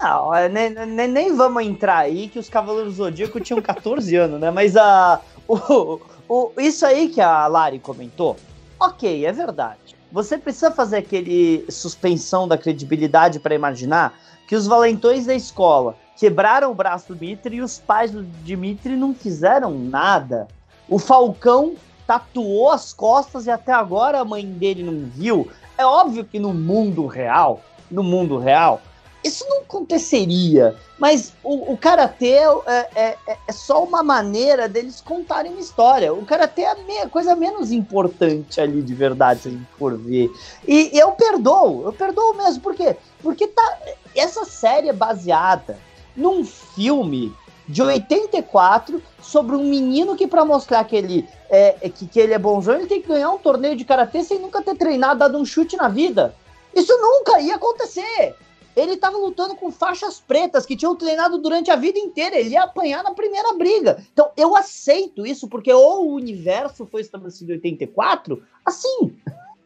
Não, 0.01 0.29
nem, 0.51 0.69
nem, 0.69 1.07
nem, 1.07 1.35
vamos 1.35 1.63
entrar 1.63 1.99
aí 1.99 2.27
que 2.27 2.37
os 2.37 2.49
Cavaleiros 2.49 2.95
Zodíaco 2.95 3.39
tinham 3.39 3.61
14 3.61 4.15
anos, 4.17 4.39
né? 4.39 4.51
Mas 4.51 4.75
a, 4.77 5.19
o, 5.47 5.99
o, 6.27 6.51
isso 6.57 6.85
aí 6.85 7.09
que 7.09 7.21
a 7.21 7.47
Lari 7.47 7.79
comentou, 7.79 8.35
ok, 8.79 9.25
é 9.25 9.31
verdade. 9.31 9.97
Você 10.11 10.37
precisa 10.37 10.71
fazer 10.71 10.97
aquele 10.97 11.65
suspensão 11.69 12.47
da 12.47 12.57
credibilidade 12.57 13.39
para 13.39 13.55
imaginar 13.55 14.17
que 14.47 14.55
os 14.55 14.65
valentões 14.65 15.25
da 15.25 15.35
escola 15.35 15.95
quebraram 16.15 16.71
o 16.71 16.75
braço 16.75 17.09
do 17.09 17.15
Dimitri 17.15 17.57
e 17.57 17.61
os 17.61 17.77
pais 17.77 18.11
do 18.11 18.23
Dimitri 18.23 18.95
não 18.95 19.13
fizeram 19.13 19.71
nada. 19.77 20.47
O 20.87 20.97
Falcão 20.97 21.75
tatuou 22.07 22.71
as 22.71 22.93
costas 22.93 23.45
e 23.45 23.51
até 23.51 23.73
agora 23.73 24.21
a 24.21 24.25
mãe 24.25 24.45
dele 24.45 24.83
não 24.83 25.09
viu. 25.09 25.49
É 25.77 25.85
óbvio 25.85 26.23
que 26.23 26.39
no 26.39 26.53
mundo 26.53 27.05
real, 27.05 27.61
no 27.91 28.01
mundo 28.01 28.37
real, 28.37 28.81
isso 29.27 29.45
não 29.47 29.59
aconteceria. 29.59 30.75
Mas 30.97 31.33
o, 31.43 31.73
o 31.73 31.77
karatê 31.77 32.37
é, 32.37 32.89
é, 32.95 33.17
é, 33.27 33.37
é, 33.47 33.51
só 33.51 33.83
uma 33.83 34.01
maneira 34.01 34.67
deles 34.67 35.01
contarem 35.01 35.51
uma 35.51 35.61
história. 35.61 36.13
O 36.13 36.25
karatê 36.25 36.61
é 36.61 36.71
a 36.71 36.75
me, 36.75 37.09
coisa 37.09 37.35
menos 37.35 37.71
importante 37.71 38.59
ali 38.59 38.81
de 38.81 38.93
verdade, 38.93 39.41
se 39.41 39.47
a 39.49 39.51
gente 39.51 39.67
for 39.77 39.97
ver. 39.97 40.31
E, 40.67 40.95
e 40.95 40.99
eu 40.99 41.11
perdoo, 41.11 41.83
eu 41.83 41.93
perdoo 41.93 42.33
mesmo. 42.33 42.61
Por 42.61 42.75
quê? 42.75 42.95
Porque 43.21 43.47
tá, 43.47 43.79
essa 44.15 44.45
série 44.45 44.89
é 44.89 44.93
baseada 44.93 45.77
num 46.15 46.43
filme 46.43 47.31
de 47.67 47.81
84 47.81 49.03
sobre 49.21 49.55
um 49.55 49.63
menino 49.63 50.15
que 50.15 50.25
para 50.25 50.45
mostrar 50.45 50.83
que 50.85 50.95
ele 50.95 51.27
é 51.49 51.89
que, 51.89 52.07
que 52.07 52.19
ele 52.19 52.33
é 52.33 52.39
bonzão, 52.39 52.75
ele 52.75 52.87
tem 52.87 53.01
que 53.01 53.07
ganhar 53.07 53.29
um 53.29 53.37
torneio 53.37 53.75
de 53.75 53.85
karatê 53.85 54.23
sem 54.23 54.39
nunca 54.39 54.61
ter 54.61 54.75
treinado, 54.75 55.19
dado 55.19 55.37
um 55.37 55.45
chute 55.45 55.75
na 55.75 55.87
vida. 55.87 56.33
Isso 56.73 56.95
nunca 56.97 57.39
ia 57.39 57.55
acontecer. 57.55 58.35
Ele 58.77 58.93
estava 58.93 59.17
lutando 59.17 59.55
com 59.55 59.71
faixas 59.71 60.19
pretas 60.19 60.65
que 60.65 60.77
tinham 60.77 60.95
treinado 60.95 61.39
durante 61.39 61.71
a 61.71 61.75
vida 61.75 61.97
inteira. 61.97 62.37
Ele 62.37 62.49
ia 62.49 62.63
apanhar 62.63 63.03
na 63.03 63.11
primeira 63.11 63.53
briga. 63.53 63.97
Então 64.13 64.29
eu 64.37 64.55
aceito 64.55 65.25
isso 65.25 65.47
porque 65.47 65.73
o 65.73 66.13
universo 66.13 66.85
foi 66.85 67.01
estabelecido 67.01 67.51
em 67.51 67.55
84 67.55 68.43
assim. 68.63 69.15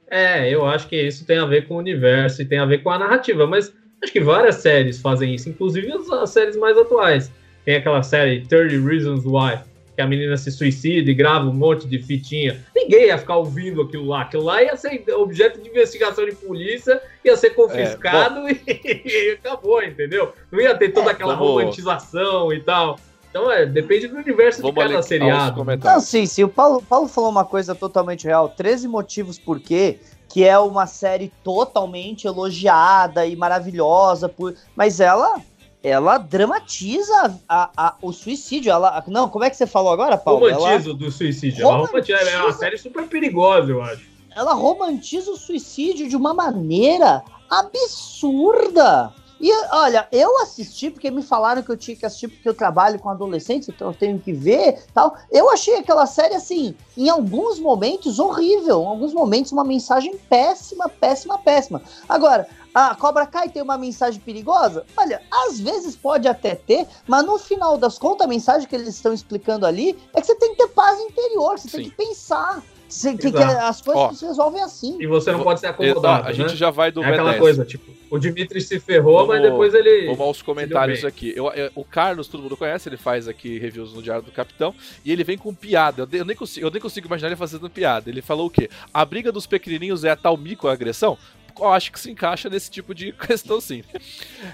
É, 0.09 0.49
eu 0.49 0.66
acho 0.66 0.88
que 0.88 0.95
isso 0.95 1.26
tem 1.26 1.39
a 1.39 1.45
ver 1.45 1.68
com 1.68 1.76
o 1.76 1.80
universo 1.80 2.41
e 2.41 2.45
tem 2.45 2.59
a 2.59 2.66
ver 2.66 2.84
com 2.84 2.89
a 2.89 2.99
narrativa, 2.99 3.45
mas 3.45 3.74
acho 4.01 4.12
que 4.12 4.22
várias 4.22 4.55
séries 4.55 4.99
fazem 4.99 5.36
isso, 5.36 5.49
inclusive 5.49 5.91
as 5.91 6.30
séries 6.30 6.55
mais 6.55 6.78
atuais. 6.78 7.32
Tem 7.66 7.76
aquela 7.76 8.03
série 8.03 8.45
30 8.45 8.86
Reasons 8.86 9.26
Why, 9.26 9.59
que 9.96 10.02
a 10.02 10.08
menina 10.08 10.38
se 10.38 10.52
suicida 10.52 11.10
e 11.10 11.14
grava 11.14 11.48
um 11.48 11.54
monte 11.54 11.88
de 11.88 12.02
fitinha. 12.02 12.64
Ninguém 12.76 13.08
ia 13.08 13.18
ficar 13.18 13.38
ouvindo 13.38 13.82
aquilo 13.82 14.06
lá. 14.08 14.22
Aquilo 14.22 14.44
lá 14.44 14.64
ia 14.64 14.76
ser 14.78 15.04
objeto 15.16 15.62
de 15.62 15.70
investigação 15.70 16.26
de 16.26 16.34
polícia, 16.36 17.02
ia 17.24 17.36
ser 17.36 17.52
confiscado 17.52 18.48
é, 18.48 18.52
e, 18.52 19.02
e, 19.06 19.32
acabou, 19.32 19.84
entendeu? 19.84 20.34
Não 20.52 20.60
ia 20.60 20.76
ter 20.76 20.89
toda 20.89 21.10
é, 21.10 21.14
aquela 21.14 21.36
vamos... 21.36 21.50
romantização 21.50 22.54
e 22.54 22.62
tal. 22.62 22.98
Então, 23.30 23.50
é, 23.50 23.66
depende 23.66 24.08
do 24.08 24.18
universo 24.18 24.62
Vamos 24.62 24.76
de 24.76 24.89
cada 24.89 25.02
seriado. 25.02 25.64
Não, 25.64 26.00
sim, 26.02 26.26
sim. 26.26 26.44
O 26.44 26.50
Paulo, 26.50 26.82
Paulo 26.82 27.08
falou 27.08 27.30
uma 27.30 27.46
coisa 27.46 27.74
totalmente 27.74 28.26
real. 28.26 28.50
13 28.50 28.89
motivos 28.89 29.39
por 29.39 29.58
quê, 29.58 30.00
que 30.28 30.44
é 30.44 30.60
uma 30.60 30.86
série 30.86 31.32
totalmente 31.42 32.28
elogiada 32.28 33.26
e 33.26 33.36
maravilhosa, 33.36 34.28
por... 34.28 34.54
mas 34.76 35.00
ela 35.00 35.42
ela 35.84 36.18
dramatiza 36.18 37.40
a, 37.48 37.70
a, 37.76 37.96
o 38.02 38.12
suicídio. 38.12 38.72
Ela, 38.72 39.04
não, 39.08 39.28
como 39.28 39.44
é 39.44 39.50
que 39.50 39.58
você 39.58 39.66
falou 39.66 39.92
agora, 39.92 40.18
Paulo? 40.18 40.50
Romantiza 40.50 40.90
ela, 40.90 40.98
do 40.98 41.12
suicídio. 41.12 41.64
Ela 41.64 41.78
romantiza, 41.78 42.18
é 42.18 42.42
uma 42.42 42.54
série 42.54 42.78
super 42.78 43.08
perigosa, 43.08 43.72
eu 43.72 43.82
acho. 43.82 44.12
Ela 44.36 44.54
romantiza 44.54 45.32
o 45.32 45.38
suicídio 45.38 46.08
de 46.08 46.16
uma 46.16 46.34
maneira 46.34 47.24
absurda. 47.50 49.14
E 49.42 49.52
olha, 49.72 50.08
eu 50.12 50.40
assisti 50.44 50.92
porque 50.92 51.10
me 51.10 51.24
falaram 51.24 51.64
que 51.64 51.72
eu 51.72 51.76
tinha 51.76 51.98
que 51.98 52.06
assistir 52.06 52.28
porque 52.28 52.48
eu 52.48 52.54
trabalho 52.54 53.00
com 53.00 53.10
adolescentes, 53.10 53.68
então 53.68 53.88
eu 53.88 53.94
tenho 53.94 54.20
que 54.20 54.32
ver, 54.32 54.84
tal. 54.94 55.18
Eu 55.32 55.50
achei 55.50 55.78
aquela 55.78 56.06
série 56.06 56.36
assim, 56.36 56.76
em 56.96 57.10
alguns 57.10 57.60
momentos 57.60 58.20
horrível, 58.20 58.84
em 58.84 58.86
alguns 58.86 59.16
momentos 59.16 59.52
uma 59.52 59.64
mensagem 59.64 60.16
péssima, 60.30 60.88
péssima, 60.88 61.40
péssima. 61.40 61.82
Agora, 62.08 62.48
a 62.74 62.95
Cobra 62.95 63.26
Kai 63.26 63.49
tem 63.49 63.61
uma 63.61 63.78
mensagem 63.78 64.19
perigosa? 64.19 64.86
Olha, 64.95 65.22
às 65.30 65.59
vezes 65.59 65.95
pode 65.95 66.28
até 66.28 66.55
ter, 66.55 66.88
mas 67.07 67.26
no 67.26 67.38
final 67.38 67.78
das 67.78 67.97
contas, 67.97 68.26
a 68.26 68.30
mensagem 68.30 68.67
que 68.67 68.76
eles 68.76 68.88
estão 68.88 69.13
explicando 69.13 69.65
ali 69.65 69.97
é 70.13 70.22
que 70.22 70.28
você 70.28 70.36
tem 70.36 70.51
que 70.51 70.57
ter 70.57 70.67
paz 70.69 70.99
interior, 70.99 71.57
você 71.57 71.69
Sim. 71.69 71.78
tem 71.78 71.89
que 71.89 71.95
pensar. 71.95 72.63
Que, 72.91 73.32
que, 73.32 73.38
as 73.38 73.82
coisas 73.82 74.03
Ó, 74.03 74.11
se 74.11 74.26
resolvem 74.26 74.61
assim. 74.61 74.97
E 74.99 75.07
você 75.07 75.32
não 75.32 75.43
pode 75.43 75.61
ser 75.61 75.67
acomodado. 75.67 76.26
A 76.26 76.30
né? 76.30 76.34
gente 76.34 76.57
já 76.57 76.69
vai 76.69 76.91
do 76.91 77.01
é 77.01 77.07
aquela 77.07 77.38
coisa, 77.38 77.63
tipo, 77.63 77.89
o 78.09 78.19
Dimitri 78.19 78.59
se 78.59 78.82
ferrou, 78.82 79.26
vamos, 79.26 79.30
mas 79.30 79.41
depois 79.41 79.74
ele. 79.74 80.07
Vamos 80.07 80.19
aos 80.19 80.41
comentários 80.41 81.05
aqui. 81.05 81.32
Eu, 81.34 81.49
eu, 81.53 81.72
o 81.74 81.86
Carlos, 81.86 82.28
todo 82.28 82.43
mundo 82.43 82.57
conhece, 82.57 82.89
ele 82.89 82.97
faz 82.97 83.30
aqui 83.30 83.57
reviews 83.57 83.93
no 83.93 84.01
Diário 84.01 84.22
do 84.22 84.32
Capitão, 84.34 84.76
e 85.05 85.11
ele 85.13 85.24
vem 85.24 85.38
com 85.38 85.55
piada. 85.55 86.01
Eu, 86.01 86.19
eu, 86.19 86.26
nem, 86.26 86.36
consigo, 86.36 86.67
eu 86.67 86.69
nem 86.69 86.82
consigo 86.82 87.07
imaginar 87.07 87.30
ele 87.30 87.38
fazendo 87.38 87.69
piada. 87.69 88.09
Ele 88.09 88.22
falou 88.22 88.47
o 88.47 88.49
quê? 88.49 88.69
A 88.93 89.05
briga 89.05 89.32
dos 89.32 89.47
pequenininhos 89.47 90.03
é 90.03 90.09
a 90.09 90.15
tal 90.17 90.36
mico 90.36 90.67
agressão? 90.67 91.17
Eu 91.62 91.70
acho 91.70 91.91
que 91.91 91.99
se 91.99 92.12
encaixa 92.12 92.49
nesse 92.49 92.70
tipo 92.70 92.93
de 92.93 93.12
questão 93.28 93.62
sim. 93.62 93.84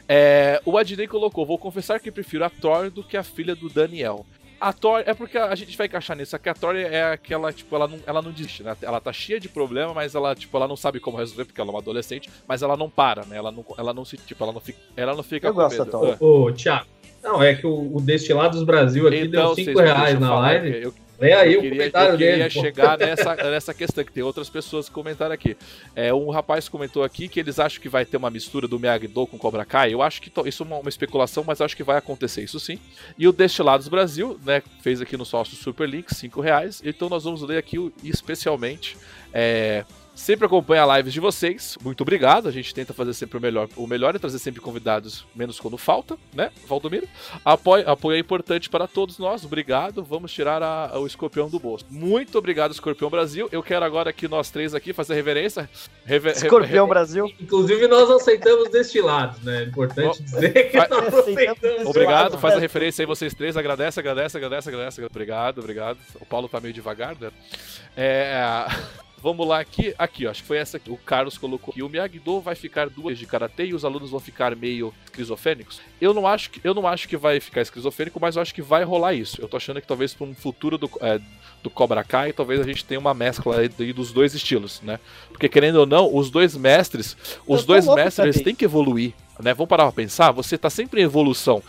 É, 0.08 0.62
o 0.66 0.78
Adnei 0.78 1.08
colocou: 1.08 1.46
Vou 1.46 1.58
confessar 1.58 2.00
que 2.00 2.12
prefiro 2.12 2.44
a 2.44 2.50
Thor 2.50 2.90
do 2.90 3.04
que 3.04 3.18
a 3.18 3.24
filha 3.24 3.56
do 3.56 3.70
Daniel. 3.70 4.26
A 4.60 4.74
Thor 4.74 5.04
é 5.06 5.14
porque 5.14 5.38
a 5.38 5.54
gente 5.54 5.78
vai 5.78 5.86
encaixar 5.86 6.18
nisso. 6.18 6.38
que 6.40 6.50
a 6.50 6.54
Thor 6.54 6.76
é 6.76 7.12
aquela, 7.12 7.54
tipo, 7.54 7.76
ela 7.76 7.88
não, 7.88 8.00
ela 8.08 8.22
não 8.24 8.32
desiste, 8.32 8.64
né? 8.64 8.76
Ela 8.82 9.00
tá 9.00 9.14
cheia 9.14 9.40
de 9.40 9.48
problema, 9.48 9.94
mas 9.94 10.16
ela, 10.16 10.34
tipo, 10.34 10.58
ela 10.58 10.68
não 10.68 10.76
sabe 10.76 11.00
como 11.00 11.16
resolver, 11.18 11.46
porque 11.46 11.62
ela 11.62 11.70
é 11.70 11.74
uma 11.74 11.80
adolescente, 11.80 12.28
mas 12.48 12.64
ela 12.64 12.76
não 12.76 12.90
para, 12.90 13.24
né? 13.26 13.38
Ela 13.38 13.52
não, 13.52 13.64
ela 13.78 13.94
não 13.94 14.04
se, 14.04 14.18
tipo, 14.18 14.44
ela 14.44 14.52
não 14.52 14.60
fica, 14.60 14.80
ela 14.96 15.16
não 15.16 15.22
fica 15.22 15.48
Eu 15.48 15.54
com 15.54 15.62
gosto 15.62 15.78
medo. 15.78 15.92
Da 15.92 16.16
Thor. 16.16 16.24
Ô, 16.24 16.52
Thiago, 16.52 16.88
não, 17.22 17.44
é 17.44 17.54
que 17.54 17.68
o, 17.68 17.96
o 17.96 18.02
Destilados 18.02 18.64
Brasil 18.64 19.08
aqui 19.08 19.20
então, 19.20 19.54
deu 19.54 19.66
5 19.66 19.80
reais 19.80 20.20
na 20.20 20.40
live. 20.40 20.82
Eu, 20.82 20.94
Vem 21.20 21.34
aí 21.34 21.54
eu 21.54 21.60
o 21.60 21.64
queria, 21.64 21.80
comentário 21.80 22.14
eu 22.14 22.18
queria 22.18 22.38
dele, 22.38 22.50
chegar 22.50 22.98
nessa, 22.98 23.36
nessa 23.50 23.74
questão, 23.74 24.04
que 24.04 24.12
tem 24.12 24.24
outras 24.24 24.50
pessoas 24.50 24.88
que 24.88 24.94
comentaram 24.94 25.34
aqui. 25.34 25.58
É, 25.96 26.14
um 26.14 26.30
rapaz 26.30 26.70
comentou 26.70 27.04
aqui 27.04 27.28
que 27.28 27.40
eles 27.40 27.60
acham 27.60 27.82
que 27.82 27.90
vai 27.90 28.06
ter 28.06 28.18
uma 28.18 28.30
mistura 28.30 28.68
do 28.68 28.80
Miyagi-Do 28.80 29.28
com 29.28 29.38
Cobra 29.38 29.66
Kai. 29.66 29.94
Eu 29.94 30.02
acho 30.02 30.22
que 30.22 30.32
isso 30.46 30.64
é 30.64 30.66
uma, 30.66 30.78
uma, 30.78 30.90
especulação, 30.90 31.44
mas 31.46 31.60
acho 31.60 31.76
que 31.76 31.84
vai 31.84 31.98
acontecer, 31.98 32.44
isso 32.44 32.60
sim. 32.60 32.80
E 33.18 33.28
o 33.28 33.32
Destilados 33.32 33.88
Brasil, 33.88 34.40
né, 34.46 34.62
fez 34.82 35.02
aqui 35.02 35.18
no 35.18 35.26
sócio 35.26 35.56
Super 35.56 35.90
Link, 35.90 36.14
5 36.14 36.40
reais. 36.40 36.82
Então 36.86 37.10
nós 37.10 37.24
vamos 37.24 37.42
ler 37.42 37.58
aqui 37.58 37.92
especialmente 38.04 38.96
é, 39.34 39.84
Sempre 40.18 40.48
acompanha 40.48 40.98
lives 40.98 41.14
de 41.14 41.20
vocês. 41.20 41.78
Muito 41.84 42.02
obrigado. 42.02 42.50
A 42.50 42.52
gente 42.52 42.74
tenta 42.74 42.92
fazer 42.92 43.14
sempre 43.14 43.38
o 43.38 43.42
melhor. 43.42 43.70
O 43.76 43.86
melhor 43.86 44.16
é 44.16 44.20
trazer 44.20 44.40
sempre 44.40 44.60
convidados, 44.60 45.24
menos 45.36 45.60
quando 45.60 45.78
falta, 45.78 46.18
né, 46.34 46.50
Valdomiro? 46.68 47.08
Apoio, 47.46 47.88
apoio 47.88 48.16
é 48.16 48.20
importante 48.20 48.68
para 48.68 48.88
todos 48.88 49.20
nós. 49.20 49.46
Obrigado. 49.46 50.04
Vamos 50.04 50.34
tirar 50.34 50.64
a, 50.64 50.88
a, 50.88 51.00
o 51.00 51.06
escorpião 51.06 51.48
do 51.48 51.60
bolso. 51.60 51.86
Muito 51.88 52.36
obrigado, 52.36 52.72
Escorpião 52.72 53.12
Brasil. 53.12 53.48
Eu 53.52 53.62
quero 53.62 53.86
agora 53.86 54.12
que 54.12 54.28
nós 54.28 54.50
três 54.50 54.74
aqui 54.74 54.92
fazer 54.92 55.14
reverência. 55.14 55.70
Rever, 56.04 56.34
escorpião 56.36 56.88
Brasil. 56.88 57.32
Inclusive, 57.40 57.88
nós 57.88 58.10
aceitamos 58.10 58.72
destilados, 58.72 59.40
né? 59.44 59.62
É 59.62 59.64
importante 59.66 60.24
dizer 60.24 60.72
que 60.72 60.78
nós 60.78 61.14
aceitamos. 61.14 61.86
Obrigado. 61.86 62.40
Faz 62.40 62.56
a 62.56 62.60
referência 62.60 63.04
aí, 63.04 63.06
vocês 63.06 63.36
três. 63.36 63.56
Agradece, 63.56 64.00
agradece, 64.00 64.36
agradece, 64.36 64.70
agradece. 64.70 65.06
Obrigado, 65.06 65.60
obrigado. 65.60 66.00
O 66.20 66.26
Paulo 66.26 66.50
tá 66.50 66.60
meio 66.60 66.74
devagar, 66.74 67.16
né? 67.20 67.30
É. 67.96 68.66
Vamos 69.22 69.48
lá 69.48 69.60
aqui. 69.60 69.96
Aqui, 69.98 70.28
ó, 70.28 70.32
acho 70.32 70.42
que 70.42 70.48
foi 70.48 70.58
essa 70.58 70.78
aqui. 70.78 70.92
O 70.92 70.98
Carlos 70.98 71.38
colocou 71.38 71.74
que 71.74 71.82
o 71.82 71.90
Miyagi-Do 71.90 72.40
vai 72.40 72.56
ficar 72.56 72.90
duas 72.90 73.18
de 73.18 73.26
karatê 73.26 73.66
e 73.66 73.74
os 73.74 73.84
alunos 73.84 74.12
vão 74.12 74.20
ficar 74.20 74.56
meio 74.56 74.94
esquizofrênicos. 75.06 75.82
Eu 76.00 76.14
não 76.14 76.28
acho 76.28 76.52
que, 76.52 76.62
eu 76.64 76.74
não 76.74 76.88
acho 76.88 77.08
que 77.08 77.18
vai 77.18 77.40
ficar 77.40 77.62
esquizofrênico, 77.62 78.20
mas 78.20 78.36
eu 78.36 78.42
acho 78.42 78.54
que 78.54 78.62
vai 78.62 78.84
rolar 78.84 79.14
isso. 79.14 79.42
Eu 79.42 79.48
tô 79.48 79.58
achando 79.58 79.82
que 79.82 79.88
talvez 79.88 80.14
para 80.14 80.28
um 80.28 80.36
futuro 80.36 80.78
do, 80.78 80.90
é, 81.02 81.20
do 81.64 81.70
Cobra 81.70 82.04
Kai, 82.04 82.32
talvez 82.32 82.62
a 82.62 82.64
gente 82.64 82.86
tenha 82.86 83.00
uma 83.00 83.14
mescla 83.14 83.60
aí 83.60 83.70
dos 83.70 84.12
dois 84.12 84.36
estilos, 84.36 84.82
né? 84.82 85.00
Porque 85.30 85.50
querendo 85.50 85.78
ou 85.78 85.86
não, 85.86 86.16
os 86.16 86.30
dois 86.30 86.56
mestres, 86.56 87.18
os 87.48 87.66
dois 87.66 87.88
mestres 87.88 88.42
têm 88.42 88.56
que 88.56 88.66
evoluir. 88.66 89.14
Né? 89.40 89.54
Vamos 89.54 89.70
parar 89.70 89.84
pra 89.84 89.92
pensar, 89.92 90.32
você 90.32 90.56
está 90.56 90.70
sempre 90.70 91.02
em 91.02 91.04
evolução. 91.04 91.62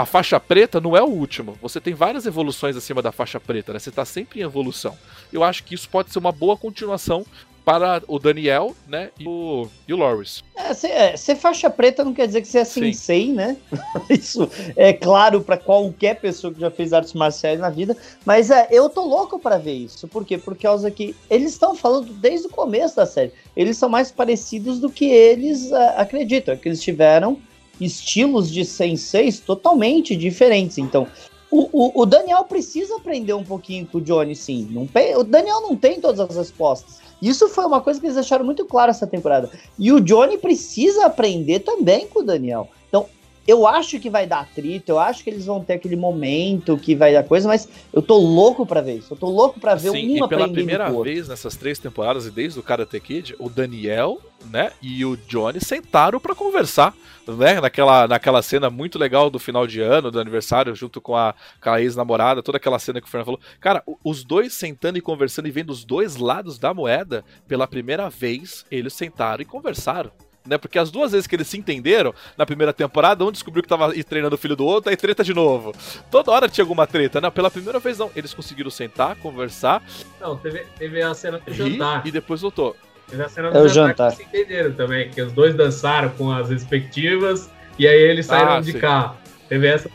A 0.00 0.06
faixa 0.06 0.40
preta 0.40 0.80
não 0.80 0.96
é 0.96 1.02
o 1.02 1.08
último. 1.08 1.58
Você 1.60 1.78
tem 1.78 1.92
várias 1.92 2.24
evoluções 2.24 2.74
acima 2.74 3.02
da 3.02 3.12
faixa 3.12 3.38
preta, 3.38 3.74
né? 3.74 3.78
Você 3.78 3.90
está 3.90 4.02
sempre 4.02 4.40
em 4.40 4.42
evolução. 4.42 4.96
Eu 5.30 5.44
acho 5.44 5.62
que 5.62 5.74
isso 5.74 5.86
pode 5.90 6.10
ser 6.10 6.18
uma 6.18 6.32
boa 6.32 6.56
continuação 6.56 7.22
para 7.62 8.02
o 8.08 8.18
Daniel, 8.18 8.74
né, 8.88 9.10
e 9.20 9.28
o, 9.28 9.68
e 9.86 9.92
o 9.92 9.96
Loris. 9.98 10.42
É, 10.56 10.72
ser, 10.72 10.88
é, 10.88 11.16
ser 11.18 11.36
faixa 11.36 11.68
preta 11.68 12.02
não 12.02 12.14
quer 12.14 12.26
dizer 12.26 12.40
que 12.40 12.48
você 12.48 12.60
é 12.60 12.64
sensei, 12.64 13.30
né? 13.30 13.58
Isso 14.08 14.50
é 14.74 14.94
claro 14.94 15.42
para 15.42 15.58
qualquer 15.58 16.18
pessoa 16.18 16.54
que 16.54 16.58
já 16.58 16.70
fez 16.70 16.94
artes 16.94 17.12
marciais 17.12 17.60
na 17.60 17.68
vida, 17.68 17.94
mas 18.24 18.50
é, 18.50 18.68
eu 18.70 18.88
tô 18.88 19.04
louco 19.04 19.38
para 19.38 19.58
ver 19.58 19.74
isso. 19.74 20.08
Por 20.08 20.24
quê? 20.24 20.38
Por 20.38 20.56
causa 20.56 20.90
que 20.90 21.14
eles 21.28 21.52
estão 21.52 21.76
falando 21.76 22.14
desde 22.14 22.46
o 22.46 22.50
começo 22.50 22.96
da 22.96 23.04
série. 23.04 23.32
Eles 23.54 23.76
são 23.76 23.90
mais 23.90 24.10
parecidos 24.10 24.80
do 24.80 24.88
que 24.88 25.04
eles 25.04 25.70
uh, 25.70 25.98
acreditam, 25.98 26.54
é 26.54 26.56
que 26.56 26.66
eles 26.66 26.80
tiveram 26.80 27.38
estilos 27.80 28.50
de 28.50 28.64
senseis 28.64 29.40
totalmente 29.40 30.16
diferentes. 30.16 30.78
Então, 30.78 31.06
o, 31.50 31.68
o, 31.72 32.02
o, 32.02 32.06
Daniel 32.06 32.44
precisa 32.44 32.96
aprender 32.96 33.32
um 33.32 33.42
pouquinho 33.42 33.86
com 33.86 33.98
o 33.98 34.00
Johnny, 34.00 34.36
sim. 34.36 34.68
Não, 34.70 34.88
o 35.18 35.24
Daniel 35.24 35.60
não 35.62 35.74
tem 35.74 36.00
todas 36.00 36.20
as 36.20 36.36
respostas. 36.36 37.00
Isso 37.20 37.48
foi 37.48 37.66
uma 37.66 37.80
coisa 37.80 38.00
que 38.00 38.06
eles 38.06 38.14
deixaram 38.14 38.44
muito 38.44 38.64
claro 38.64 38.90
essa 38.90 39.06
temporada. 39.06 39.50
E 39.78 39.92
o 39.92 40.00
Johnny 40.00 40.38
precisa 40.38 41.06
aprender 41.06 41.60
também 41.60 42.06
com 42.06 42.20
o 42.20 42.24
Daniel. 42.24 42.68
Então, 42.88 43.06
eu 43.46 43.66
acho 43.66 43.98
que 43.98 44.10
vai 44.10 44.26
dar 44.26 44.40
atrito, 44.40 44.92
eu 44.92 44.98
acho 44.98 45.24
que 45.24 45.30
eles 45.30 45.46
vão 45.46 45.62
ter 45.62 45.74
aquele 45.74 45.96
momento 45.96 46.76
que 46.76 46.94
vai 46.94 47.12
dar 47.12 47.24
coisa, 47.24 47.48
mas 47.48 47.68
eu 47.92 48.02
tô 48.02 48.16
louco 48.16 48.66
para 48.66 48.80
ver 48.80 48.98
isso. 48.98 49.12
Eu 49.12 49.16
tô 49.16 49.28
louco 49.28 49.58
para 49.58 49.74
ver 49.74 49.90
Sim, 49.90 50.20
um 50.20 50.24
e 50.24 50.28
pela 50.28 50.48
primeira 50.48 50.90
vez 50.90 51.28
nessas 51.28 51.56
três 51.56 51.78
temporadas 51.78 52.26
e 52.26 52.30
desde 52.30 52.58
o 52.58 52.62
Karate 52.62 53.00
Kid, 53.00 53.34
o 53.38 53.48
Daniel, 53.48 54.20
né, 54.50 54.72
e 54.80 55.04
o 55.04 55.16
Johnny 55.16 55.60
sentaram 55.60 56.20
para 56.20 56.34
conversar, 56.34 56.94
né, 57.26 57.60
naquela, 57.60 58.06
naquela 58.06 58.42
cena 58.42 58.70
muito 58.70 58.98
legal 58.98 59.28
do 59.30 59.38
final 59.38 59.66
de 59.66 59.80
ano, 59.80 60.10
do 60.10 60.20
aniversário, 60.20 60.74
junto 60.74 61.00
com 61.00 61.16
a, 61.16 61.34
com 61.62 61.70
a 61.70 61.80
ex-namorada, 61.80 62.42
toda 62.42 62.58
aquela 62.58 62.78
cena 62.78 63.00
que 63.00 63.06
o 63.06 63.10
Fernando 63.10 63.26
falou. 63.26 63.40
Cara, 63.60 63.82
os 64.04 64.22
dois 64.22 64.52
sentando 64.52 64.98
e 64.98 65.02
conversando 65.02 65.48
e 65.48 65.50
vendo 65.50 65.70
os 65.70 65.84
dois 65.84 66.16
lados 66.16 66.58
da 66.58 66.72
moeda, 66.72 67.24
pela 67.48 67.66
primeira 67.66 68.08
vez, 68.08 68.64
eles 68.70 68.92
sentaram 68.92 69.42
e 69.42 69.46
conversaram 69.46 70.10
né? 70.50 70.58
Porque 70.58 70.78
as 70.78 70.90
duas 70.90 71.12
vezes 71.12 71.28
que 71.28 71.36
eles 71.36 71.46
se 71.46 71.56
entenderam 71.56 72.12
na 72.36 72.44
primeira 72.44 72.72
temporada, 72.72 73.24
um 73.24 73.30
descobriu 73.30 73.62
que 73.62 73.68
tava 73.68 73.94
treinando 74.02 74.34
o 74.34 74.38
filho 74.38 74.56
do 74.56 74.66
outro, 74.66 74.90
aí 74.90 74.96
treta 74.96 75.22
de 75.22 75.32
novo. 75.32 75.72
Toda 76.10 76.32
hora 76.32 76.48
tinha 76.48 76.64
alguma 76.64 76.86
treta, 76.86 77.20
né? 77.20 77.30
Pela 77.30 77.50
primeira 77.50 77.78
vez 77.78 77.96
não. 77.96 78.10
Eles 78.16 78.34
conseguiram 78.34 78.70
sentar, 78.70 79.14
conversar. 79.16 79.80
Não, 80.20 80.36
teve, 80.36 80.66
teve 80.76 81.00
a 81.00 81.14
cena 81.14 81.38
do 81.38 81.54
jantar. 81.54 82.04
E 82.04 82.10
depois 82.10 82.40
voltou. 82.40 82.76
Teve 83.08 83.22
a 83.22 83.28
cena 83.28 83.50
do 83.50 83.58
é 83.58 83.68
jantar, 83.68 84.10
jantar, 84.10 84.10
que 84.10 84.16
se 84.16 84.22
entenderam 84.24 84.72
também, 84.72 85.08
que 85.08 85.22
os 85.22 85.32
dois 85.32 85.54
dançaram 85.54 86.10
com 86.10 86.30
as 86.32 86.50
respectivas 86.50 87.48
e 87.78 87.86
aí 87.86 88.00
eles 88.00 88.26
saíram 88.26 88.56
ah, 88.56 88.60
de 88.60 88.72
sim. 88.72 88.78
cá. 88.78 89.14
Teve 89.48 89.66
essa. 89.68 89.90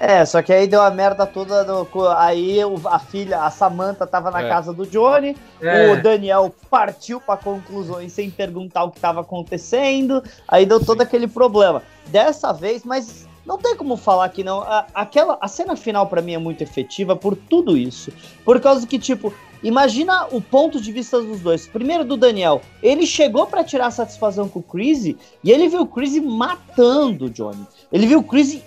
É, 0.00 0.24
só 0.24 0.40
que 0.42 0.52
aí 0.52 0.66
deu 0.66 0.80
a 0.80 0.90
merda 0.90 1.26
toda. 1.26 1.66
Aí 2.16 2.58
a 2.86 2.98
filha, 2.98 3.42
a 3.42 3.50
Samantha, 3.50 4.06
tava 4.06 4.30
na 4.30 4.42
é. 4.42 4.48
casa 4.48 4.72
do 4.72 4.86
Johnny. 4.86 5.36
É. 5.60 5.92
O 5.92 6.02
Daniel 6.02 6.54
partiu 6.70 7.20
para 7.20 7.36
conclusões 7.36 8.12
sem 8.12 8.30
perguntar 8.30 8.84
o 8.84 8.90
que 8.90 9.00
tava 9.00 9.20
acontecendo. 9.20 10.22
Aí 10.46 10.64
deu 10.64 10.78
Sim. 10.78 10.86
todo 10.86 11.00
aquele 11.00 11.26
problema. 11.26 11.82
Dessa 12.06 12.52
vez, 12.52 12.84
mas 12.84 13.26
não 13.44 13.58
tem 13.58 13.74
como 13.74 13.96
falar 13.96 14.28
que 14.28 14.44
não. 14.44 14.60
A, 14.60 14.86
aquela, 14.94 15.36
a 15.40 15.48
cena 15.48 15.74
final 15.74 16.06
para 16.06 16.22
mim 16.22 16.34
é 16.34 16.38
muito 16.38 16.62
efetiva 16.62 17.16
por 17.16 17.34
tudo 17.34 17.76
isso. 17.76 18.12
Por 18.44 18.60
causa 18.60 18.86
que, 18.86 18.98
tipo, 18.98 19.34
imagina 19.62 20.28
o 20.30 20.40
ponto 20.40 20.80
de 20.80 20.92
vista 20.92 21.20
dos 21.20 21.40
dois. 21.40 21.66
Primeiro 21.66 22.04
do 22.04 22.16
Daniel. 22.16 22.60
Ele 22.82 23.04
chegou 23.04 23.46
para 23.46 23.64
tirar 23.64 23.90
satisfação 23.90 24.48
com 24.48 24.60
o 24.60 24.62
Chris 24.62 25.06
e 25.06 25.16
ele 25.44 25.66
viu 25.68 25.80
o 25.80 25.86
Chris 25.86 26.22
matando 26.22 27.24
o 27.24 27.30
Johnny. 27.30 27.66
Ele 27.90 28.06
viu 28.06 28.20
o 28.20 28.24
Chris 28.24 28.62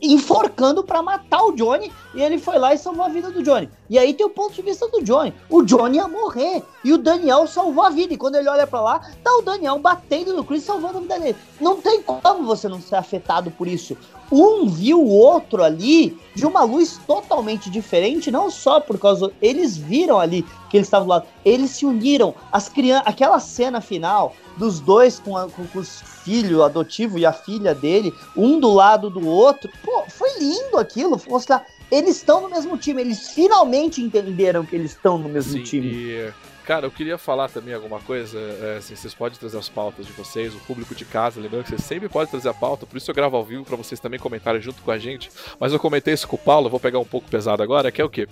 enforcando 0.00 0.82
para 0.82 1.02
matar 1.02 1.42
o 1.42 1.52
Johnny 1.52 1.92
e 2.14 2.22
ele 2.22 2.38
foi 2.38 2.58
lá 2.58 2.74
e 2.74 2.78
salvou 2.78 3.04
a 3.04 3.08
vida 3.08 3.30
do 3.30 3.42
Johnny. 3.42 3.68
E 3.88 3.98
aí 3.98 4.14
tem 4.14 4.24
o 4.24 4.30
ponto 4.30 4.54
de 4.54 4.62
vista 4.62 4.88
do 4.88 5.02
Johnny. 5.02 5.34
O 5.48 5.62
Johnny 5.62 5.96
ia 5.96 6.08
morrer 6.08 6.62
e 6.82 6.92
o 6.92 6.98
Daniel 6.98 7.46
salvou 7.46 7.84
a 7.84 7.90
vida. 7.90 8.14
E 8.14 8.16
quando 8.16 8.36
ele 8.36 8.48
olha 8.48 8.66
para 8.66 8.80
lá, 8.80 9.00
tá 9.22 9.30
o 9.36 9.42
Daniel 9.42 9.78
batendo 9.78 10.34
no 10.34 10.44
Chris 10.44 10.62
salvando 10.62 10.98
a 10.98 11.00
vida 11.00 11.18
dele. 11.18 11.36
Não 11.60 11.80
tem 11.80 12.02
como 12.02 12.44
você 12.44 12.68
não 12.68 12.80
ser 12.80 12.96
afetado 12.96 13.50
por 13.50 13.68
isso. 13.68 13.96
Um 14.30 14.68
viu 14.68 15.00
o 15.00 15.08
outro 15.08 15.62
ali 15.62 16.18
de 16.34 16.44
uma 16.44 16.62
luz 16.64 16.98
totalmente 17.06 17.70
diferente, 17.70 18.30
não 18.30 18.50
só 18.50 18.80
por 18.80 18.98
causa 18.98 19.32
eles 19.40 19.76
viram 19.76 20.18
ali 20.18 20.44
que 20.68 20.76
eles 20.76 20.86
estavam 20.86 21.06
do 21.06 21.10
lado, 21.10 21.26
eles 21.44 21.70
se 21.70 21.86
uniram. 21.86 22.34
As 22.50 22.68
crianças, 22.68 23.06
aquela 23.06 23.38
cena 23.38 23.80
final 23.80 24.34
dos 24.56 24.80
dois 24.80 25.18
com, 25.18 25.36
a, 25.36 25.48
com, 25.48 25.66
com 25.66 25.78
os 25.78 26.02
filhos 26.24 26.60
adotivo 26.60 27.18
e 27.18 27.24
a 27.24 27.32
filha 27.32 27.74
dele, 27.74 28.12
um 28.36 28.58
do 28.58 28.72
lado 28.72 29.08
do 29.08 29.26
outro. 29.26 29.70
Pô, 29.84 30.04
foi 30.08 30.28
lindo 30.38 30.76
aquilo. 30.78 31.20
Mostrar, 31.28 31.64
eles 31.90 32.16
estão 32.16 32.40
no 32.40 32.50
mesmo 32.50 32.76
time, 32.76 33.00
eles 33.00 33.30
finalmente 33.30 34.02
entenderam 34.02 34.64
que 34.64 34.74
eles 34.74 34.90
estão 34.92 35.16
no 35.18 35.28
mesmo 35.28 35.52
Sim, 35.52 35.62
time. 35.62 35.86
E 35.88 36.32
Cara, 36.66 36.84
eu 36.84 36.90
queria 36.90 37.16
falar 37.16 37.48
também 37.48 37.72
alguma 37.72 38.00
coisa. 38.00 38.36
É, 38.36 38.78
assim, 38.78 38.96
vocês 38.96 39.14
podem 39.14 39.38
trazer 39.38 39.56
as 39.56 39.68
pautas 39.68 40.04
de 40.04 40.12
vocês, 40.12 40.52
o 40.52 40.58
público 40.58 40.96
de 40.96 41.04
casa, 41.04 41.40
lembrando 41.40 41.62
que 41.62 41.70
vocês 41.70 41.84
sempre 41.84 42.08
podem 42.08 42.28
trazer 42.28 42.48
a 42.48 42.54
pauta, 42.54 42.84
por 42.84 42.96
isso 42.96 43.08
eu 43.08 43.14
gravo 43.14 43.36
ao 43.36 43.44
vivo 43.44 43.64
para 43.64 43.76
vocês 43.76 44.00
também 44.00 44.18
comentarem 44.18 44.60
junto 44.60 44.82
com 44.82 44.90
a 44.90 44.98
gente. 44.98 45.30
Mas 45.60 45.72
eu 45.72 45.78
comentei 45.78 46.12
isso 46.12 46.26
com 46.26 46.34
o 46.34 46.38
Paulo, 46.38 46.68
vou 46.68 46.80
pegar 46.80 46.98
um 46.98 47.04
pouco 47.04 47.30
pesado 47.30 47.62
agora, 47.62 47.92
que 47.92 48.02
é 48.02 48.04
o 48.04 48.10
quê? 48.10 48.26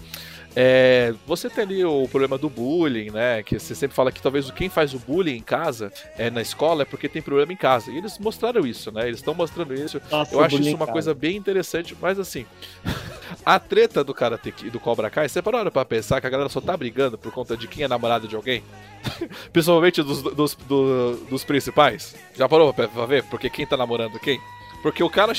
É, 0.56 1.12
você 1.26 1.50
tem 1.50 1.64
ali 1.64 1.84
o 1.84 2.06
problema 2.08 2.38
do 2.38 2.48
bullying, 2.48 3.10
né? 3.10 3.42
Que 3.42 3.58
você 3.58 3.74
sempre 3.74 3.96
fala 3.96 4.12
que 4.12 4.22
talvez 4.22 4.50
quem 4.52 4.68
faz 4.68 4.94
o 4.94 4.98
bullying 4.98 5.36
em 5.36 5.42
casa, 5.42 5.92
é, 6.16 6.30
na 6.30 6.40
escola, 6.40 6.82
é 6.82 6.84
porque 6.84 7.08
tem 7.08 7.20
problema 7.20 7.52
em 7.52 7.56
casa. 7.56 7.90
E 7.90 7.98
eles 7.98 8.18
mostraram 8.18 8.66
isso, 8.66 8.92
né? 8.92 9.06
Eles 9.06 9.18
estão 9.18 9.34
mostrando 9.34 9.74
isso. 9.74 10.00
Nossa, 10.10 10.34
eu 10.34 10.42
acho 10.42 10.60
isso 10.60 10.76
uma 10.76 10.86
coisa 10.86 11.12
bem 11.12 11.36
interessante, 11.36 11.96
mas 12.00 12.18
assim. 12.18 12.46
A 13.44 13.58
treta 13.58 14.04
do 14.04 14.14
Karate 14.14 14.52
do 14.70 14.78
Cobra 14.78 15.10
Kai, 15.10 15.28
você 15.28 15.42
parou 15.42 15.70
pra 15.70 15.84
pensar 15.84 16.20
que 16.20 16.26
a 16.26 16.30
galera 16.30 16.48
só 16.48 16.60
tá 16.60 16.76
brigando 16.76 17.18
por 17.18 17.32
conta 17.32 17.56
de 17.56 17.66
quem 17.66 17.82
é 17.82 17.88
namorado 17.88 18.28
de 18.28 18.36
alguém? 18.36 18.62
Principalmente 19.52 20.02
dos, 20.02 20.22
dos, 20.22 20.54
dos, 20.54 21.20
dos 21.28 21.44
principais? 21.44 22.14
Já 22.36 22.48
parou 22.48 22.72
pra 22.72 22.86
ver? 23.06 23.24
Porque 23.24 23.50
quem 23.50 23.66
tá 23.66 23.76
namorando 23.76 24.18
quem? 24.20 24.38
Porque 24.82 25.02
o 25.02 25.10
cara 25.10 25.32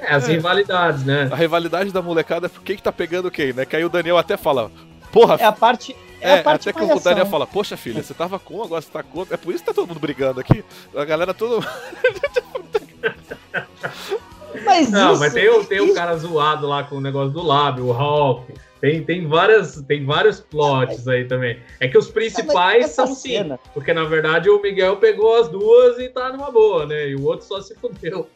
é, 0.00 0.14
as 0.14 0.28
é. 0.28 0.32
rivalidades, 0.32 1.04
né? 1.04 1.28
A 1.30 1.36
rivalidade 1.36 1.92
da 1.92 2.02
molecada 2.02 2.46
é 2.46 2.48
por 2.48 2.62
quem 2.62 2.76
que 2.76 2.82
tá 2.82 2.92
pegando 2.92 3.30
quem, 3.30 3.52
né? 3.52 3.64
Que 3.64 3.76
aí 3.76 3.84
o 3.84 3.88
Daniel 3.88 4.18
até 4.18 4.36
fala, 4.36 4.70
porra. 5.12 5.36
É 5.38 5.44
a 5.44 5.52
parte. 5.52 5.96
É, 6.20 6.30
é 6.30 6.38
a 6.40 6.42
parte 6.42 6.68
até 6.68 6.78
que 6.78 6.84
o 6.84 7.00
Daniel 7.00 7.26
fala, 7.26 7.46
poxa 7.46 7.76
filha, 7.76 8.02
você 8.02 8.14
tava 8.14 8.38
com, 8.38 8.62
agora 8.62 8.80
você 8.80 8.90
tá 8.90 9.02
com. 9.02 9.26
É 9.30 9.36
por 9.36 9.54
isso 9.54 9.62
que 9.62 9.70
tá 9.70 9.74
todo 9.74 9.86
mundo 9.86 10.00
brigando 10.00 10.40
aqui. 10.40 10.64
A 10.94 11.04
galera 11.04 11.34
toda. 11.34 11.66
Mas 14.64 14.90
Não, 14.90 15.12
isso, 15.12 15.20
mas 15.20 15.32
tem, 15.34 15.48
o, 15.48 15.64
tem 15.64 15.82
isso... 15.82 15.92
o 15.92 15.94
cara 15.94 16.16
zoado 16.16 16.66
lá 16.66 16.82
com 16.82 16.96
o 16.96 17.00
negócio 17.00 17.30
do 17.30 17.42
lábio, 17.42 17.86
o 17.86 17.92
Hulk. 17.92 18.54
Tem, 18.86 19.02
tem, 19.02 19.26
várias, 19.26 19.82
tem 19.82 20.04
vários 20.04 20.38
plots 20.38 21.08
aí 21.08 21.24
também. 21.24 21.58
É 21.80 21.88
que 21.88 21.98
os 21.98 22.08
principais 22.08 22.90
são 22.90 23.08
sim. 23.08 23.58
Porque 23.74 23.92
na 23.92 24.04
verdade 24.04 24.48
o 24.48 24.62
Miguel 24.62 24.98
pegou 24.98 25.34
as 25.34 25.48
duas 25.48 25.98
e 25.98 26.08
tá 26.08 26.32
numa 26.32 26.52
boa, 26.52 26.86
né? 26.86 27.08
E 27.08 27.16
o 27.16 27.24
outro 27.24 27.44
só 27.44 27.60
se 27.60 27.74
fudeu. 27.74 28.28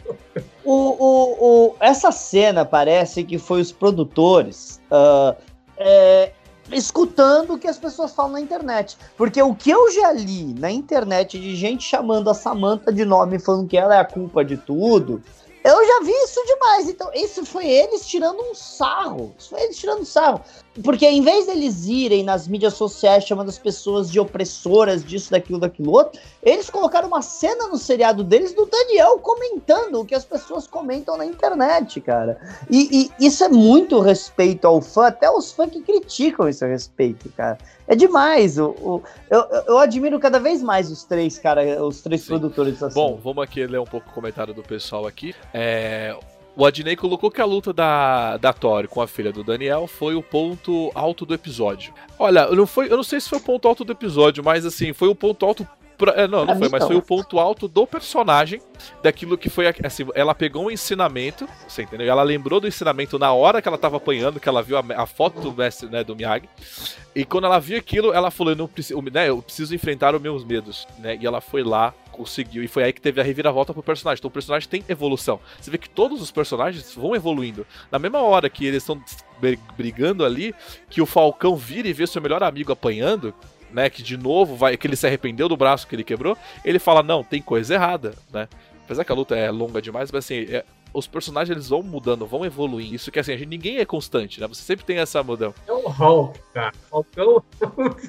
O, 0.65 0.73
o, 0.73 1.37
o, 1.41 1.77
essa 1.79 2.11
cena 2.11 2.65
parece 2.65 3.23
que 3.23 3.39
foi 3.39 3.61
os 3.61 3.71
produtores 3.71 4.83
uh, 4.91 5.41
é, 5.77 6.33
escutando 6.73 7.55
o 7.55 7.59
que 7.59 7.69
as 7.69 7.79
pessoas 7.79 8.13
falam 8.13 8.33
na 8.33 8.41
internet. 8.41 8.99
Porque 9.17 9.41
o 9.41 9.55
que 9.55 9.71
eu 9.71 9.89
já 9.93 10.11
li 10.11 10.53
na 10.59 10.71
internet 10.73 11.39
de 11.39 11.55
gente 11.55 11.85
chamando 11.85 12.29
a 12.29 12.35
Samantha 12.35 12.93
de 12.93 13.05
nome 13.05 13.39
falando 13.39 13.69
que 13.69 13.79
ela 13.79 13.95
é 13.95 14.01
a 14.01 14.05
culpa 14.05 14.45
de 14.45 14.57
tudo 14.57 15.23
eu 15.65 15.87
já 15.87 16.01
vi 16.01 16.13
isso 16.13 16.45
demais. 16.47 16.89
Então, 16.89 17.11
isso 17.15 17.45
foi 17.45 17.67
eles 17.67 18.07
tirando 18.07 18.41
um 18.41 18.55
sarro. 18.55 19.35
Isso 19.39 19.51
foi 19.51 19.63
eles 19.63 19.79
tirando 19.79 20.01
um 20.01 20.05
sarro. 20.05 20.43
Porque 20.83 21.07
em 21.07 21.23
vez 21.23 21.47
deles 21.47 21.87
irem 21.87 22.23
nas 22.23 22.47
mídias 22.49 22.75
sociais 22.75 23.25
chamando 23.25 23.49
as 23.49 23.59
pessoas 23.59 24.11
de 24.11 24.19
opressoras, 24.19 25.05
disso, 25.05 25.31
daquilo, 25.31 25.59
daquilo 25.59 25.93
outro, 25.93 26.21
eles 26.43 26.71
colocaram 26.71 27.09
uma 27.09 27.23
cena 27.23 27.69
no 27.69 27.77
seriado 27.77 28.25
deles 28.25 28.55
do 28.55 28.67
Daniel 28.67 29.19
comentando 29.19 30.01
o 30.01 30.05
que 30.05 30.15
as 30.15 30.25
pessoas 30.25 30.67
comentam 30.67 31.17
na 31.17 31.27
internet, 31.27 32.01
cara. 32.01 32.39
E, 32.69 33.11
e 33.21 33.27
isso 33.27 33.45
é 33.45 33.49
muito 33.49 34.01
respeito 34.01 34.67
ao 34.67 34.81
fã, 34.81 35.09
até 35.09 35.31
os 35.31 35.53
fãs 35.53 35.71
que 35.71 35.81
criticam 35.83 36.49
esse 36.49 36.67
respeito, 36.67 37.29
cara. 37.31 37.59
É 37.87 37.97
demais. 37.97 38.59
O, 38.59 38.69
o 38.81 39.03
eu, 39.29 39.41
eu 39.67 39.79
admiro 39.79 40.19
cada 40.21 40.39
vez 40.39 40.63
mais 40.63 40.91
os 40.91 41.05
três, 41.05 41.39
cara, 41.39 41.85
os 41.85 42.01
três 42.01 42.23
Sim. 42.23 42.29
produtores 42.29 42.83
assim. 42.83 42.95
Bom, 42.95 43.19
vamos 43.23 43.43
aqui 43.43 43.67
ler 43.67 43.81
um 43.81 43.85
pouco 43.85 44.09
o 44.09 44.13
comentário 44.13 44.55
do 44.55 44.63
pessoal 44.63 45.07
aqui. 45.07 45.35
É, 45.53 46.17
o 46.57 46.67
Adnei 46.67 46.97
colocou 46.97 47.31
que 47.31 47.41
a 47.41 47.45
luta 47.45 47.73
da, 47.73 48.37
da 48.37 48.53
Tori 48.53 48.89
com 48.89 49.01
a 49.01 49.07
filha 49.07 49.33
do 49.33 49.45
Daniel 49.45 49.87
foi 49.87 50.15
o 50.15 50.23
ponto 50.23 50.91
alto 50.95 51.25
do 51.25 51.35
episódio. 51.35 51.93
Olha, 52.19 52.49
não 52.51 52.67
foi, 52.67 52.91
eu 52.91 52.97
não 52.97 53.05
sei 53.05 53.21
se 53.21 53.29
foi 53.29 53.39
o 53.39 53.43
ponto 53.43 53.67
alto 53.67 53.85
do 53.85 53.93
episódio, 53.93 54.45
mas 54.45 54.67
assim, 54.67 54.93
foi 54.93 55.09
o 55.09 55.15
ponto 55.15 55.45
alto 55.47 55.67
Pra, 56.01 56.13
é, 56.13 56.27
não, 56.27 56.47
não 56.47 56.57
foi, 56.57 56.71
mas 56.71 56.83
foi 56.87 56.97
o 56.97 57.03
ponto 57.03 57.39
alto 57.39 57.69
do 57.69 57.87
personagem, 57.87 58.59
daquilo 59.03 59.37
que 59.37 59.51
foi. 59.51 59.67
Assim, 59.85 60.07
ela 60.15 60.35
pegou 60.35 60.65
um 60.65 60.71
ensinamento, 60.71 61.47
você 61.69 61.83
entendeu? 61.83 62.09
Ela 62.09 62.23
lembrou 62.23 62.59
do 62.59 62.67
ensinamento 62.67 63.19
na 63.19 63.35
hora 63.35 63.61
que 63.61 63.69
ela 63.69 63.77
tava 63.77 63.99
apanhando, 63.99 64.41
que 64.41 64.49
ela 64.49 64.63
viu 64.63 64.79
a, 64.79 64.85
a 64.97 65.05
foto 65.05 65.43
do 65.43 65.53
mestre, 65.53 65.91
né, 65.91 66.03
do 66.03 66.17
Miyagi. 66.17 66.49
E 67.15 67.23
quando 67.23 67.45
ela 67.45 67.59
viu 67.59 67.77
aquilo, 67.77 68.15
ela 68.15 68.31
falou: 68.31 68.55
eu, 68.55 68.57
não 68.57 68.67
preciso, 68.67 68.99
né, 69.13 69.29
eu 69.29 69.43
preciso 69.43 69.75
enfrentar 69.75 70.15
os 70.15 70.23
meus 70.23 70.43
medos, 70.43 70.89
né? 70.99 71.19
E 71.21 71.27
ela 71.27 71.43
foi 71.43 71.63
lá, 71.63 71.93
conseguiu. 72.11 72.65
E 72.65 72.69
foi 72.69 72.85
aí 72.85 72.93
que 72.95 73.01
teve 73.03 73.21
a 73.21 73.25
reviravolta 73.25 73.75
pro 73.75 73.83
personagem. 73.83 74.21
Então 74.21 74.31
o 74.31 74.33
personagem 74.33 74.67
tem 74.67 74.83
evolução. 74.89 75.39
Você 75.61 75.71
vê 75.71 75.77
que 75.77 75.91
todos 75.91 76.23
os 76.23 76.31
personagens 76.31 76.95
vão 76.95 77.15
evoluindo. 77.15 77.67
Na 77.93 77.99
mesma 77.99 78.23
hora 78.23 78.49
que 78.49 78.65
eles 78.65 78.83
estão 78.83 78.99
brigando 79.77 80.25
ali, 80.25 80.55
que 80.89 81.03
o 81.03 81.07
Falcão 81.07 81.57
vira 81.57 81.89
e 81.89 81.93
vê 81.93 82.07
seu 82.07 82.23
melhor 82.23 82.43
amigo 82.43 82.73
apanhando, 82.73 83.35
né, 83.73 83.91
que 83.91 84.03
de 84.03 84.17
novo 84.17 84.57
vai, 84.57 84.77
que 84.77 84.87
ele 84.87 84.97
se 84.97 85.07
arrependeu 85.07 85.49
do 85.49 85.57
braço 85.57 85.87
que 85.87 85.95
ele 85.95 86.05
quebrou, 86.05 86.37
ele 86.65 86.79
fala, 86.79 87.03
não, 87.03 87.23
tem 87.23 87.41
coisa 87.41 87.75
errada, 87.75 88.15
né? 88.33 88.49
Apesar 88.85 89.05
que 89.05 89.13
a 89.13 89.15
luta 89.15 89.37
é 89.37 89.51
longa 89.51 89.81
demais, 89.81 90.11
mas 90.11 90.25
assim, 90.25 90.47
é, 90.53 90.65
os 90.93 91.07
personagens 91.07 91.55
eles 91.55 91.69
vão 91.69 91.83
mudando, 91.83 92.27
vão 92.27 92.45
evoluindo. 92.45 92.95
Isso 92.95 93.11
que 93.11 93.19
assim, 93.19 93.33
a 93.33 93.37
gente, 93.37 93.49
ninguém 93.49 93.79
é 93.79 93.85
constante, 93.85 94.41
né? 94.41 94.49
Você 94.49 94.63
sempre 94.63 94.85
tem 94.85 94.99
essa 94.99 95.23
mudança. 95.23 95.55
É 95.67 95.73
o 95.73 95.89
Hulk, 95.89 96.41
cara. 96.53 96.73
Falcão, 96.91 97.43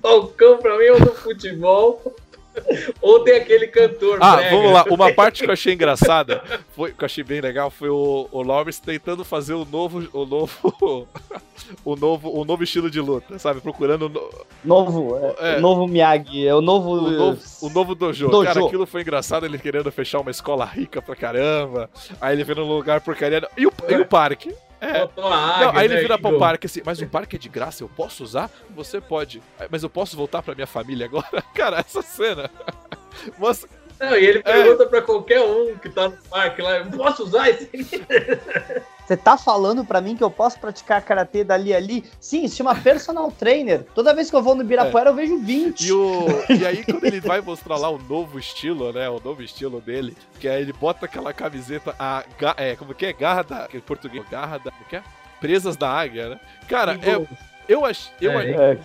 Falcão 0.01 0.57
pra 0.59 0.77
mim 0.77 0.85
é 0.85 0.93
o 0.93 0.99
do 0.99 1.13
futebol. 1.13 2.15
Ou 3.01 3.23
tem 3.23 3.35
aquele 3.35 3.67
cantor. 3.67 4.17
Ah, 4.21 4.35
brega. 4.35 4.55
vamos 4.55 4.73
lá. 4.73 4.85
Uma 4.89 5.13
parte 5.13 5.43
que 5.43 5.49
eu 5.49 5.53
achei 5.53 5.73
engraçada, 5.73 6.43
foi, 6.75 6.91
que 6.91 7.03
eu 7.03 7.05
achei 7.05 7.23
bem 7.23 7.41
legal, 7.41 7.69
foi 7.69 7.89
o, 7.89 8.27
o 8.31 8.41
Lawrence 8.41 8.81
tentando 8.81 9.23
fazer 9.23 9.53
o 9.53 9.65
novo. 9.65 10.07
O 10.13 10.25
novo. 10.25 11.07
o 11.85 11.95
novo, 11.95 12.29
o 12.29 12.45
novo 12.45 12.63
estilo 12.63 12.89
de 12.89 12.99
luta, 12.99 13.39
sabe? 13.39 13.61
Procurando. 13.61 14.09
No... 14.09 14.29
Novo, 14.63 15.17
é, 15.17 15.55
é, 15.55 15.57
o 15.57 15.61
novo 15.61 15.87
Miyagi, 15.87 16.47
é 16.47 16.53
o 16.53 16.61
novo. 16.61 16.91
O 16.91 17.11
novo, 17.11 17.41
o 17.61 17.69
novo 17.69 17.95
dojo. 17.95 18.29
dojo. 18.29 18.47
Cara, 18.47 18.65
aquilo 18.65 18.85
foi 18.85 19.01
engraçado, 19.01 19.45
ele 19.45 19.57
querendo 19.57 19.91
fechar 19.91 20.19
uma 20.19 20.31
escola 20.31 20.65
rica 20.65 21.01
pra 21.01 21.15
caramba. 21.15 21.89
Aí 22.19 22.35
ele 22.35 22.43
vendo 22.43 22.63
um 22.63 22.67
lugar 22.67 23.01
porcaria. 23.01 23.47
E 23.57 23.65
o, 23.65 23.71
e 23.89 23.95
o 23.95 24.05
parque? 24.05 24.53
É. 24.81 25.07
Não, 25.15 25.77
aí 25.77 25.85
ele 25.85 25.93
né, 25.93 26.01
vira 26.01 26.17
pro 26.17 26.39
parque 26.39 26.65
assim, 26.65 26.81
mas 26.83 26.99
o 26.99 27.07
parque 27.07 27.35
é 27.35 27.39
de 27.39 27.47
graça, 27.47 27.83
eu 27.83 27.89
posso 27.89 28.23
usar? 28.23 28.49
Você 28.71 28.99
pode. 28.99 29.41
Mas 29.69 29.83
eu 29.83 29.89
posso 29.89 30.17
voltar 30.17 30.41
pra 30.41 30.55
minha 30.55 30.65
família 30.65 31.05
agora? 31.05 31.43
Cara, 31.53 31.79
essa 31.79 32.01
cena. 32.01 32.49
Não, 33.99 34.17
e 34.17 34.25
ele 34.25 34.39
é. 34.39 34.41
pergunta 34.41 34.83
é. 34.83 34.87
pra 34.87 35.01
qualquer 35.03 35.41
um 35.41 35.77
que 35.77 35.87
tá 35.87 36.09
no 36.09 36.17
parque 36.23 36.59
lá, 36.63 36.83
posso 36.85 37.23
usar 37.23 37.49
esse? 37.49 37.69
Você 39.11 39.17
tá 39.17 39.37
falando 39.37 39.83
para 39.83 39.99
mim 39.99 40.15
que 40.15 40.23
eu 40.23 40.31
posso 40.31 40.57
praticar 40.57 41.01
karatê 41.01 41.43
dali 41.43 41.73
ali? 41.73 42.05
Sim, 42.17 42.47
se 42.47 42.55
chama 42.55 42.73
personal 42.73 43.29
trainer. 43.29 43.83
Toda 43.93 44.13
vez 44.13 44.29
que 44.29 44.35
eu 44.37 44.41
vou 44.41 44.55
no 44.55 44.63
Birapuera 44.63 45.09
é. 45.09 45.11
eu 45.11 45.15
vejo 45.15 45.37
20. 45.37 45.81
E, 45.81 45.91
o... 45.91 46.27
e 46.49 46.65
aí 46.65 46.85
quando 46.85 47.03
ele 47.03 47.19
vai 47.19 47.41
mostrar 47.41 47.75
lá 47.75 47.89
o 47.89 47.97
novo 47.97 48.39
estilo, 48.39 48.93
né? 48.93 49.09
O 49.09 49.19
novo 49.19 49.43
estilo 49.43 49.81
dele, 49.81 50.15
que 50.39 50.47
aí 50.47 50.61
ele 50.61 50.71
bota 50.71 51.07
aquela 51.07 51.33
camiseta, 51.33 51.93
a, 51.99 52.23
é, 52.55 52.77
como 52.77 52.95
que 52.95 53.05
é? 53.05 53.11
Garra 53.11 53.43
da... 53.43 53.67
Em 53.73 53.81
português, 53.81 54.23
garra 54.29 54.57
da... 54.59 54.71
Como 54.71 54.85
que 54.85 54.95
é? 54.95 55.03
Presas 55.41 55.75
da 55.75 55.89
águia, 55.89 56.29
né? 56.29 56.39
Cara, 56.69 56.93
é... 56.93 57.51
Eu, 57.67 57.85
ach, 57.85 58.09
eu, 58.19 58.31
é, 58.39 58.49
é, 58.49 58.77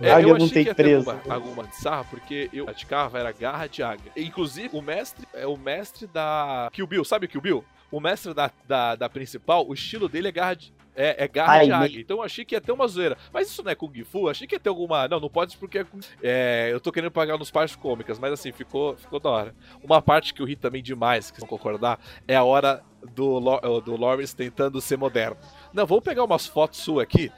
é, 0.00 0.24
eu 0.24 0.34
achei 0.36 0.64
que 0.64 0.70
ia 0.70 0.74
ter 0.74 0.96
alguma, 0.96 1.20
alguma 1.28 1.72
sarra, 1.72 2.04
porque 2.04 2.48
eu 2.52 2.64
praticava, 2.64 3.18
era 3.18 3.30
garra 3.30 3.68
de 3.68 3.82
águia. 3.82 4.10
Inclusive, 4.16 4.70
o 4.72 4.80
mestre 4.80 5.26
é 5.34 5.46
o 5.46 5.56
mestre 5.56 6.06
da 6.06 6.68
Kill 6.72 6.86
Bill, 6.86 7.04
sabe 7.04 7.26
o 7.26 7.28
Kill 7.28 7.40
Bill? 7.40 7.64
O 7.92 8.00
mestre 8.00 8.32
da, 8.32 8.50
da, 8.66 8.96
da, 8.96 9.08
principal, 9.08 9.68
o 9.68 9.74
estilo 9.74 10.08
dele 10.08 10.28
é 10.28 10.32
garra 10.32 10.54
de, 10.54 10.72
é, 10.96 11.24
é 11.24 11.28
garra 11.28 11.52
Ai, 11.52 11.66
de 11.66 11.72
águia. 11.72 12.00
Então 12.00 12.16
eu 12.16 12.22
achei 12.22 12.44
que 12.44 12.54
ia 12.54 12.60
ter 12.60 12.72
uma 12.72 12.88
zoeira. 12.88 13.18
Mas 13.32 13.48
isso 13.48 13.62
não 13.62 13.70
é 13.70 13.74
Kung 13.74 13.92
Fu? 14.04 14.20
Eu 14.20 14.28
achei 14.30 14.46
que 14.46 14.54
ia 14.54 14.60
ter 14.60 14.70
alguma. 14.70 15.06
Não, 15.06 15.20
não 15.20 15.28
pode 15.28 15.56
porque 15.58 15.78
é, 15.78 15.86
é, 16.22 16.70
eu 16.72 16.80
tô 16.80 16.90
querendo 16.90 17.10
pagar 17.10 17.36
nos 17.38 17.50
partes 17.50 17.76
cômicas, 17.76 18.18
mas 18.18 18.32
assim, 18.32 18.50
ficou, 18.50 18.96
ficou 18.96 19.20
da 19.20 19.28
hora. 19.28 19.54
Uma 19.82 20.00
parte 20.00 20.32
que 20.32 20.40
eu 20.40 20.46
ri 20.46 20.56
também 20.56 20.82
demais, 20.82 21.30
que 21.30 21.36
vocês 21.36 21.48
vão 21.48 21.58
concordar, 21.58 22.00
é 22.26 22.34
a 22.34 22.42
hora 22.42 22.82
do, 23.14 23.40
do 23.80 23.96
Lawrence 23.96 24.34
tentando 24.34 24.80
ser 24.80 24.96
moderno. 24.96 25.36
Não, 25.72 25.86
vamos 25.86 26.04
pegar 26.04 26.24
umas 26.24 26.46
fotos 26.46 26.80
suas 26.80 27.02
aqui. 27.02 27.30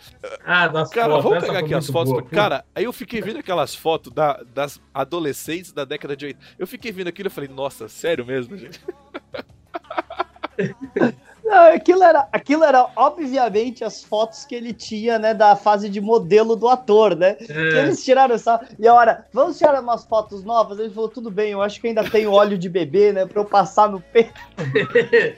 Ah, 0.45 0.69
das 0.69 0.91
Cara, 0.91 1.15
fotos. 1.15 1.25
vamos 1.25 1.45
pegar 1.45 1.59
aqui 1.61 1.75
as 1.75 1.87
fotos. 1.89 2.13
Boa, 2.13 2.23
cara, 2.23 2.65
aí 2.75 2.85
eu 2.85 2.93
fiquei 2.93 3.21
vendo 3.21 3.39
aquelas 3.39 3.75
fotos 3.75 4.13
da, 4.13 4.41
das 4.55 4.81
adolescentes 4.93 5.73
da 5.73 5.85
década 5.85 6.17
de 6.17 6.27
80. 6.27 6.47
Eu 6.59 6.67
fiquei 6.67 6.93
vendo 6.93 7.09
aquilo 7.09 7.29
e 7.29 7.31
falei, 7.31 7.49
nossa, 7.49 7.89
sério 7.89 8.25
mesmo, 8.25 8.57
gente? 8.57 8.81
Não, 11.45 11.75
aquilo 11.75 12.03
era, 12.03 12.27
aquilo 12.33 12.65
era 12.65 12.87
obviamente 12.97 13.85
as 13.85 14.03
fotos 14.03 14.47
que 14.47 14.55
ele 14.55 14.73
tinha, 14.73 15.19
né, 15.19 15.35
da 15.35 15.55
fase 15.55 15.91
de 15.91 16.01
modelo 16.01 16.57
do 16.57 16.67
ator, 16.67 17.15
né? 17.15 17.37
É. 17.41 17.45
Que 17.45 17.77
eles 17.77 18.03
tiraram 18.03 18.35
essa. 18.35 18.59
E 18.79 18.89
a 18.89 18.95
hora, 18.95 19.27
vamos 19.31 19.59
tirar 19.59 19.79
umas 19.81 20.07
fotos 20.07 20.43
novas? 20.43 20.79
Ele 20.79 20.89
falou, 20.89 21.09
tudo 21.09 21.31
bem, 21.31 21.51
eu 21.51 21.61
acho 21.61 21.81
que 21.81 21.89
ainda 21.89 22.03
tenho 22.03 22.33
óleo 22.33 22.57
de 22.57 22.69
bebê, 22.69 23.13
né, 23.13 23.27
pra 23.27 23.43
eu 23.43 23.45
passar 23.45 23.91
no 23.91 24.01
peito. 24.01 24.33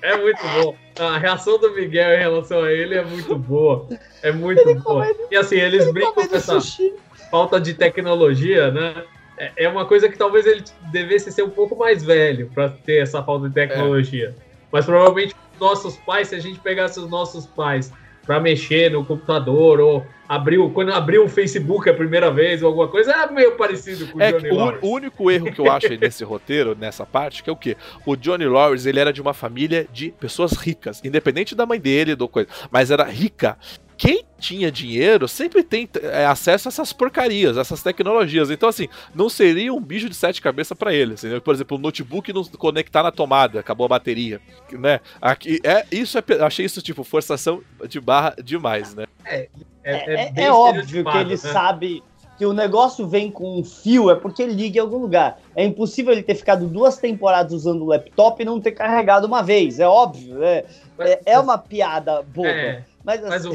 é 0.00 0.16
muito 0.16 0.40
bom. 0.54 0.74
A 0.98 1.18
reação 1.18 1.58
do 1.58 1.70
Miguel 1.74 2.14
em 2.14 2.18
relação 2.18 2.62
a 2.62 2.72
ele 2.72 2.94
é 2.94 3.04
muito 3.04 3.36
boa. 3.36 3.86
É 4.22 4.32
muito 4.32 4.60
ele 4.60 4.80
boa. 4.80 5.04
Comendo, 5.04 5.28
e 5.30 5.36
assim, 5.36 5.56
eles 5.56 5.90
brincam 5.92 6.14
com 6.14 6.34
essa 6.34 6.60
sushi. 6.60 6.94
falta 7.30 7.60
de 7.60 7.74
tecnologia, 7.74 8.70
né? 8.70 9.04
É, 9.36 9.64
é 9.64 9.68
uma 9.68 9.84
coisa 9.84 10.08
que 10.08 10.16
talvez 10.16 10.46
ele 10.46 10.64
devesse 10.90 11.30
ser 11.30 11.42
um 11.42 11.50
pouco 11.50 11.76
mais 11.76 12.02
velho 12.02 12.50
para 12.54 12.70
ter 12.70 13.02
essa 13.02 13.22
falta 13.22 13.48
de 13.48 13.54
tecnologia. 13.54 14.34
É. 14.48 14.51
Mas 14.72 14.86
provavelmente 14.86 15.36
nossos 15.60 15.96
pais, 15.98 16.28
se 16.28 16.34
a 16.34 16.40
gente 16.40 16.58
pegasse 16.58 16.98
os 16.98 17.08
nossos 17.08 17.46
pais 17.46 17.92
para 18.26 18.40
mexer 18.40 18.90
no 18.90 19.04
computador 19.04 19.80
ou 19.80 20.06
abriu 20.28 20.70
quando 20.70 20.92
abriu 20.92 21.24
o 21.24 21.28
Facebook 21.28 21.88
a 21.90 21.94
primeira 21.94 22.30
vez 22.30 22.62
ou 22.62 22.68
alguma 22.68 22.88
coisa, 22.88 23.12
é 23.12 23.30
meio 23.30 23.56
parecido 23.56 24.06
com 24.06 24.18
o 24.18 24.22
é, 24.22 24.32
Johnny 24.32 24.50
o, 24.50 24.54
Lawrence. 24.54 24.86
O 24.86 24.90
único 24.90 25.30
erro 25.30 25.52
que 25.52 25.60
eu 25.60 25.70
acho 25.70 25.88
nesse 26.00 26.24
roteiro, 26.24 26.74
nessa 26.74 27.04
parte, 27.04 27.42
que 27.42 27.50
é 27.50 27.52
o 27.52 27.56
quê? 27.56 27.76
O 28.06 28.16
Johnny 28.16 28.46
Lawrence, 28.46 28.88
ele 28.88 28.98
era 28.98 29.12
de 29.12 29.20
uma 29.20 29.34
família 29.34 29.86
de 29.92 30.10
pessoas 30.12 30.52
ricas, 30.52 31.02
independente 31.04 31.54
da 31.54 31.66
mãe 31.66 31.78
dele, 31.78 32.14
do 32.14 32.28
coisa, 32.28 32.48
mas 32.70 32.90
era 32.90 33.04
rica 33.04 33.58
quem 34.02 34.24
tinha 34.36 34.68
dinheiro 34.68 35.28
sempre 35.28 35.62
tem 35.62 35.88
é, 36.02 36.26
acesso 36.26 36.66
a 36.66 36.70
essas 36.70 36.92
porcarias, 36.92 37.56
essas 37.56 37.84
tecnologias. 37.84 38.50
Então, 38.50 38.68
assim, 38.68 38.88
não 39.14 39.28
seria 39.28 39.72
um 39.72 39.80
bicho 39.80 40.08
de 40.08 40.16
sete 40.16 40.42
cabeças 40.42 40.76
para 40.76 40.92
ele. 40.92 41.14
Assim, 41.14 41.28
né? 41.28 41.38
Por 41.38 41.54
exemplo, 41.54 41.76
o 41.76 41.80
notebook 41.80 42.32
não 42.32 42.42
conectar 42.42 43.04
na 43.04 43.12
tomada, 43.12 43.60
acabou 43.60 43.84
a 43.84 43.90
bateria. 43.90 44.40
Né? 44.72 44.98
Aqui, 45.20 45.60
é, 45.62 45.86
isso 45.92 46.18
é, 46.18 46.24
achei 46.44 46.66
isso, 46.66 46.82
tipo, 46.82 47.04
forçação 47.04 47.62
de 47.88 48.00
barra 48.00 48.34
demais, 48.42 48.92
né? 48.92 49.06
É, 49.24 49.48
é, 49.84 49.92
é, 49.94 50.32
é, 50.34 50.44
é 50.46 50.52
óbvio 50.52 51.04
que 51.04 51.18
ele 51.18 51.30
né? 51.30 51.36
sabe 51.36 52.02
que 52.36 52.44
o 52.44 52.52
negócio 52.52 53.06
vem 53.06 53.30
com 53.30 53.60
um 53.60 53.62
fio 53.62 54.10
é 54.10 54.16
porque 54.16 54.44
liga 54.44 54.78
em 54.78 54.80
algum 54.80 54.98
lugar. 54.98 55.38
É 55.54 55.64
impossível 55.64 56.12
ele 56.12 56.24
ter 56.24 56.34
ficado 56.34 56.66
duas 56.66 56.96
temporadas 56.96 57.52
usando 57.52 57.82
o 57.82 57.86
laptop 57.86 58.42
e 58.42 58.44
não 58.44 58.60
ter 58.60 58.72
carregado 58.72 59.28
uma 59.28 59.44
vez. 59.44 59.78
É 59.78 59.86
óbvio. 59.86 60.42
É, 60.42 60.64
é, 60.98 61.20
é 61.24 61.38
uma 61.38 61.56
piada 61.56 62.20
boa. 62.22 62.48
É, 62.48 62.82
mas, 63.04 63.24
assim, 63.24 63.28
mas 63.28 63.46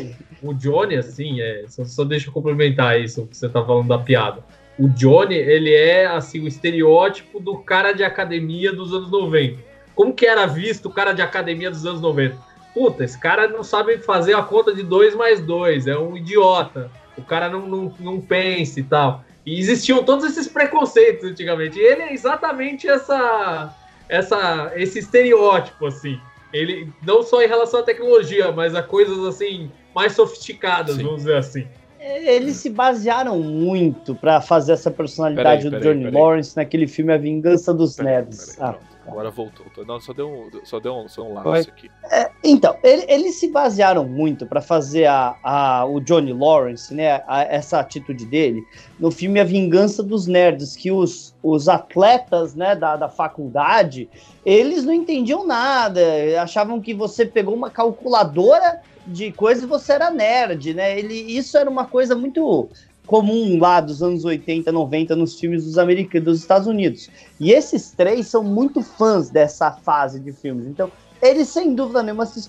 o, 0.43 0.49
o 0.49 0.53
Johnny, 0.53 0.95
assim, 0.95 1.41
é, 1.41 1.65
só, 1.67 1.83
só 1.85 2.03
deixa 2.03 2.29
eu 2.29 2.33
complementar 2.33 2.99
isso 2.99 3.25
que 3.27 3.35
você 3.35 3.47
tá 3.47 3.63
falando 3.63 3.87
da 3.87 3.97
piada. 3.97 4.43
O 4.77 4.87
Johnny, 4.89 5.35
ele 5.35 5.73
é 5.73 6.05
assim 6.05 6.39
o 6.39 6.47
estereótipo 6.47 7.39
do 7.39 7.57
cara 7.57 7.93
de 7.93 8.03
academia 8.03 8.71
dos 8.71 8.93
anos 8.93 9.09
90. 9.09 9.57
Como 9.95 10.13
que 10.13 10.27
era 10.27 10.45
visto 10.45 10.87
o 10.87 10.91
cara 10.91 11.13
de 11.13 11.21
academia 11.21 11.71
dos 11.71 11.85
anos 11.85 12.01
90? 12.01 12.37
Puta, 12.73 13.03
esse 13.03 13.19
cara 13.19 13.47
não 13.47 13.63
sabe 13.63 13.97
fazer 13.97 14.35
a 14.35 14.43
conta 14.43 14.73
de 14.75 14.83
2 14.83 15.15
mais 15.15 15.41
2, 15.41 15.87
é 15.87 15.97
um 15.97 16.15
idiota 16.15 16.91
o 17.17 17.23
cara 17.23 17.49
não, 17.49 17.67
não, 17.67 17.93
não 17.99 18.21
pensa 18.21 18.79
e 18.79 18.83
tal. 18.83 19.23
E 19.45 19.59
existiam 19.59 20.03
todos 20.03 20.25
esses 20.25 20.47
preconceitos 20.47 21.29
antigamente. 21.29 21.79
E 21.79 21.81
ele 21.81 22.03
é 22.03 22.13
exatamente 22.13 22.87
essa, 22.87 23.73
essa, 24.07 24.71
esse 24.75 24.99
estereótipo, 24.99 25.87
assim. 25.87 26.19
Ele, 26.57 26.89
não 27.05 27.21
só 27.21 27.41
em 27.41 27.47
relação 27.47 27.79
à 27.79 27.83
tecnologia, 27.83 28.51
mas 28.51 28.73
a 28.73 28.81
coisas 28.81 29.19
assim, 29.25 29.71
mais 29.93 30.13
sofisticadas, 30.13 30.95
Sim. 30.95 31.03
vamos 31.03 31.19
dizer 31.19 31.37
assim. 31.37 31.67
Eles 31.99 32.55
se 32.57 32.69
basearam 32.69 33.39
muito 33.39 34.15
para 34.15 34.39
fazer 34.39 34.73
essa 34.73 34.89
personalidade 34.89 35.69
peraí, 35.69 35.81
peraí, 35.81 35.95
do 35.95 36.01
Johnny 36.01 36.11
Lawrence 36.11 36.55
naquele 36.55 36.87
filme 36.87 37.11
A 37.11 37.17
Vingança 37.17 37.73
dos 37.73 37.97
Nerds. 37.97 38.57
Ah. 38.61 38.75
Agora 39.07 39.31
voltou. 39.31 39.65
Não, 39.85 40.01
só 40.01 40.11
deu 40.11 40.29
um, 40.29 40.65
só 40.65 40.79
deu 40.79 40.93
um, 40.93 41.07
só 41.07 41.23
um 41.23 41.33
lapso 41.33 41.69
aqui. 41.69 41.89
É, 42.11 42.29
então, 42.43 42.75
ele, 42.83 43.05
eles 43.07 43.35
se 43.35 43.49
basearam 43.49 44.05
muito 44.05 44.45
para 44.45 44.61
fazer 44.61 45.05
a, 45.05 45.37
a, 45.41 45.85
o 45.85 46.01
Johnny 46.01 46.33
Lawrence, 46.33 46.93
né? 46.93 47.23
A, 47.25 47.43
essa 47.43 47.79
atitude 47.79 48.25
dele, 48.25 48.61
no 48.99 49.09
filme 49.09 49.39
A 49.39 49.45
Vingança 49.45 50.03
dos 50.03 50.27
Nerds, 50.27 50.75
que 50.75 50.91
os, 50.91 51.33
os 51.41 51.69
atletas 51.69 52.53
né, 52.53 52.75
da, 52.75 52.97
da 52.97 53.07
faculdade, 53.07 54.09
eles 54.45 54.83
não 54.83 54.93
entendiam 54.93 55.47
nada, 55.47 56.01
achavam 56.41 56.81
que 56.81 56.93
você 56.93 57.25
pegou 57.25 57.55
uma 57.55 57.69
calculadora 57.69 58.81
de 59.07 59.31
coisa 59.31 59.63
e 59.63 59.67
você 59.67 59.93
era 59.93 60.11
nerd, 60.11 60.73
né? 60.73 60.99
Ele, 60.99 61.13
isso 61.13 61.57
era 61.57 61.69
uma 61.69 61.85
coisa 61.85 62.13
muito 62.13 62.69
comum 63.07 63.57
lá 63.57 63.79
dos 63.79 64.03
anos 64.03 64.25
80, 64.25 64.71
90 64.71 65.15
nos 65.15 65.39
filmes 65.39 65.63
dos 65.63 65.77
americanos, 65.77 66.25
dos 66.25 66.39
Estados 66.41 66.67
Unidos. 66.67 67.09
E 67.39 67.51
esses 67.51 67.91
três 67.91 68.27
são 68.27 68.43
muito 68.43 68.83
fãs 68.83 69.29
dessa 69.29 69.71
fase 69.71 70.19
de 70.19 70.31
filmes. 70.33 70.67
Então, 70.67 70.91
eles 71.21 71.47
sem 71.47 71.73
dúvida 71.73 72.03
nenhuma 72.03 72.25
se, 72.25 72.47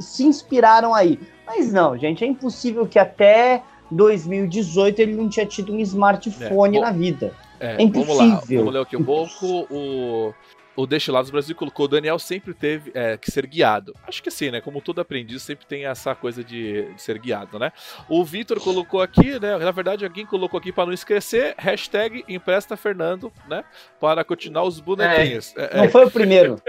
se 0.00 0.24
inspiraram 0.24 0.94
aí. 0.94 1.20
Mas 1.46 1.72
não, 1.72 1.96
gente, 1.96 2.24
é 2.24 2.26
impossível 2.26 2.86
que 2.86 2.98
até 2.98 3.62
2018 3.90 4.98
ele 4.98 5.14
não 5.14 5.28
tinha 5.28 5.46
tido 5.46 5.72
um 5.72 5.78
smartphone 5.78 6.78
é, 6.78 6.80
bom, 6.80 6.86
na 6.86 6.90
vida. 6.90 7.32
É, 7.60 7.76
é 7.76 7.82
impossível. 7.82 8.16
Vamos 8.16 8.32
lá, 8.32 8.42
vamos 8.48 8.72
ler 8.74 8.82
aqui 8.82 8.96
um 8.96 9.04
pouco. 9.04 9.66
O 9.70 10.34
o 10.78 10.86
Destilados 10.86 11.28
Brasil 11.28 11.56
colocou, 11.56 11.86
o 11.86 11.88
Daniel 11.88 12.20
sempre 12.20 12.54
teve 12.54 12.92
é, 12.94 13.16
que 13.16 13.32
ser 13.32 13.44
guiado. 13.48 13.96
Acho 14.06 14.22
que 14.22 14.30
sim, 14.30 14.52
né? 14.52 14.60
Como 14.60 14.80
todo 14.80 15.00
aprendiz 15.00 15.42
sempre 15.42 15.66
tem 15.66 15.86
essa 15.86 16.14
coisa 16.14 16.44
de, 16.44 16.94
de 16.94 17.02
ser 17.02 17.18
guiado, 17.18 17.58
né? 17.58 17.72
O 18.08 18.24
Vitor 18.24 18.60
colocou 18.60 19.02
aqui, 19.02 19.40
né? 19.40 19.58
Na 19.58 19.72
verdade, 19.72 20.04
alguém 20.04 20.24
colocou 20.24 20.56
aqui 20.56 20.70
para 20.70 20.86
não 20.86 20.92
esquecer, 20.92 21.56
hashtag 21.58 22.24
empresta 22.28 22.76
Fernando, 22.76 23.32
né? 23.48 23.64
Para 23.98 24.22
continuar 24.22 24.62
os 24.62 24.78
bonequinhos. 24.78 25.52
É, 25.56 25.78
é, 25.78 25.82
não 25.82 25.88
foi 25.90 26.04
o 26.04 26.10
primeiro. 26.12 26.62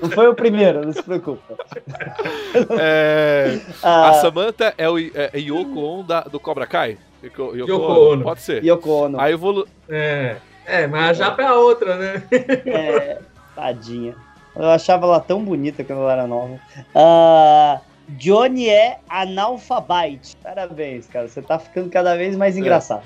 Não 0.00 0.10
foi 0.10 0.28
o 0.28 0.34
primeiro, 0.34 0.86
não 0.86 0.92
se 0.94 1.02
preocupa. 1.02 1.54
É, 2.80 3.60
ah. 3.82 4.08
A 4.08 4.12
Samantha 4.14 4.74
é 4.78 4.88
o 4.88 4.98
é, 4.98 5.30
é 5.34 5.38
Yoko 5.38 5.80
On 5.80 6.02
da, 6.02 6.22
do 6.22 6.40
Cobra 6.40 6.66
Kai? 6.66 6.96
Yoko, 7.22 7.54
Yoko 7.54 7.92
Ono. 8.12 8.22
Pode 8.22 8.40
ser. 8.40 8.64
Yoko 8.64 8.90
Ono. 8.90 9.20
A 9.20 9.30
evolu... 9.30 9.68
É, 9.88 10.36
é, 10.68 10.86
mas 10.86 11.10
a 11.10 11.12
Japa 11.12 11.42
é 11.42 11.46
a 11.46 11.54
outra, 11.54 11.96
né? 11.96 12.22
É, 12.66 13.18
tadinha. 13.54 14.14
Eu 14.54 14.68
achava 14.70 15.06
ela 15.06 15.20
tão 15.20 15.44
bonita 15.44 15.84
quando 15.84 16.00
ela 16.00 16.12
era 16.12 16.26
nova. 16.26 16.58
Ah, 16.94 17.80
Johnny 18.08 18.68
é 18.68 18.98
analfabete. 19.08 20.36
Parabéns, 20.42 21.06
cara. 21.06 21.28
Você 21.28 21.42
tá 21.42 21.58
ficando 21.58 21.90
cada 21.90 22.16
vez 22.16 22.36
mais 22.36 22.56
engraçado. 22.56 23.02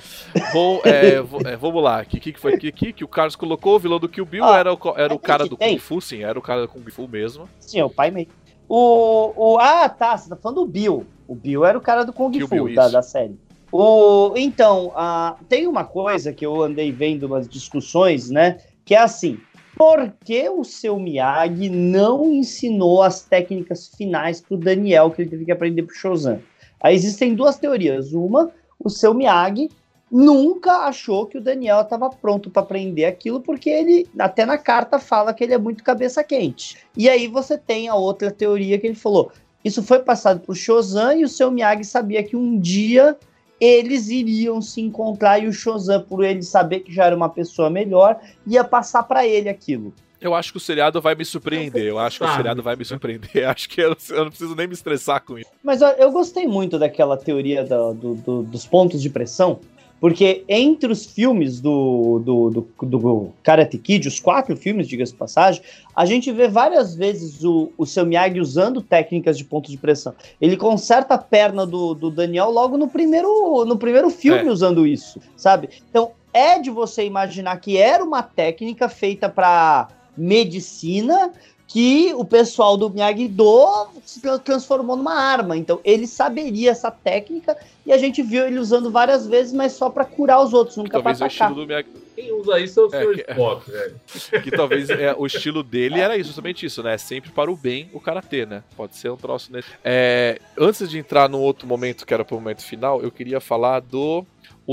Bom, 0.52 0.80
é, 0.84 1.16
é, 1.52 1.56
vamos 1.56 1.82
lá. 1.82 2.01
O 2.01 2.06
que, 2.06 2.32
que 2.32 2.40
foi 2.40 2.55
aqui 2.55 2.93
que 2.93 3.05
o 3.05 3.09
Carlos 3.09 3.36
colocou? 3.36 3.76
O 3.76 3.78
vilão 3.78 3.98
do 3.98 4.09
Kill 4.09 4.24
Bill 4.24 4.44
Ó, 4.44 4.55
era 4.55 4.72
o, 4.72 4.78
era 4.97 5.12
o 5.12 5.18
cara 5.18 5.44
que 5.44 5.51
do 5.51 5.56
tem. 5.56 5.74
Kung 5.74 5.80
Fu, 5.80 6.01
sim, 6.01 6.22
era 6.22 6.39
o 6.39 6.43
cara 6.43 6.62
do 6.62 6.68
Kung 6.68 6.89
Fu 6.90 7.09
mesmo. 7.09 7.48
Sim, 7.60 7.80
é 7.80 7.84
o 7.84 7.90
pai 7.90 8.10
meio. 8.10 8.28
O, 8.68 9.32
o, 9.36 9.59
ah, 9.59 9.89
tá. 9.89 10.16
Você 10.16 10.28
tá 10.28 10.36
falando 10.36 10.60
do 10.60 10.66
Bill. 10.66 11.06
O 11.26 11.34
Bill 11.34 11.64
era 11.64 11.76
o 11.76 11.80
cara 11.80 12.05
do 12.05 12.12
Kung 12.12 12.30
Kill 12.30 12.48
Fu, 12.48 12.64
Bill, 12.64 12.74
da, 12.74 12.89
da 12.89 13.02
série. 13.02 13.36
O, 13.73 14.35
então, 14.36 14.93
ah, 14.94 15.36
tem 15.49 15.66
uma 15.66 15.82
coisa 15.82 16.31
que 16.31 16.44
eu 16.44 16.62
andei 16.62 16.93
vendo 16.93 17.24
umas 17.24 17.49
discussões, 17.49 18.28
né? 18.28 18.59
Que 18.85 18.94
é 18.94 18.99
assim: 18.99 19.40
por 19.74 20.12
que 20.23 20.47
o 20.51 20.62
seu 20.62 20.99
Miyagi 20.99 21.70
não 21.70 22.31
ensinou 22.31 23.03
as 23.03 23.23
técnicas 23.23 23.89
finais 23.89 24.43
pro 24.43 24.59
Daniel 24.59 25.11
que 25.11 25.23
ele 25.23 25.31
teve 25.31 25.47
que 25.47 25.53
aprender 25.53 25.85
pro 25.85 25.94
Shozan? 25.94 26.40
Aí 26.82 26.94
existem 26.94 27.35
duas 27.35 27.57
teorias. 27.57 28.12
Uma, 28.12 28.51
o 28.78 28.90
seu 28.90 29.15
Miyagi 29.15 29.70
nunca 30.11 30.85
achou 30.86 31.24
que 31.24 31.39
o 31.39 31.40
Daniel 31.40 31.81
estava 31.81 32.11
pronto 32.11 32.51
para 32.51 32.61
aprender 32.61 33.07
aquilo, 33.07 33.40
porque 33.40 33.70
ele, 33.70 34.07
até 34.19 34.44
na 34.44 34.59
carta, 34.59 34.99
fala 34.99 35.32
que 35.32 35.43
ele 35.43 35.55
é 35.55 35.59
muito 35.59 35.82
cabeça 35.82 36.23
quente. 36.23 36.77
E 36.94 37.09
aí 37.09 37.27
você 37.27 37.57
tem 37.57 37.89
a 37.89 37.94
outra 37.94 38.31
teoria 38.31 38.78
que 38.78 38.86
ele 38.86 38.94
falou: 38.94 39.32
isso 39.65 39.82
foi 39.82 40.01
passado 40.01 40.40
pro 40.40 40.55
Shozan 40.55 41.15
e 41.15 41.24
o 41.24 41.28
seu 41.28 41.51
Miyagi 41.51 41.85
sabia 41.85 42.23
que 42.23 42.36
um 42.36 42.59
dia 42.61 43.16
eles 43.64 44.09
iriam 44.09 44.60
se 44.60 44.80
encontrar 44.80 45.39
e 45.39 45.47
o 45.47 45.52
Shozan, 45.52 46.01
por 46.02 46.24
ele 46.24 46.43
saber 46.43 46.80
que 46.80 46.93
já 46.93 47.05
era 47.06 47.14
uma 47.16 47.28
pessoa 47.28 47.70
melhor, 47.70 48.18
ia 48.47 48.64
passar 48.64 49.05
para 49.05 49.24
ele 49.26 49.48
aquilo. 49.48 49.94
Eu 50.20 50.34
acho 50.34 50.52
que 50.52 50.56
o 50.56 50.60
seriado 50.60 51.01
vai 51.01 51.14
me 51.16 51.24
surpreender. 51.24 51.84
Eu 51.84 51.98
acho 51.98 52.18
que 52.18 52.24
o 52.24 52.26
Sabe. 52.26 52.36
seriado 52.39 52.62
vai 52.62 52.76
me 52.76 52.84
surpreender. 52.84 53.44
Acho 53.48 53.68
que 53.68 53.80
eu, 53.80 53.90
não- 53.90 54.16
eu 54.16 54.22
não 54.24 54.30
preciso 54.30 54.55
nem 54.55 54.66
me 54.68 54.72
estressar 54.74 55.22
com 55.24 55.36
isso. 55.39 55.51
Mas 55.62 55.82
ó, 55.82 55.90
eu 55.90 56.10
gostei 56.12 56.47
muito 56.47 56.78
daquela 56.78 57.16
teoria 57.16 57.64
do- 57.64 57.93
do- 57.94 58.14
do- 58.14 58.43
dos 58.44 58.64
pontos 58.66 59.02
de 59.02 59.10
pressão, 59.10 59.59
porque 60.02 60.42
entre 60.48 60.90
os 60.90 61.06
filmes 61.06 61.60
do, 61.60 62.18
do, 62.18 62.50
do, 62.50 62.86
do 62.86 63.32
Karate 63.40 63.78
Kid, 63.78 64.08
os 64.08 64.18
quatro 64.18 64.56
filmes, 64.56 64.88
diga-se 64.88 65.12
de 65.12 65.18
passagem, 65.18 65.62
a 65.94 66.04
gente 66.04 66.32
vê 66.32 66.48
várias 66.48 66.96
vezes 66.96 67.44
o, 67.44 67.70
o 67.78 67.86
seu 67.86 68.04
Miyagi 68.04 68.40
usando 68.40 68.82
técnicas 68.82 69.38
de 69.38 69.44
pontos 69.44 69.70
de 69.70 69.78
pressão. 69.78 70.12
Ele 70.40 70.56
conserta 70.56 71.14
a 71.14 71.18
perna 71.18 71.64
do, 71.64 71.94
do 71.94 72.10
Daniel 72.10 72.50
logo 72.50 72.76
no 72.76 72.88
primeiro, 72.88 73.64
no 73.64 73.78
primeiro 73.78 74.10
filme 74.10 74.48
É. 74.48 74.50
usando 74.50 74.84
isso, 74.84 75.20
sabe? 75.36 75.68
Então 75.88 76.10
é 76.34 76.58
de 76.58 76.68
você 76.68 77.06
imaginar 77.06 77.56
que 77.58 77.76
era 77.76 78.02
uma 78.02 78.24
técnica 78.24 78.88
feita 78.88 79.28
para 79.28 79.86
medicina 80.16 81.30
que 81.73 82.12
o 82.15 82.24
pessoal 82.24 82.77
do 82.77 82.90
Miyagi-Do 82.90 83.86
se 84.05 84.20
tra- 84.20 84.39
transformou 84.39 84.94
numa 84.94 85.15
arma. 85.15 85.57
Então, 85.57 85.81
ele 85.82 86.07
saberia 86.07 86.70
essa 86.70 86.90
técnica 86.90 87.57
e 87.86 87.93
a 87.93 87.97
gente 87.99 88.23
viu 88.23 88.47
ele 88.47 88.59
usando 88.59 88.90
várias 88.90 89.27
vezes, 89.27 89.53
mas 89.55 89.73
só 89.73 89.89
pra 89.89 90.05
curar 90.05 90.43
os 90.43 90.53
outros, 90.53 90.77
nunca 90.77 90.99
o 90.99 91.01
atacar. 91.01 91.28
estilo 91.28 91.55
do 91.55 91.66
Miyagi, 91.66 91.89
Quem 92.15 92.31
usa 92.32 92.61
isso 92.61 92.78
é 92.78 92.82
o 92.85 92.86
É, 92.94 93.01
Sr. 93.05 93.15
que- 93.24 93.31
Spock, 93.32 93.70
velho. 93.70 94.01
que 94.44 94.51
talvez 94.51 94.90
é, 94.90 95.15
o 95.16 95.24
estilo 95.27 95.62
dele 95.62 95.99
era 95.99 96.15
isso, 96.16 96.27
justamente 96.28 96.66
isso, 96.66 96.82
né? 96.82 96.99
Sempre 96.99 97.31
para 97.31 97.51
o 97.51 97.57
bem 97.57 97.89
o 97.94 97.99
karatê, 98.01 98.44
né? 98.44 98.62
Pode 98.77 98.94
ser 98.97 99.11
um 99.11 99.16
troço 99.16 99.51
nesse. 99.51 99.69
É, 99.82 100.39
antes 100.59 100.90
de 100.90 100.99
entrar 100.99 101.27
num 101.28 101.40
outro 101.40 101.66
momento 101.66 102.05
que 102.05 102.12
era 102.12 102.23
pro 102.24 102.36
momento 102.36 102.62
final, 102.62 103.01
eu 103.03 103.11
queria 103.11 103.40
falar 103.40 103.81
do 103.81 104.27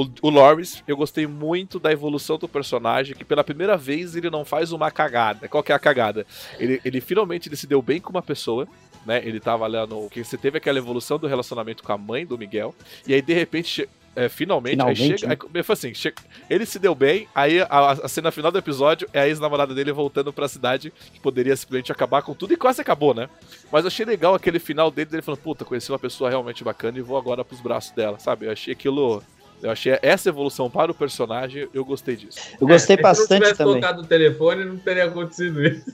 o, 0.04 0.10
o 0.22 0.30
Loris. 0.30 0.84
Eu 0.88 0.96
gostei 0.98 1.26
muito 1.28 1.80
da 1.80 1.92
evolução 1.92 2.38
do 2.38 2.48
personagem, 2.48 3.16
que 3.16 3.26
pela 3.26 3.44
primeira 3.44 3.76
vez 3.78 4.16
ele 4.16 4.30
não 4.30 4.44
faz 4.46 4.72
uma 4.72 4.90
cagada. 4.92 5.48
Qual 5.48 5.64
que 5.64 5.72
é 5.72 5.76
a 5.76 5.80
cagada? 5.80 6.26
Ele, 6.60 6.80
ele 6.86 7.02
finalmente 7.02 7.50
ele 7.50 7.56
se 7.56 7.68
deu 7.68 7.82
bem 7.82 8.00
com 8.00 8.10
uma 8.12 8.22
pessoa. 8.22 8.68
Né, 9.06 9.22
ele 9.24 9.40
tava 9.40 9.66
lá 9.66 9.88
no. 9.88 10.10
Que 10.10 10.22
você 10.24 10.38
teve 10.38 10.58
aquela 10.58 10.78
evolução 10.78 11.18
do 11.18 11.26
relacionamento 11.26 11.82
com 11.82 11.92
a 11.94 11.98
mãe 11.98 12.26
do 12.26 12.38
Miguel. 12.38 12.76
E 13.08 13.14
aí, 13.14 13.22
de 13.22 13.34
repente, 13.34 13.88
é, 14.14 14.28
finalmente, 14.28 14.74
Finalmente, 14.74 15.02
aí 15.02 15.18
chega. 15.18 15.28
né? 15.36 15.38
Aí, 15.56 15.64
assim, 15.70 15.94
che- 15.94 16.14
ele 16.50 16.66
se 16.66 16.78
deu 16.78 16.94
bem, 16.94 17.26
aí 17.34 17.62
a, 17.62 17.92
a 17.92 18.08
cena 18.10 18.30
final 18.30 18.52
do 18.52 18.58
episódio 18.58 19.08
é 19.14 19.22
a 19.22 19.28
ex-namorada 19.28 19.74
dele 19.74 19.94
voltando 19.94 20.34
pra 20.34 20.50
cidade, 20.50 20.92
que 21.14 21.20
poderia 21.22 21.56
simplesmente 21.56 21.94
acabar 21.94 22.22
com 22.22 22.34
tudo, 22.34 22.54
e 22.54 22.58
quase 22.58 22.82
acabou, 22.82 23.14
né? 23.14 23.30
Mas 23.72 23.86
achei 23.86 24.06
legal 24.06 24.36
aquele 24.36 24.60
final 24.60 24.92
dele, 24.92 25.10
dele 25.10 25.24
falando, 25.24 25.40
puta, 25.42 25.64
conheci 25.64 25.90
uma 25.92 25.98
pessoa 25.98 26.30
realmente 26.30 26.62
bacana 26.62 27.00
e 27.00 27.02
vou 27.02 27.18
agora 27.18 27.46
pros 27.46 27.62
braços 27.62 27.92
dela, 27.94 28.20
sabe? 28.20 28.48
Eu 28.48 28.52
achei 28.52 28.74
aquilo. 28.74 29.24
Eu 29.61 29.72
achei 29.72 29.98
essa 30.02 30.30
evolução 30.30 30.69
para 30.69 30.91
o 30.91 30.95
personagem, 30.95 31.68
eu 31.73 31.84
gostei 31.84 32.15
disso. 32.15 32.40
Eu 32.60 32.68
gostei 32.68 32.94
É, 32.95 32.98
se 32.98 33.03
bastante 33.03 33.30
não 33.31 33.38
tivesse 33.40 33.57
também. 33.57 33.73
tocado 33.76 34.02
o 34.02 34.06
telefone, 34.06 34.65
não 34.65 34.77
teria 34.77 35.06
acontecido 35.06 35.64
isso. 35.65 35.86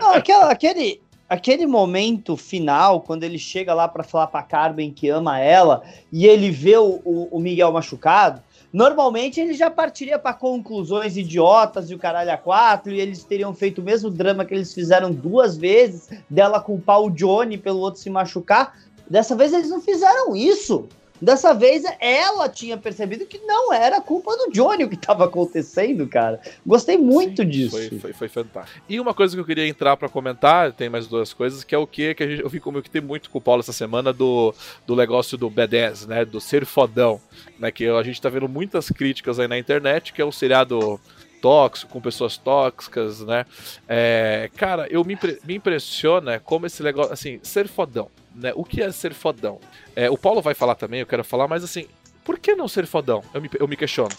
Não, 0.00 0.12
aquela- 0.14 0.50
aquele, 0.50 1.00
aquele 1.28 1.66
momento 1.66 2.36
final, 2.36 3.00
quando 3.00 3.22
ele 3.24 3.38
chega 3.38 3.72
lá 3.72 3.86
pra 3.86 4.02
falar 4.02 4.26
pra 4.26 4.42
Carmen 4.42 4.90
que 4.92 5.08
ama 5.08 5.38
ela 5.38 5.82
e 6.10 6.26
ele 6.26 6.50
vê 6.50 6.76
o, 6.76 7.00
o- 7.04 7.28
o 7.30 7.38
Miguel 7.38 7.70
machucado, 7.72 8.42
normalmente 8.72 9.38
ele 9.40 9.54
já 9.54 9.70
partiria 9.70 10.18
pra 10.18 10.32
conclusões 10.32 11.16
idiotas 11.16 11.90
e 11.90 11.94
o 11.94 11.98
caralho 11.98 12.32
a 12.32 12.36
quatro, 12.36 12.92
e 12.92 13.00
eles 13.00 13.22
teriam 13.22 13.54
feito 13.54 13.80
o 13.80 13.84
mesmo 13.84 14.10
drama 14.10 14.44
que 14.44 14.54
eles 14.54 14.74
fizeram 14.74 15.12
duas 15.12 15.56
vezes, 15.56 16.08
dela 16.28 16.58
culpar 16.60 17.00
o 17.00 17.10
Johnny 17.10 17.56
pelo 17.58 17.78
outro 17.78 18.00
se 18.00 18.10
machucar. 18.10 18.76
Dessa 19.08 19.36
vez 19.36 19.52
eles 19.52 19.68
não 19.68 19.80
fizeram 19.80 20.34
isso. 20.34 20.88
Dessa 21.22 21.54
vez 21.54 21.84
ela 22.00 22.48
tinha 22.48 22.76
percebido 22.76 23.24
que 23.26 23.38
não 23.38 23.72
era 23.72 24.00
culpa 24.00 24.36
do 24.36 24.50
Johnny 24.50 24.82
o 24.82 24.88
que 24.88 24.96
estava 24.96 25.24
acontecendo, 25.24 26.04
cara. 26.08 26.40
Gostei 26.66 26.98
muito 26.98 27.42
Sim, 27.42 27.48
disso. 27.48 27.70
Foi, 27.70 27.98
foi, 28.00 28.12
foi 28.12 28.28
fantástico. 28.28 28.82
E 28.88 28.98
uma 28.98 29.14
coisa 29.14 29.36
que 29.36 29.40
eu 29.40 29.44
queria 29.44 29.68
entrar 29.68 29.96
pra 29.96 30.08
comentar, 30.08 30.72
tem 30.72 30.88
mais 30.88 31.06
duas 31.06 31.32
coisas, 31.32 31.62
que 31.62 31.76
é 31.76 31.78
o 31.78 31.86
que 31.86 32.12
que 32.12 32.24
a 32.24 32.26
gente, 32.26 32.42
eu 32.42 32.48
vi 32.48 32.58
comentei 32.58 33.00
muito 33.00 33.30
com 33.30 33.38
o 33.38 33.40
Paulo 33.40 33.60
essa 33.60 33.72
semana 33.72 34.12
do, 34.12 34.52
do 34.84 34.96
negócio 34.96 35.38
do 35.38 35.48
B10, 35.48 36.08
né? 36.08 36.24
Do 36.24 36.40
ser 36.40 36.66
fodão. 36.66 37.20
Né, 37.56 37.70
que 37.70 37.86
a 37.86 38.02
gente 38.02 38.20
tá 38.20 38.28
vendo 38.28 38.48
muitas 38.48 38.88
críticas 38.88 39.38
aí 39.38 39.46
na 39.46 39.56
internet, 39.56 40.12
que 40.12 40.20
é 40.20 40.24
um 40.24 40.32
seriado 40.32 41.00
tóxico, 41.40 41.92
com 41.92 42.00
pessoas 42.00 42.36
tóxicas, 42.36 43.20
né? 43.20 43.44
É, 43.88 44.50
cara, 44.56 44.86
eu 44.90 45.04
me, 45.04 45.14
impre- 45.14 45.38
me 45.44 45.54
impressiona 45.54 46.40
como 46.40 46.66
esse 46.66 46.82
negócio, 46.82 47.12
assim, 47.12 47.40
ser 47.42 47.68
fodão, 47.68 48.08
né? 48.34 48.52
O 48.54 48.64
que 48.64 48.80
é 48.82 48.90
ser 48.90 49.12
fodão? 49.12 49.60
É, 49.94 50.10
o 50.10 50.16
Paulo 50.16 50.40
vai 50.40 50.54
falar 50.54 50.74
também, 50.74 51.00
eu 51.00 51.06
quero 51.06 51.24
falar, 51.24 51.48
mas 51.48 51.62
assim, 51.62 51.86
por 52.24 52.38
que 52.38 52.54
não 52.54 52.68
ser 52.68 52.86
fodão? 52.86 53.22
Eu 53.34 53.40
me, 53.40 53.50
eu 53.58 53.68
me 53.68 53.76
questiono. 53.76 54.10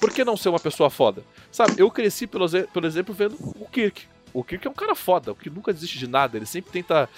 Por 0.00 0.12
que 0.12 0.24
não 0.24 0.36
ser 0.36 0.48
uma 0.50 0.60
pessoa 0.60 0.90
foda? 0.90 1.24
Sabe, 1.50 1.74
eu 1.78 1.90
cresci, 1.90 2.26
pelo, 2.26 2.46
pelo 2.48 2.86
exemplo, 2.86 3.14
vendo 3.14 3.36
o 3.58 3.66
Kirk. 3.66 4.06
O 4.32 4.44
Kirk 4.44 4.66
é 4.66 4.70
um 4.70 4.74
cara 4.74 4.94
foda, 4.94 5.32
o 5.32 5.34
que 5.34 5.48
nunca 5.48 5.72
desiste 5.72 5.98
de 5.98 6.06
nada, 6.06 6.36
ele 6.36 6.46
sempre 6.46 6.70
tenta 6.70 7.08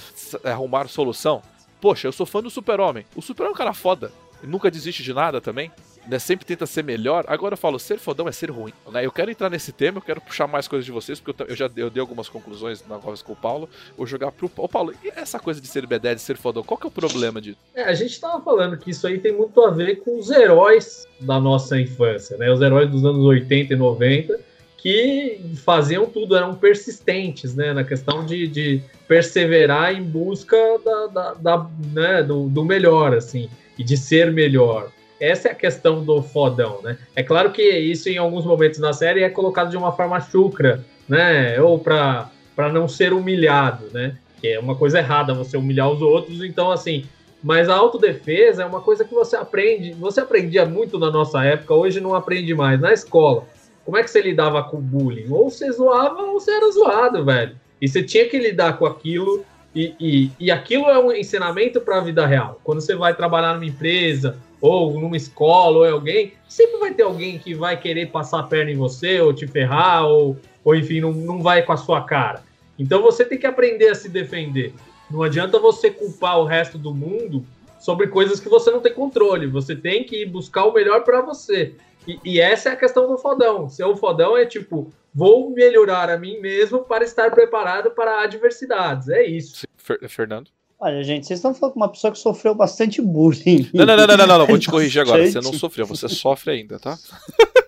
arrumar 0.44 0.86
solução. 0.86 1.42
Poxa, 1.80 2.06
eu 2.06 2.12
sou 2.12 2.26
fã 2.26 2.42
do 2.42 2.50
Super-Homem. 2.50 3.04
O 3.14 3.22
Super-Homem 3.22 3.52
é 3.52 3.54
um 3.54 3.58
cara 3.58 3.74
foda. 3.74 4.12
Nunca 4.42 4.70
desiste 4.70 5.02
de 5.02 5.12
nada 5.12 5.40
também. 5.40 5.70
Né? 6.06 6.18
Sempre 6.18 6.46
tenta 6.46 6.64
ser 6.64 6.82
melhor. 6.82 7.24
Agora 7.28 7.52
eu 7.52 7.58
falo, 7.58 7.78
ser 7.78 7.98
fodão 7.98 8.26
é 8.28 8.32
ser 8.32 8.50
ruim. 8.50 8.72
Né? 8.90 9.04
Eu 9.04 9.12
quero 9.12 9.30
entrar 9.30 9.50
nesse 9.50 9.72
tema, 9.72 9.98
eu 9.98 10.02
quero 10.02 10.20
puxar 10.22 10.46
mais 10.46 10.66
coisas 10.66 10.86
de 10.86 10.92
vocês, 10.92 11.20
porque 11.20 11.42
eu, 11.42 11.48
eu 11.48 11.54
já 11.56 11.70
eu 11.76 11.90
dei 11.90 12.00
algumas 12.00 12.28
conclusões 12.30 12.82
na 12.88 12.96
conversa 12.96 13.22
com 13.24 13.34
o 13.34 13.36
Paulo. 13.36 13.68
Vou 13.96 14.06
jogar 14.06 14.32
pro 14.32 14.50
Ô, 14.56 14.68
Paulo. 14.68 14.94
E 15.04 15.12
essa 15.14 15.38
coisa 15.38 15.60
de 15.60 15.66
ser 15.66 15.86
B10, 15.86 16.14
de 16.14 16.20
ser 16.22 16.36
fodão, 16.38 16.62
qual 16.62 16.78
que 16.78 16.86
é 16.86 16.88
o 16.88 16.90
problema 16.90 17.40
disso? 17.42 17.58
É, 17.74 17.82
a 17.82 17.92
gente 17.94 18.18
tava 18.18 18.42
falando 18.42 18.78
que 18.78 18.90
isso 18.90 19.06
aí 19.06 19.18
tem 19.18 19.32
muito 19.32 19.60
a 19.62 19.70
ver 19.70 19.96
com 19.96 20.18
os 20.18 20.30
heróis 20.30 21.06
da 21.20 21.38
nossa 21.38 21.78
infância, 21.78 22.36
né? 22.38 22.50
Os 22.50 22.62
heróis 22.62 22.88
dos 22.90 23.04
anos 23.04 23.24
80 23.24 23.74
e 23.74 23.76
90 23.76 24.40
que 24.78 25.40
faziam 25.64 26.06
tudo, 26.06 26.36
eram 26.36 26.54
persistentes, 26.54 27.54
né? 27.54 27.72
Na 27.74 27.82
questão 27.84 28.24
de, 28.24 28.46
de 28.46 28.80
perseverar 29.08 29.92
em 29.92 30.02
busca 30.02 30.56
da, 30.84 31.06
da- 31.08 31.34
da- 31.34 31.70
né? 31.92 32.22
do, 32.22 32.48
do 32.48 32.64
melhor, 32.64 33.12
assim, 33.12 33.50
e 33.78 33.84
de 33.84 33.96
ser 33.96 34.32
melhor. 34.32 34.90
Essa 35.20 35.48
é 35.48 35.52
a 35.52 35.54
questão 35.54 36.04
do 36.04 36.22
fodão, 36.22 36.80
né? 36.82 36.96
É 37.14 37.22
claro 37.22 37.50
que 37.50 37.62
isso 37.62 38.08
em 38.08 38.18
alguns 38.18 38.44
momentos 38.44 38.78
na 38.78 38.92
série 38.92 39.22
é 39.22 39.30
colocado 39.30 39.70
de 39.70 39.76
uma 39.76 39.92
forma 39.92 40.20
chucra, 40.20 40.84
né? 41.08 41.60
Ou 41.60 41.78
para 41.78 42.30
não 42.72 42.86
ser 42.86 43.12
humilhado, 43.12 43.86
né? 43.92 44.16
Que 44.40 44.48
é 44.48 44.60
uma 44.60 44.76
coisa 44.76 44.98
errada 44.98 45.34
você 45.34 45.56
humilhar 45.56 45.90
os 45.90 46.00
outros, 46.00 46.42
então 46.42 46.70
assim, 46.70 47.04
mas 47.42 47.68
a 47.68 47.74
autodefesa 47.74 48.62
é 48.62 48.66
uma 48.66 48.80
coisa 48.80 49.04
que 49.04 49.14
você 49.14 49.36
aprende, 49.36 49.92
você 49.92 50.20
aprendia 50.20 50.64
muito 50.64 50.98
na 50.98 51.10
nossa 51.10 51.44
época, 51.44 51.74
hoje 51.74 52.00
não 52.00 52.14
aprende 52.14 52.54
mais, 52.54 52.80
na 52.80 52.92
escola. 52.92 53.44
Como 53.84 53.96
é 53.96 54.02
que 54.02 54.10
você 54.10 54.20
lidava 54.20 54.62
com 54.62 54.80
bullying? 54.80 55.30
Ou 55.30 55.50
você 55.50 55.70
zoava 55.72 56.22
ou 56.22 56.34
você 56.34 56.50
era 56.50 56.70
zoado, 56.70 57.24
velho. 57.24 57.56
E 57.80 57.88
você 57.88 58.02
tinha 58.02 58.28
que 58.28 58.38
lidar 58.38 58.76
com 58.76 58.84
aquilo, 58.84 59.44
e, 59.74 59.94
e, 60.00 60.30
e 60.40 60.50
aquilo 60.50 60.86
é 60.86 60.98
um 60.98 61.12
ensinamento 61.12 61.80
para 61.80 61.98
a 61.98 62.00
vida 62.00 62.26
real. 62.26 62.60
Quando 62.64 62.80
você 62.80 62.94
vai 62.94 63.14
trabalhar 63.14 63.54
numa 63.54 63.66
empresa, 63.66 64.38
ou 64.60 64.98
numa 64.98 65.16
escola, 65.16 65.78
ou 65.78 65.86
em 65.86 65.90
alguém, 65.90 66.32
sempre 66.48 66.78
vai 66.78 66.92
ter 66.92 67.02
alguém 67.02 67.38
que 67.38 67.54
vai 67.54 67.78
querer 67.78 68.10
passar 68.10 68.40
a 68.40 68.42
perna 68.44 68.70
em 68.70 68.76
você, 68.76 69.20
ou 69.20 69.32
te 69.32 69.46
ferrar, 69.46 70.06
ou, 70.06 70.36
ou 70.64 70.74
enfim, 70.74 71.00
não, 71.00 71.12
não 71.12 71.42
vai 71.42 71.62
com 71.62 71.72
a 71.72 71.76
sua 71.76 72.02
cara. 72.02 72.42
Então 72.78 73.02
você 73.02 73.24
tem 73.24 73.38
que 73.38 73.46
aprender 73.46 73.88
a 73.88 73.94
se 73.94 74.08
defender. 74.08 74.72
Não 75.10 75.22
adianta 75.22 75.58
você 75.58 75.90
culpar 75.90 76.38
o 76.38 76.44
resto 76.44 76.78
do 76.78 76.94
mundo 76.94 77.44
sobre 77.78 78.08
coisas 78.08 78.40
que 78.40 78.48
você 78.48 78.70
não 78.70 78.80
tem 78.80 78.92
controle. 78.92 79.46
Você 79.46 79.74
tem 79.74 80.04
que 80.04 80.24
buscar 80.26 80.64
o 80.64 80.72
melhor 80.72 81.02
para 81.04 81.20
você. 81.20 81.74
E, 82.06 82.18
e, 82.24 82.40
essa 82.40 82.70
é 82.70 82.72
a 82.72 82.76
questão 82.76 83.06
do 83.06 83.18
fodão. 83.18 83.68
Ser 83.68 83.84
um 83.84 83.96
fodão 83.96 84.36
é 84.36 84.46
tipo, 84.46 84.90
vou 85.18 85.50
melhorar 85.50 86.08
a 86.08 86.16
mim 86.16 86.38
mesmo 86.38 86.84
para 86.84 87.02
estar 87.02 87.32
preparado 87.32 87.90
para 87.90 88.22
adversidades. 88.22 89.08
É 89.08 89.26
isso. 89.26 89.66
Fernando? 90.08 90.48
Olha, 90.78 91.02
gente, 91.02 91.26
vocês 91.26 91.40
estão 91.40 91.52
falando 91.52 91.74
com 91.74 91.80
uma 91.80 91.90
pessoa 91.90 92.12
que 92.12 92.18
sofreu 92.20 92.54
bastante 92.54 93.02
bullying. 93.02 93.68
Não, 93.74 93.84
não, 93.84 93.96
não, 93.96 94.06
não, 94.06 94.16
não, 94.16 94.38
não, 94.38 94.46
vou 94.46 94.58
te 94.58 94.70
corrigir 94.70 95.02
agora. 95.02 95.26
Você 95.26 95.40
não 95.40 95.52
sofreu, 95.52 95.84
você 95.86 96.08
sofre 96.08 96.52
ainda, 96.52 96.78
tá? 96.78 96.96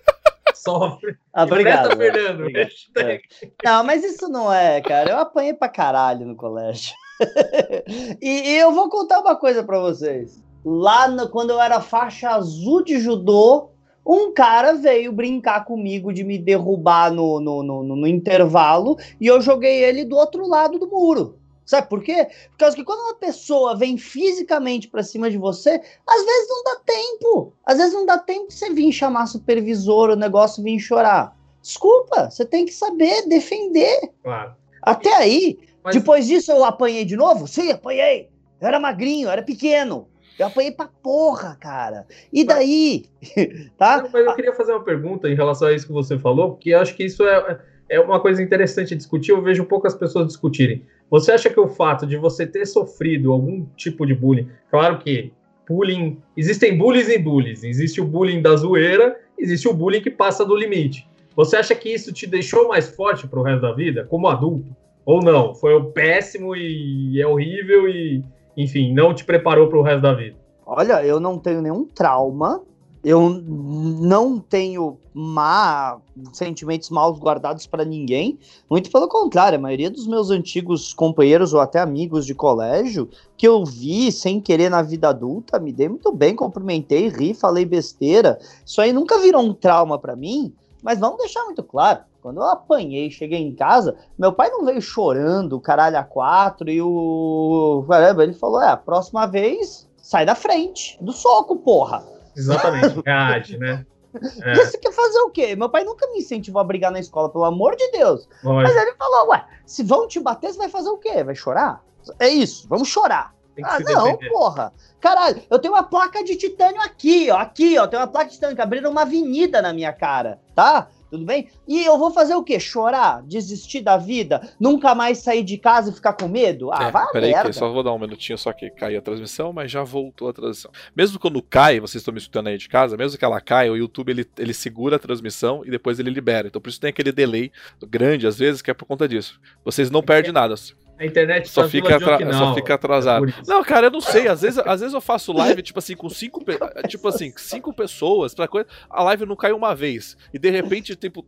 Sofre. 0.55 1.17
Ah, 1.33 1.43
obrigado. 1.43 1.97
Fernando. 1.97 2.47
É. 2.95 3.19
Não, 3.65 3.83
mas 3.83 4.03
isso 4.03 4.29
não 4.29 4.53
é, 4.53 4.79
cara. 4.79 5.09
Eu 5.09 5.17
apanhei 5.17 5.55
pra 5.55 5.67
caralho 5.67 6.23
no 6.23 6.35
colégio. 6.35 6.93
e, 8.21 8.51
e, 8.51 8.57
eu 8.59 8.71
vou 8.71 8.87
contar 8.87 9.21
uma 9.21 9.35
coisa 9.35 9.63
para 9.63 9.79
vocês. 9.79 10.39
Lá 10.63 11.07
no, 11.07 11.27
quando 11.29 11.49
eu 11.49 11.59
era 11.59 11.81
faixa 11.81 12.29
azul 12.29 12.83
de 12.83 12.99
judô, 12.99 13.71
um 14.05 14.33
cara 14.33 14.73
veio 14.73 15.11
brincar 15.11 15.65
comigo 15.65 16.11
de 16.11 16.23
me 16.23 16.37
derrubar 16.37 17.11
no, 17.11 17.39
no, 17.39 17.63
no, 17.63 17.83
no 17.83 18.07
intervalo 18.07 18.97
e 19.19 19.27
eu 19.27 19.41
joguei 19.41 19.83
ele 19.83 20.03
do 20.03 20.15
outro 20.15 20.47
lado 20.47 20.79
do 20.79 20.87
muro. 20.87 21.37
Sabe 21.65 21.87
por 21.87 22.03
quê? 22.03 22.27
Por 22.51 22.57
causa 22.57 22.75
que 22.75 22.83
quando 22.83 22.99
uma 22.99 23.15
pessoa 23.15 23.77
vem 23.77 23.97
fisicamente 23.97 24.89
para 24.89 25.03
cima 25.03 25.29
de 25.29 25.37
você, 25.37 25.69
às 26.05 26.25
vezes 26.25 26.49
não 26.49 26.63
dá 26.63 26.81
tempo. 26.85 27.53
Às 27.65 27.77
vezes 27.77 27.93
não 27.93 28.05
dá 28.05 28.17
tempo 28.17 28.49
de 28.49 28.55
você 28.55 28.73
vir 28.73 28.91
chamar 28.91 29.27
supervisor, 29.27 30.09
o 30.09 30.15
negócio 30.15 30.61
vir 30.61 30.79
chorar. 30.79 31.33
Desculpa, 31.61 32.29
você 32.29 32.43
tem 32.43 32.65
que 32.65 32.73
saber 32.73 33.27
defender. 33.27 34.11
Claro. 34.23 34.53
Até 34.81 35.13
aí, 35.13 35.59
mas... 35.83 35.95
depois 35.95 36.27
disso 36.27 36.51
eu 36.51 36.65
apanhei 36.65 37.05
de 37.05 37.15
novo? 37.15 37.47
Sim, 37.47 37.71
apanhei. 37.71 38.29
Eu 38.59 38.67
era 38.67 38.79
magrinho, 38.79 39.27
eu 39.27 39.31
era 39.31 39.43
pequeno. 39.43 40.09
Eu 40.41 40.47
apanhei 40.47 40.71
pra 40.71 40.87
porra, 40.87 41.55
cara. 41.59 42.07
E 42.33 42.43
daí? 42.43 43.05
tá? 43.77 44.07
Mas 44.11 44.25
eu 44.25 44.33
queria 44.33 44.53
fazer 44.53 44.71
uma 44.71 44.83
pergunta 44.83 45.29
em 45.29 45.35
relação 45.35 45.67
a 45.67 45.73
isso 45.73 45.85
que 45.85 45.93
você 45.93 46.17
falou, 46.17 46.53
porque 46.53 46.71
eu 46.71 46.79
acho 46.79 46.95
que 46.95 47.03
isso 47.03 47.23
é, 47.23 47.59
é 47.87 47.99
uma 47.99 48.19
coisa 48.19 48.41
interessante 48.41 48.95
discutir. 48.95 49.31
Eu 49.31 49.41
vejo 49.43 49.65
poucas 49.65 49.93
pessoas 49.93 50.25
discutirem. 50.25 50.83
Você 51.11 51.31
acha 51.31 51.47
que 51.47 51.59
o 51.59 51.67
fato 51.67 52.07
de 52.07 52.17
você 52.17 52.47
ter 52.47 52.65
sofrido 52.65 53.31
algum 53.31 53.67
tipo 53.75 54.03
de 54.03 54.15
bullying, 54.15 54.49
claro 54.71 54.97
que 54.97 55.31
bullying, 55.69 56.17
existem 56.35 56.75
bullies 56.75 57.07
e 57.07 57.19
bullies. 57.19 57.63
Existe 57.63 58.01
o 58.01 58.05
bullying 58.05 58.41
da 58.41 58.55
zoeira, 58.55 59.19
existe 59.37 59.67
o 59.67 59.73
bullying 59.73 60.01
que 60.01 60.09
passa 60.09 60.43
do 60.43 60.55
limite. 60.55 61.07
Você 61.35 61.55
acha 61.55 61.75
que 61.75 61.93
isso 61.93 62.11
te 62.11 62.25
deixou 62.25 62.67
mais 62.67 62.89
forte 62.89 63.27
pro 63.27 63.43
resto 63.43 63.61
da 63.61 63.73
vida, 63.73 64.07
como 64.09 64.27
adulto? 64.27 64.75
Ou 65.05 65.21
não? 65.21 65.53
Foi 65.53 65.75
o 65.75 65.91
péssimo 65.91 66.55
e 66.55 67.21
é 67.21 67.27
horrível 67.27 67.87
e 67.87 68.23
enfim, 68.55 68.93
não 68.93 69.13
te 69.13 69.23
preparou 69.23 69.67
para 69.67 69.77
o 69.77 69.81
resto 69.81 70.01
da 70.01 70.13
vida? 70.13 70.35
Olha, 70.65 71.03
eu 71.05 71.19
não 71.19 71.37
tenho 71.37 71.61
nenhum 71.61 71.85
trauma, 71.85 72.61
eu 73.03 73.29
não 73.29 74.39
tenho 74.39 74.97
má, 75.13 75.99
sentimentos 76.33 76.89
mal 76.89 77.13
guardados 77.15 77.65
para 77.65 77.83
ninguém. 77.83 78.37
Muito 78.69 78.91
pelo 78.91 79.07
contrário, 79.07 79.57
a 79.57 79.61
maioria 79.61 79.89
dos 79.89 80.05
meus 80.07 80.29
antigos 80.29 80.93
companheiros 80.93 81.53
ou 81.53 81.59
até 81.59 81.79
amigos 81.79 82.25
de 82.25 82.35
colégio 82.35 83.09
que 83.35 83.47
eu 83.47 83.65
vi 83.65 84.11
sem 84.11 84.39
querer 84.39 84.69
na 84.69 84.83
vida 84.83 85.09
adulta, 85.09 85.59
me 85.59 85.73
dei 85.73 85.89
muito 85.89 86.11
bem, 86.11 86.35
cumprimentei, 86.35 87.07
ri, 87.07 87.33
falei 87.33 87.65
besteira. 87.65 88.37
Isso 88.63 88.79
aí 88.79 88.93
nunca 88.93 89.17
virou 89.17 89.41
um 89.41 89.53
trauma 89.53 89.97
para 89.97 90.15
mim, 90.15 90.53
mas 90.83 90.99
vamos 90.99 91.17
deixar 91.17 91.43
muito 91.45 91.63
claro. 91.63 92.01
Quando 92.21 92.37
eu 92.37 92.43
apanhei, 92.43 93.09
cheguei 93.09 93.39
em 93.39 93.55
casa, 93.55 93.95
meu 94.17 94.31
pai 94.31 94.49
não 94.49 94.63
veio 94.63 94.81
chorando, 94.81 95.59
caralho 95.59 95.97
a 95.97 96.03
quatro, 96.03 96.69
e 96.69 96.81
o. 96.81 97.83
Caramba, 97.89 98.23
ele 98.23 98.33
falou: 98.33 98.61
é, 98.61 98.67
a 98.67 98.77
próxima 98.77 99.25
vez 99.25 99.89
sai 99.97 100.25
da 100.25 100.35
frente, 100.35 100.97
do 101.01 101.11
soco, 101.11 101.57
porra. 101.57 102.03
Exatamente, 102.35 103.01
reage, 103.05 103.57
né? 103.57 103.85
É. 104.43 104.55
Você 104.55 104.77
quer 104.77 104.91
fazer 104.91 105.19
o 105.19 105.29
quê? 105.29 105.55
Meu 105.55 105.69
pai 105.69 105.85
nunca 105.85 106.05
me 106.11 106.19
incentivou 106.19 106.59
a 106.59 106.65
brigar 106.65 106.91
na 106.91 106.99
escola, 106.99 107.29
pelo 107.29 107.45
amor 107.45 107.77
de 107.77 107.91
Deus. 107.91 108.27
Mas 108.43 108.75
ele 108.75 108.93
falou: 108.95 109.29
ué, 109.29 109.45
se 109.65 109.83
vão 109.83 110.05
te 110.05 110.19
bater, 110.19 110.51
você 110.51 110.57
vai 110.57 110.67
fazer 110.67 110.89
o 110.89 110.97
quê? 110.97 111.23
Vai 111.23 111.33
chorar? 111.33 111.81
É 112.19 112.27
isso, 112.27 112.67
vamos 112.67 112.89
chorar. 112.89 113.33
Ah, 113.63 113.79
não, 113.79 114.03
defender. 114.05 114.29
porra. 114.29 114.73
Caralho, 114.99 115.41
eu 115.49 115.59
tenho 115.59 115.73
uma 115.73 115.83
placa 115.83 116.23
de 116.23 116.35
titânio 116.35 116.81
aqui, 116.81 117.29
ó. 117.31 117.37
Aqui, 117.37 117.77
ó. 117.77 117.87
Tem 117.87 117.99
uma 117.99 118.07
placa 118.07 118.27
de 118.27 118.33
titânio 118.33 118.55
que 118.55 118.61
abriram 118.61 118.91
uma 118.91 119.01
avenida 119.01 119.61
na 119.61 119.73
minha 119.73 119.93
cara, 119.93 120.39
tá? 120.55 120.87
Tudo 121.11 121.25
bem? 121.25 121.49
E 121.67 121.83
eu 121.83 121.97
vou 121.99 122.09
fazer 122.09 122.33
o 122.35 122.43
quê? 122.43 122.57
Chorar? 122.57 123.21
Desistir 123.23 123.81
da 123.81 123.97
vida? 123.97 124.49
Nunca 124.57 124.95
mais 124.95 125.17
sair 125.17 125.43
de 125.43 125.57
casa 125.57 125.91
e 125.91 125.93
ficar 125.93 126.13
com 126.13 126.29
medo? 126.29 126.71
Ah, 126.71 126.85
é, 126.85 126.91
vai 126.91 127.07
Peraí, 127.11 127.31
merda. 127.31 127.51
só 127.51 127.69
vou 127.69 127.83
dar 127.83 127.93
um 127.93 127.99
minutinho 127.99 128.37
só 128.37 128.53
que 128.53 128.69
caiu 128.69 128.99
a 128.99 129.01
transmissão, 129.01 129.51
mas 129.51 129.69
já 129.69 129.83
voltou 129.83 130.29
a 130.29 130.33
transmissão. 130.33 130.71
Mesmo 130.95 131.19
quando 131.19 131.41
cai, 131.41 131.81
vocês 131.81 132.01
estão 132.01 132.13
me 132.13 132.19
escutando 132.19 132.47
aí 132.47 132.57
de 132.57 132.69
casa, 132.69 132.95
mesmo 132.95 133.17
que 133.19 133.25
ela 133.25 133.41
caia, 133.41 133.71
o 133.71 133.75
YouTube 133.75 134.09
ele, 134.09 134.25
ele 134.37 134.53
segura 134.53 134.95
a 134.95 134.99
transmissão 134.99 135.63
e 135.65 135.69
depois 135.69 135.99
ele 135.99 136.09
libera. 136.09 136.47
Então 136.47 136.61
por 136.61 136.69
isso 136.69 136.79
tem 136.79 136.89
aquele 136.89 137.11
delay 137.11 137.51
grande 137.89 138.25
às 138.25 138.39
vezes 138.39 138.61
que 138.61 138.71
é 138.71 138.73
por 138.73 138.85
conta 138.85 139.05
disso. 139.05 139.37
Vocês 139.65 139.91
não 139.91 140.01
perdem 140.01 140.31
nada. 140.31 140.55
A 141.01 141.05
internet 141.07 141.49
só 141.49 141.67
fica, 141.67 141.95
atra... 141.95 142.31
só 142.31 142.53
fica 142.53 142.75
atrasado. 142.75 143.27
É 143.27 143.33
não, 143.47 143.63
cara, 143.63 143.87
eu 143.87 143.91
não 143.91 143.99
sei. 143.99 144.27
Às 144.27 144.43
vezes, 144.43 144.59
às 144.59 144.81
vezes 144.81 144.93
eu 144.93 145.01
faço 145.01 145.33
live, 145.33 145.63
tipo 145.63 145.79
assim, 145.79 145.95
com 145.95 146.07
cinco, 146.07 146.45
tipo 146.87 147.07
assim, 147.07 147.33
cinco 147.35 147.73
pessoas, 147.73 148.35
pra 148.35 148.47
coisa. 148.47 148.67
A 148.87 149.01
live 149.01 149.25
não 149.25 149.35
cai 149.35 149.51
uma 149.51 149.73
vez. 149.73 150.15
E 150.31 150.37
de 150.37 150.51
repente, 150.51 150.95
tipo, 150.95 151.25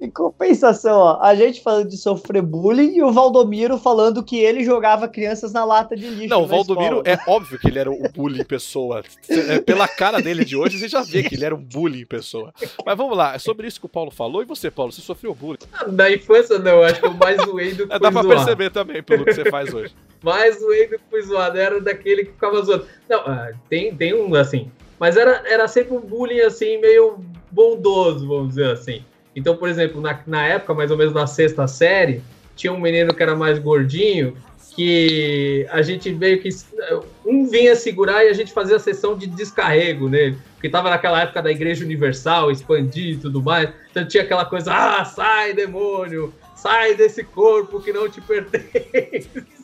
em 0.00 0.10
compensação, 0.10 0.98
ó, 0.98 1.22
a 1.22 1.34
gente 1.34 1.62
falando 1.62 1.88
de 1.88 1.96
sofrer 1.96 2.42
bullying 2.42 2.96
e 2.96 3.02
o 3.02 3.12
Valdomiro 3.12 3.78
falando 3.78 4.22
que 4.22 4.38
ele 4.38 4.64
jogava 4.64 5.06
crianças 5.06 5.52
na 5.52 5.64
lata 5.64 5.96
de 5.96 6.08
lixo. 6.08 6.28
Não, 6.28 6.42
o 6.42 6.46
Valdomiro 6.46 7.02
é 7.04 7.18
óbvio 7.26 7.58
que 7.58 7.68
ele 7.68 7.78
era 7.78 7.90
o 7.90 8.08
bullying 8.12 8.44
pessoa. 8.44 9.02
É, 9.28 9.60
pela 9.60 9.86
cara 9.86 10.20
dele 10.20 10.44
de 10.44 10.56
hoje, 10.56 10.78
você 10.78 10.88
já 10.88 11.02
vê 11.02 11.22
que 11.22 11.34
ele 11.34 11.44
era 11.44 11.54
um 11.54 11.62
bullying 11.62 12.04
pessoa. 12.04 12.52
Mas 12.84 12.96
vamos 12.96 13.16
lá, 13.16 13.34
é 13.34 13.38
sobre 13.38 13.68
isso 13.68 13.78
que 13.78 13.86
o 13.86 13.88
Paulo 13.88 14.10
falou. 14.10 14.42
E 14.42 14.44
você, 14.44 14.70
Paulo, 14.70 14.90
você 14.90 15.00
sofreu 15.00 15.34
bullying? 15.34 15.58
Ah, 15.72 15.86
na 15.86 16.10
infância, 16.10 16.58
não. 16.58 16.82
Acho 16.82 17.00
que 17.00 17.06
o 17.06 17.14
mais 17.14 17.40
zoei 17.42 17.72
do 17.74 17.86
que 17.88 17.94
é, 17.94 17.98
Dá 17.98 18.10
pra 18.10 18.22
zoar. 18.22 18.36
perceber 18.36 18.70
também 18.70 19.02
pelo 19.02 19.24
que 19.24 19.34
você 19.34 19.48
faz 19.50 19.72
hoje. 19.72 19.94
mais 20.22 20.58
zoei 20.58 20.88
do 20.88 20.98
que 20.98 21.04
fui 21.08 21.22
zoado. 21.22 21.58
Era 21.58 21.80
daquele 21.80 22.24
que 22.24 22.32
ficava 22.32 22.60
zoando. 22.62 22.86
Não, 23.08 23.20
ah, 23.20 23.52
tem, 23.68 23.94
tem 23.94 24.14
um 24.14 24.34
assim. 24.34 24.70
Mas 24.98 25.16
era, 25.16 25.42
era 25.46 25.66
sempre 25.68 25.96
um 25.96 26.00
bullying 26.00 26.40
assim, 26.40 26.78
meio 26.78 27.18
bondoso, 27.50 28.26
vamos 28.26 28.50
dizer 28.50 28.70
assim. 28.70 29.04
Então, 29.34 29.56
por 29.56 29.68
exemplo, 29.68 30.00
na, 30.00 30.18
na 30.26 30.46
época, 30.46 30.74
mais 30.74 30.90
ou 30.90 30.96
menos 30.96 31.14
na 31.14 31.26
sexta 31.26 31.66
série, 31.66 32.22
tinha 32.56 32.72
um 32.72 32.80
menino 32.80 33.14
que 33.14 33.22
era 33.22 33.34
mais 33.34 33.58
gordinho, 33.58 34.36
que 34.74 35.66
a 35.70 35.82
gente 35.82 36.10
meio 36.10 36.40
que. 36.40 36.48
Um 37.24 37.48
vinha 37.48 37.74
segurar 37.76 38.24
e 38.24 38.28
a 38.28 38.32
gente 38.32 38.52
fazia 38.52 38.76
a 38.76 38.80
sessão 38.80 39.16
de 39.16 39.26
descarrego 39.26 40.08
nele. 40.08 40.38
Porque 40.54 40.66
estava 40.66 40.90
naquela 40.90 41.22
época 41.22 41.42
da 41.42 41.50
Igreja 41.50 41.84
Universal, 41.84 42.50
expandir 42.50 43.14
e 43.14 43.16
tudo 43.16 43.42
mais. 43.42 43.70
Então 43.90 44.06
tinha 44.06 44.22
aquela 44.22 44.44
coisa: 44.44 44.72
ah, 44.72 45.04
sai, 45.04 45.52
demônio! 45.52 46.32
Sai 46.54 46.94
desse 46.94 47.24
corpo 47.24 47.80
que 47.80 47.92
não 47.92 48.08
te 48.08 48.20
pertence. 48.22 49.59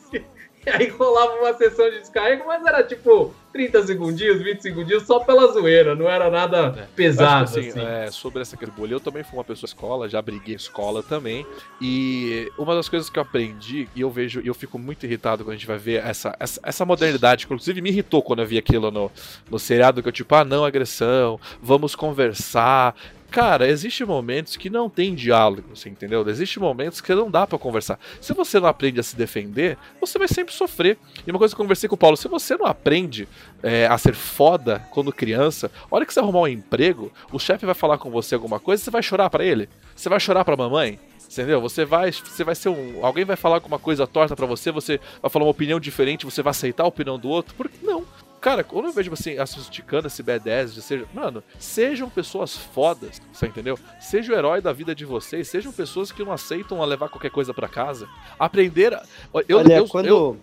aí 0.73 0.89
rolava 0.89 1.33
uma 1.35 1.53
sessão 1.53 1.89
de 1.89 1.99
descarrego, 1.99 2.45
mas 2.45 2.65
era 2.65 2.83
tipo 2.83 3.33
30 3.53 3.87
segundinhos, 3.87 4.41
20 4.41 4.61
segundinhos, 4.61 5.03
só 5.03 5.19
pela 5.19 5.51
zoeira, 5.51 5.95
não 5.95 6.07
era 6.07 6.29
nada 6.29 6.75
é. 6.77 6.87
pesado. 6.95 7.45
Assim, 7.45 7.69
assim. 7.69 7.79
É, 7.79 8.11
sobre 8.11 8.41
essa 8.41 8.57
bolha, 8.75 8.93
eu 8.93 8.99
também 8.99 9.23
fui 9.23 9.37
uma 9.37 9.43
pessoa 9.43 9.67
escola, 9.67 10.07
já 10.07 10.21
briguei 10.21 10.55
escola 10.55 11.01
também. 11.01 11.45
E 11.81 12.51
uma 12.57 12.75
das 12.75 12.87
coisas 12.87 13.09
que 13.09 13.17
eu 13.17 13.23
aprendi, 13.23 13.87
e 13.95 14.01
eu 14.01 14.11
vejo, 14.11 14.41
e 14.41 14.47
eu 14.47 14.53
fico 14.53 14.77
muito 14.77 15.05
irritado 15.05 15.43
quando 15.43 15.53
a 15.53 15.57
gente 15.57 15.67
vai 15.67 15.77
ver 15.77 16.03
essa, 16.05 16.35
essa, 16.39 16.59
essa 16.63 16.85
modernidade, 16.85 17.45
inclusive 17.45 17.81
me 17.81 17.89
irritou 17.89 18.21
quando 18.21 18.41
eu 18.41 18.47
vi 18.47 18.57
aquilo 18.57 18.91
no, 18.91 19.11
no 19.49 19.57
seriado, 19.57 20.03
que 20.03 20.09
eu 20.09 20.13
tipo, 20.13 20.35
ah, 20.35 20.45
não 20.45 20.63
agressão, 20.65 21.39
vamos 21.61 21.95
conversar, 21.95 22.95
Cara, 23.29 23.67
existem 23.67 24.07
momentos 24.07 24.55
que 24.55 24.69
não 24.69 24.89
tem 24.89 25.13
diálogo, 25.13 25.75
você 25.75 25.89
entendeu? 25.89 26.27
Existem 26.27 26.63
momentos 26.63 27.01
que 27.01 27.13
não 27.13 27.29
dá 27.29 27.45
para 27.45 27.57
conversar. 27.59 27.99
Se 28.21 28.33
você 28.33 28.59
não 28.59 28.67
aprende 28.67 28.99
a 28.99 29.03
se 29.03 29.15
defender, 29.15 29.77
você 29.99 30.17
vai 30.17 30.27
sempre 30.27 30.53
sofrer. 30.53 30.97
E 31.25 31.29
uma 31.29 31.37
coisa 31.37 31.53
que 31.53 31.59
eu 31.59 31.63
conversei 31.65 31.89
com 31.89 31.95
o 31.95 31.97
Paulo, 31.97 32.15
se 32.15 32.27
você 32.27 32.55
não 32.55 32.65
aprende 32.65 33.27
é, 33.61 33.85
a 33.85 33.97
ser 33.97 34.15
foda 34.15 34.81
quando 34.91 35.11
criança, 35.11 35.69
a 35.91 35.95
hora 35.95 36.05
que 36.05 36.13
você 36.13 36.19
arrumar 36.19 36.41
um 36.41 36.47
emprego, 36.47 37.11
o 37.31 37.37
chefe 37.37 37.65
vai 37.65 37.75
falar 37.75 37.97
com 37.97 38.09
você 38.09 38.33
alguma 38.33 38.59
coisa, 38.59 38.83
você 38.83 38.91
vai 38.91 39.03
chorar 39.03 39.29
para 39.29 39.43
ele? 39.43 39.67
Você 39.95 40.07
vai 40.07 40.19
chorar 40.19 40.45
pra 40.45 40.55
mamãe? 40.55 40.97
Entendeu? 41.29 41.59
Você 41.59 41.83
vai, 41.83 42.11
você 42.11 42.43
vai 42.43 42.55
ser 42.55 42.69
um. 42.69 43.05
Alguém 43.05 43.25
vai 43.25 43.35
falar 43.35 43.55
alguma 43.55 43.77
coisa 43.77 44.07
torta 44.07 44.35
para 44.35 44.45
você, 44.45 44.71
você 44.71 44.99
vai 45.21 45.29
falar 45.29 45.43
uma 45.45 45.51
opinião 45.51 45.79
diferente, 45.79 46.25
você 46.25 46.41
vai 46.41 46.51
aceitar 46.51 46.83
a 46.83 46.87
opinião 46.87 47.19
do 47.19 47.27
outro? 47.27 47.53
Por 47.53 47.67
que 47.67 47.85
não? 47.85 48.05
Cara, 48.47 48.63
quando 48.63 48.85
eu 48.85 48.93
vejo 48.93 49.11
assim, 49.11 49.37
assisticando 49.37 50.07
esse 50.07 50.23
B10, 50.23 50.79
seja, 50.79 51.05
mano, 51.13 51.43
sejam 51.59 52.09
pessoas 52.09 52.55
fodas, 52.55 53.21
você 53.33 53.47
entendeu? 53.47 53.77
Seja 53.99 54.31
o 54.31 54.35
herói 54.37 54.61
da 54.61 54.71
vida 54.71 54.95
de 54.95 55.03
vocês, 55.03 55.49
sejam 55.49 55.69
pessoas 55.73 56.13
que 56.13 56.23
não 56.23 56.31
aceitam 56.31 56.81
a 56.81 56.85
levar 56.85 57.09
qualquer 57.09 57.29
coisa 57.29 57.53
para 57.53 57.67
casa. 57.67 58.07
Aprender. 58.39 58.93
A, 58.93 59.03
eu, 59.49 59.57
Olha, 59.57 59.73
eu, 59.73 59.87
quando. 59.89 60.07
Eu, 60.07 60.37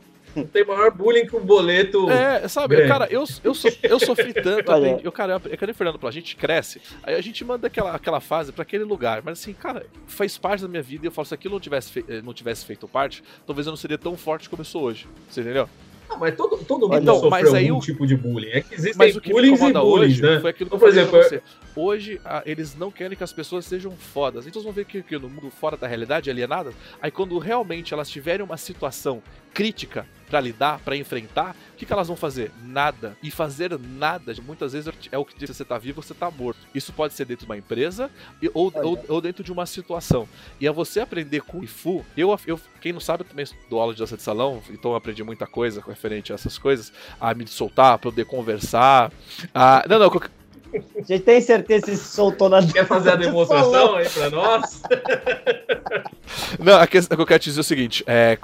tem 0.53 0.67
maior 0.67 0.91
bullying 0.91 1.27
que 1.27 1.35
um 1.35 1.41
boleto. 1.41 2.11
É, 2.11 2.47
sabe, 2.47 2.77
grande. 2.77 2.93
cara, 2.93 3.07
eu, 3.11 3.25
eu, 3.43 3.55
so, 3.55 3.69
eu 3.83 3.99
sofri 3.99 4.35
tanto. 4.35 4.71
aprendi, 4.71 5.03
eu, 5.03 5.11
cara, 5.11 5.41
eu, 5.43 5.59
eu, 5.67 5.75
Fernando, 5.75 6.07
a 6.07 6.11
gente 6.11 6.37
cresce, 6.37 6.83
aí 7.03 7.15
a 7.15 7.23
gente 7.23 7.43
manda 7.43 7.69
aquela, 7.69 7.95
aquela 7.95 8.21
fase 8.21 8.53
para 8.53 8.65
aquele 8.65 8.85
lugar. 8.85 9.23
Mas 9.25 9.41
assim, 9.41 9.55
cara, 9.55 9.87
faz 10.07 10.37
parte 10.37 10.61
da 10.61 10.69
minha 10.69 10.83
vida 10.83 11.07
e 11.07 11.09
eu 11.09 11.11
falo, 11.11 11.25
se 11.25 11.33
aquilo 11.33 11.55
não 11.55 11.61
tivesse, 11.61 11.91
fe, 11.91 12.05
eh, 12.07 12.21
não 12.21 12.35
tivesse 12.35 12.67
feito 12.67 12.87
parte, 12.87 13.25
talvez 13.47 13.67
eu 13.67 13.71
não 13.71 13.79
seria 13.79 13.97
tão 13.97 14.15
forte 14.15 14.51
como 14.51 14.61
eu 14.61 14.67
sou 14.67 14.83
hoje. 14.83 15.09
Você 15.31 15.41
entendeu? 15.41 15.71
Não, 16.09 16.19
mas 16.19 16.37
todo, 16.37 16.57
todo 16.65 16.89
mundo 16.89 17.01
Então, 17.03 17.19
sofreu 17.21 17.57
algum 17.57 17.77
o- 17.79 17.81
tipo 17.81 18.07
de 18.07 18.17
bullying. 18.17 18.49
É 18.51 18.61
que 18.61 18.75
existem 18.75 18.95
Mas 18.97 19.17
o 19.17 19.21
que 19.21 19.29
me 19.29 19.35
bullying 19.35 19.51
e 19.51 19.55
incomoda 19.55 19.81
bullying, 19.81 20.05
hoje 20.13 20.23
né? 20.23 20.41
foi 20.41 20.51
aquilo 20.51 20.71
que 20.71 20.77
Então, 20.77 20.89
eu 20.89 20.93
por 20.93 20.95
falei 20.95 21.07
pra 21.11 21.19
exemplo, 21.21 21.43
você. 21.49 21.81
Hoje, 21.81 22.21
ah, 22.25 22.43
eles 22.47 22.77
não 22.77 22.91
querem 22.91 23.17
que 23.17 23.25
as 23.25 23.33
pessoas 23.33 23.65
sejam 23.65 23.91
fodas. 23.93 24.47
Então, 24.47 24.61
eles 24.61 24.65
vão 24.65 24.73
ver 24.73 24.85
que, 24.85 25.03
que 25.03 25.19
no 25.19 25.29
mundo 25.29 25.51
fora 25.51 25.77
da 25.77 25.87
realidade, 25.89 26.31
alienadas, 26.31 26.75
aí 27.03 27.11
quando 27.11 27.37
realmente 27.39 27.93
elas 27.93 28.09
tiverem 28.09 28.45
uma 28.45 28.57
situação 28.57 29.23
crítica 29.53 30.07
pra 30.35 30.41
lidar, 30.41 30.81
pra 30.81 30.97
enfrentar, 30.97 31.55
o 31.75 31.77
que, 31.77 31.87
que 31.87 31.93
elas 31.93 32.09
vão 32.09 32.17
fazer? 32.17 32.51
Nada. 32.61 33.17
E 33.23 33.31
fazer 33.31 33.79
nada, 33.79 34.35
muitas 34.45 34.73
vezes 34.73 34.93
é 35.13 35.17
o 35.17 35.25
que 35.25 35.39
diz: 35.39 35.57
você 35.57 35.65
tá 35.65 35.79
vivo, 35.79 36.03
você 36.03 36.13
tá 36.13 36.29
morto. 36.29 36.59
Isso 36.75 36.93
pode 36.93 37.15
ser 37.15 37.25
dentro 37.25 37.47
de 37.47 37.53
uma 37.53 37.57
empresa 37.57 38.11
e- 38.43 38.51
ou, 38.53 38.73
ou, 38.83 38.99
ou 39.09 39.21
dentro 39.21 39.45
de 39.45 39.53
uma 39.53 39.65
situação. 39.65 40.29
E 40.61 40.67
é 40.67 40.73
você 40.73 40.99
aprender 40.99 41.43
Kung 41.43 41.65
Fu. 41.69 42.05
Eu, 42.17 42.37
eu, 42.49 42.61
quem 42.81 42.93
não 42.93 42.99
sabe, 42.99 43.23
eu 43.23 43.29
também 43.29 43.47
dou 43.71 43.81
aula 43.81 43.93
de 43.93 44.01
dança 44.01 44.17
de 44.17 44.23
salão, 44.25 44.61
então 44.71 44.91
eu 44.91 44.97
aprendi 44.97 45.23
muita 45.23 45.47
coisa 45.47 45.81
referente 45.87 46.33
a 46.33 46.35
essas 46.35 46.59
coisas, 46.59 46.93
a 47.21 47.33
me 47.33 47.47
soltar, 47.47 47.97
poder 48.01 48.25
conversar. 48.25 49.13
A... 49.55 49.85
Não, 49.89 50.01
não, 50.01 50.11
qualquer- 50.11 50.31
A 50.99 51.03
gente 51.03 51.21
tem 51.23 51.41
certeza 51.41 51.87
que 51.87 51.97
se 51.97 52.05
soltou 52.13 52.49
na 52.49 52.61
Quer 52.67 52.85
fazer 52.89 53.11
a 53.13 53.17
demonstração 53.17 53.95
aí 53.95 54.09
pra 54.09 54.31
nós? 54.31 54.83
não, 56.59 56.81
a 56.81 56.87
questão 56.89 57.17
que 57.17 57.23
eu 57.23 57.27
quero 57.27 57.39
te 57.39 57.45
dizer 57.45 57.61
é 57.61 57.63
o 57.63 57.65
seguinte: 57.65 58.03
é, 58.09 58.37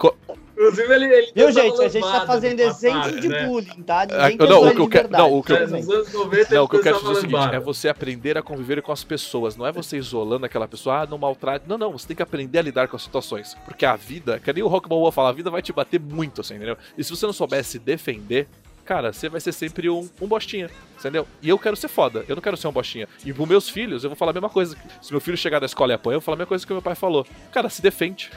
Inclusive, 0.60 0.94
ele. 0.94 1.04
ele 1.06 1.32
Viu, 1.34 1.50
gente? 1.52 1.80
A 1.82 1.88
gente 1.88 2.02
tá 2.06 2.26
fazendo 2.26 2.60
exemplo 2.60 3.18
de 3.20 3.28
né? 3.28 3.46
bullying, 3.46 3.82
tá? 3.82 4.02
Ah, 4.10 4.28
Ninguém 4.28 4.46
não, 4.48 4.62
o 4.68 4.74
que 4.74 4.80
eu 4.80 4.88
quero- 4.88 5.08
não, 5.10 5.32
o 5.38 5.42
que 5.42 5.52
eu- 5.52 5.56
É, 5.56 5.60
tudo 5.60 5.72
bem. 5.72 5.80
nos 5.82 5.90
anos 5.94 6.12
90 6.12 6.54
Não, 6.54 6.64
o 6.64 6.68
que 6.68 6.76
eu 6.76 6.82
quero 6.82 6.96
dizer 6.98 7.08
é 7.08 7.12
o 7.12 7.20
seguinte: 7.20 7.54
é 7.54 7.58
você 7.60 7.88
aprender 7.88 8.36
a 8.36 8.42
conviver 8.42 8.82
com 8.82 8.92
as 8.92 9.02
pessoas. 9.02 9.56
Não 9.56 9.66
é 9.66 9.72
você 9.72 9.96
isolando 9.96 10.44
aquela 10.44 10.68
pessoa, 10.68 11.00
ah, 11.02 11.06
não 11.06 11.16
maltrate. 11.16 11.64
Não, 11.66 11.78
não, 11.78 11.92
você 11.92 12.08
tem 12.08 12.16
que 12.16 12.22
aprender 12.22 12.58
a 12.58 12.62
lidar 12.62 12.88
com 12.88 12.96
as 12.96 13.02
situações. 13.02 13.56
Porque 13.64 13.86
a 13.86 13.96
vida, 13.96 14.38
que 14.38 14.52
nem 14.52 14.62
o 14.62 14.68
Rock 14.68 14.86
Balboa 14.88 15.10
fala, 15.10 15.30
a 15.30 15.32
vida 15.32 15.50
vai 15.50 15.62
te 15.62 15.72
bater 15.72 15.98
muito, 15.98 16.42
assim, 16.42 16.56
entendeu? 16.56 16.76
E 16.98 17.02
se 17.02 17.10
você 17.10 17.24
não 17.24 17.32
souber 17.32 17.64
se 17.64 17.78
defender, 17.78 18.46
cara, 18.90 19.12
você 19.12 19.28
vai 19.28 19.40
ser 19.40 19.52
sempre 19.52 19.88
um, 19.88 20.08
um 20.20 20.26
bostinha, 20.26 20.68
entendeu? 20.98 21.24
E 21.40 21.48
eu 21.48 21.56
quero 21.56 21.76
ser 21.76 21.86
foda, 21.86 22.24
eu 22.26 22.34
não 22.34 22.42
quero 22.42 22.56
ser 22.56 22.66
um 22.66 22.72
bostinha. 22.72 23.08
E 23.24 23.32
pros 23.32 23.46
meus 23.48 23.68
filhos, 23.68 24.02
eu 24.02 24.10
vou 24.10 24.16
falar 24.16 24.32
a 24.32 24.34
mesma 24.34 24.50
coisa. 24.50 24.76
Se 25.00 25.12
meu 25.12 25.20
filho 25.20 25.36
chegar 25.36 25.60
da 25.60 25.66
escola 25.66 25.92
e 25.92 25.94
apanhar, 25.94 26.16
eu 26.16 26.20
vou 26.20 26.24
falar 26.24 26.34
a 26.34 26.38
mesma 26.38 26.48
coisa 26.48 26.66
que 26.66 26.72
o 26.72 26.74
meu 26.74 26.82
pai 26.82 26.96
falou. 26.96 27.24
Cara, 27.52 27.68
se 27.70 27.80
defende. 27.80 28.28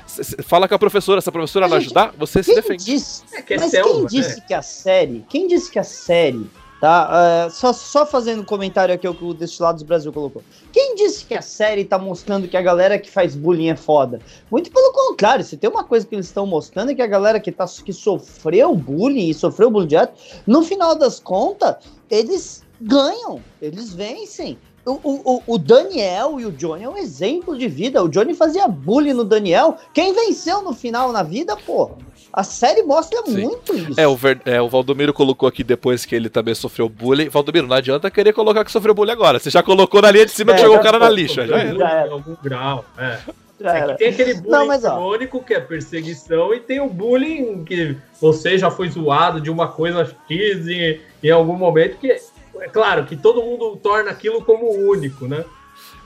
Fala 0.44 0.68
com 0.68 0.76
a 0.76 0.78
professora, 0.78 1.22
se 1.22 1.28
a 1.28 1.32
professora 1.32 1.68
não 1.68 1.78
ajudar, 1.78 2.14
você 2.16 2.44
se 2.44 2.54
defende. 2.54 2.86
disse, 2.86 3.24
É 3.34 3.42
que 3.42 3.56
é 3.56 3.58
mas 3.60 3.72
selva, 3.72 3.90
quem 3.94 4.02
né? 4.04 4.08
disse 4.28 4.42
que 4.46 4.54
a 4.54 4.62
série, 4.62 5.26
quem 5.28 5.48
disse 5.48 5.72
que 5.72 5.80
a 5.80 5.84
série, 5.84 6.48
tá? 6.84 7.46
é, 7.46 7.50
só, 7.50 7.72
só 7.72 8.06
fazendo 8.06 8.42
um 8.42 8.46
comentário 8.46 8.94
aqui 8.94 9.08
o 9.08 9.14
que 9.14 9.24
o 9.24 9.34
Destilados 9.34 9.84
Brasil 9.84 10.12
colocou. 10.12 10.44
Quem 10.72 10.96
disse 10.96 11.24
que 11.26 11.34
a 11.34 11.42
série 11.42 11.86
tá 11.86 11.98
mostrando 11.98 12.48
que 12.48 12.58
a 12.58 12.62
galera 12.62 13.00
que 13.00 13.10
faz 13.10 13.36
bullying 13.36 13.70
é 13.70 13.76
foda? 13.76 14.20
Muito 14.52 14.70
pelo 14.72 14.92
contrário, 14.92 15.46
se 15.46 15.56
tem 15.56 15.70
uma 15.70 15.84
coisa 15.84 16.06
que 16.06 16.14
eles 16.14 16.26
estão 16.26 16.46
mostrando 16.46 16.92
é 16.92 16.96
que 16.96 17.02
a 17.02 17.08
galera 17.08 17.40
que, 17.40 17.52
tá, 17.52 17.66
que 17.86 17.94
sofreu 17.94 18.76
bullying 18.76 19.30
e 19.30 19.34
sofreu 19.34 19.72
bullying 19.72 19.88
direto, 19.88 20.14
no 20.46 20.62
final 20.64 20.94
das 20.96 21.20
contas, 21.20 21.76
eles 22.10 22.64
ganham, 22.82 23.40
eles 23.62 23.94
vencem. 23.94 24.58
O, 24.86 25.00
o- 25.38 25.44
o 25.48 25.58
Daniel 25.58 26.42
e 26.42 26.46
o 26.46 26.52
Johnny 26.52 26.84
é 26.84 26.90
um 26.90 26.98
exemplo 26.98 27.58
de 27.58 27.70
vida. 27.70 28.04
O 28.04 28.10
Johnny 28.10 28.34
fazia 28.34 28.68
bullying 28.68 29.14
no 29.14 29.24
Daniel. 29.24 29.78
Quem 29.94 30.14
venceu 30.14 30.62
no 30.62 30.74
final 30.74 31.14
na 31.14 31.24
vida, 31.24 31.56
porra? 31.56 31.96
A 32.34 32.44
série 32.44 32.82
mostra 32.82 33.22
Sim. 33.26 33.44
muito 33.44 33.76
isso. 33.76 34.00
É 34.00 34.08
o, 34.08 34.16
Ver- 34.16 34.42
é, 34.46 34.60
o 34.60 34.68
Valdomiro 34.68 35.14
colocou 35.14 35.48
aqui 35.48 35.64
depois 35.64 36.04
que 36.04 36.16
ele 36.16 36.30
também 36.30 36.56
sofreu 36.56 36.90
bullying. 36.90 37.30
Valdomiro, 37.30 37.68
não 37.68 37.76
adianta 37.76 38.10
querer 38.10 38.34
colocar 38.34 38.66
que 38.66 38.72
sofreu 38.72 38.96
bullying 38.96 39.12
agora. 39.12 39.38
Você 39.38 39.52
já 39.52 39.62
colocou 39.62 40.02
na 40.02 40.10
linha 40.10 40.26
de 40.26 40.32
cima 40.32 40.52
É, 40.54 40.56
que 40.56 40.62
jogou 40.62 40.78
o 40.78 40.82
cara 40.82 40.98
na 40.98 41.10
lixa. 41.10 41.46
Já 41.46 41.60
era. 41.60 41.78
Já 41.78 41.90
era. 41.90 42.08
Em 42.08 42.12
algum 42.12 42.36
grau, 42.42 42.84
é. 42.98 43.20
É 43.62 43.94
tem 43.94 44.10
aquele 44.10 44.34
bullying 44.34 44.50
Não, 44.50 44.66
mas, 44.68 44.82
crônico, 44.82 45.44
que 45.44 45.54
é 45.54 45.60
perseguição, 45.60 46.54
e 46.54 46.60
tem 46.60 46.82
o 46.82 46.90
bullying 46.90 47.64
que 47.64 47.96
você 48.20 48.58
já 48.58 48.70
foi 48.72 48.90
zoado 48.90 49.40
de 49.40 49.50
uma 49.52 49.68
coisa 49.68 50.04
X 50.28 50.68
em, 50.68 51.00
em 51.24 51.30
algum 51.30 51.56
momento, 51.56 51.98
que 51.98 52.12
é 52.12 52.68
claro 52.68 53.06
que 53.06 53.16
todo 53.16 53.42
mundo 53.44 53.78
torna 53.82 54.10
aquilo 54.10 54.44
como 54.44 54.70
único, 54.70 55.28
né? 55.28 55.46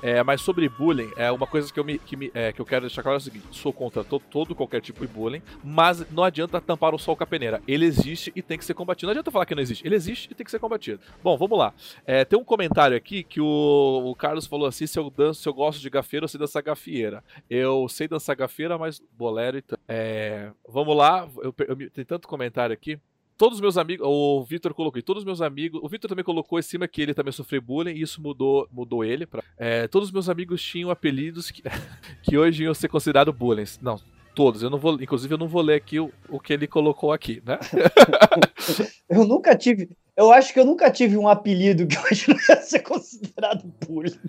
É, 0.02 0.22
mas 0.24 0.42
sobre 0.42 0.70
bullying, 0.70 1.10
é 1.18 1.32
uma 1.32 1.48
coisa 1.48 1.72
que 1.74 1.80
eu, 1.80 1.84
me, 1.84 1.98
que, 1.98 2.16
me- 2.16 2.32
é, 2.34 2.52
que 2.52 2.60
eu 2.62 2.66
quero 2.66 2.82
deixar 2.82 3.02
claro 3.02 3.16
é 3.16 3.18
o 3.18 3.22
seguinte: 3.22 3.48
sou 3.52 3.74
contra 3.74 4.04
to- 4.04 4.20
todo 4.20 4.54
qualquer 4.54 4.80
tipo 4.82 5.06
de 5.06 5.12
bullying, 5.12 5.42
mas 5.64 6.10
não 6.12 6.24
adianta 6.24 6.62
tampar 6.62 6.94
o 6.94 7.00
sol 7.00 7.16
com 7.16 7.24
a 7.24 7.28
peneira. 7.28 7.62
Ele 7.68 7.86
existe 7.86 8.32
e 8.36 8.42
tem 8.42 8.58
que 8.58 8.66
ser 8.66 8.74
combatido. 8.74 9.08
Não 9.08 9.12
adianta 9.12 9.32
falar 9.32 9.46
que 9.46 9.56
não 9.56 9.62
existe. 9.62 9.86
Ele 9.86 9.96
existe 9.96 10.30
e 10.32 10.36
tem 10.36 10.46
que 10.46 10.52
ser 10.52 10.60
combatido. 10.60 11.00
Bom, 11.24 11.38
vamos 11.38 11.58
lá. 11.58 11.74
É, 12.06 12.24
tem 12.24 12.38
um 12.38 12.44
comentário 12.44 12.96
aqui 12.96 13.24
que 13.24 13.42
o, 13.42 14.04
o 14.06 14.16
Carlos 14.16 14.46
falou 14.46 14.68
assim: 14.68 14.86
se 14.86 15.00
eu 15.00 15.10
danço, 15.10 15.42
se 15.42 15.50
eu 15.50 15.54
gosto 15.54 15.82
de 15.82 15.90
gafeira, 15.90 16.24
eu 16.26 16.28
sei 16.30 16.40
dançar 16.40 16.62
gafieira. 16.62 17.24
Eu 17.50 17.88
sei 17.90 18.08
dançar 18.08 18.36
gafeira, 18.36 18.78
mas 18.78 19.02
bolero 19.18 19.58
e. 19.58 19.64
É, 19.88 20.52
vamos 20.68 20.96
lá, 20.96 21.28
eu, 21.42 21.54
eu 21.68 21.90
tem 21.90 22.06
tanto 22.06 22.28
comentário 22.28 22.74
aqui. 22.74 23.00
Todos 23.38 23.58
os 23.58 23.62
meus 23.62 23.78
amigos, 23.78 24.06
o 24.10 24.44
Vitor 24.44 24.74
colocou, 24.74 25.02
todos 25.04 25.22
os 25.22 25.26
meus 25.26 25.42
amigos, 25.42 25.80
o 25.84 25.88
Vitor 25.88 26.10
também 26.10 26.26
colocou 26.26 26.58
em 26.58 26.64
cima 26.64 26.88
que 26.88 27.02
ele 27.02 27.14
também 27.14 27.32
sofreu 27.32 27.62
bullying 27.62 27.92
e 27.92 28.02
isso 28.02 28.20
mudou, 28.20 28.68
mudou 28.72 29.04
ele. 29.06 29.28
Pra, 29.28 29.44
é, 29.58 29.88
todos 29.88 30.08
os 30.08 30.12
meus 30.12 30.28
amigos 30.28 30.62
tinham 30.62 30.90
apelidos 30.90 31.52
que, 31.52 31.62
que 32.24 32.38
hoje 32.38 32.64
iam 32.64 32.74
ser 32.74 32.88
considerados 32.88 33.36
bullying. 33.36 33.66
Não, 33.80 34.00
todos. 34.34 34.64
Eu 34.64 34.72
não 34.72 34.80
vou, 34.80 35.00
inclusive 35.02 35.34
eu 35.34 35.38
não 35.38 35.48
vou 35.48 35.62
ler 35.62 35.76
aqui 35.76 36.00
o, 36.00 36.12
o 36.30 36.40
que 36.40 36.54
ele 36.54 36.68
colocou 36.68 37.12
aqui, 37.12 37.42
né? 37.46 37.60
Eu 39.10 39.24
nunca 39.24 39.56
tive. 39.56 39.90
Eu 40.16 40.32
acho 40.34 40.52
que 40.52 40.60
eu 40.60 40.66
nunca 40.66 40.92
tive 40.92 41.16
um 41.16 41.30
apelido 41.30 41.88
que 41.88 41.98
hoje 41.98 42.28
não 42.28 42.36
ia 42.36 42.62
ser 42.62 42.80
considerado 42.80 43.72
bullying. 43.86 44.20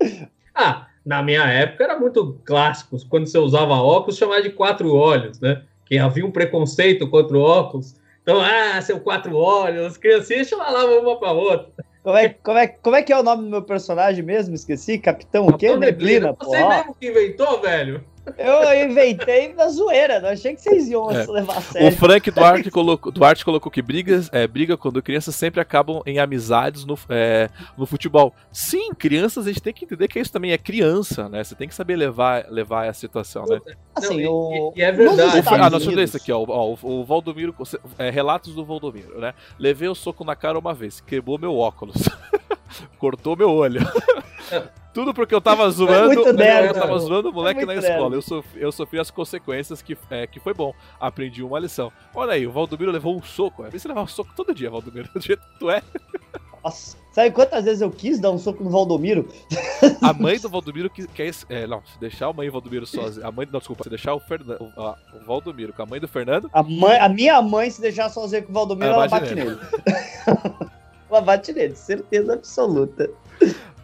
Ah, 0.58 0.86
na 1.04 1.22
minha 1.22 1.44
época 1.44 1.84
era 1.84 2.00
muito 2.00 2.40
clássico, 2.42 2.96
quando 3.10 3.26
você 3.26 3.36
usava 3.36 3.74
óculos, 3.74 4.16
chamar 4.16 4.40
de 4.40 4.48
quatro 4.48 4.90
olhos, 4.94 5.38
né? 5.38 5.62
Que 5.84 5.98
havia 5.98 6.24
um 6.24 6.30
preconceito 6.30 7.06
contra 7.10 7.36
o 7.36 7.42
óculos. 7.42 7.94
Então, 8.26 8.40
ah, 8.40 8.82
seu 8.82 8.98
quatro 8.98 9.36
olhos, 9.36 9.86
as 9.86 9.96
criancinhas 9.96 10.48
chamavam 10.48 11.00
uma 11.00 11.16
pra 11.16 11.30
outra. 11.30 11.68
Como 12.02 12.16
é, 12.16 12.28
como, 12.28 12.58
é, 12.58 12.66
como 12.66 12.96
é 12.96 13.02
que 13.04 13.12
é 13.12 13.18
o 13.20 13.22
nome 13.22 13.44
do 13.44 13.50
meu 13.50 13.62
personagem 13.62 14.24
mesmo? 14.24 14.52
Esqueci? 14.52 14.98
Capitão 14.98 15.46
o 15.46 15.56
quê? 15.56 15.76
Neblina, 15.76 16.34
pô. 16.34 16.46
Você 16.46 16.60
ó. 16.60 16.68
mesmo 16.68 16.96
que 16.96 17.06
inventou, 17.06 17.60
velho? 17.60 18.04
Eu 18.36 18.90
inventei 18.90 19.52
na 19.54 19.68
zoeira, 19.68 20.20
não 20.20 20.30
achei 20.30 20.54
que 20.54 20.60
vocês 20.60 20.88
iam 20.88 21.10
É. 21.10 21.24
levar 21.26 21.56
a 21.56 21.58
O 21.58 21.62
sério. 21.62 21.96
Frank 21.96 22.30
Duarte 22.30 22.70
colocou, 22.70 23.12
Duarte 23.12 23.44
colocou 23.44 23.70
que 23.70 23.80
brigas, 23.80 24.28
é, 24.32 24.46
briga 24.46 24.76
quando 24.76 25.02
crianças 25.02 25.34
sempre 25.34 25.60
acabam 25.60 26.02
em 26.04 26.18
amizades 26.18 26.84
no, 26.84 26.98
é, 27.08 27.48
no 27.76 27.86
futebol. 27.86 28.34
Sim, 28.50 28.92
crianças 28.94 29.46
a 29.46 29.50
gente 29.50 29.62
tem 29.62 29.72
que 29.72 29.84
entender 29.84 30.08
que 30.08 30.18
isso 30.18 30.32
também 30.32 30.52
é 30.52 30.58
criança, 30.58 31.28
né? 31.28 31.44
Você 31.44 31.54
tem 31.54 31.68
que 31.68 31.74
saber 31.74 31.96
levar, 31.96 32.46
levar 32.50 32.88
a 32.88 32.92
situação, 32.92 33.44
né? 33.46 33.60
Assim, 33.94 34.24
Não, 34.24 34.32
o... 34.32 34.72
e, 34.74 34.80
e 34.80 34.82
é 34.82 34.92
verdade. 34.92 35.38
O 35.38 35.54
ah, 35.54 35.70
nós 35.70 35.86
Unidos. 35.86 36.04
esse 36.04 36.16
aqui, 36.16 36.32
ó. 36.32 36.44
ó, 36.48 36.74
o, 36.82 37.00
o 37.00 37.04
Valdomiro. 37.04 37.54
é, 37.98 38.10
relatos 38.10 38.54
do 38.54 38.64
Valdomiro, 38.64 39.20
né? 39.20 39.34
Levei 39.58 39.88
o 39.88 39.94
soco 39.94 40.24
na 40.24 40.34
cara 40.34 40.58
uma 40.58 40.74
vez, 40.74 41.00
quebrou 41.00 41.38
meu 41.38 41.56
óculos. 41.56 41.96
Cortou 42.98 43.36
meu 43.36 43.50
olho. 43.50 43.80
Tudo 44.96 45.12
porque 45.12 45.34
eu 45.34 45.40
tava 45.42 45.68
zoando. 45.70 46.06
muito 46.14 46.32
nerd, 46.32 46.68
eu 46.68 46.74
tava 46.74 46.98
zoando 46.98 47.28
o 47.28 47.32
moleque 47.32 47.62
É 47.62 47.66
na 47.66 47.74
escola. 47.74 48.14
Eu 48.14 48.22
sofri, 48.22 48.62
eu 48.62 48.72
sofri 48.72 48.98
as 48.98 49.10
consequências 49.10 49.82
que, 49.82 49.94
é, 50.10 50.26
que 50.26 50.40
foi 50.40 50.54
bom. 50.54 50.72
Aprendi 50.98 51.42
uma 51.42 51.58
lição. 51.58 51.92
Olha 52.14 52.32
aí, 52.32 52.46
o 52.46 52.50
Valdomiro 52.50 52.90
levou 52.90 53.14
um 53.14 53.22
soco. 53.22 53.62
É, 53.66 53.70
você 53.70 53.86
levar 53.86 54.00
um 54.02 54.06
soco 54.06 54.32
todo 54.34 54.54
dia, 54.54 54.70
Valdomiro. 54.70 55.06
Do 55.14 55.20
jeito 55.20 55.42
que 55.42 55.58
tu 55.58 55.70
é. 55.70 55.82
Nossa, 56.64 56.96
sabe 57.12 57.30
quantas 57.30 57.64
vezes 57.64 57.82
eu 57.82 57.90
quis 57.90 58.18
dar 58.18 58.30
um 58.30 58.38
soco 58.38 58.64
no 58.64 58.70
Valdomiro? 58.70 59.28
A 60.02 60.14
mãe 60.14 60.40
do 60.40 60.48
Valdomiro 60.48 60.88
que 60.88 61.06
quer. 61.08 61.26
esse- 61.26 61.44
É, 61.50 61.66
não, 61.66 61.82
se 61.84 62.00
deixar 62.00 62.28
a 62.28 62.32
mãe 62.32 62.48
do 62.48 62.52
Valdomiro 62.52 62.86
sozinha. 62.86 63.26
A 63.26 63.30
mãe. 63.30 63.46
Não, 63.52 63.58
desculpa. 63.58 63.84
Se 63.84 63.90
deixar 63.90 64.14
o, 64.14 64.18
Fernando, 64.20 64.62
o, 64.76 64.80
o 64.80 65.24
Valdomiro 65.26 65.74
com 65.74 65.82
a 65.82 65.86
mãe 65.86 66.00
do 66.00 66.08
Fernando. 66.08 66.48
A, 66.54 66.62
mãe, 66.62 66.98
a 66.98 67.08
minha 67.10 67.42
mãe, 67.42 67.70
se 67.70 67.82
deixar 67.82 68.08
sozinha 68.08 68.40
com 68.40 68.50
o 68.50 68.54
Valdomiro, 68.54 68.86
Ela 68.86 68.96
ela 69.04 69.08
bate 69.08 69.34
bate 69.34 69.34
nele. 69.34 69.58
ela 71.10 71.20
bate 71.20 71.52
nele, 71.52 71.76
certeza 71.76 72.32
absoluta. 72.32 73.10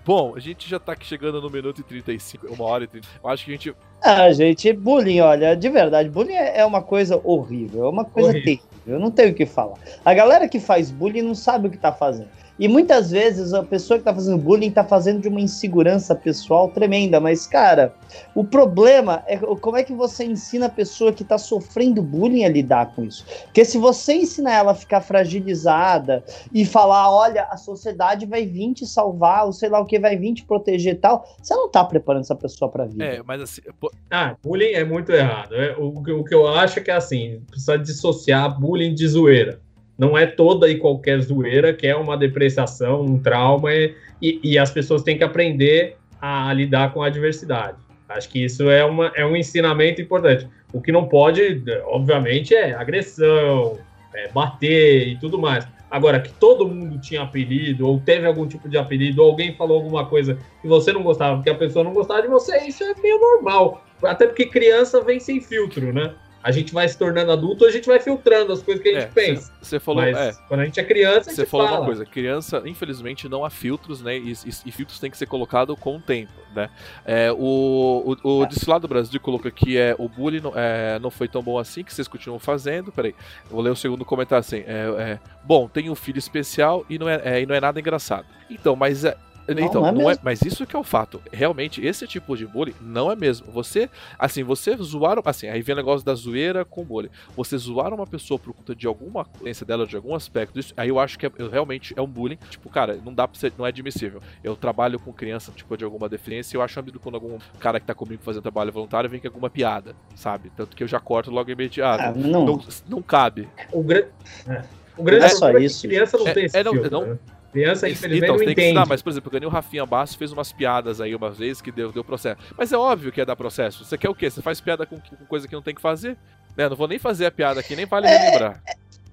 Bom, 0.05 0.35
a 0.37 0.41
gente 0.41 0.69
já 0.69 0.81
tá 0.81 0.93
aqui 0.93 1.07
chegando 1.07 1.41
no 1.41 1.49
minuto 1.49 1.81
e 1.81 1.85
35, 1.85 2.53
uma 2.53 2.65
hora 2.65 2.85
e 2.85 2.87
30. 2.89 3.07
Eu 3.23 3.31
acho 3.31 3.45
que 3.45 3.53
a 3.53 3.55
gente. 3.55 3.75
Ah, 4.03 4.33
gente, 4.33 4.73
bullying, 4.73 5.21
olha, 5.21 5.55
de 5.55 5.69
verdade, 5.69 6.09
bullying 6.09 6.35
é 6.35 6.59
é 6.59 6.65
uma 6.65 6.83
coisa 6.83 7.21
horrível, 7.23 7.85
é 7.85 7.89
uma 7.89 8.05
coisa 8.05 8.31
Horrível. 8.31 8.45
terrível, 8.45 8.95
eu 8.95 8.99
não 8.99 9.13
tenho 9.13 9.31
o 9.31 9.35
que 9.35 9.47
falar. 9.47 9.79
A 10.05 10.13
galera 10.13 10.49
que 10.49 10.59
faz 10.59 10.91
bullying 10.91 11.23
não 11.23 11.37
sabe 11.37 11.69
o 11.69 11.71
que 11.71 11.79
tá 11.79 11.93
fazendo. 11.93 12.29
E 12.63 12.69
muitas 12.69 13.11
vezes 13.11 13.53
a 13.53 13.65
pessoa 13.65 13.99
que 13.99 14.05
tá 14.05 14.15
fazendo 14.15 14.39
bullying 14.39 14.71
tá 14.71 14.85
fazendo 14.85 15.21
de 15.21 15.27
uma 15.27 15.41
insegurança 15.41 16.15
pessoal 16.15 16.69
tremenda, 16.69 17.19
mas, 17.19 17.45
cara, 17.45 17.93
o 18.37 18.45
problema 18.45 19.25
é 19.27 19.37
como 19.37 19.77
é 19.77 19.83
que 19.83 19.93
você 19.93 20.23
ensina 20.25 20.67
a 20.67 20.69
pessoa 20.69 21.13
que 21.13 21.25
tá 21.25 21.37
sofrendo 21.39 22.01
bullying 22.01 22.45
a 22.45 22.49
lidar 22.49 22.95
com 22.95 23.03
isso. 23.03 23.27
Porque 23.47 23.65
se 23.65 23.79
você 23.79 24.13
ensinar 24.15 24.53
ela 24.53 24.71
a 24.71 24.75
ficar 24.77 25.01
fragilizada 25.01 26.23
e 26.55 26.65
falar, 26.65 27.11
olha, 27.11 27.49
a 27.51 27.57
sociedade 27.57 28.27
vai 28.27 28.47
vir 28.47 28.75
te 28.75 28.87
salvar, 28.87 29.45
ou 29.45 29.53
sei 29.53 29.69
lá 29.69 29.81
o 29.81 29.85
que, 29.85 29.99
vai 29.99 30.17
vir 30.17 30.33
te 30.35 30.45
proteger 30.45 30.95
e 30.95 30.99
tal, 30.99 31.25
você 31.43 31.55
não 31.57 31.69
tá 31.69 31.85
preparando 31.85 32.23
essa 32.23 32.37
pessoa 32.37 32.71
pra 32.71 32.85
vida. 32.85 33.05
É, 33.05 33.21
mas 33.27 33.43
assim. 33.43 33.61
pô, 33.81 33.91
Ah, 34.09 34.37
bullying 34.41 34.73
é 34.75 34.85
muito 34.85 35.11
errado. 35.11 35.57
É, 35.57 35.75
o, 35.77 36.01
que- 36.01 36.13
o 36.13 36.23
que 36.23 36.35
eu 36.35 36.47
acho 36.47 36.79
é 36.79 36.83
que 36.83 36.93
assim, 36.93 37.43
precisa 37.51 37.77
dissociar 37.77 38.57
bullying 38.61 38.95
de 38.95 39.09
zoeira. 39.09 39.61
Não 40.03 40.19
é 40.19 40.27
toda 40.27 40.69
e 40.69 40.79
qualquer 40.79 41.21
zoeira 41.21 41.73
que 41.73 41.87
é 41.87 41.95
uma 41.95 42.17
depreciação, 42.17 43.03
um 43.03 43.23
trauma, 43.23 43.73
e, 43.73 44.41
e 44.43 44.59
as 44.59 44.69
pessoas 44.69 45.05
têm 45.05 45.17
que 45.17 45.23
aprender 45.23 45.97
a 46.21 46.53
lidar 46.53 46.93
com 46.93 47.05
a 47.05 47.07
adversidade. 47.07 47.77
Acho 48.09 48.29
que 48.29 48.45
isso 48.45 48.69
é, 48.69 48.85
uma, 48.85 49.13
é 49.15 49.25
um 49.25 49.37
ensinamento 49.37 50.03
importante. 50.03 50.49
O 50.73 50.81
que 50.81 50.91
não 50.91 51.07
pode, 51.07 51.63
obviamente, 51.85 52.53
é 52.53 52.75
agressão, 52.75 53.79
é, 54.13 54.27
bater 54.27 55.07
e 55.07 55.17
tudo 55.19 55.39
mais. 55.39 55.69
Agora, 55.89 56.19
que 56.19 56.33
todo 56.33 56.67
mundo 56.67 57.01
tinha 57.01 57.23
apelido, 57.23 57.87
ou 57.87 58.01
teve 58.01 58.27
algum 58.27 58.45
tipo 58.45 58.69
de 58.69 58.77
apelido, 58.77 59.23
ou 59.23 59.31
alguém 59.31 59.55
falou 59.55 59.77
alguma 59.77 60.05
coisa 60.07 60.37
que 60.61 60.67
você 60.67 60.93
não 60.93 61.05
gostava, 61.05 61.37
porque 61.37 61.51
a 61.51 61.55
pessoa 61.55 61.85
não 61.85 61.93
gostava 61.93 62.23
de 62.23 62.29
você, 62.29 62.59
isso 62.67 62.83
é 62.83 62.93
meio 63.01 63.21
normal. 63.21 63.85
Até 64.03 64.27
porque 64.27 64.47
criança 64.47 65.01
vem 65.01 65.21
sem 65.21 65.41
filtro, 65.41 65.93
né? 65.93 66.13
A 66.43 66.51
gente 66.51 66.73
vai 66.73 66.89
se 66.89 66.99
tornando 66.99 67.33
adulto, 67.33 67.65
a 67.65 67.71
gente 67.71 67.87
vai 67.87 68.01
filtrando 68.01 68.53
as 68.53 68.63
coisas 68.63 68.83
que 68.83 68.89
a 68.91 69.01
gente 69.01 69.05
é, 69.05 69.13
pensa. 69.13 69.53
Você 69.61 69.79
falou, 69.79 70.03
Mas 70.03 70.17
é, 70.17 70.33
quando 70.49 70.61
a 70.61 70.65
gente 70.65 70.81
é 70.81 70.85
criança, 70.85 71.31
Você 71.31 71.47
falou 71.47 71.67
fala. 71.67 71.81
uma 71.81 71.87
coisa, 71.87 72.05
criança, 72.05 72.63
infelizmente, 72.67 73.29
não 73.29 73.45
há 73.45 73.51
filtros, 73.51 74.03
né? 74.03 74.17
E, 74.17 74.33
e, 74.33 74.51
e 74.67 74.73
filtros 74.73 74.99
têm 74.99 75.11
que 75.11 75.17
ser 75.17 75.27
colocados 75.27 75.79
com 75.79 75.97
o 75.97 76.01
tempo, 76.01 76.33
né? 76.55 76.69
É, 77.05 77.33
o 77.33 78.03
o, 78.23 78.41
o 78.41 78.45
é. 78.45 78.81
Do 78.81 78.89
Brasil 78.89 79.21
colocou 79.21 79.51
que 79.51 79.77
é, 79.77 79.95
o 79.99 80.09
bullying 80.09 80.41
não, 80.41 80.53
é, 80.55 80.99
não 80.99 81.11
foi 81.11 81.29
tão 81.29 81.43
bom 81.43 81.59
assim, 81.59 81.85
que 81.85 81.93
vocês 81.93 82.09
continuam 82.09 82.39
fazendo. 82.39 82.91
Peraí, 82.91 83.15
vou 83.51 83.61
ler 83.61 83.71
o 83.71 83.77
segundo 83.77 84.05
comentário 84.05 84.41
assim. 84.41 84.65
É, 84.67 84.87
é 84.99 85.19
bom, 85.45 85.69
tem 85.69 85.91
um 85.91 85.95
filho 85.95 86.19
especial 86.19 86.85
e 86.89 86.99
não 86.99 87.09
é, 87.09 87.21
é, 87.25 87.43
e 87.43 87.47
não 87.47 87.55
é 87.55 87.61
nada 87.61 87.79
engraçado. 87.79 88.27
Então, 88.51 88.75
mas 88.75 89.05
é, 89.05 89.17
então, 89.49 89.83
não 89.83 89.89
é 89.89 89.93
não 89.93 90.11
é, 90.11 90.19
mas 90.23 90.43
isso 90.43 90.67
que 90.67 90.77
é 90.77 90.79
o 90.79 90.85
fato. 90.85 91.21
Realmente, 91.33 91.85
esse 91.85 92.07
tipo 92.07 92.37
de 92.37 92.47
bullying 92.47 92.75
não 92.81 93.11
é 93.11 93.17
mesmo. 93.17 93.51
Você, 93.53 93.91
assim, 94.19 94.43
você 94.43 94.77
zoar, 94.77 95.19
assim, 95.25 95.49
aí 95.49 95.63
vem 95.63 95.75
o 95.75 95.77
negócio 95.77 96.07
da 96.07 96.15
zoeira 96.15 96.65
com 96.65 96.85
bullying. 96.85 97.11
Você 97.37 97.57
zoar 97.59 97.93
uma 97.93 98.07
pessoa 98.07 98.39
por 98.39 98.55
conta 98.55 98.75
de 98.75 98.87
alguma 98.87 99.25
coisa 99.25 99.65
dela, 99.65 99.87
de 99.87 99.97
algum 99.97 100.15
aspecto, 100.15 100.59
isso, 100.59 100.73
aí 100.77 100.89
eu 100.89 100.99
acho 100.99 101.19
que 101.19 101.27
é, 101.27 101.31
realmente 101.51 101.93
é 101.97 102.01
um 102.01 102.07
bullying. 102.07 102.39
Tipo, 102.49 102.69
cara, 102.71 102.99
não 103.05 103.13
dá 103.13 103.27
pra 103.27 103.39
ser, 103.39 103.53
não 103.59 103.67
é 103.67 103.71
admissível. 103.71 104.23
Eu 104.45 104.55
trabalho 104.55 104.99
com 104.99 105.13
criança, 105.13 105.53
tipo, 105.53 105.77
de 105.77 105.85
alguma 105.85 106.09
deficiência, 106.09 106.57
e 106.57 106.59
eu 106.59 106.63
acho 106.63 106.79
absurdo 106.79 107.01
quando 107.01 107.17
algum 107.17 107.39
cara 107.59 107.81
que 107.81 107.87
tá 107.87 107.95
comigo 107.95 108.23
fazendo 108.23 108.43
trabalho 108.43 108.73
voluntário 108.73 109.09
vem 109.09 109.21
com 109.21 109.29
alguma 109.29 109.51
piada, 109.51 109.95
sabe? 110.15 110.51
Tanto 110.57 110.77
que 110.77 110.83
eu 110.83 110.89
já 110.89 111.01
corto 111.01 111.31
logo 111.31 111.51
imediato. 111.51 112.03
Ah, 112.03 112.13
não. 112.13 112.45
não. 112.45 112.65
não. 112.89 113.03
cabe. 113.03 113.49
O 113.73 113.83
grande. 113.83 114.09
É. 114.47 114.63
O 114.97 115.03
grande 115.03 115.25
é 115.25 115.29
só 115.31 115.51
isso. 115.59 115.89
criança 115.89 116.19
não 116.19 116.29
é, 116.29 116.35
tem 116.35 116.45
esse 116.45 116.57
é, 116.57 116.63
não, 116.63 116.73
filtro, 116.73 116.91
não, 116.91 117.07
né? 117.07 117.19
Criança, 117.53 117.89
infelizmente, 117.89 118.25
então, 118.25 118.37
não 118.37 118.39
tem 118.39 118.53
entende. 118.53 118.55
Que 118.55 118.67
ensinar, 118.69 118.87
mas, 118.87 119.03
por 119.03 119.11
exemplo, 119.11 119.47
o 119.47 119.49
Rafinha 119.51 119.85
Basso 119.85 120.17
fez 120.17 120.33
umas 120.33 120.53
piadas 120.53 121.01
aí 121.01 121.15
uma 121.15 121.31
vez 121.31 121.61
que 121.61 121.71
deu, 121.71 121.93
deu 121.93 122.03
processo. 122.03 122.41
Mas 122.57 122.73
é 122.73 122.79
óbvio 122.79 123.13
que 123.13 123.21
é 123.21 123.25
dar 123.27 123.37
processo. 123.37 123.85
Você 123.85 123.99
quer 123.99 124.09
o 124.09 124.15
quê? 124.15 124.31
Você 124.31 124.41
faz 124.41 124.61
piada 124.61 124.87
com, 124.87 124.97
com 124.99 125.25
coisa 125.27 125.47
que 125.47 125.55
não 125.55 125.61
tem 125.63 125.75
que 125.75 125.81
fazer? 125.83 126.17
Né? 126.57 126.69
Não 126.69 126.77
vou 126.77 126.89
nem 126.89 126.99
fazer 126.99 127.27
a 127.27 127.31
piada 127.31 127.61
aqui, 127.61 127.77
nem 127.77 127.85
vale 127.85 128.07
é... 128.07 128.31
lembrar. 128.31 128.63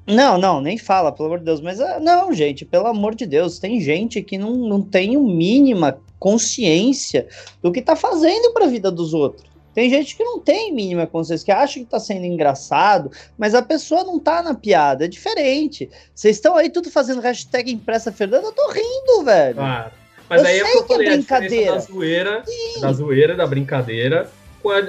Não, 0.08 0.40
não, 0.40 0.60
nem 0.60 0.78
fala, 0.78 1.12
pelo 1.12 1.28
amor 1.28 1.40
de 1.40 1.46
Deus. 1.46 1.62
Mas 1.62 1.80
ah, 1.80 2.00
não, 2.00 2.34
gente, 2.34 2.66
pelo 2.66 2.88
amor 2.88 3.14
de 3.14 3.28
Deus, 3.28 3.60
tem 3.60 3.80
gente 3.80 4.22
que 4.24 4.38
não, 4.38 4.56
não 4.56 4.82
tem 4.82 5.18
o 5.18 5.24
mínima 5.24 6.00
consciência 6.18 7.28
do 7.62 7.72
que 7.72 7.82
tá 7.82 7.96
fazendo 7.96 8.52
para 8.54 8.66
a 8.66 8.70
vida 8.70 8.90
dos 8.90 9.14
outros. 9.14 9.49
Tem 9.80 9.90
gente 9.90 10.18
que 10.18 10.26
não 10.26 10.42
tem 10.42 10.74
mínima 10.74 11.08
consciência, 11.08 11.46
que 11.46 11.52
acha 11.54 11.80
que 11.80 11.86
tá 11.86 12.02
sendo 12.02 12.26
engraçado, 12.26 13.10
mas 13.38 13.56
a 13.56 13.62
pessoa 13.62 14.04
não 14.04 14.20
tá 14.20 14.44
na 14.44 14.54
piada, 14.54 15.06
é 15.06 15.08
diferente. 15.08 15.90
Vocês 16.14 16.36
estão 16.36 16.58
aí 16.58 16.70
tudo 16.70 16.92
fazendo 16.92 17.22
hashtag 17.22 17.72
impressa 17.72 18.12
Fernanda, 18.12 18.48
eu 18.48 18.52
tô 18.52 18.70
rindo, 18.72 19.24
velho. 19.24 19.56
Claro. 19.56 19.92
Mas 20.30 20.42
eu 20.42 20.48
aí 20.48 20.60
é 20.60 20.64
o 20.66 20.68
que 20.68 20.78
eu 20.80 20.86
falei, 20.86 21.08
é 21.08 21.12
brincadeira. 21.12 21.72
da 21.72 21.80
zoeira, 21.80 22.44
da 22.82 22.92
zoeira, 22.92 23.36
da 23.38 23.48
brincadeira. 23.48 24.30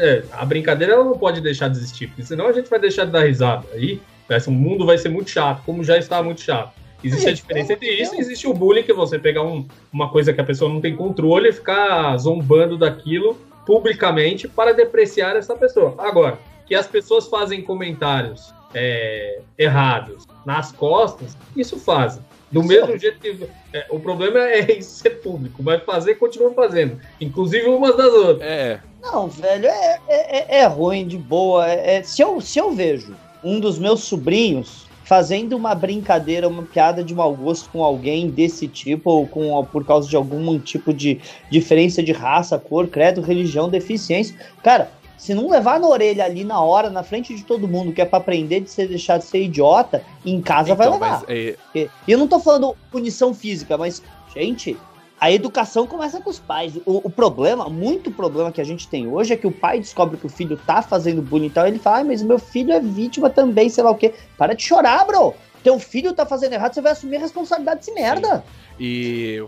É, 0.01 0.25
a 0.33 0.45
brincadeira 0.45 0.95
ela 0.95 1.05
não 1.05 1.17
pode 1.17 1.41
deixar 1.41 1.69
de 1.69 1.79
existir, 1.79 2.09
porque 2.09 2.25
senão 2.25 2.49
a 2.49 2.53
gente 2.53 2.69
vai 2.69 2.81
deixar 2.81 3.05
de 3.05 3.13
dar 3.13 3.27
risada. 3.27 3.69
Aí 3.73 4.01
o 4.45 4.51
mundo 4.51 4.85
vai 4.85 4.99
ser 4.99 5.09
muito 5.09 5.31
chato, 5.31 5.63
como 5.65 5.85
já 5.85 5.99
está 5.99 6.21
muito 6.21 6.41
chato. 6.41 6.75
Existe 7.05 7.29
a 7.29 7.33
diferença 7.33 7.75
entre 7.75 7.91
isso 7.93 8.17
e 8.17 8.19
existe 8.19 8.49
o 8.49 8.53
bullying, 8.53 8.83
que 8.83 8.91
é 8.91 8.95
você 8.95 9.21
pegar 9.21 9.45
um, 9.45 9.69
uma 9.93 10.11
coisa 10.11 10.33
que 10.33 10.41
a 10.41 10.45
pessoa 10.45 10.69
não 10.69 10.81
tem 10.81 10.97
controle 10.97 11.51
e 11.51 11.53
ficar 11.53 12.17
zombando 12.19 12.77
daquilo 12.77 13.39
publicamente 13.71 14.49
para 14.49 14.75
depreciar 14.75 15.37
essa 15.37 15.55
pessoa. 15.55 15.95
Agora, 15.97 16.37
que 16.67 16.75
as 16.75 16.89
pessoas 16.89 17.29
fazem 17.29 17.63
comentários 17.63 18.53
é, 18.75 19.43
errados 19.57 20.27
nas 20.45 20.73
costas, 20.73 21.37
isso 21.57 21.79
fazem. 21.79 22.21
Do 22.51 22.65
mesmo 22.65 22.99
jeito 22.99 23.21
que. 23.21 23.47
É, 23.73 23.87
o 23.89 24.01
problema 24.01 24.41
é 24.41 24.73
isso 24.77 24.97
ser 24.97 25.21
público, 25.21 25.63
vai 25.63 25.79
fazer 25.79 26.17
continua 26.17 26.53
fazendo. 26.53 27.01
Inclusive 27.21 27.69
umas 27.69 27.97
das 27.97 28.13
outras. 28.13 28.43
É. 28.43 28.81
Não, 29.01 29.29
velho, 29.29 29.67
é, 29.67 30.01
é, 30.09 30.39
é, 30.39 30.61
é 30.63 30.67
ruim, 30.67 31.07
de 31.07 31.17
boa. 31.17 31.71
É, 31.71 31.99
é, 31.99 32.03
se, 32.03 32.21
eu, 32.21 32.41
se 32.41 32.59
eu 32.59 32.73
vejo 32.73 33.15
um 33.45 33.61
dos 33.61 33.79
meus 33.79 34.01
sobrinhos 34.01 34.89
fazendo 35.11 35.57
uma 35.57 35.75
brincadeira, 35.75 36.47
uma 36.47 36.63
piada 36.63 37.03
de 37.03 37.13
mau 37.13 37.35
gosto 37.35 37.69
com 37.71 37.83
alguém 37.83 38.31
desse 38.31 38.69
tipo, 38.69 39.11
ou 39.11 39.27
com, 39.27 39.65
por 39.65 39.85
causa 39.85 40.09
de 40.09 40.15
algum 40.15 40.57
tipo 40.61 40.95
de 40.95 41.21
diferença 41.51 42.01
de 42.01 42.13
raça, 42.13 42.57
cor, 42.57 42.87
credo, 42.87 43.21
religião, 43.21 43.69
deficiência. 43.69 44.37
Cara, 44.63 44.89
se 45.19 45.35
não 45.35 45.51
levar 45.51 45.81
na 45.81 45.89
orelha 45.89 46.25
ali 46.25 46.45
na 46.45 46.61
hora, 46.61 46.89
na 46.89 47.03
frente 47.03 47.35
de 47.35 47.43
todo 47.43 47.67
mundo, 47.67 47.93
que 47.93 48.01
é 48.01 48.05
para 48.05 48.21
aprender 48.21 48.61
de 48.61 48.71
ser 48.71 48.87
deixar 48.87 49.19
de 49.19 49.25
ser 49.25 49.43
idiota, 49.43 50.01
em 50.25 50.41
casa 50.41 50.71
então, 50.71 50.77
vai 50.77 50.89
levar. 50.89 51.25
Mas, 51.27 51.29
é... 51.29 51.57
E 51.75 52.13
eu 52.13 52.17
não 52.17 52.29
tô 52.29 52.39
falando 52.39 52.77
punição 52.93 53.35
física, 53.35 53.77
mas, 53.77 54.01
gente, 54.33 54.79
a 55.21 55.31
educação 55.31 55.87
começa 55.87 56.19
com 56.19 56.31
os 56.31 56.39
pais. 56.39 56.77
O, 56.87 57.07
o, 57.07 57.11
problema, 57.11 57.69
muito 57.69 58.11
problema 58.11 58.51
que 58.51 58.61
a 58.61 58.65
gente 58.65 58.89
tem 58.89 59.07
hoje 59.07 59.35
é 59.35 59.37
que 59.37 59.47
o 59.47 59.53
pai 59.53 59.79
descobre 59.79 60.17
que 60.17 60.25
o 60.25 60.31
filho 60.31 60.57
tá 60.57 60.81
fazendo 60.81 61.21
bullying 61.21 61.49
e 61.49 61.51
tal, 61.51 61.67
ele 61.67 61.79
fala, 61.79 61.99
ah, 61.99 62.05
mas 62.05 62.23
meu 62.23 62.39
filho 62.39 62.73
é 62.73 62.81
vítima 62.81 63.29
também, 63.29 63.69
sei 63.69 63.85
lá 63.85 63.91
o 63.91 63.95
quê. 63.95 64.15
Para 64.39 64.55
de 64.55 64.63
chorar, 64.63 65.05
bro! 65.05 65.35
Teu 65.63 65.79
filho 65.79 66.15
tá 66.15 66.25
fazendo 66.25 66.55
errado, 66.55 66.73
você 66.73 66.81
vai 66.81 66.93
assumir 66.93 67.17
a 67.17 67.21
responsabilidade 67.21 67.81
desse 67.81 67.93
merda. 67.93 68.43
E... 68.79 69.45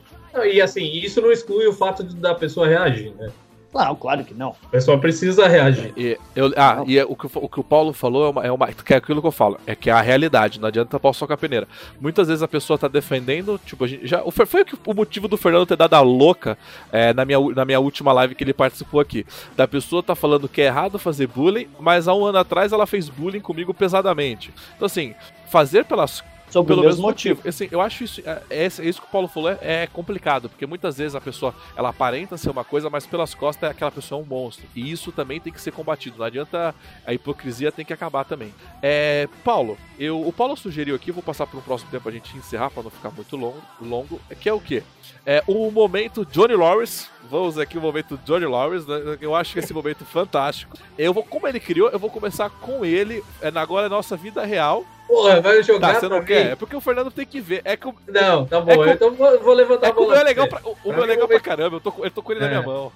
e 0.53 0.61
assim, 0.61 0.85
isso 0.85 1.23
não 1.23 1.33
exclui 1.33 1.67
o 1.67 1.73
fato 1.73 2.05
de, 2.05 2.15
da 2.17 2.35
pessoa 2.35 2.69
reagir, 2.69 3.15
né? 3.15 3.33
Não, 3.73 3.97
claro 3.97 4.23
que 4.25 4.35
não. 4.35 4.51
O 4.51 4.69
pessoal 4.69 4.99
precisa 4.99 5.49
reagir. 5.49 5.95
E, 5.97 6.19
eu, 6.37 6.53
ah, 6.57 6.85
e 6.87 6.99
é, 6.99 7.05
o, 7.05 7.17
que, 7.17 7.27
o 7.35 7.49
que 7.49 7.61
o 7.61 7.65
Paulo 7.65 7.93
falou 7.93 8.27
é, 8.27 8.31
uma, 8.31 8.47
é, 8.47 8.53
uma, 8.53 8.67
que 8.69 8.93
é 8.93 8.97
aquilo 8.99 9.21
que 9.21 9.27
eu 9.27 9.33
falo, 9.33 9.59
é 9.67 9.75
que 9.75 9.89
é 9.89 9.93
a 9.93 10.01
realidade, 10.01 10.61
não 10.61 10.69
adianta 10.69 10.91
tapar 10.91 11.15
só 11.15 11.27
com 11.27 11.33
a 11.33 11.37
peneira. 11.37 11.67
Muitas 12.01 12.29
vezes 12.29 12.43
a 12.43 12.49
pessoa 12.49 12.79
tá 12.79 12.87
defendendo, 12.87 13.59
tipo, 13.65 13.85
a 13.85 13.89
gente 13.89 14.07
já. 14.07 14.23
Foi 14.31 14.63
o, 14.63 14.91
o 14.91 14.95
motivo 14.95 15.27
do 15.27 15.39
Fernando 15.39 15.67
ter 15.67 15.77
dado 15.77 15.95
a 15.95 16.01
louca 16.01 16.59
é, 16.91 17.15
na, 17.15 17.25
minha, 17.25 17.41
na 17.55 17.65
minha 17.65 17.81
última 17.81 18.13
live 18.13 18.35
que 18.35 18.45
ele 18.45 18.53
participou 18.53 19.01
aqui. 19.01 19.25
Da 19.57 19.67
pessoa 19.67 20.03
tá 20.03 20.15
falando 20.15 20.49
que 20.49 20.61
é 20.61 20.67
errado 20.67 20.99
fazer 20.99 21.27
bullying, 21.27 21.69
mas 21.81 22.07
há 22.07 22.15
um 22.15 22.25
ano 22.27 22.39
atrás 22.39 22.73
ela 22.73 22.87
fez 22.87 23.09
bullying 23.09 23.41
comigo 23.41 23.73
pesadamente. 23.73 24.53
Então, 24.77 24.87
assim, 24.87 25.15
fazer 25.47 25.85
pelas 25.85 26.23
Sobre 26.53 26.75
pelo 26.75 26.87
mesmo 26.87 27.03
motivo. 27.03 27.37
motivo. 27.37 27.49
Assim, 27.49 27.69
eu 27.71 27.81
acho 27.81 28.05
isso, 28.05 28.21
é, 28.21 28.43
é, 28.51 28.65
é, 28.65 28.67
isso 28.67 29.01
que 29.01 29.07
o 29.07 29.11
Paulo 29.11 29.27
falou 29.27 29.51
é, 29.51 29.59
é, 29.63 29.87
complicado, 29.87 30.51
porque 30.51 30.67
muitas 30.67 30.99
vezes 30.99 31.15
a 31.15 31.21
pessoa 31.21 31.55
ela 31.75 31.89
aparenta 31.89 32.37
ser 32.37 32.51
uma 32.51 32.63
coisa, 32.63 32.91
mas 32.91 33.07
pelas 33.07 33.35
costas 33.35 33.71
aquela 33.71 33.91
pessoa 33.91 34.21
é 34.21 34.23
um 34.23 34.27
monstro. 34.27 34.67
E 34.77 34.91
isso 34.93 35.11
também 35.11 35.41
tem 35.41 35.53
que 35.53 35.61
ser 35.61 35.73
combatido. 35.73 36.19
Não 36.19 36.27
adianta 36.27 36.75
a 37.07 37.15
hipocrisia 37.15 37.73
tem 37.73 37.85
que 37.85 37.93
acabar 37.93 38.25
também. 38.25 38.53
É, 38.83 39.29
Paulo, 39.43 39.79
eu, 39.99 40.21
o 40.21 40.33
Paulo 40.33 40.55
sugeriu 40.57 40.95
aqui, 40.95 41.11
vou 41.11 41.23
passar 41.23 41.47
para 41.47 41.59
um 41.59 41.63
próximo 41.63 41.91
tempo 41.91 42.07
a 42.07 42.13
gente 42.13 42.37
encerrar 42.37 42.71
para 42.71 42.83
não 42.83 42.91
ficar 42.91 43.11
muito 43.11 43.35
longo, 43.35 43.63
longo, 43.81 44.21
que 44.39 44.49
é 44.49 44.53
o 44.53 44.61
quê? 44.61 44.83
É 45.25 45.43
o 45.47 45.71
momento 45.71 46.27
Johnny 46.27 46.55
Lawrence. 46.55 47.07
Vamos 47.31 47.57
aqui 47.57 47.79
o 47.79 47.81
momento 47.81 48.19
Johnny 48.25 48.45
Lawrence. 48.45 48.89
Né? 48.89 49.19
Eu 49.21 49.35
acho 49.35 49.53
que 49.53 49.61
esse 49.61 49.73
momento 49.73 50.05
fantástico. 50.05 50.77
Eu 50.99 51.15
vou, 51.15 51.23
como 51.23 51.47
ele 51.47 51.61
criou, 51.61 51.89
eu 51.91 51.99
vou 51.99 52.11
começar 52.11 52.51
com 52.51 52.85
ele. 52.85 53.23
É, 53.41 53.49
agora 53.55 53.87
é 53.87 53.89
nossa 53.89 54.17
vida 54.17 54.45
real. 54.45 54.85
Porra, 55.13 55.43
vai 55.43 55.63
jogar 55.63 55.93
tá, 55.93 56.01
você 56.01 56.09
não 56.09 56.25
quer? 56.25 56.53
É 56.53 56.57
porque 56.57 56.75
o 56.75 56.81
Fernando 56.81 57.11
tem 57.11 57.27
que 57.27 57.39
ver. 57.39 57.61
É 57.67 57.77
que 57.77 57.87
o, 57.87 57.95
Não, 58.09 58.47
tá 58.47 58.63
bom. 58.63 58.83
É 58.83 58.95
então 58.95 59.13
vou, 59.13 59.39
vou 59.41 59.53
levantar 59.53 59.89
é 59.89 59.91
a 59.91 59.93
bola. 59.93 60.07
O 60.07 60.11
meu 60.11 60.19
é 60.19 60.25
legal 60.25 60.49
pra, 60.49 60.61
o, 60.65 60.77
o 60.83 60.91
meu 60.91 61.05
é 61.05 61.07
legal 61.07 61.29
pra 61.29 61.39
caramba. 61.39 61.77
Eu 61.77 61.81
tô, 61.83 61.93
eu 62.03 62.11
tô 62.11 62.23
com 62.23 62.33
ele 62.33 62.41
é. 62.41 62.45
na 62.45 62.49
minha 62.49 62.63
mão. 62.63 62.91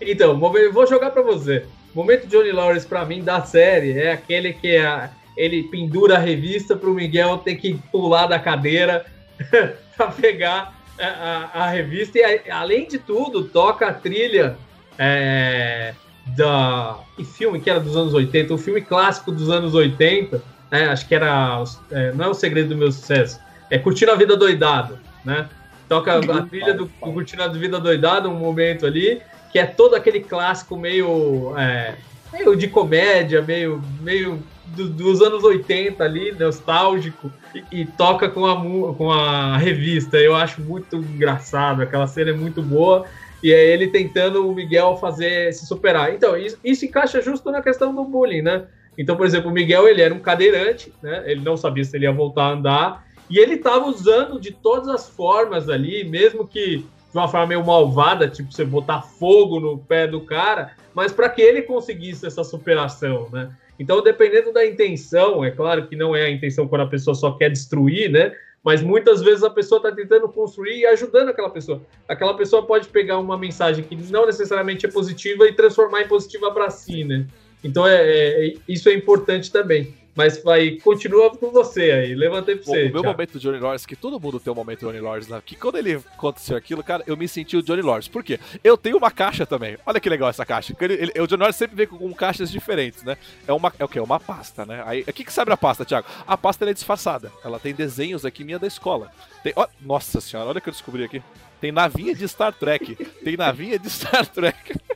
Então, 0.00 0.36
vou 0.36 0.84
jogar 0.84 1.10
pra 1.12 1.22
você. 1.22 1.64
O 1.94 1.98
momento 1.98 2.26
Johnny 2.26 2.50
Lawrence 2.50 2.84
pra 2.84 3.04
mim 3.04 3.22
da 3.22 3.40
série 3.42 3.96
é 3.96 4.10
aquele 4.10 4.52
que 4.52 4.78
a, 4.78 5.08
ele 5.36 5.62
pendura 5.62 6.16
a 6.16 6.18
revista 6.18 6.74
pro 6.74 6.92
Miguel 6.92 7.38
ter 7.38 7.54
que 7.54 7.74
pular 7.92 8.26
da 8.26 8.40
cadeira 8.40 9.06
pra 9.96 10.08
pegar 10.08 10.74
a, 10.98 11.06
a, 11.06 11.64
a 11.66 11.70
revista. 11.70 12.18
E 12.18 12.50
além 12.50 12.88
de 12.88 12.98
tudo, 12.98 13.44
toca 13.44 13.86
a 13.86 13.94
trilha 13.94 14.56
é, 14.98 15.94
da. 16.36 16.98
Que 17.14 17.24
filme 17.24 17.60
que 17.60 17.70
era 17.70 17.78
dos 17.78 17.96
anos 17.96 18.12
80? 18.12 18.52
Um 18.52 18.58
filme 18.58 18.80
clássico 18.80 19.30
dos 19.30 19.48
anos 19.48 19.72
80 19.72 20.55
é, 20.70 20.86
acho 20.86 21.06
que 21.06 21.14
era. 21.14 21.62
É, 21.90 22.12
não 22.12 22.26
é 22.26 22.28
o 22.28 22.34
segredo 22.34 22.70
do 22.70 22.76
meu 22.76 22.90
sucesso, 22.90 23.40
é 23.70 23.78
Curtindo 23.78 24.12
a 24.12 24.16
Vida 24.16 24.36
Doidado, 24.36 24.98
né? 25.24 25.48
Toca 25.88 26.18
a 26.18 26.42
trilha 26.42 26.74
do 26.74 26.88
Curtindo 26.88 27.42
a 27.42 27.48
Vida 27.48 27.78
Doidado, 27.78 28.28
um 28.28 28.38
momento 28.38 28.84
ali, 28.86 29.22
que 29.52 29.58
é 29.58 29.66
todo 29.66 29.94
aquele 29.94 30.20
clássico 30.20 30.76
meio. 30.76 31.54
É, 31.56 31.94
meio 32.32 32.56
de 32.56 32.68
comédia, 32.68 33.40
meio, 33.40 33.82
meio 34.00 34.42
do, 34.66 34.88
dos 34.88 35.22
anos 35.22 35.44
80 35.44 36.02
ali, 36.02 36.32
nostálgico, 36.32 37.32
e, 37.54 37.82
e, 37.82 37.86
toca 37.86 38.28
com 38.28 38.44
a, 38.44 38.94
com 38.94 39.10
a 39.10 39.56
revista. 39.56 40.16
Eu 40.18 40.34
acho 40.34 40.60
muito 40.60 40.96
engraçado, 40.96 41.82
aquela 41.82 42.06
cena 42.06 42.30
é 42.30 42.34
muito 42.34 42.62
boa. 42.62 43.06
E 43.42 43.52
é 43.52 43.72
ele 43.72 43.88
tentando 43.88 44.48
o 44.48 44.54
Miguel 44.54 44.96
fazer 44.96 45.52
se 45.52 45.66
superar. 45.66 46.12
Então, 46.12 46.36
isso, 46.36 46.58
isso 46.64 46.84
encaixa 46.84 47.20
justo 47.20 47.50
na 47.50 47.62
questão 47.62 47.94
do 47.94 48.02
bullying, 48.02 48.42
né? 48.42 48.64
Então, 48.96 49.16
por 49.16 49.26
exemplo, 49.26 49.50
o 49.50 49.54
Miguel 49.54 49.86
ele 49.88 50.02
era 50.02 50.14
um 50.14 50.18
cadeirante, 50.18 50.92
né? 51.02 51.22
Ele 51.26 51.40
não 51.40 51.56
sabia 51.56 51.84
se 51.84 51.96
ele 51.96 52.06
ia 52.06 52.12
voltar 52.12 52.44
a 52.44 52.52
andar 52.52 53.06
e 53.28 53.38
ele 53.38 53.54
estava 53.54 53.86
usando 53.86 54.40
de 54.40 54.52
todas 54.52 54.88
as 54.88 55.08
formas 55.08 55.68
ali, 55.68 56.04
mesmo 56.04 56.46
que 56.46 56.78
de 56.78 57.18
uma 57.18 57.28
forma 57.28 57.46
meio 57.46 57.64
malvada, 57.64 58.28
tipo 58.28 58.52
você 58.52 58.64
botar 58.64 59.02
fogo 59.02 59.58
no 59.58 59.78
pé 59.78 60.06
do 60.06 60.20
cara, 60.20 60.72
mas 60.94 61.12
para 61.12 61.28
que 61.28 61.40
ele 61.40 61.62
conseguisse 61.62 62.26
essa 62.26 62.44
superação, 62.44 63.28
né? 63.32 63.50
Então, 63.78 64.02
dependendo 64.02 64.52
da 64.52 64.66
intenção, 64.66 65.44
é 65.44 65.50
claro 65.50 65.86
que 65.86 65.96
não 65.96 66.16
é 66.16 66.22
a 66.22 66.30
intenção 66.30 66.66
quando 66.66 66.82
a 66.82 66.86
pessoa 66.86 67.14
só 67.14 67.32
quer 67.32 67.50
destruir, 67.50 68.10
né? 68.10 68.32
Mas 68.64 68.82
muitas 68.82 69.22
vezes 69.22 69.44
a 69.44 69.50
pessoa 69.50 69.78
está 69.78 69.92
tentando 69.92 70.28
construir 70.28 70.80
e 70.80 70.86
ajudando 70.86 71.28
aquela 71.28 71.50
pessoa. 71.50 71.82
Aquela 72.08 72.34
pessoa 72.34 72.66
pode 72.66 72.88
pegar 72.88 73.18
uma 73.18 73.38
mensagem 73.38 73.84
que 73.84 73.94
não 74.10 74.26
necessariamente 74.26 74.86
é 74.86 74.90
positiva 74.90 75.46
e 75.46 75.52
transformar 75.52 76.02
em 76.02 76.08
positiva 76.08 76.50
para 76.50 76.68
si, 76.70 77.04
né? 77.04 77.26
Então, 77.62 77.86
é, 77.86 77.96
é, 77.96 78.54
isso 78.68 78.88
é 78.88 78.94
importante 78.94 79.50
também. 79.50 79.94
Mas 80.16 80.42
vai, 80.42 80.78
continua 80.82 81.30
com 81.36 81.50
você 81.50 81.90
aí. 81.90 82.14
Levantei 82.14 82.56
pra 82.56 82.64
você. 82.64 82.86
O 82.86 82.92
meu 82.92 83.04
momento 83.04 83.32
do 83.34 83.38
Johnny 83.38 83.58
Lawrence, 83.58 83.86
que 83.86 83.94
todo 83.94 84.18
mundo 84.18 84.40
tem 84.40 84.50
um 84.50 84.56
momento 84.56 84.80
do 84.80 84.86
Johnny 84.86 84.98
Lawrence 84.98 85.30
lá, 85.30 85.42
que 85.42 85.54
quando 85.54 85.76
ele 85.76 85.96
aconteceu 86.14 86.56
aquilo, 86.56 86.82
cara, 86.82 87.04
eu 87.06 87.18
me 87.18 87.28
senti 87.28 87.54
o 87.54 87.62
Johnny 87.62 87.82
Lawrence. 87.82 88.08
Por 88.08 88.24
quê? 88.24 88.40
Eu 88.64 88.78
tenho 88.78 88.96
uma 88.96 89.10
caixa 89.10 89.44
também. 89.44 89.76
Olha 89.84 90.00
que 90.00 90.08
legal 90.08 90.30
essa 90.30 90.46
caixa. 90.46 90.74
Ele, 90.80 90.94
ele, 90.94 91.20
o 91.20 91.26
Johnny 91.26 91.40
Lawrence 91.40 91.58
sempre 91.58 91.76
vem 91.76 91.86
com, 91.86 91.98
com, 91.98 92.14
caixas 92.14 92.50
diferentes, 92.50 93.02
né? 93.02 93.18
É 93.46 93.52
uma, 93.52 93.70
é 93.78 93.84
o 93.84 93.88
quê? 93.88 94.00
Uma 94.00 94.18
pasta, 94.18 94.64
né? 94.64 94.82
Aí, 94.86 95.02
o 95.02 95.12
que 95.12 95.22
que 95.22 95.32
sabe 95.32 95.52
a 95.52 95.56
pasta, 95.56 95.84
Thiago? 95.84 96.08
A 96.26 96.38
pasta 96.38 96.64
é 96.64 96.72
disfarçada. 96.72 97.30
Ela 97.44 97.60
tem 97.60 97.74
desenhos 97.74 98.24
aqui 98.24 98.42
minha 98.42 98.58
da 98.58 98.66
escola. 98.66 99.12
Tem, 99.42 99.52
ó, 99.54 99.68
nossa 99.82 100.18
senhora, 100.22 100.48
olha 100.48 100.58
o 100.58 100.62
que 100.62 100.70
eu 100.70 100.72
descobri 100.72 101.04
aqui. 101.04 101.22
Tem 101.60 101.70
navinha 101.70 102.14
de 102.14 102.26
Star 102.26 102.54
Trek. 102.54 102.96
Tem 103.22 103.36
navinha 103.36 103.78
de 103.78 103.90
Star 103.90 104.26
Trek. 104.26 104.72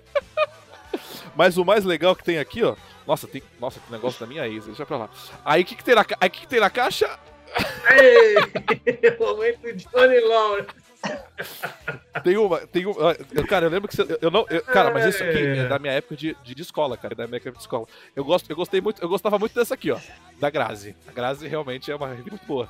Mas 1.36 1.56
o 1.56 1.64
mais 1.64 1.84
legal 1.84 2.14
que 2.14 2.24
tem 2.24 2.38
aqui, 2.38 2.62
ó, 2.62 2.76
nossa, 3.06 3.26
tem. 3.26 3.42
Nossa, 3.58 3.80
que 3.80 3.90
negócio 3.90 4.20
da 4.20 4.26
minha 4.26 4.46
ex, 4.46 4.66
deixa 4.66 4.86
pra 4.86 4.96
lá. 4.96 5.10
Aí 5.44 5.62
o 5.62 5.64
que, 5.64 5.74
que 5.74 5.84
tem 5.84 5.94
na 5.94 6.04
Aí 6.20 6.30
que, 6.30 6.40
que 6.40 6.48
tem 6.48 6.60
na 6.60 6.70
caixa? 6.70 7.18
Ei, 7.90 9.16
momento 9.18 9.72
Johnny 9.74 10.20
Lawrence. 10.20 10.68
tem 12.22 12.36
uma, 12.36 12.58
tem 12.66 12.86
uma. 12.86 13.14
Cara, 13.48 13.66
eu 13.66 13.70
lembro 13.70 13.88
que 13.88 13.96
você. 13.96 14.18
Eu 14.20 14.30
não, 14.30 14.46
eu, 14.48 14.62
cara, 14.62 14.92
mas 14.92 15.06
isso 15.06 15.24
aqui 15.24 15.38
é 15.38 15.66
da 15.66 15.78
minha 15.78 15.94
época 15.94 16.14
de, 16.14 16.36
de, 16.42 16.62
escola, 16.62 16.96
cara. 16.96 17.14
Da 17.14 17.26
minha 17.26 17.38
época 17.38 17.52
de 17.52 17.58
escola. 17.58 17.86
Eu, 18.14 18.24
gosto, 18.24 18.48
eu 18.50 18.56
gostei 18.56 18.80
muito, 18.80 19.02
eu 19.02 19.08
gostava 19.08 19.38
muito 19.38 19.54
dessa 19.54 19.74
aqui, 19.74 19.90
ó. 19.90 19.98
Da 20.38 20.50
Grazi. 20.50 20.94
A 21.08 21.12
Grazi 21.12 21.48
realmente 21.48 21.90
é 21.90 21.96
uma 21.96 22.08
muito 22.08 22.46
boa. 22.46 22.68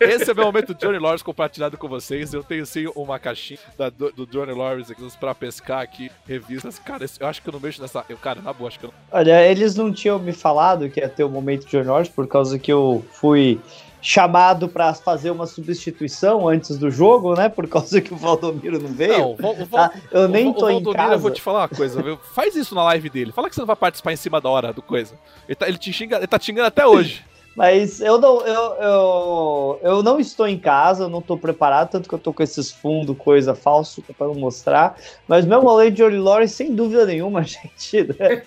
Esse 0.00 0.30
é 0.30 0.32
o 0.32 0.36
meu 0.36 0.46
momento 0.46 0.74
Johnny 0.74 0.98
Lawrence 0.98 1.24
compartilhado 1.24 1.76
com 1.76 1.88
vocês. 1.88 2.32
Eu 2.32 2.42
tenho 2.42 2.64
sim 2.66 2.86
uma 2.94 3.18
caixinha 3.18 3.58
da, 3.76 3.90
do, 3.90 4.12
do, 4.12 4.26
Johnny 4.26 4.52
Lawrence 4.52 4.92
aqui 4.92 5.02
pra 5.18 5.34
pescar 5.34 5.80
aqui, 5.80 6.10
revistas. 6.26 6.78
Cara, 6.78 7.04
eu 7.18 7.26
acho 7.26 7.42
que 7.42 7.48
eu 7.48 7.52
não 7.52 7.60
mexo 7.60 7.80
nessa. 7.80 8.04
Eu, 8.08 8.16
cara, 8.16 8.40
na 8.40 8.52
boa, 8.52 8.68
acho 8.68 8.78
que 8.78 8.86
eu 8.86 8.90
não. 8.90 9.18
Olha, 9.18 9.46
eles 9.46 9.74
não 9.74 9.92
tinham 9.92 10.18
me 10.18 10.32
falado 10.32 10.88
que 10.88 11.00
ia 11.00 11.08
ter 11.08 11.24
o 11.24 11.28
momento 11.28 11.66
Johnny 11.66 11.86
Lawrence 11.86 12.10
por 12.10 12.26
causa 12.26 12.58
que 12.58 12.72
eu 12.72 13.04
fui 13.12 13.60
chamado 14.00 14.68
para 14.68 14.94
fazer 14.94 15.30
uma 15.30 15.46
substituição 15.46 16.48
antes 16.48 16.78
do 16.78 16.90
jogo, 16.90 17.34
né? 17.34 17.48
Por 17.48 17.66
causa 17.68 18.00
que 18.00 18.12
o 18.12 18.16
Valdomiro 18.16 18.80
não 18.80 18.90
veio. 18.90 19.36
Não, 19.38 19.50
o, 19.50 19.62
o, 19.62 19.66
tá? 19.66 19.92
Eu 20.10 20.28
nem 20.28 20.48
o, 20.48 20.54
tô 20.54 20.66
o 20.66 20.72
Valdomiro, 20.72 20.90
em 20.90 20.94
casa. 20.94 21.14
Eu 21.14 21.18
vou 21.18 21.30
te 21.30 21.42
falar 21.42 21.60
uma 21.60 21.68
coisa, 21.68 22.02
viu? 22.02 22.18
Faz 22.32 22.54
isso 22.54 22.74
na 22.74 22.84
live 22.84 23.10
dele. 23.10 23.32
Fala 23.32 23.48
que 23.48 23.54
você 23.54 23.60
não 23.60 23.66
vai 23.66 23.76
participar 23.76 24.12
em 24.12 24.16
cima 24.16 24.40
da 24.40 24.48
hora 24.48 24.72
do 24.72 24.82
coisa. 24.82 25.14
Ele 25.48 25.56
tá, 25.56 25.68
ele 25.68 25.78
te 25.78 25.92
xinga, 25.92 26.16
ele 26.16 26.26
tá 26.26 26.38
te 26.38 26.46
xingando 26.46 26.66
até 26.66 26.86
hoje. 26.86 27.24
Mas 27.58 28.00
eu 28.00 28.20
não, 28.20 28.40
eu, 28.46 28.74
eu, 28.74 29.80
eu 29.82 30.00
não 30.00 30.20
estou 30.20 30.46
em 30.46 30.56
casa, 30.56 31.02
eu 31.02 31.08
não 31.08 31.18
estou 31.18 31.36
preparado, 31.36 31.90
tanto 31.90 32.08
que 32.08 32.14
eu 32.14 32.18
estou 32.18 32.32
com 32.32 32.40
esses 32.40 32.70
fundos, 32.70 33.18
coisa 33.18 33.52
falso 33.52 34.00
para 34.16 34.28
não 34.28 34.36
mostrar. 34.36 34.96
Mas 35.26 35.44
meu 35.44 35.60
rolê 35.60 35.90
de 35.90 35.96
Johnny 35.96 36.18
Lawrence, 36.18 36.54
sem 36.54 36.72
dúvida 36.72 37.04
nenhuma, 37.04 37.42
gente, 37.42 38.04
né? 38.04 38.44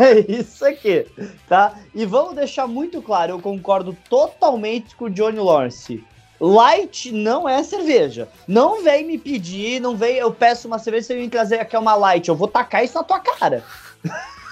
é 0.00 0.32
isso 0.32 0.64
aqui, 0.64 1.06
tá? 1.46 1.74
E 1.94 2.06
vamos 2.06 2.36
deixar 2.36 2.66
muito 2.66 3.02
claro, 3.02 3.32
eu 3.32 3.38
concordo 3.38 3.94
totalmente 4.08 4.96
com 4.96 5.04
o 5.04 5.10
Johnny 5.10 5.40
Lawrence. 5.40 6.02
Light 6.40 7.12
não 7.12 7.46
é 7.46 7.62
cerveja. 7.62 8.30
Não 8.48 8.82
vem 8.82 9.04
me 9.04 9.18
pedir, 9.18 9.78
não 9.78 9.94
vem, 9.94 10.16
eu 10.16 10.32
peço 10.32 10.68
uma 10.68 10.78
cerveja, 10.78 11.08
você 11.08 11.14
vem 11.16 11.28
trazer 11.28 11.60
aqui 11.60 11.76
uma 11.76 11.94
light, 11.94 12.30
eu 12.30 12.34
vou 12.34 12.48
tacar 12.48 12.82
isso 12.82 12.94
na 12.94 13.04
tua 13.04 13.20
cara. 13.20 13.62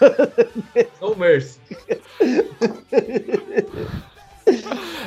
No 1.00 1.16
mercy. 1.16 1.58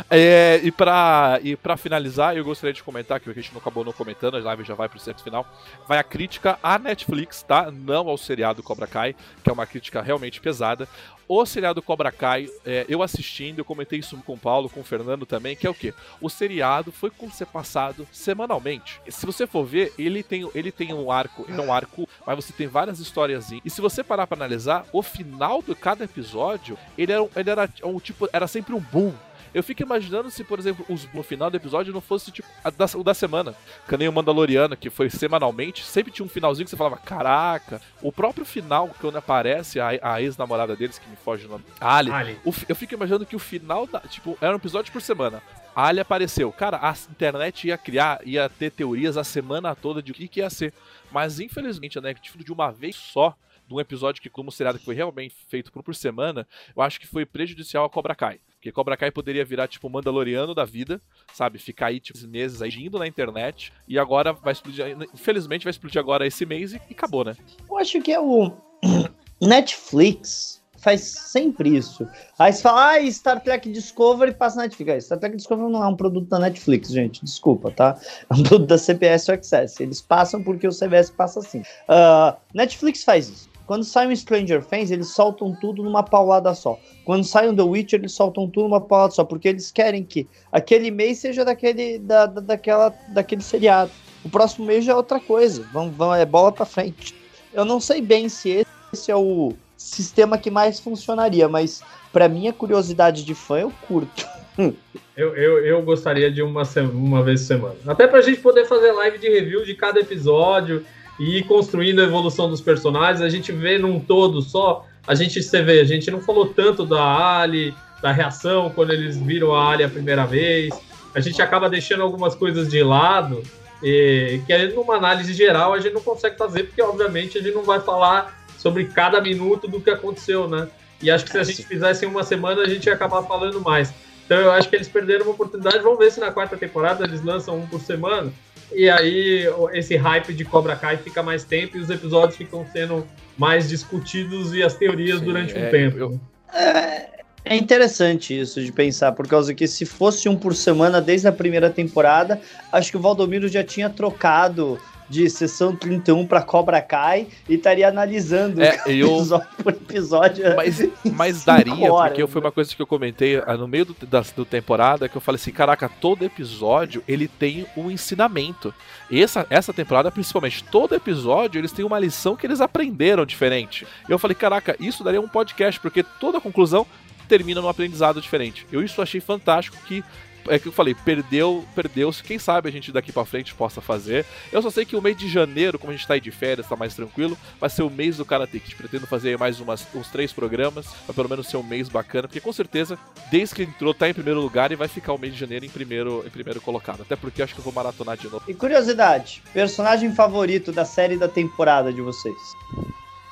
É, 0.09 0.59
e 0.63 0.71
para 0.71 1.39
e 1.43 1.55
pra 1.55 1.75
finalizar, 1.75 2.37
eu 2.37 2.43
gostaria 2.43 2.73
de 2.73 2.83
comentar, 2.83 3.19
que 3.19 3.29
a 3.29 3.33
gente 3.33 3.51
não 3.51 3.59
acabou 3.59 3.83
não 3.83 3.91
comentando, 3.91 4.37
a 4.37 4.39
live 4.39 4.63
já 4.63 4.73
vai 4.73 4.87
pro 4.87 4.99
certo 4.99 5.23
final. 5.23 5.45
Vai 5.87 5.97
a 5.97 6.03
crítica 6.03 6.57
à 6.61 6.77
Netflix, 6.77 7.43
tá? 7.43 7.71
Não 7.71 8.07
ao 8.07 8.17
seriado 8.17 8.63
Cobra 8.63 8.87
Kai, 8.87 9.15
que 9.43 9.49
é 9.49 9.53
uma 9.53 9.65
crítica 9.65 10.01
realmente 10.01 10.39
pesada. 10.39 10.87
O 11.27 11.45
seriado 11.45 11.81
Cobra 11.81 12.11
Kai, 12.11 12.49
é, 12.65 12.85
eu 12.87 13.01
assistindo, 13.01 13.59
eu 13.59 13.65
comentei 13.65 13.99
isso 13.99 14.15
com 14.25 14.33
o 14.33 14.37
Paulo, 14.37 14.69
com 14.69 14.81
o 14.81 14.83
Fernando 14.83 15.25
também, 15.25 15.55
que 15.55 15.65
é 15.65 15.69
o 15.69 15.73
quê? 15.73 15.93
O 16.21 16.29
seriado 16.29 16.91
foi 16.91 17.09
como 17.09 17.31
ser 17.31 17.47
passado 17.47 18.07
semanalmente. 18.11 19.01
Se 19.09 19.25
você 19.25 19.47
for 19.47 19.65
ver, 19.65 19.93
ele 19.97 20.21
tem, 20.21 20.49
ele 20.53 20.71
tem 20.71 20.93
um 20.93 21.11
arco, 21.11 21.45
não 21.49 21.65
um 21.65 21.73
arco, 21.73 22.07
mas 22.25 22.35
você 22.35 22.53
tem 22.53 22.67
várias 22.67 22.99
histórias. 22.99 23.51
E 23.51 23.69
se 23.69 23.81
você 23.81 24.03
parar 24.03 24.27
pra 24.27 24.37
analisar, 24.37 24.85
o 24.93 25.01
final 25.01 25.61
de 25.61 25.73
cada 25.75 26.03
episódio, 26.03 26.77
ele 26.97 27.11
era, 27.11 27.27
ele 27.35 27.49
era 27.49 27.69
um 27.83 27.99
tipo, 27.99 28.29
era 28.31 28.47
sempre 28.47 28.73
um 28.73 28.79
boom 28.79 29.13
eu 29.55 29.63
fico 29.63 29.81
imaginando 29.81 30.29
se, 30.29 30.43
por 30.43 30.59
exemplo, 30.59 30.85
os, 30.89 31.11
no 31.13 31.23
final 31.23 31.49
do 31.49 31.55
episódio 31.55 31.93
não 31.93 32.01
fosse 32.01 32.29
tipo 32.29 32.45
da, 32.77 32.85
o 32.93 33.03
da 33.05 33.13
semana. 33.13 33.55
Que 33.87 33.95
nem 33.95 34.09
o 34.09 34.11
Mandaloriano, 34.11 34.75
que 34.75 34.89
foi 34.89 35.09
semanalmente, 35.09 35.81
sempre 35.81 36.11
tinha 36.11 36.25
um 36.25 36.29
finalzinho 36.29 36.65
que 36.65 36.69
você 36.69 36.75
falava, 36.75 36.97
caraca. 36.97 37.81
O 38.01 38.11
próprio 38.11 38.45
final, 38.45 38.93
quando 38.99 39.15
aparece 39.17 39.79
a, 39.79 39.91
a 40.01 40.21
ex-namorada 40.21 40.75
deles, 40.75 40.99
que 40.99 41.09
me 41.09 41.15
foge 41.15 41.45
o 41.45 41.49
nome, 41.49 41.63
Ali. 41.79 42.11
Ali. 42.11 42.39
O, 42.43 42.53
eu 42.67 42.75
fico 42.75 42.95
imaginando 42.95 43.25
que 43.25 43.33
o 43.33 43.39
final, 43.39 43.87
da, 43.87 44.01
tipo, 44.01 44.37
era 44.41 44.51
um 44.51 44.57
episódio 44.57 44.91
por 44.91 45.01
semana. 45.01 45.41
A 45.73 45.87
Ali 45.87 46.01
apareceu. 46.01 46.51
Cara, 46.51 46.77
a 46.81 46.93
internet 47.09 47.65
ia 47.65 47.77
criar, 47.77 48.19
ia 48.27 48.49
ter 48.49 48.71
teorias 48.71 49.15
a 49.15 49.23
semana 49.23 49.73
toda 49.73 50.01
de 50.01 50.11
o 50.11 50.13
que, 50.13 50.27
que 50.27 50.41
ia 50.41 50.49
ser. 50.49 50.73
Mas 51.13 51.39
infelizmente 51.39 51.97
a 51.97 52.01
Netflix 52.01 52.43
de 52.43 52.51
uma 52.51 52.71
vez 52.71 52.97
só 52.97 53.33
de 53.65 53.73
um 53.73 53.79
episódio 53.79 54.21
que, 54.21 54.29
como 54.29 54.51
seriado 54.51 54.79
que 54.79 54.85
foi 54.85 54.95
realmente 54.95 55.33
feito 55.47 55.71
por, 55.71 55.81
por 55.81 55.95
semana, 55.95 56.45
eu 56.75 56.81
acho 56.81 56.99
que 56.99 57.07
foi 57.07 57.25
prejudicial 57.25 57.85
a 57.85 57.89
Cobra 57.89 58.13
Kai. 58.13 58.39
Porque 58.65 58.71
Cobra 58.71 58.97
Kai 58.97 59.11
poderia 59.11 59.45
virar, 59.45 59.67
tipo, 59.67 59.87
Mandaloriano 59.87 60.55
da 60.55 60.65
vida, 60.65 60.99
sabe? 61.31 61.59
Ficar 61.59 61.87
aí, 61.87 61.99
tipo, 61.99 62.17
meses 62.27 62.63
aí 62.63 62.71
indo 62.71 62.97
na 62.97 63.05
internet. 63.05 63.71
E 63.87 63.99
agora 63.99 64.33
vai 64.33 64.53
explodir. 64.53 64.97
Infelizmente 65.13 65.65
vai 65.65 65.69
explodir 65.69 65.99
agora 65.99 66.25
esse 66.25 66.47
mês 66.47 66.73
e, 66.73 66.81
e 66.89 66.93
acabou, 66.93 67.23
né? 67.23 67.35
Eu 67.69 67.77
acho 67.77 68.01
que 68.01 68.11
é 68.11 68.19
o. 68.19 68.51
Netflix 69.39 70.63
faz 70.77 71.01
sempre 71.01 71.77
isso. 71.77 72.07
Aí 72.39 72.51
você 72.51 72.63
fala, 72.63 72.93
ah, 72.93 73.11
Star 73.11 73.39
Trek 73.43 73.71
Discovery 73.71 74.33
passa 74.33 74.55
na 74.57 74.63
Netflix. 74.63 75.05
Star 75.05 75.19
Trek 75.19 75.35
Discovery 75.35 75.71
não 75.71 75.83
é 75.83 75.87
um 75.87 75.95
produto 75.95 76.27
da 76.27 76.39
Netflix, 76.39 76.89
gente. 76.89 77.23
Desculpa, 77.23 77.69
tá? 77.69 77.99
É 78.27 78.33
um 78.33 78.41
produto 78.41 78.67
da 78.67 78.79
CBS 78.79 79.29
Access. 79.29 79.83
Eles 79.83 80.01
passam 80.01 80.41
porque 80.41 80.67
o 80.67 80.71
CBS 80.71 81.11
passa 81.11 81.39
assim. 81.39 81.59
Uh, 81.87 82.35
Netflix 82.51 83.03
faz 83.03 83.29
isso. 83.29 83.54
Quando 83.65 83.83
sai 83.83 84.07
um 84.07 84.15
Stranger 84.15 84.63
Things, 84.63 84.91
eles 84.91 85.07
soltam 85.09 85.55
tudo 85.59 85.83
numa 85.83 86.03
paulada 86.03 86.53
só. 86.53 86.79
Quando 87.03 87.23
sai 87.23 87.49
um 87.49 87.55
The 87.55 87.63
Witcher, 87.63 87.99
eles 87.99 88.13
soltam 88.13 88.47
tudo 88.47 88.69
numa 88.69 88.81
paulada 88.81 89.13
só, 89.13 89.23
porque 89.23 89.47
eles 89.47 89.71
querem 89.71 90.03
que 90.03 90.27
aquele 90.51 90.91
mês 90.91 91.17
seja 91.17 91.43
daquele, 91.43 91.97
da, 91.99 92.25
da, 92.25 92.41
daquela, 92.41 92.93
daquele 93.09 93.41
seriado. 93.41 93.91
O 94.23 94.29
próximo 94.29 94.65
mês 94.65 94.85
já 94.85 94.93
é 94.93 94.95
outra 94.95 95.19
coisa. 95.19 95.67
Vamos, 95.73 95.95
vamos, 95.95 96.17
é 96.17 96.25
bola 96.25 96.51
pra 96.51 96.65
frente. 96.65 97.15
Eu 97.53 97.65
não 97.65 97.79
sei 97.79 98.01
bem 98.01 98.29
se 98.29 98.65
esse 98.93 99.11
é 99.11 99.15
o 99.15 99.53
sistema 99.77 100.37
que 100.37 100.51
mais 100.51 100.79
funcionaria, 100.79 101.47
mas 101.47 101.81
para 102.11 102.29
minha 102.29 102.53
curiosidade 102.53 103.23
de 103.23 103.35
fã, 103.35 103.59
eu 103.59 103.73
curto. 103.87 104.27
Eu, 105.17 105.35
eu, 105.35 105.65
eu 105.65 105.81
gostaria 105.81 106.29
de 106.29 106.41
uma, 106.41 106.63
uma 106.93 107.23
vez 107.23 107.41
por 107.41 107.47
semana. 107.47 107.75
Até 107.87 108.05
pra 108.05 108.21
gente 108.21 108.41
poder 108.41 108.65
fazer 108.65 108.91
live 108.91 109.17
de 109.17 109.29
review 109.29 109.63
de 109.63 109.73
cada 109.73 109.99
episódio 109.99 110.85
e 111.19 111.43
construindo 111.43 112.01
a 112.01 112.03
evolução 112.03 112.49
dos 112.49 112.61
personagens. 112.61 113.21
A 113.21 113.29
gente 113.29 113.51
vê 113.51 113.77
num 113.77 113.99
todo 113.99 114.41
só, 114.41 114.85
a 115.07 115.15
gente 115.15 115.41
você 115.41 115.61
vê, 115.61 115.79
a 115.79 115.85
gente 115.85 116.09
não 116.11 116.21
falou 116.21 116.47
tanto 116.47 116.85
da 116.85 117.39
Ali, 117.39 117.73
da 118.01 118.11
reação 118.11 118.71
quando 118.73 118.91
eles 118.91 119.17
viram 119.17 119.53
a 119.53 119.71
Ali 119.71 119.83
a 119.83 119.89
primeira 119.89 120.25
vez. 120.25 120.73
A 121.13 121.19
gente 121.19 121.41
acaba 121.41 121.69
deixando 121.69 122.03
algumas 122.03 122.35
coisas 122.35 122.69
de 122.69 122.83
lado, 122.83 123.41
e, 123.81 124.41
que 124.45 124.67
numa 124.69 124.95
análise 124.95 125.33
geral 125.33 125.73
a 125.73 125.79
gente 125.79 125.93
não 125.93 126.01
consegue 126.01 126.37
fazer, 126.37 126.63
porque 126.63 126.81
obviamente 126.81 127.37
a 127.37 127.41
gente 127.41 127.53
não 127.53 127.63
vai 127.63 127.79
falar 127.79 128.45
sobre 128.57 128.85
cada 128.85 129.21
minuto 129.21 129.67
do 129.67 129.79
que 129.79 129.89
aconteceu, 129.89 130.47
né? 130.47 130.67
E 131.01 131.11
acho 131.11 131.25
que 131.25 131.31
se 131.31 131.37
a 131.37 131.43
gente 131.43 131.63
fizesse 131.63 132.05
em 132.05 132.07
uma 132.07 132.23
semana, 132.23 132.61
a 132.61 132.67
gente 132.67 132.85
ia 132.87 132.93
acabar 132.93 133.21
falando 133.23 133.61
mais. 133.61 133.93
Então 134.25 134.37
eu 134.37 134.51
acho 134.51 134.67
que 134.69 134.75
eles 134.75 134.87
perderam 134.87 135.25
uma 135.25 135.33
oportunidade. 135.33 135.79
Vamos 135.79 135.99
ver 135.99 136.11
se 136.11 136.19
na 136.19 136.31
quarta 136.31 136.57
temporada 136.57 137.03
eles 137.05 137.23
lançam 137.23 137.57
um 137.57 137.67
por 137.67 137.79
semana. 137.79 138.33
E 138.73 138.89
aí 138.89 139.45
esse 139.73 139.95
hype 139.95 140.33
de 140.33 140.43
Cobra 140.43 140.75
Kai 140.75 140.97
fica 140.97 141.21
mais 141.21 141.43
tempo 141.43 141.77
e 141.77 141.79
os 141.79 141.89
episódios 141.89 142.37
ficam 142.37 142.65
sendo 142.71 143.05
mais 143.37 143.69
discutidos 143.69 144.53
e 144.53 144.63
as 144.63 144.75
teorias 144.75 145.19
Sim, 145.19 145.25
durante 145.25 145.53
um 145.53 145.57
é, 145.57 145.69
tempo. 145.69 145.97
Eu... 145.97 146.19
É, 146.53 147.09
é 147.45 147.55
interessante 147.55 148.37
isso 148.37 148.61
de 148.63 148.71
pensar, 148.71 149.11
por 149.11 149.27
causa 149.27 149.53
que 149.53 149.67
se 149.67 149.85
fosse 149.85 150.27
um 150.27 150.35
por 150.35 150.55
semana 150.55 150.99
desde 150.99 151.27
a 151.27 151.31
primeira 151.31 151.69
temporada, 151.69 152.41
acho 152.71 152.89
que 152.89 152.97
o 152.97 152.99
Valdomiro 152.99 153.47
já 153.47 153.63
tinha 153.63 153.89
trocado 153.89 154.79
de 155.09 155.29
sessão 155.29 155.75
31 155.75 156.25
pra 156.25 156.41
Cobra 156.41 156.81
Kai 156.81 157.27
e 157.47 157.55
estaria 157.55 157.87
analisando 157.87 158.61
É, 158.61 158.81
eu- 158.87 159.15
episódio 159.17 159.47
por 159.63 159.73
episódio. 159.73 160.55
Mas, 160.55 160.87
mas 161.13 161.43
daria, 161.43 161.91
horas, 161.91 162.09
porque 162.13 162.27
foi 162.27 162.41
né? 162.41 162.45
uma 162.47 162.51
coisa 162.51 162.75
que 162.75 162.81
eu 162.81 162.87
comentei 162.87 163.37
ah, 163.45 163.55
no 163.57 163.67
meio 163.67 163.85
do, 163.85 163.95
da 164.05 164.21
do 164.35 164.43
temporada, 164.45 165.07
que 165.07 165.15
eu 165.15 165.21
falei 165.21 165.37
assim, 165.37 165.51
caraca, 165.51 165.87
todo 165.87 166.25
episódio 166.25 167.03
ele 167.07 167.27
tem 167.27 167.65
um 167.77 167.91
ensinamento. 167.91 168.73
Essa, 169.11 169.45
essa 169.49 169.71
temporada, 169.71 170.11
principalmente, 170.11 170.63
todo 170.63 170.95
episódio, 170.95 171.59
eles 171.59 171.71
têm 171.71 171.85
uma 171.85 171.99
lição 171.99 172.35
que 172.35 172.45
eles 172.47 172.59
aprenderam 172.59 173.25
diferente. 173.25 173.85
Eu 174.09 174.17
falei, 174.17 174.35
caraca, 174.35 174.75
isso 174.79 175.03
daria 175.03 175.21
um 175.21 175.27
podcast, 175.27 175.79
porque 175.79 176.03
toda 176.19 176.41
conclusão 176.41 176.85
termina 177.27 177.61
num 177.61 177.69
aprendizado 177.69 178.21
diferente. 178.21 178.65
Eu 178.71 178.83
isso 178.83 179.01
achei 179.01 179.19
fantástico 179.19 179.77
que 179.85 180.03
é 180.47 180.59
que 180.59 180.67
eu 180.67 180.71
falei, 180.71 180.93
perdeu, 180.93 181.65
perdeu-se. 181.75 182.23
Quem 182.23 182.37
sabe 182.37 182.69
a 182.69 182.71
gente 182.71 182.91
daqui 182.91 183.11
pra 183.11 183.25
frente 183.25 183.53
possa 183.53 183.81
fazer. 183.81 184.25
Eu 184.51 184.61
só 184.61 184.69
sei 184.69 184.85
que 184.85 184.95
o 184.95 185.01
mês 185.01 185.17
de 185.17 185.27
janeiro, 185.27 185.79
como 185.79 185.91
a 185.91 185.95
gente 185.95 186.07
tá 186.07 186.13
aí 186.13 186.21
de 186.21 186.31
férias, 186.31 186.67
tá 186.67 186.75
mais 186.75 186.95
tranquilo, 186.95 187.37
vai 187.59 187.69
ser 187.69 187.83
o 187.83 187.89
mês 187.89 188.17
do 188.17 188.25
Karate 188.25 188.59
Kid. 188.59 188.75
Pretendo 188.75 189.07
fazer 189.07 189.29
aí 189.29 189.37
mais 189.37 189.59
umas, 189.59 189.87
uns 189.93 190.07
três 190.09 190.31
programas, 190.31 190.87
pra 191.05 191.13
pelo 191.13 191.29
menos 191.29 191.47
ser 191.47 191.57
um 191.57 191.63
mês 191.63 191.89
bacana, 191.89 192.27
porque 192.27 192.39
com 192.39 192.53
certeza, 192.53 192.97
desde 193.31 193.55
que 193.55 193.63
entrou, 193.63 193.93
tá 193.93 194.09
em 194.09 194.13
primeiro 194.13 194.39
lugar 194.39 194.71
e 194.71 194.75
vai 194.75 194.87
ficar 194.87 195.13
o 195.13 195.17
mês 195.17 195.33
de 195.33 195.39
janeiro 195.39 195.65
em 195.65 195.69
primeiro, 195.69 196.23
em 196.25 196.29
primeiro 196.29 196.61
colocado. 196.61 197.01
Até 197.01 197.15
porque 197.15 197.41
eu 197.41 197.45
acho 197.45 197.53
que 197.53 197.59
eu 197.59 197.63
vou 197.63 197.73
maratonar 197.73 198.17
de 198.17 198.29
novo. 198.29 198.43
E 198.47 198.53
curiosidade, 198.53 199.41
personagem 199.53 200.13
favorito 200.13 200.71
da 200.71 200.85
série 200.85 201.17
da 201.17 201.27
temporada 201.27 201.91
de 201.91 202.01
vocês? 202.01 202.37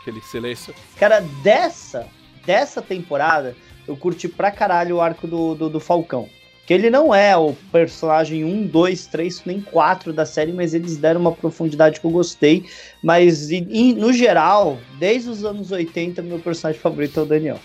Aquele 0.01 0.21
silêncio. 0.21 0.73
Cara, 0.97 1.21
dessa, 1.43 2.07
dessa 2.45 2.81
temporada, 2.81 3.55
eu 3.87 3.95
curti 3.95 4.27
pra 4.27 4.51
caralho 4.51 4.97
o 4.97 5.01
arco 5.01 5.27
do, 5.27 5.55
do, 5.55 5.69
do 5.69 5.79
Falcão. 5.79 6.27
Que 6.65 6.73
ele 6.73 6.89
não 6.89 7.13
é 7.13 7.35
o 7.35 7.53
personagem 7.71 8.45
1, 8.45 8.67
2, 8.67 9.07
3, 9.07 9.43
nem 9.45 9.59
4 9.59 10.13
da 10.13 10.25
série, 10.25 10.53
mas 10.53 10.73
eles 10.73 10.95
deram 10.95 11.19
uma 11.19 11.33
profundidade 11.33 11.99
que 11.99 12.05
eu 12.05 12.11
gostei. 12.11 12.65
Mas, 13.03 13.49
no 13.97 14.13
geral, 14.13 14.77
desde 14.97 15.29
os 15.29 15.43
anos 15.43 15.71
80, 15.71 16.21
meu 16.21 16.39
personagem 16.39 16.81
favorito 16.81 17.19
é 17.19 17.23
o 17.23 17.25
Daniel. 17.25 17.59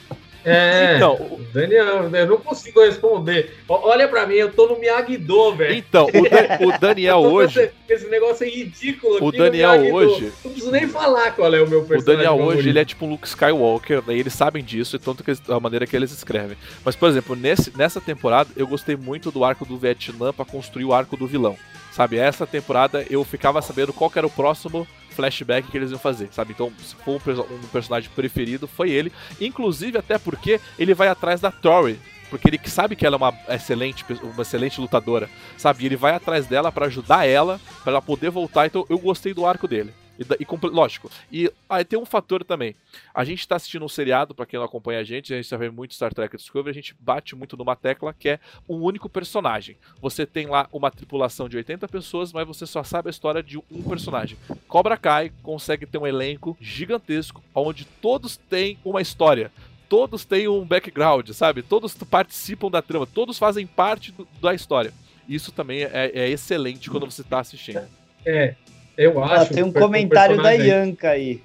É, 0.49 0.97
Então, 0.97 1.15
o 1.15 1.41
Daniel, 1.53 2.11
eu 2.15 2.27
não 2.27 2.39
consigo 2.39 2.81
responder. 2.85 3.55
O- 3.69 3.75
Olha 3.75 4.09
pra 4.09 4.27
mim, 4.27 4.35
eu 4.35 4.53
tô 4.53 4.67
no 4.67 4.79
Miyagi-Do, 4.79 5.55
velho. 5.55 5.75
Então, 5.75 6.07
o, 6.07 6.11
Dan- 6.11 6.67
o 6.75 6.79
Daniel 6.79 7.19
hoje. 7.19 7.71
Esse, 7.89 8.07
negócio 8.09 8.45
é 8.47 8.51
ridículo 8.51 9.25
O 9.25 9.33
Daniel 9.33 9.95
hoje- 9.95 10.33
Não 10.45 10.51
preciso 10.53 10.71
nem 10.71 10.87
falar 10.87 11.33
qual 11.33 11.55
é 11.55 11.63
o 11.63 11.69
meu 11.69 11.81
O 11.81 11.85
personagem 11.87 12.05
Daniel 12.25 12.35
hoje, 12.35 12.47
favorito. 12.49 12.69
ele 12.69 12.79
é 12.79 12.85
tipo 12.85 13.07
um 13.07 13.11
Luke 13.11 13.27
Skywalker, 13.27 14.03
né? 14.07 14.15
e 14.15 14.21
eles 14.21 14.33
sabem 14.35 14.63
disso, 14.63 14.97
e 14.97 14.99
tanto 14.99 15.25
que 15.25 15.31
eles- 15.31 15.43
a 15.49 15.59
maneira 15.59 15.87
que 15.87 15.97
eles 15.97 16.11
escrevem. 16.13 16.57
Mas, 16.85 16.95
por 16.97 17.09
exemplo, 17.09 17.35
nesse, 17.35 17.73
nessa 17.77 18.01
temporada, 18.01 18.51
eu 18.57 18.67
gostei 18.67 18.95
muito 18.97 19.31
do 19.31 19.43
arco 19.45 19.65
do 19.65 19.77
Vietnã 19.79 20.33
pra 20.33 20.45
construir 20.45 20.85
o 20.85 20.93
arco 20.93 21.17
do 21.17 21.27
vilão. 21.27 21.57
Sabe, 21.93 22.17
essa 22.19 22.47
temporada 22.47 23.05
eu 23.11 23.25
ficava 23.25 23.61
sabendo 23.63 23.93
qual 23.93 24.13
era 24.15 24.27
o 24.27 24.31
próximo 24.31 24.87
flashback 25.19 25.69
que 25.69 25.77
eles 25.77 25.91
iam 25.91 25.99
fazer, 25.99 26.29
sabe? 26.31 26.53
Então, 26.53 26.73
se 26.79 26.95
for 26.95 27.17
um, 27.17 27.19
perso- 27.19 27.47
personagem 27.73 28.09
preferido, 28.15 28.69
foi 28.69 28.91
ele. 28.91 29.13
Inclusive, 29.41 29.99
até 29.99 30.17
porque 30.17 30.61
ele 30.79 30.95
vai 30.95 31.09
atrás 31.09 31.41
da 31.41 31.51
Tori. 31.51 31.99
Porque 32.31 32.47
ele 32.49 32.61
sabe 32.67 32.95
que 32.95 33.05
ela 33.07 33.17
é 33.17 33.19
uma 33.19 33.35
excelente, 33.49 34.05
uma 34.23 34.43
excelente 34.43 34.81
lutadora, 34.81 35.29
sabe? 35.57 35.83
E 35.83 35.87
ele 35.87 35.97
vai 35.97 36.13
atrás 36.15 36.47
dela 36.47 36.71
pra 36.71 36.87
ajudar 36.87 37.27
ela, 37.27 37.59
pra 37.83 37.91
ela 37.91 38.03
poder 38.03 38.31
voltar. 38.31 38.67
Então, 38.67 38.87
eu 38.89 38.99
gostei 38.99 39.35
do 39.35 39.45
arco 39.47 39.67
dele. 39.67 39.93
E, 40.19 40.23
e 40.23 40.67
lógico. 40.69 41.11
E 41.31 41.51
aí 41.69 41.85
tem 41.85 41.99
um 41.99 42.05
fator 42.05 42.43
também. 42.45 42.75
A 43.15 43.25
gente 43.25 43.47
tá 43.47 43.57
assistindo 43.57 43.85
um 43.85 43.89
seriado, 43.89 44.35
pra 44.35 44.45
quem 44.47 44.59
não 44.59 44.67
acompanha 44.67 45.01
a 45.01 45.05
gente, 45.05 45.33
a 45.33 45.37
gente 45.37 45.49
tá 45.49 45.57
vendo 45.57 45.73
muito 45.73 45.95
Star 45.95 46.13
Trek 46.13 46.37
Discovery, 46.37 46.71
a 46.71 46.75
gente 46.75 46.95
bate 46.99 47.37
muito 47.37 47.57
numa 47.57 47.77
tecla 47.77 48.13
que 48.13 48.29
é 48.31 48.41
um 48.69 48.77
único 48.83 49.09
personagem. 49.09 49.77
Você 50.01 50.27
tem 50.27 50.47
lá 50.47 50.69
uma 50.73 50.91
tripulação 50.91 51.49
de 51.49 51.57
80 51.57 51.87
pessoas, 51.89 52.33
mas 52.33 52.47
você 52.47 52.67
só 52.67 52.83
sabe 52.83 53.09
a 53.09 53.11
história 53.11 53.43
de 53.43 53.59
um 53.59 53.83
personagem. 53.89 54.37
Cobra 54.67 54.97
Kai 54.97 55.33
consegue 55.43 55.87
ter 55.87 55.99
um 55.99 56.07
elenco 56.07 56.57
gigantesco, 56.61 57.43
onde 57.55 57.85
todos 57.85 58.37
têm 58.37 58.79
uma 58.85 59.01
história. 59.01 59.51
Todos 59.89 60.25
têm 60.25 60.49
um 60.49 60.65
background, 60.67 61.31
sabe? 61.31 61.63
Todos 61.63 61.95
participam 61.95 62.71
da 62.71 62.83
trama, 62.83 63.07
todos 63.07 63.39
fazem 63.39 63.67
parte 63.67 64.13
do- 64.13 64.29
da 64.41 64.53
história. 64.55 64.93
Isso 65.27 65.51
também 65.53 65.83
é, 65.85 66.11
é 66.15 66.29
excelente 66.29 66.91
quando 66.91 67.11
você 67.11 67.23
tá 67.23 67.41
assistindo. 67.41 67.81
É, 68.27 68.55
eu 68.99 69.23
Ah, 69.23 69.37
acho. 69.41 69.55
tem 69.55 69.63
um 69.63 69.73
comentário 69.73 70.37
da 70.43 70.51
Yanka 70.51 71.11
aí. 71.11 71.41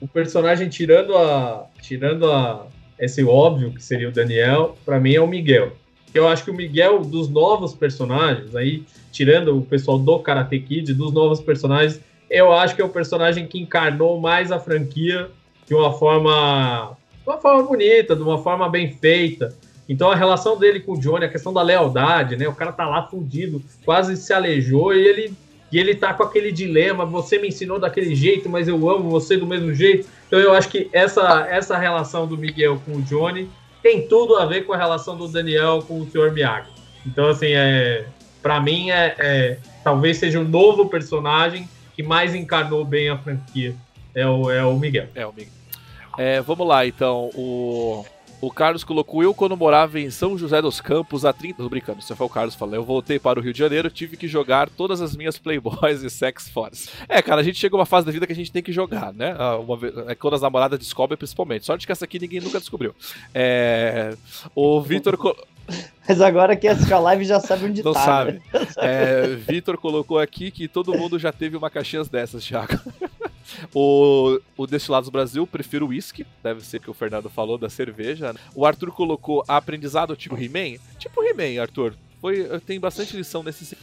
O 0.00 0.08
personagem 0.08 0.68
tirando 0.68 1.16
a. 1.16 1.66
Tirando 1.82 2.30
a. 2.30 2.66
Esse 2.98 3.22
óbvio 3.24 3.72
que 3.72 3.82
seria 3.82 4.08
o 4.08 4.12
Daniel, 4.12 4.76
pra 4.84 4.98
mim 4.98 5.14
é 5.14 5.20
o 5.20 5.26
Miguel. 5.26 5.72
Eu 6.14 6.26
acho 6.26 6.44
que 6.44 6.50
o 6.50 6.54
Miguel, 6.54 7.00
dos 7.00 7.28
novos 7.28 7.74
personagens, 7.74 8.56
aí, 8.56 8.82
tirando 9.12 9.56
o 9.56 9.62
pessoal 9.62 9.98
do 9.98 10.18
Karate 10.20 10.58
Kid, 10.58 10.94
dos 10.94 11.12
novos 11.12 11.40
personagens, 11.40 12.00
eu 12.30 12.52
acho 12.52 12.74
que 12.74 12.82
é 12.82 12.84
o 12.84 12.88
personagem 12.88 13.46
que 13.46 13.58
encarnou 13.60 14.18
mais 14.20 14.50
a 14.50 14.58
franquia 14.58 15.28
de 15.66 15.74
uma 15.74 15.92
forma. 15.92 16.96
De 17.22 17.30
uma 17.30 17.38
forma 17.38 17.62
bonita, 17.62 18.16
de 18.16 18.22
uma 18.22 18.38
forma 18.42 18.68
bem 18.68 18.90
feita. 18.92 19.54
Então 19.88 20.10
a 20.10 20.14
relação 20.16 20.58
dele 20.58 20.80
com 20.80 20.92
o 20.92 21.00
Johnny, 21.00 21.24
a 21.24 21.28
questão 21.28 21.52
da 21.52 21.62
lealdade, 21.62 22.36
né? 22.36 22.46
O 22.48 22.54
cara 22.54 22.72
tá 22.72 22.86
lá 22.86 23.06
fudido, 23.06 23.62
quase 23.84 24.16
se 24.16 24.32
aleijou 24.32 24.94
e 24.94 25.06
ele 25.06 25.32
e 25.70 25.78
ele 25.78 25.94
tá 25.94 26.14
com 26.14 26.22
aquele 26.22 26.50
dilema, 26.50 27.04
você 27.04 27.38
me 27.38 27.48
ensinou 27.48 27.78
daquele 27.78 28.14
jeito, 28.14 28.48
mas 28.48 28.68
eu 28.68 28.88
amo 28.88 29.10
você 29.10 29.36
do 29.36 29.46
mesmo 29.46 29.74
jeito. 29.74 30.08
Então 30.26 30.38
eu 30.38 30.52
acho 30.52 30.68
que 30.68 30.88
essa, 30.92 31.46
essa 31.50 31.76
relação 31.76 32.26
do 32.26 32.36
Miguel 32.36 32.80
com 32.84 32.92
o 32.92 33.02
Johnny 33.02 33.50
tem 33.82 34.06
tudo 34.06 34.36
a 34.36 34.46
ver 34.46 34.64
com 34.64 34.72
a 34.72 34.76
relação 34.76 35.16
do 35.16 35.28
Daniel 35.28 35.82
com 35.86 36.00
o 36.00 36.10
Sr. 36.10 36.32
Miyagi. 36.32 36.70
Então, 37.06 37.28
assim, 37.28 37.52
é, 37.52 38.06
para 38.42 38.60
mim, 38.60 38.90
é, 38.90 39.14
é- 39.18 39.58
talvez 39.84 40.18
seja 40.18 40.40
o 40.40 40.44
novo 40.44 40.88
personagem 40.88 41.68
que 41.94 42.02
mais 42.02 42.34
encarnou 42.34 42.84
bem 42.84 43.08
a 43.08 43.16
franquia. 43.16 43.74
É 44.14 44.26
o, 44.26 44.50
é 44.50 44.64
o 44.64 44.76
Miguel. 44.78 45.06
É, 45.14 45.26
o 45.26 45.32
Miguel. 45.32 45.52
É, 46.18 46.40
vamos 46.40 46.66
lá, 46.66 46.84
então. 46.86 47.30
O, 47.34 48.04
o 48.40 48.50
Carlos 48.50 48.84
colocou: 48.84 49.22
Eu, 49.22 49.34
quando 49.34 49.56
morava 49.56 49.98
em 49.98 50.10
São 50.10 50.36
José 50.38 50.60
dos 50.62 50.80
Campos, 50.80 51.24
há 51.24 51.32
30. 51.32 51.62
Tô 51.62 51.68
brincando, 51.68 52.00
isso 52.00 52.14
foi 52.14 52.26
o 52.26 52.30
Carlos 52.30 52.54
falando. 52.54 52.74
Eu 52.74 52.84
voltei 52.84 53.18
para 53.18 53.38
o 53.38 53.42
Rio 53.42 53.52
de 53.52 53.58
Janeiro, 53.58 53.90
tive 53.90 54.16
que 54.16 54.28
jogar 54.28 54.68
todas 54.70 55.00
as 55.00 55.16
minhas 55.16 55.38
Playboys 55.38 56.02
e 56.02 56.10
Sex 56.10 56.48
Force. 56.48 56.88
É, 57.08 57.20
cara, 57.20 57.40
a 57.40 57.44
gente 57.44 57.58
chega 57.58 57.74
a 57.74 57.78
uma 57.78 57.86
fase 57.86 58.06
da 58.06 58.12
vida 58.12 58.26
que 58.26 58.32
a 58.32 58.36
gente 58.36 58.52
tem 58.52 58.62
que 58.62 58.72
jogar, 58.72 59.12
né? 59.12 59.34
Ah, 59.38 59.56
Uma 59.56 59.76
vez, 59.76 59.96
é 60.06 60.14
quando 60.14 60.34
as 60.34 60.42
namoradas 60.42 60.78
descobrem, 60.78 61.16
principalmente. 61.16 61.64
Sorte 61.66 61.86
que 61.86 61.92
essa 61.92 62.04
aqui 62.04 62.18
ninguém 62.18 62.40
nunca 62.40 62.58
descobriu. 62.58 62.94
É, 63.34 64.14
o 64.54 64.80
Vitor. 64.80 65.18
Mas 66.08 66.20
agora 66.22 66.56
que 66.56 66.66
assiste 66.66 66.92
a 66.94 66.98
live 66.98 67.24
já 67.24 67.40
sabe 67.40 67.66
onde 67.66 67.82
Não 67.84 67.92
tá. 67.92 68.00
sabe. 68.04 68.32
né? 68.32 68.40
É, 68.78 69.26
Vitor 69.34 69.76
colocou 69.76 70.18
aqui 70.18 70.50
que 70.50 70.66
todo 70.68 70.96
mundo 70.96 71.18
já 71.18 71.30
teve 71.32 71.56
uma 71.56 71.68
caixinha 71.68 72.02
dessas, 72.04 72.44
Thiago. 72.44 72.78
O, 73.74 74.40
o 74.56 74.66
Destilados 74.66 75.08
Brasil, 75.08 75.46
prefiro 75.46 75.86
whisky. 75.88 76.26
Deve 76.42 76.64
ser 76.64 76.80
que 76.80 76.90
o 76.90 76.94
Fernando 76.94 77.28
falou 77.28 77.58
da 77.58 77.68
cerveja. 77.68 78.32
né? 78.32 78.40
O 78.54 78.64
Arthur 78.66 78.90
colocou 78.92 79.44
aprendizado 79.46 80.16
tipo 80.16 80.36
He-Man. 80.36 80.78
Tipo 80.98 81.22
He-Man, 81.22 81.60
Arthur. 81.60 81.94
Foi, 82.20 82.44
tem 82.66 82.80
bastante 82.80 83.16
lição 83.16 83.42
nesse. 83.44 83.76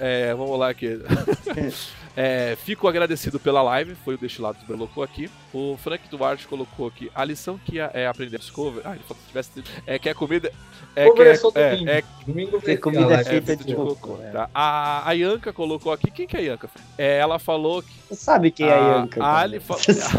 É, 0.00 0.34
vamos 0.34 0.56
lá 0.58 0.70
aqui. 0.70 0.88
É, 2.16 2.56
fico 2.56 2.88
agradecido 2.88 3.38
pela 3.38 3.60
live, 3.62 3.94
foi 3.96 4.14
o 4.14 4.18
Destilados 4.18 4.62
que 4.62 4.66
colocou 4.66 5.02
aqui. 5.04 5.30
O 5.52 5.76
Frank 5.76 6.08
Duarte 6.08 6.48
colocou 6.48 6.88
aqui 6.88 7.10
a 7.14 7.22
lição 7.24 7.58
que 7.58 7.78
é 7.78 7.90
é 7.92 8.06
aprender 8.06 8.38
Discover. 8.38 8.82
Ah, 8.86 8.92
ele 8.94 9.02
falou 9.06 9.20
que 9.22 9.28
tivesse. 9.28 9.62
É 9.86 9.98
que 9.98 10.08
a 10.08 10.14
comida. 10.14 10.50
É 10.94 11.04
que 11.04 11.10
Cover 11.10 11.26
é 11.26 11.60
é, 11.60 11.98
é, 11.98 12.02
domingo. 12.26 12.62
é 12.64 12.76
comida 12.76 13.16
a 13.16 13.20
é 13.20 13.24
feita 13.24 13.46
feito 13.48 13.66
de 13.66 13.74
cocô, 13.74 14.18
é. 14.22 14.30
Tá. 14.30 14.48
A, 14.54 15.08
a 15.08 15.12
Yanka 15.12 15.52
colocou 15.52 15.92
aqui. 15.92 16.10
Quem 16.10 16.26
que 16.26 16.36
é 16.36 16.40
a 16.40 16.42
Yanka? 16.42 16.70
É, 16.96 17.18
ela 17.18 17.38
falou 17.38 17.82
que. 17.82 17.92
Você 18.08 18.14
sabe 18.16 18.50
quem 18.50 18.66
é 18.66 18.72
a 18.72 18.76
Yanka. 18.76 19.20
A 19.20 19.24
cara. 19.24 19.38
Ali, 19.40 19.60
fa- 19.60 19.76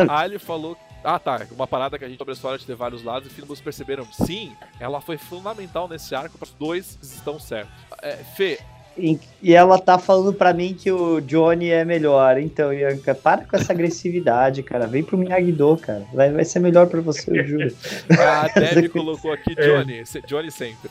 a 0.08 0.20
Ali 0.20 0.38
falou. 0.38 0.78
Ah, 1.04 1.18
tá. 1.18 1.48
Uma 1.52 1.66
parada 1.68 1.98
que 1.98 2.04
a 2.06 2.08
gente 2.10 2.18
sobre 2.18 2.34
a 2.34 2.36
história 2.36 2.58
de 2.60 2.66
ter 2.66 2.76
vários 2.76 3.02
lados 3.04 3.32
e 3.32 3.34
filmes 3.34 3.62
perceberam. 3.62 4.06
Sim, 4.12 4.56
ela 4.80 5.00
foi 5.00 5.18
fundamental 5.18 5.88
nesse 5.88 6.14
arco 6.14 6.38
para 6.38 6.46
os 6.46 6.52
dois 6.54 6.98
estão 7.02 7.40
certos. 7.40 7.72
É, 8.02 8.18
Fê, 8.36 8.60
E, 8.98 9.20
ela 9.54 9.78
tá 9.80 9.98
falando 9.98 10.34
pra 10.34 10.54
mim 10.54 10.74
que 10.74 10.92
o 10.92 11.22
Johnny 11.22 11.70
é 11.70 11.86
melhor. 11.86 12.38
Então, 12.40 12.74
Yanka, 12.74 13.14
para 13.14 13.42
com 13.46 13.56
essa 13.56 13.72
agressividade, 13.74 14.64
cara. 14.64 14.88
Vem 14.88 15.04
pro 15.04 15.18
Miyagi-Do, 15.18 15.78
cara. 15.78 16.04
Vai, 16.14 16.32
vai 16.32 16.44
ser 16.46 16.60
melhor 16.60 16.88
pra 16.88 17.00
você, 17.02 17.40
eu 17.40 17.46
juro. 17.46 17.68
a 18.20 18.48
Debbie 18.60 18.90
colocou 18.90 19.32
aqui 19.32 19.54
Johnny. 19.56 20.06
se- 20.06 20.22
Johnny 20.28 20.52
sempre. 20.52 20.90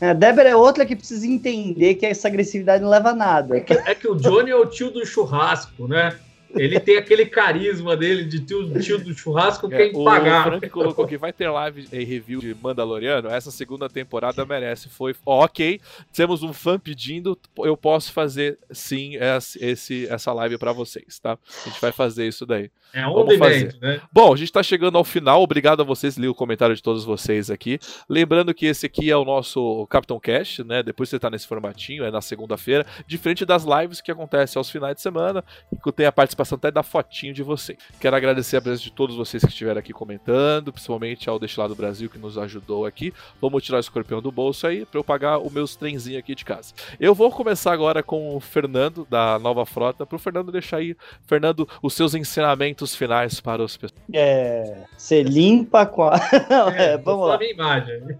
A 0.00 0.12
Débora 0.12 0.48
é 0.48 0.54
outra 0.56 0.86
que 0.86 0.94
precisa 0.94 1.26
entender 1.26 1.96
que 1.96 2.06
essa 2.06 2.28
agressividade 2.28 2.82
não 2.82 2.88
leva 2.90 3.10
a 3.10 3.14
nada. 3.14 3.56
É 3.56 3.94
que 3.94 4.06
o 4.08 4.14
Johnny 4.14 4.50
é 4.50 4.56
o 4.56 4.64
tio 4.64 4.90
do 4.92 5.04
churrasco, 5.04 5.88
né? 5.88 6.14
Ele 6.54 6.80
tem 6.80 6.96
aquele 6.96 7.26
carisma 7.26 7.96
dele 7.96 8.24
de 8.24 8.40
tio, 8.40 8.80
tio 8.80 8.98
do 8.98 9.14
churrasco 9.14 9.68
É, 9.72 9.88
quem 9.88 10.00
o 10.00 10.04
pagar. 10.04 10.44
Frank 10.44 10.68
colocou 10.70 11.04
aqui, 11.04 11.16
vai 11.16 11.32
ter 11.32 11.48
live 11.48 11.88
e 11.92 12.04
review 12.04 12.40
de 12.40 12.54
Mandaloriano. 12.54 13.28
Essa 13.28 13.50
segunda 13.50 13.88
temporada 13.88 14.44
merece. 14.46 14.88
Foi 14.88 15.14
ó, 15.24 15.44
ok. 15.44 15.80
Temos 16.12 16.42
um 16.42 16.52
fã 16.52 16.78
pedindo, 16.78 17.38
eu 17.58 17.76
posso 17.76 18.12
fazer 18.12 18.58
sim 18.70 19.12
esse, 19.60 20.06
essa 20.08 20.32
live 20.32 20.58
pra 20.58 20.72
vocês, 20.72 21.18
tá? 21.18 21.38
A 21.64 21.68
gente 21.68 21.80
vai 21.80 21.92
fazer 21.92 22.26
isso 22.26 22.46
daí. 22.46 22.70
É 22.92 23.02
Vamos 23.02 23.22
on 23.22 23.26
demand, 23.26 23.50
fazer. 23.50 23.76
né? 23.80 24.00
Bom, 24.12 24.32
a 24.32 24.36
gente 24.36 24.52
tá 24.52 24.62
chegando 24.62 24.96
ao 24.96 25.04
final. 25.04 25.42
Obrigado 25.42 25.80
a 25.80 25.84
vocês, 25.84 26.16
li 26.16 26.28
o 26.28 26.34
comentário 26.34 26.74
de 26.74 26.82
todos 26.82 27.04
vocês 27.04 27.50
aqui. 27.50 27.78
Lembrando 28.08 28.54
que 28.54 28.66
esse 28.66 28.86
aqui 28.86 29.10
é 29.10 29.16
o 29.16 29.24
nosso 29.24 29.86
Capitão 29.88 30.18
Cash, 30.18 30.60
né? 30.60 30.82
Depois 30.82 31.08
você 31.08 31.18
tá 31.18 31.28
nesse 31.30 31.46
formatinho, 31.46 32.04
é 32.04 32.10
na 32.10 32.20
segunda-feira. 32.20 32.86
Diferente 33.06 33.44
das 33.44 33.64
lives 33.64 34.00
que 34.00 34.10
acontecem 34.10 34.58
aos 34.58 34.70
finais 34.70 34.94
de 34.94 35.02
semana, 35.02 35.44
e 35.72 35.76
que 35.76 35.92
tem 35.92 36.06
a 36.06 36.12
participação 36.12 36.56
até 36.56 36.70
da 36.70 36.82
fotinho 36.82 37.34
de 37.34 37.42
vocês. 37.42 37.78
Quero 38.00 38.16
agradecer 38.16 38.56
a 38.56 38.60
presença 38.62 38.84
de 38.84 38.92
todos 38.92 39.16
vocês 39.16 39.42
que 39.42 39.50
estiveram 39.50 39.78
aqui 39.78 39.92
comentando, 39.92 40.72
principalmente 40.72 41.28
ao 41.28 41.38
Destilado 41.38 41.74
Brasil 41.74 42.08
que 42.08 42.18
nos 42.18 42.38
ajudou 42.38 42.86
aqui. 42.86 43.12
Vamos 43.40 43.62
tirar 43.62 43.76
o 43.76 43.80
escorpião 43.80 44.22
do 44.22 44.32
bolso 44.32 44.66
aí 44.66 44.86
pra 44.86 44.98
eu 44.98 45.04
pagar 45.04 45.38
os 45.38 45.52
meus 45.52 45.76
trenzinhos 45.76 46.18
aqui 46.18 46.34
de 46.34 46.44
casa. 46.44 46.72
Eu 46.98 47.14
vou 47.14 47.30
começar 47.30 47.72
agora 47.72 48.02
com 48.02 48.34
o 48.36 48.40
Fernando, 48.40 49.06
da 49.10 49.38
Nova 49.38 49.66
Frota, 49.66 50.06
pro 50.06 50.18
Fernando 50.18 50.52
deixar 50.52 50.78
aí, 50.78 50.96
Fernando, 51.26 51.68
os 51.82 51.94
seus 51.94 52.14
ensinamentos 52.14 52.77
finais 52.94 53.40
para 53.40 53.62
os 53.62 53.76
pessoas. 53.76 54.00
É, 54.12 54.84
você 54.96 55.22
limpa 55.22 55.84
com 55.86 56.04
a. 56.04 56.18
Não, 56.48 56.68
é, 56.74 56.92
É, 56.92 56.96
vamos 56.98 57.28
lá. 57.28 57.38
imagem. 57.42 58.00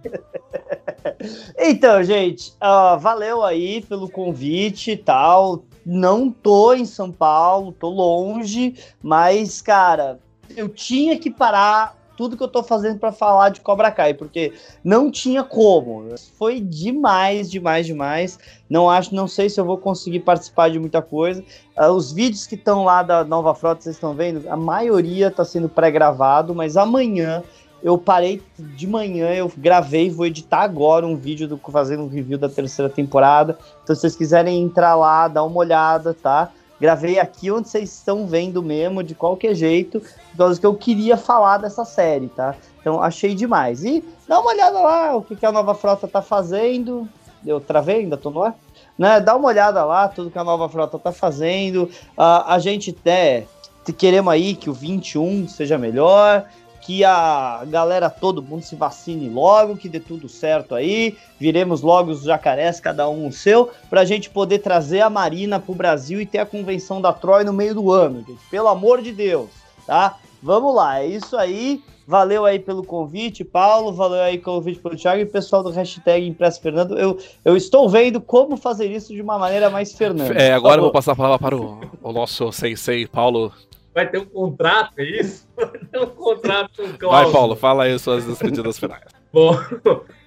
Então, 1.58 2.02
gente, 2.02 2.52
ó, 2.60 2.96
valeu 2.96 3.42
aí 3.44 3.80
pelo 3.82 4.08
convite 4.08 4.92
e 4.92 4.96
tal. 4.96 5.64
Não 5.84 6.30
tô 6.30 6.74
em 6.74 6.84
São 6.84 7.10
Paulo, 7.10 7.72
tô 7.72 7.88
longe, 7.88 8.74
mas, 9.02 9.62
cara, 9.62 10.18
eu 10.56 10.68
tinha 10.68 11.18
que 11.18 11.30
parar 11.30 11.96
tudo 12.18 12.36
que 12.36 12.42
eu 12.42 12.48
tô 12.48 12.64
fazendo 12.64 12.98
pra 12.98 13.12
falar 13.12 13.50
de 13.50 13.60
Cobra 13.60 13.92
Kai, 13.92 14.12
porque 14.12 14.52
não 14.82 15.08
tinha 15.08 15.44
como. 15.44 16.04
Foi 16.36 16.58
demais, 16.58 17.48
demais, 17.48 17.86
demais. 17.86 18.40
Não 18.68 18.90
acho, 18.90 19.14
não 19.14 19.28
sei 19.28 19.48
se 19.48 19.60
eu 19.60 19.64
vou 19.64 19.78
conseguir 19.78 20.18
participar 20.18 20.68
de 20.68 20.80
muita 20.80 21.00
coisa. 21.00 21.44
Ah, 21.76 21.92
os 21.92 22.10
vídeos 22.10 22.44
que 22.44 22.56
estão 22.56 22.82
lá 22.82 23.04
da 23.04 23.22
Nova 23.22 23.54
Frota, 23.54 23.82
vocês 23.82 23.94
estão 23.94 24.14
vendo, 24.14 24.50
a 24.50 24.56
maioria 24.56 25.30
tá 25.30 25.44
sendo 25.44 25.68
pré-gravado, 25.68 26.52
mas 26.56 26.76
amanhã 26.76 27.44
eu 27.80 27.96
parei 27.96 28.42
de 28.58 28.88
manhã, 28.88 29.32
eu 29.32 29.50
gravei, 29.56 30.10
vou 30.10 30.26
editar 30.26 30.62
agora 30.62 31.06
um 31.06 31.14
vídeo 31.14 31.46
do, 31.46 31.56
fazendo 31.70 32.02
um 32.02 32.08
review 32.08 32.36
da 32.36 32.48
terceira 32.48 32.90
temporada. 32.90 33.56
Então, 33.84 33.94
se 33.94 34.00
vocês 34.00 34.16
quiserem 34.16 34.60
entrar 34.60 34.96
lá, 34.96 35.28
dar 35.28 35.44
uma 35.44 35.58
olhada, 35.58 36.12
tá? 36.12 36.50
Gravei 36.80 37.18
aqui 37.18 37.50
onde 37.50 37.68
vocês 37.68 37.92
estão 37.92 38.26
vendo 38.26 38.62
mesmo, 38.62 39.02
de 39.02 39.14
qualquer 39.14 39.54
jeito, 39.54 40.00
por 40.00 40.36
causa 40.38 40.60
que 40.60 40.66
eu 40.66 40.74
queria 40.74 41.16
falar 41.16 41.58
dessa 41.58 41.84
série, 41.84 42.28
tá? 42.28 42.54
Então, 42.80 43.02
achei 43.02 43.34
demais. 43.34 43.84
E 43.84 44.04
dá 44.26 44.38
uma 44.38 44.50
olhada 44.50 44.78
lá, 44.78 45.16
o 45.16 45.22
que, 45.22 45.34
que 45.34 45.44
a 45.44 45.52
nova 45.52 45.74
frota 45.74 46.06
tá 46.06 46.22
fazendo. 46.22 47.08
Eu 47.44 47.60
travei, 47.60 48.00
ainda 48.00 48.16
tô 48.16 48.30
no 48.30 48.42
ar? 48.42 48.56
Né? 48.96 49.20
Dá 49.20 49.36
uma 49.36 49.48
olhada 49.48 49.84
lá, 49.84 50.08
tudo 50.08 50.30
que 50.30 50.38
a 50.38 50.44
nova 50.44 50.68
frota 50.68 50.98
tá 50.98 51.12
fazendo. 51.12 51.90
Ah, 52.16 52.54
a 52.54 52.58
gente 52.58 52.96
até 52.98 53.46
queremos 53.92 54.32
aí 54.32 54.54
que 54.54 54.68
o 54.68 54.72
21 54.72 55.48
seja 55.48 55.78
melhor 55.78 56.44
que 56.88 57.04
a 57.04 57.66
galera, 57.66 58.08
todo 58.08 58.42
mundo 58.42 58.62
se 58.62 58.74
vacine 58.74 59.28
logo, 59.28 59.76
que 59.76 59.90
dê 59.90 60.00
tudo 60.00 60.26
certo 60.26 60.74
aí, 60.74 61.18
viremos 61.38 61.82
logo 61.82 62.10
os 62.10 62.22
jacarés, 62.22 62.80
cada 62.80 63.06
um 63.10 63.26
o 63.26 63.32
seu, 63.32 63.68
pra 63.90 64.06
gente 64.06 64.30
poder 64.30 64.60
trazer 64.60 65.02
a 65.02 65.10
Marina 65.10 65.60
pro 65.60 65.74
Brasil 65.74 66.18
e 66.18 66.24
ter 66.24 66.38
a 66.38 66.46
convenção 66.46 66.98
da 66.98 67.12
Troy 67.12 67.44
no 67.44 67.52
meio 67.52 67.74
do 67.74 67.92
ano, 67.92 68.24
gente. 68.26 68.40
Pelo 68.50 68.68
amor 68.68 69.02
de 69.02 69.12
Deus, 69.12 69.50
tá? 69.86 70.16
Vamos 70.42 70.74
lá, 70.74 71.02
é 71.02 71.06
isso 71.06 71.36
aí. 71.36 71.82
Valeu 72.06 72.46
aí 72.46 72.58
pelo 72.58 72.82
convite, 72.82 73.44
Paulo. 73.44 73.92
Valeu 73.92 74.22
aí 74.22 74.38
pelo 74.38 74.56
convite 74.56 74.80
pelo 74.80 74.96
Thiago 74.96 75.20
e 75.20 75.26
pessoal 75.26 75.62
do 75.62 75.68
hashtag 75.68 76.26
Impresso 76.26 76.58
Fernando. 76.58 76.98
Eu, 76.98 77.18
eu 77.44 77.54
estou 77.54 77.86
vendo 77.86 78.18
como 78.18 78.56
fazer 78.56 78.90
isso 78.90 79.12
de 79.12 79.20
uma 79.20 79.38
maneira 79.38 79.68
mais 79.68 79.92
Fernando. 79.92 80.34
É, 80.34 80.54
agora 80.54 80.78
eu 80.78 80.84
vou 80.84 80.90
passar 80.90 81.12
a 81.12 81.16
palavra 81.16 81.38
para 81.38 81.54
o, 81.54 81.80
o 82.02 82.12
nosso 82.14 82.50
sensei, 82.50 83.06
Paulo. 83.06 83.52
Vai 83.98 84.08
ter 84.08 84.18
um 84.18 84.26
contrato, 84.26 84.92
é 84.98 85.02
isso? 85.02 85.44
Vai 85.58 85.66
ter 85.70 85.98
um 85.98 86.06
contrato 86.06 86.70
com 86.76 86.86
Vai, 86.86 86.98
cláusula. 86.98 87.32
Paulo, 87.32 87.56
fala 87.56 87.82
aí 87.82 87.98
suas 87.98 88.24
despedidas 88.24 88.78
finais. 88.78 89.02
Bom, 89.32 89.58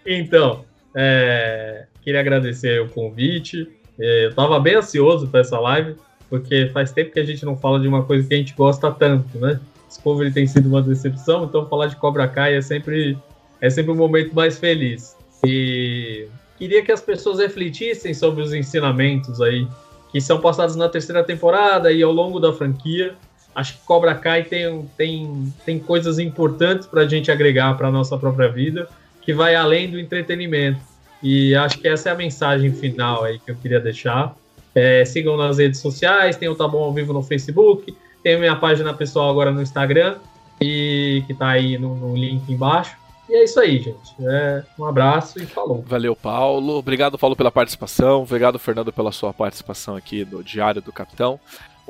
então, 0.06 0.66
é, 0.94 1.86
queria 2.02 2.20
agradecer 2.20 2.82
o 2.82 2.90
convite. 2.90 3.66
É, 3.98 4.26
eu 4.26 4.36
tava 4.36 4.60
bem 4.60 4.76
ansioso 4.76 5.26
para 5.30 5.40
essa 5.40 5.58
live, 5.58 5.96
porque 6.30 6.70
faz 6.74 6.92
tempo 6.92 7.14
que 7.14 7.20
a 7.22 7.24
gente 7.24 7.46
não 7.46 7.56
fala 7.56 7.80
de 7.80 7.88
uma 7.88 8.04
coisa 8.04 8.28
que 8.28 8.34
a 8.34 8.38
gente 8.38 8.54
gosta 8.56 8.92
tanto, 8.92 9.38
né? 9.38 9.58
Discovery 9.88 10.34
tem 10.34 10.46
sido 10.46 10.68
uma 10.68 10.82
decepção, 10.82 11.46
então 11.46 11.66
falar 11.70 11.88
de 11.88 11.96
Cobra 11.96 12.28
Kai 12.28 12.58
é 12.58 12.62
sempre, 12.62 13.18
é 13.62 13.70
sempre 13.70 13.94
um 13.94 13.96
momento 13.96 14.36
mais 14.36 14.60
feliz. 14.60 15.16
E 15.46 16.28
queria 16.58 16.84
que 16.84 16.92
as 16.92 17.00
pessoas 17.00 17.40
refletissem 17.40 18.14
sobre 18.14 18.44
os 18.44 18.54
ensinamentos 18.54 19.40
aí 19.40 19.66
que 20.12 20.20
são 20.20 20.42
passados 20.42 20.76
na 20.76 20.90
terceira 20.90 21.24
temporada 21.24 21.90
e 21.90 22.04
ao 22.04 22.12
longo 22.12 22.38
da 22.38 22.52
franquia. 22.52 23.16
Acho 23.54 23.74
que 23.74 23.86
Cobra 23.86 24.16
Kai 24.16 24.44
tem, 24.44 24.90
tem, 24.98 25.54
tem 25.66 25.80
coisas 25.80 26.20
importantes 26.20 26.88
para 26.88 27.02
a 27.02 27.08
gente 27.08 27.32
agregar 27.32 27.76
para 27.78 27.88
a 27.88 27.92
nossa 27.92 28.18
própria 28.18 28.50
vida, 28.50 28.88
que 29.22 29.34
vai 29.34 29.56
além 29.56 29.90
do 29.90 30.00
entretenimento. 30.00 30.80
E 31.22 31.54
acho 31.56 31.78
que 31.80 31.88
essa 31.88 32.10
é 32.10 32.12
a 32.12 32.16
mensagem 32.16 32.74
final 32.74 33.24
aí 33.24 33.40
que 33.40 33.52
eu 33.52 33.56
queria 33.56 33.80
deixar. 33.80 34.36
É, 34.74 35.04
sigam 35.06 35.38
nas 35.38 35.58
redes 35.58 35.80
sociais, 35.80 36.38
tem 36.38 36.50
o 36.50 36.56
Tá 36.56 36.68
Bom 36.68 36.84
ao 36.84 36.94
Vivo 36.94 37.14
no 37.14 37.22
Facebook, 37.22 37.96
tem 38.24 38.36
a 38.36 38.40
minha 38.40 38.56
página 38.56 38.94
pessoal 38.94 39.30
agora 39.30 39.52
no 39.52 39.62
Instagram, 39.62 40.16
e 40.62 41.24
que 41.28 41.34
tá 41.34 41.50
aí 41.50 41.78
no, 41.78 41.96
no 41.96 42.16
link 42.16 42.50
embaixo. 42.52 42.96
E 43.30 43.34
é 43.34 43.44
isso 43.44 43.60
aí, 43.60 43.80
gente. 43.80 44.14
É, 44.20 44.64
um 44.78 44.86
abraço 44.86 45.42
e 45.42 45.46
falou. 45.46 45.84
Valeu, 45.88 46.16
Paulo. 46.16 46.78
Obrigado, 46.78 47.18
Paulo, 47.18 47.36
pela 47.36 47.52
participação. 47.52 48.24
Obrigado, 48.24 48.60
Fernando, 48.60 48.92
pela 48.92 49.12
sua 49.12 49.34
participação 49.34 49.96
aqui 49.96 50.26
no 50.30 50.44
Diário 50.44 50.82
do 50.82 50.92
Capitão. 50.92 51.40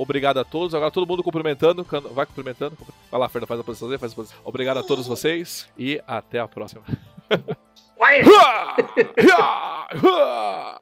Obrigado 0.02 0.40
a 0.40 0.44
todos. 0.44 0.73
Agora 0.73 0.90
todo 0.90 1.06
mundo 1.06 1.22
cumprimentando. 1.22 1.86
Vai 2.11 2.26
cumprimentando. 2.26 2.76
Vai 3.11 3.19
lá, 3.19 3.30
Fernando, 3.30 3.48
faz 3.48 3.60
a 3.60 3.64
posição 3.64 3.88
dele, 3.88 3.99
faz 3.99 4.14
a 4.14 4.15
posição. 4.15 4.40
Obrigado 4.44 4.78
a 4.78 4.84
todos 4.84 5.06
vocês 5.06 5.69
e 5.78 6.02
até 6.07 6.40
a 6.40 6.48
próxima. 6.48 6.82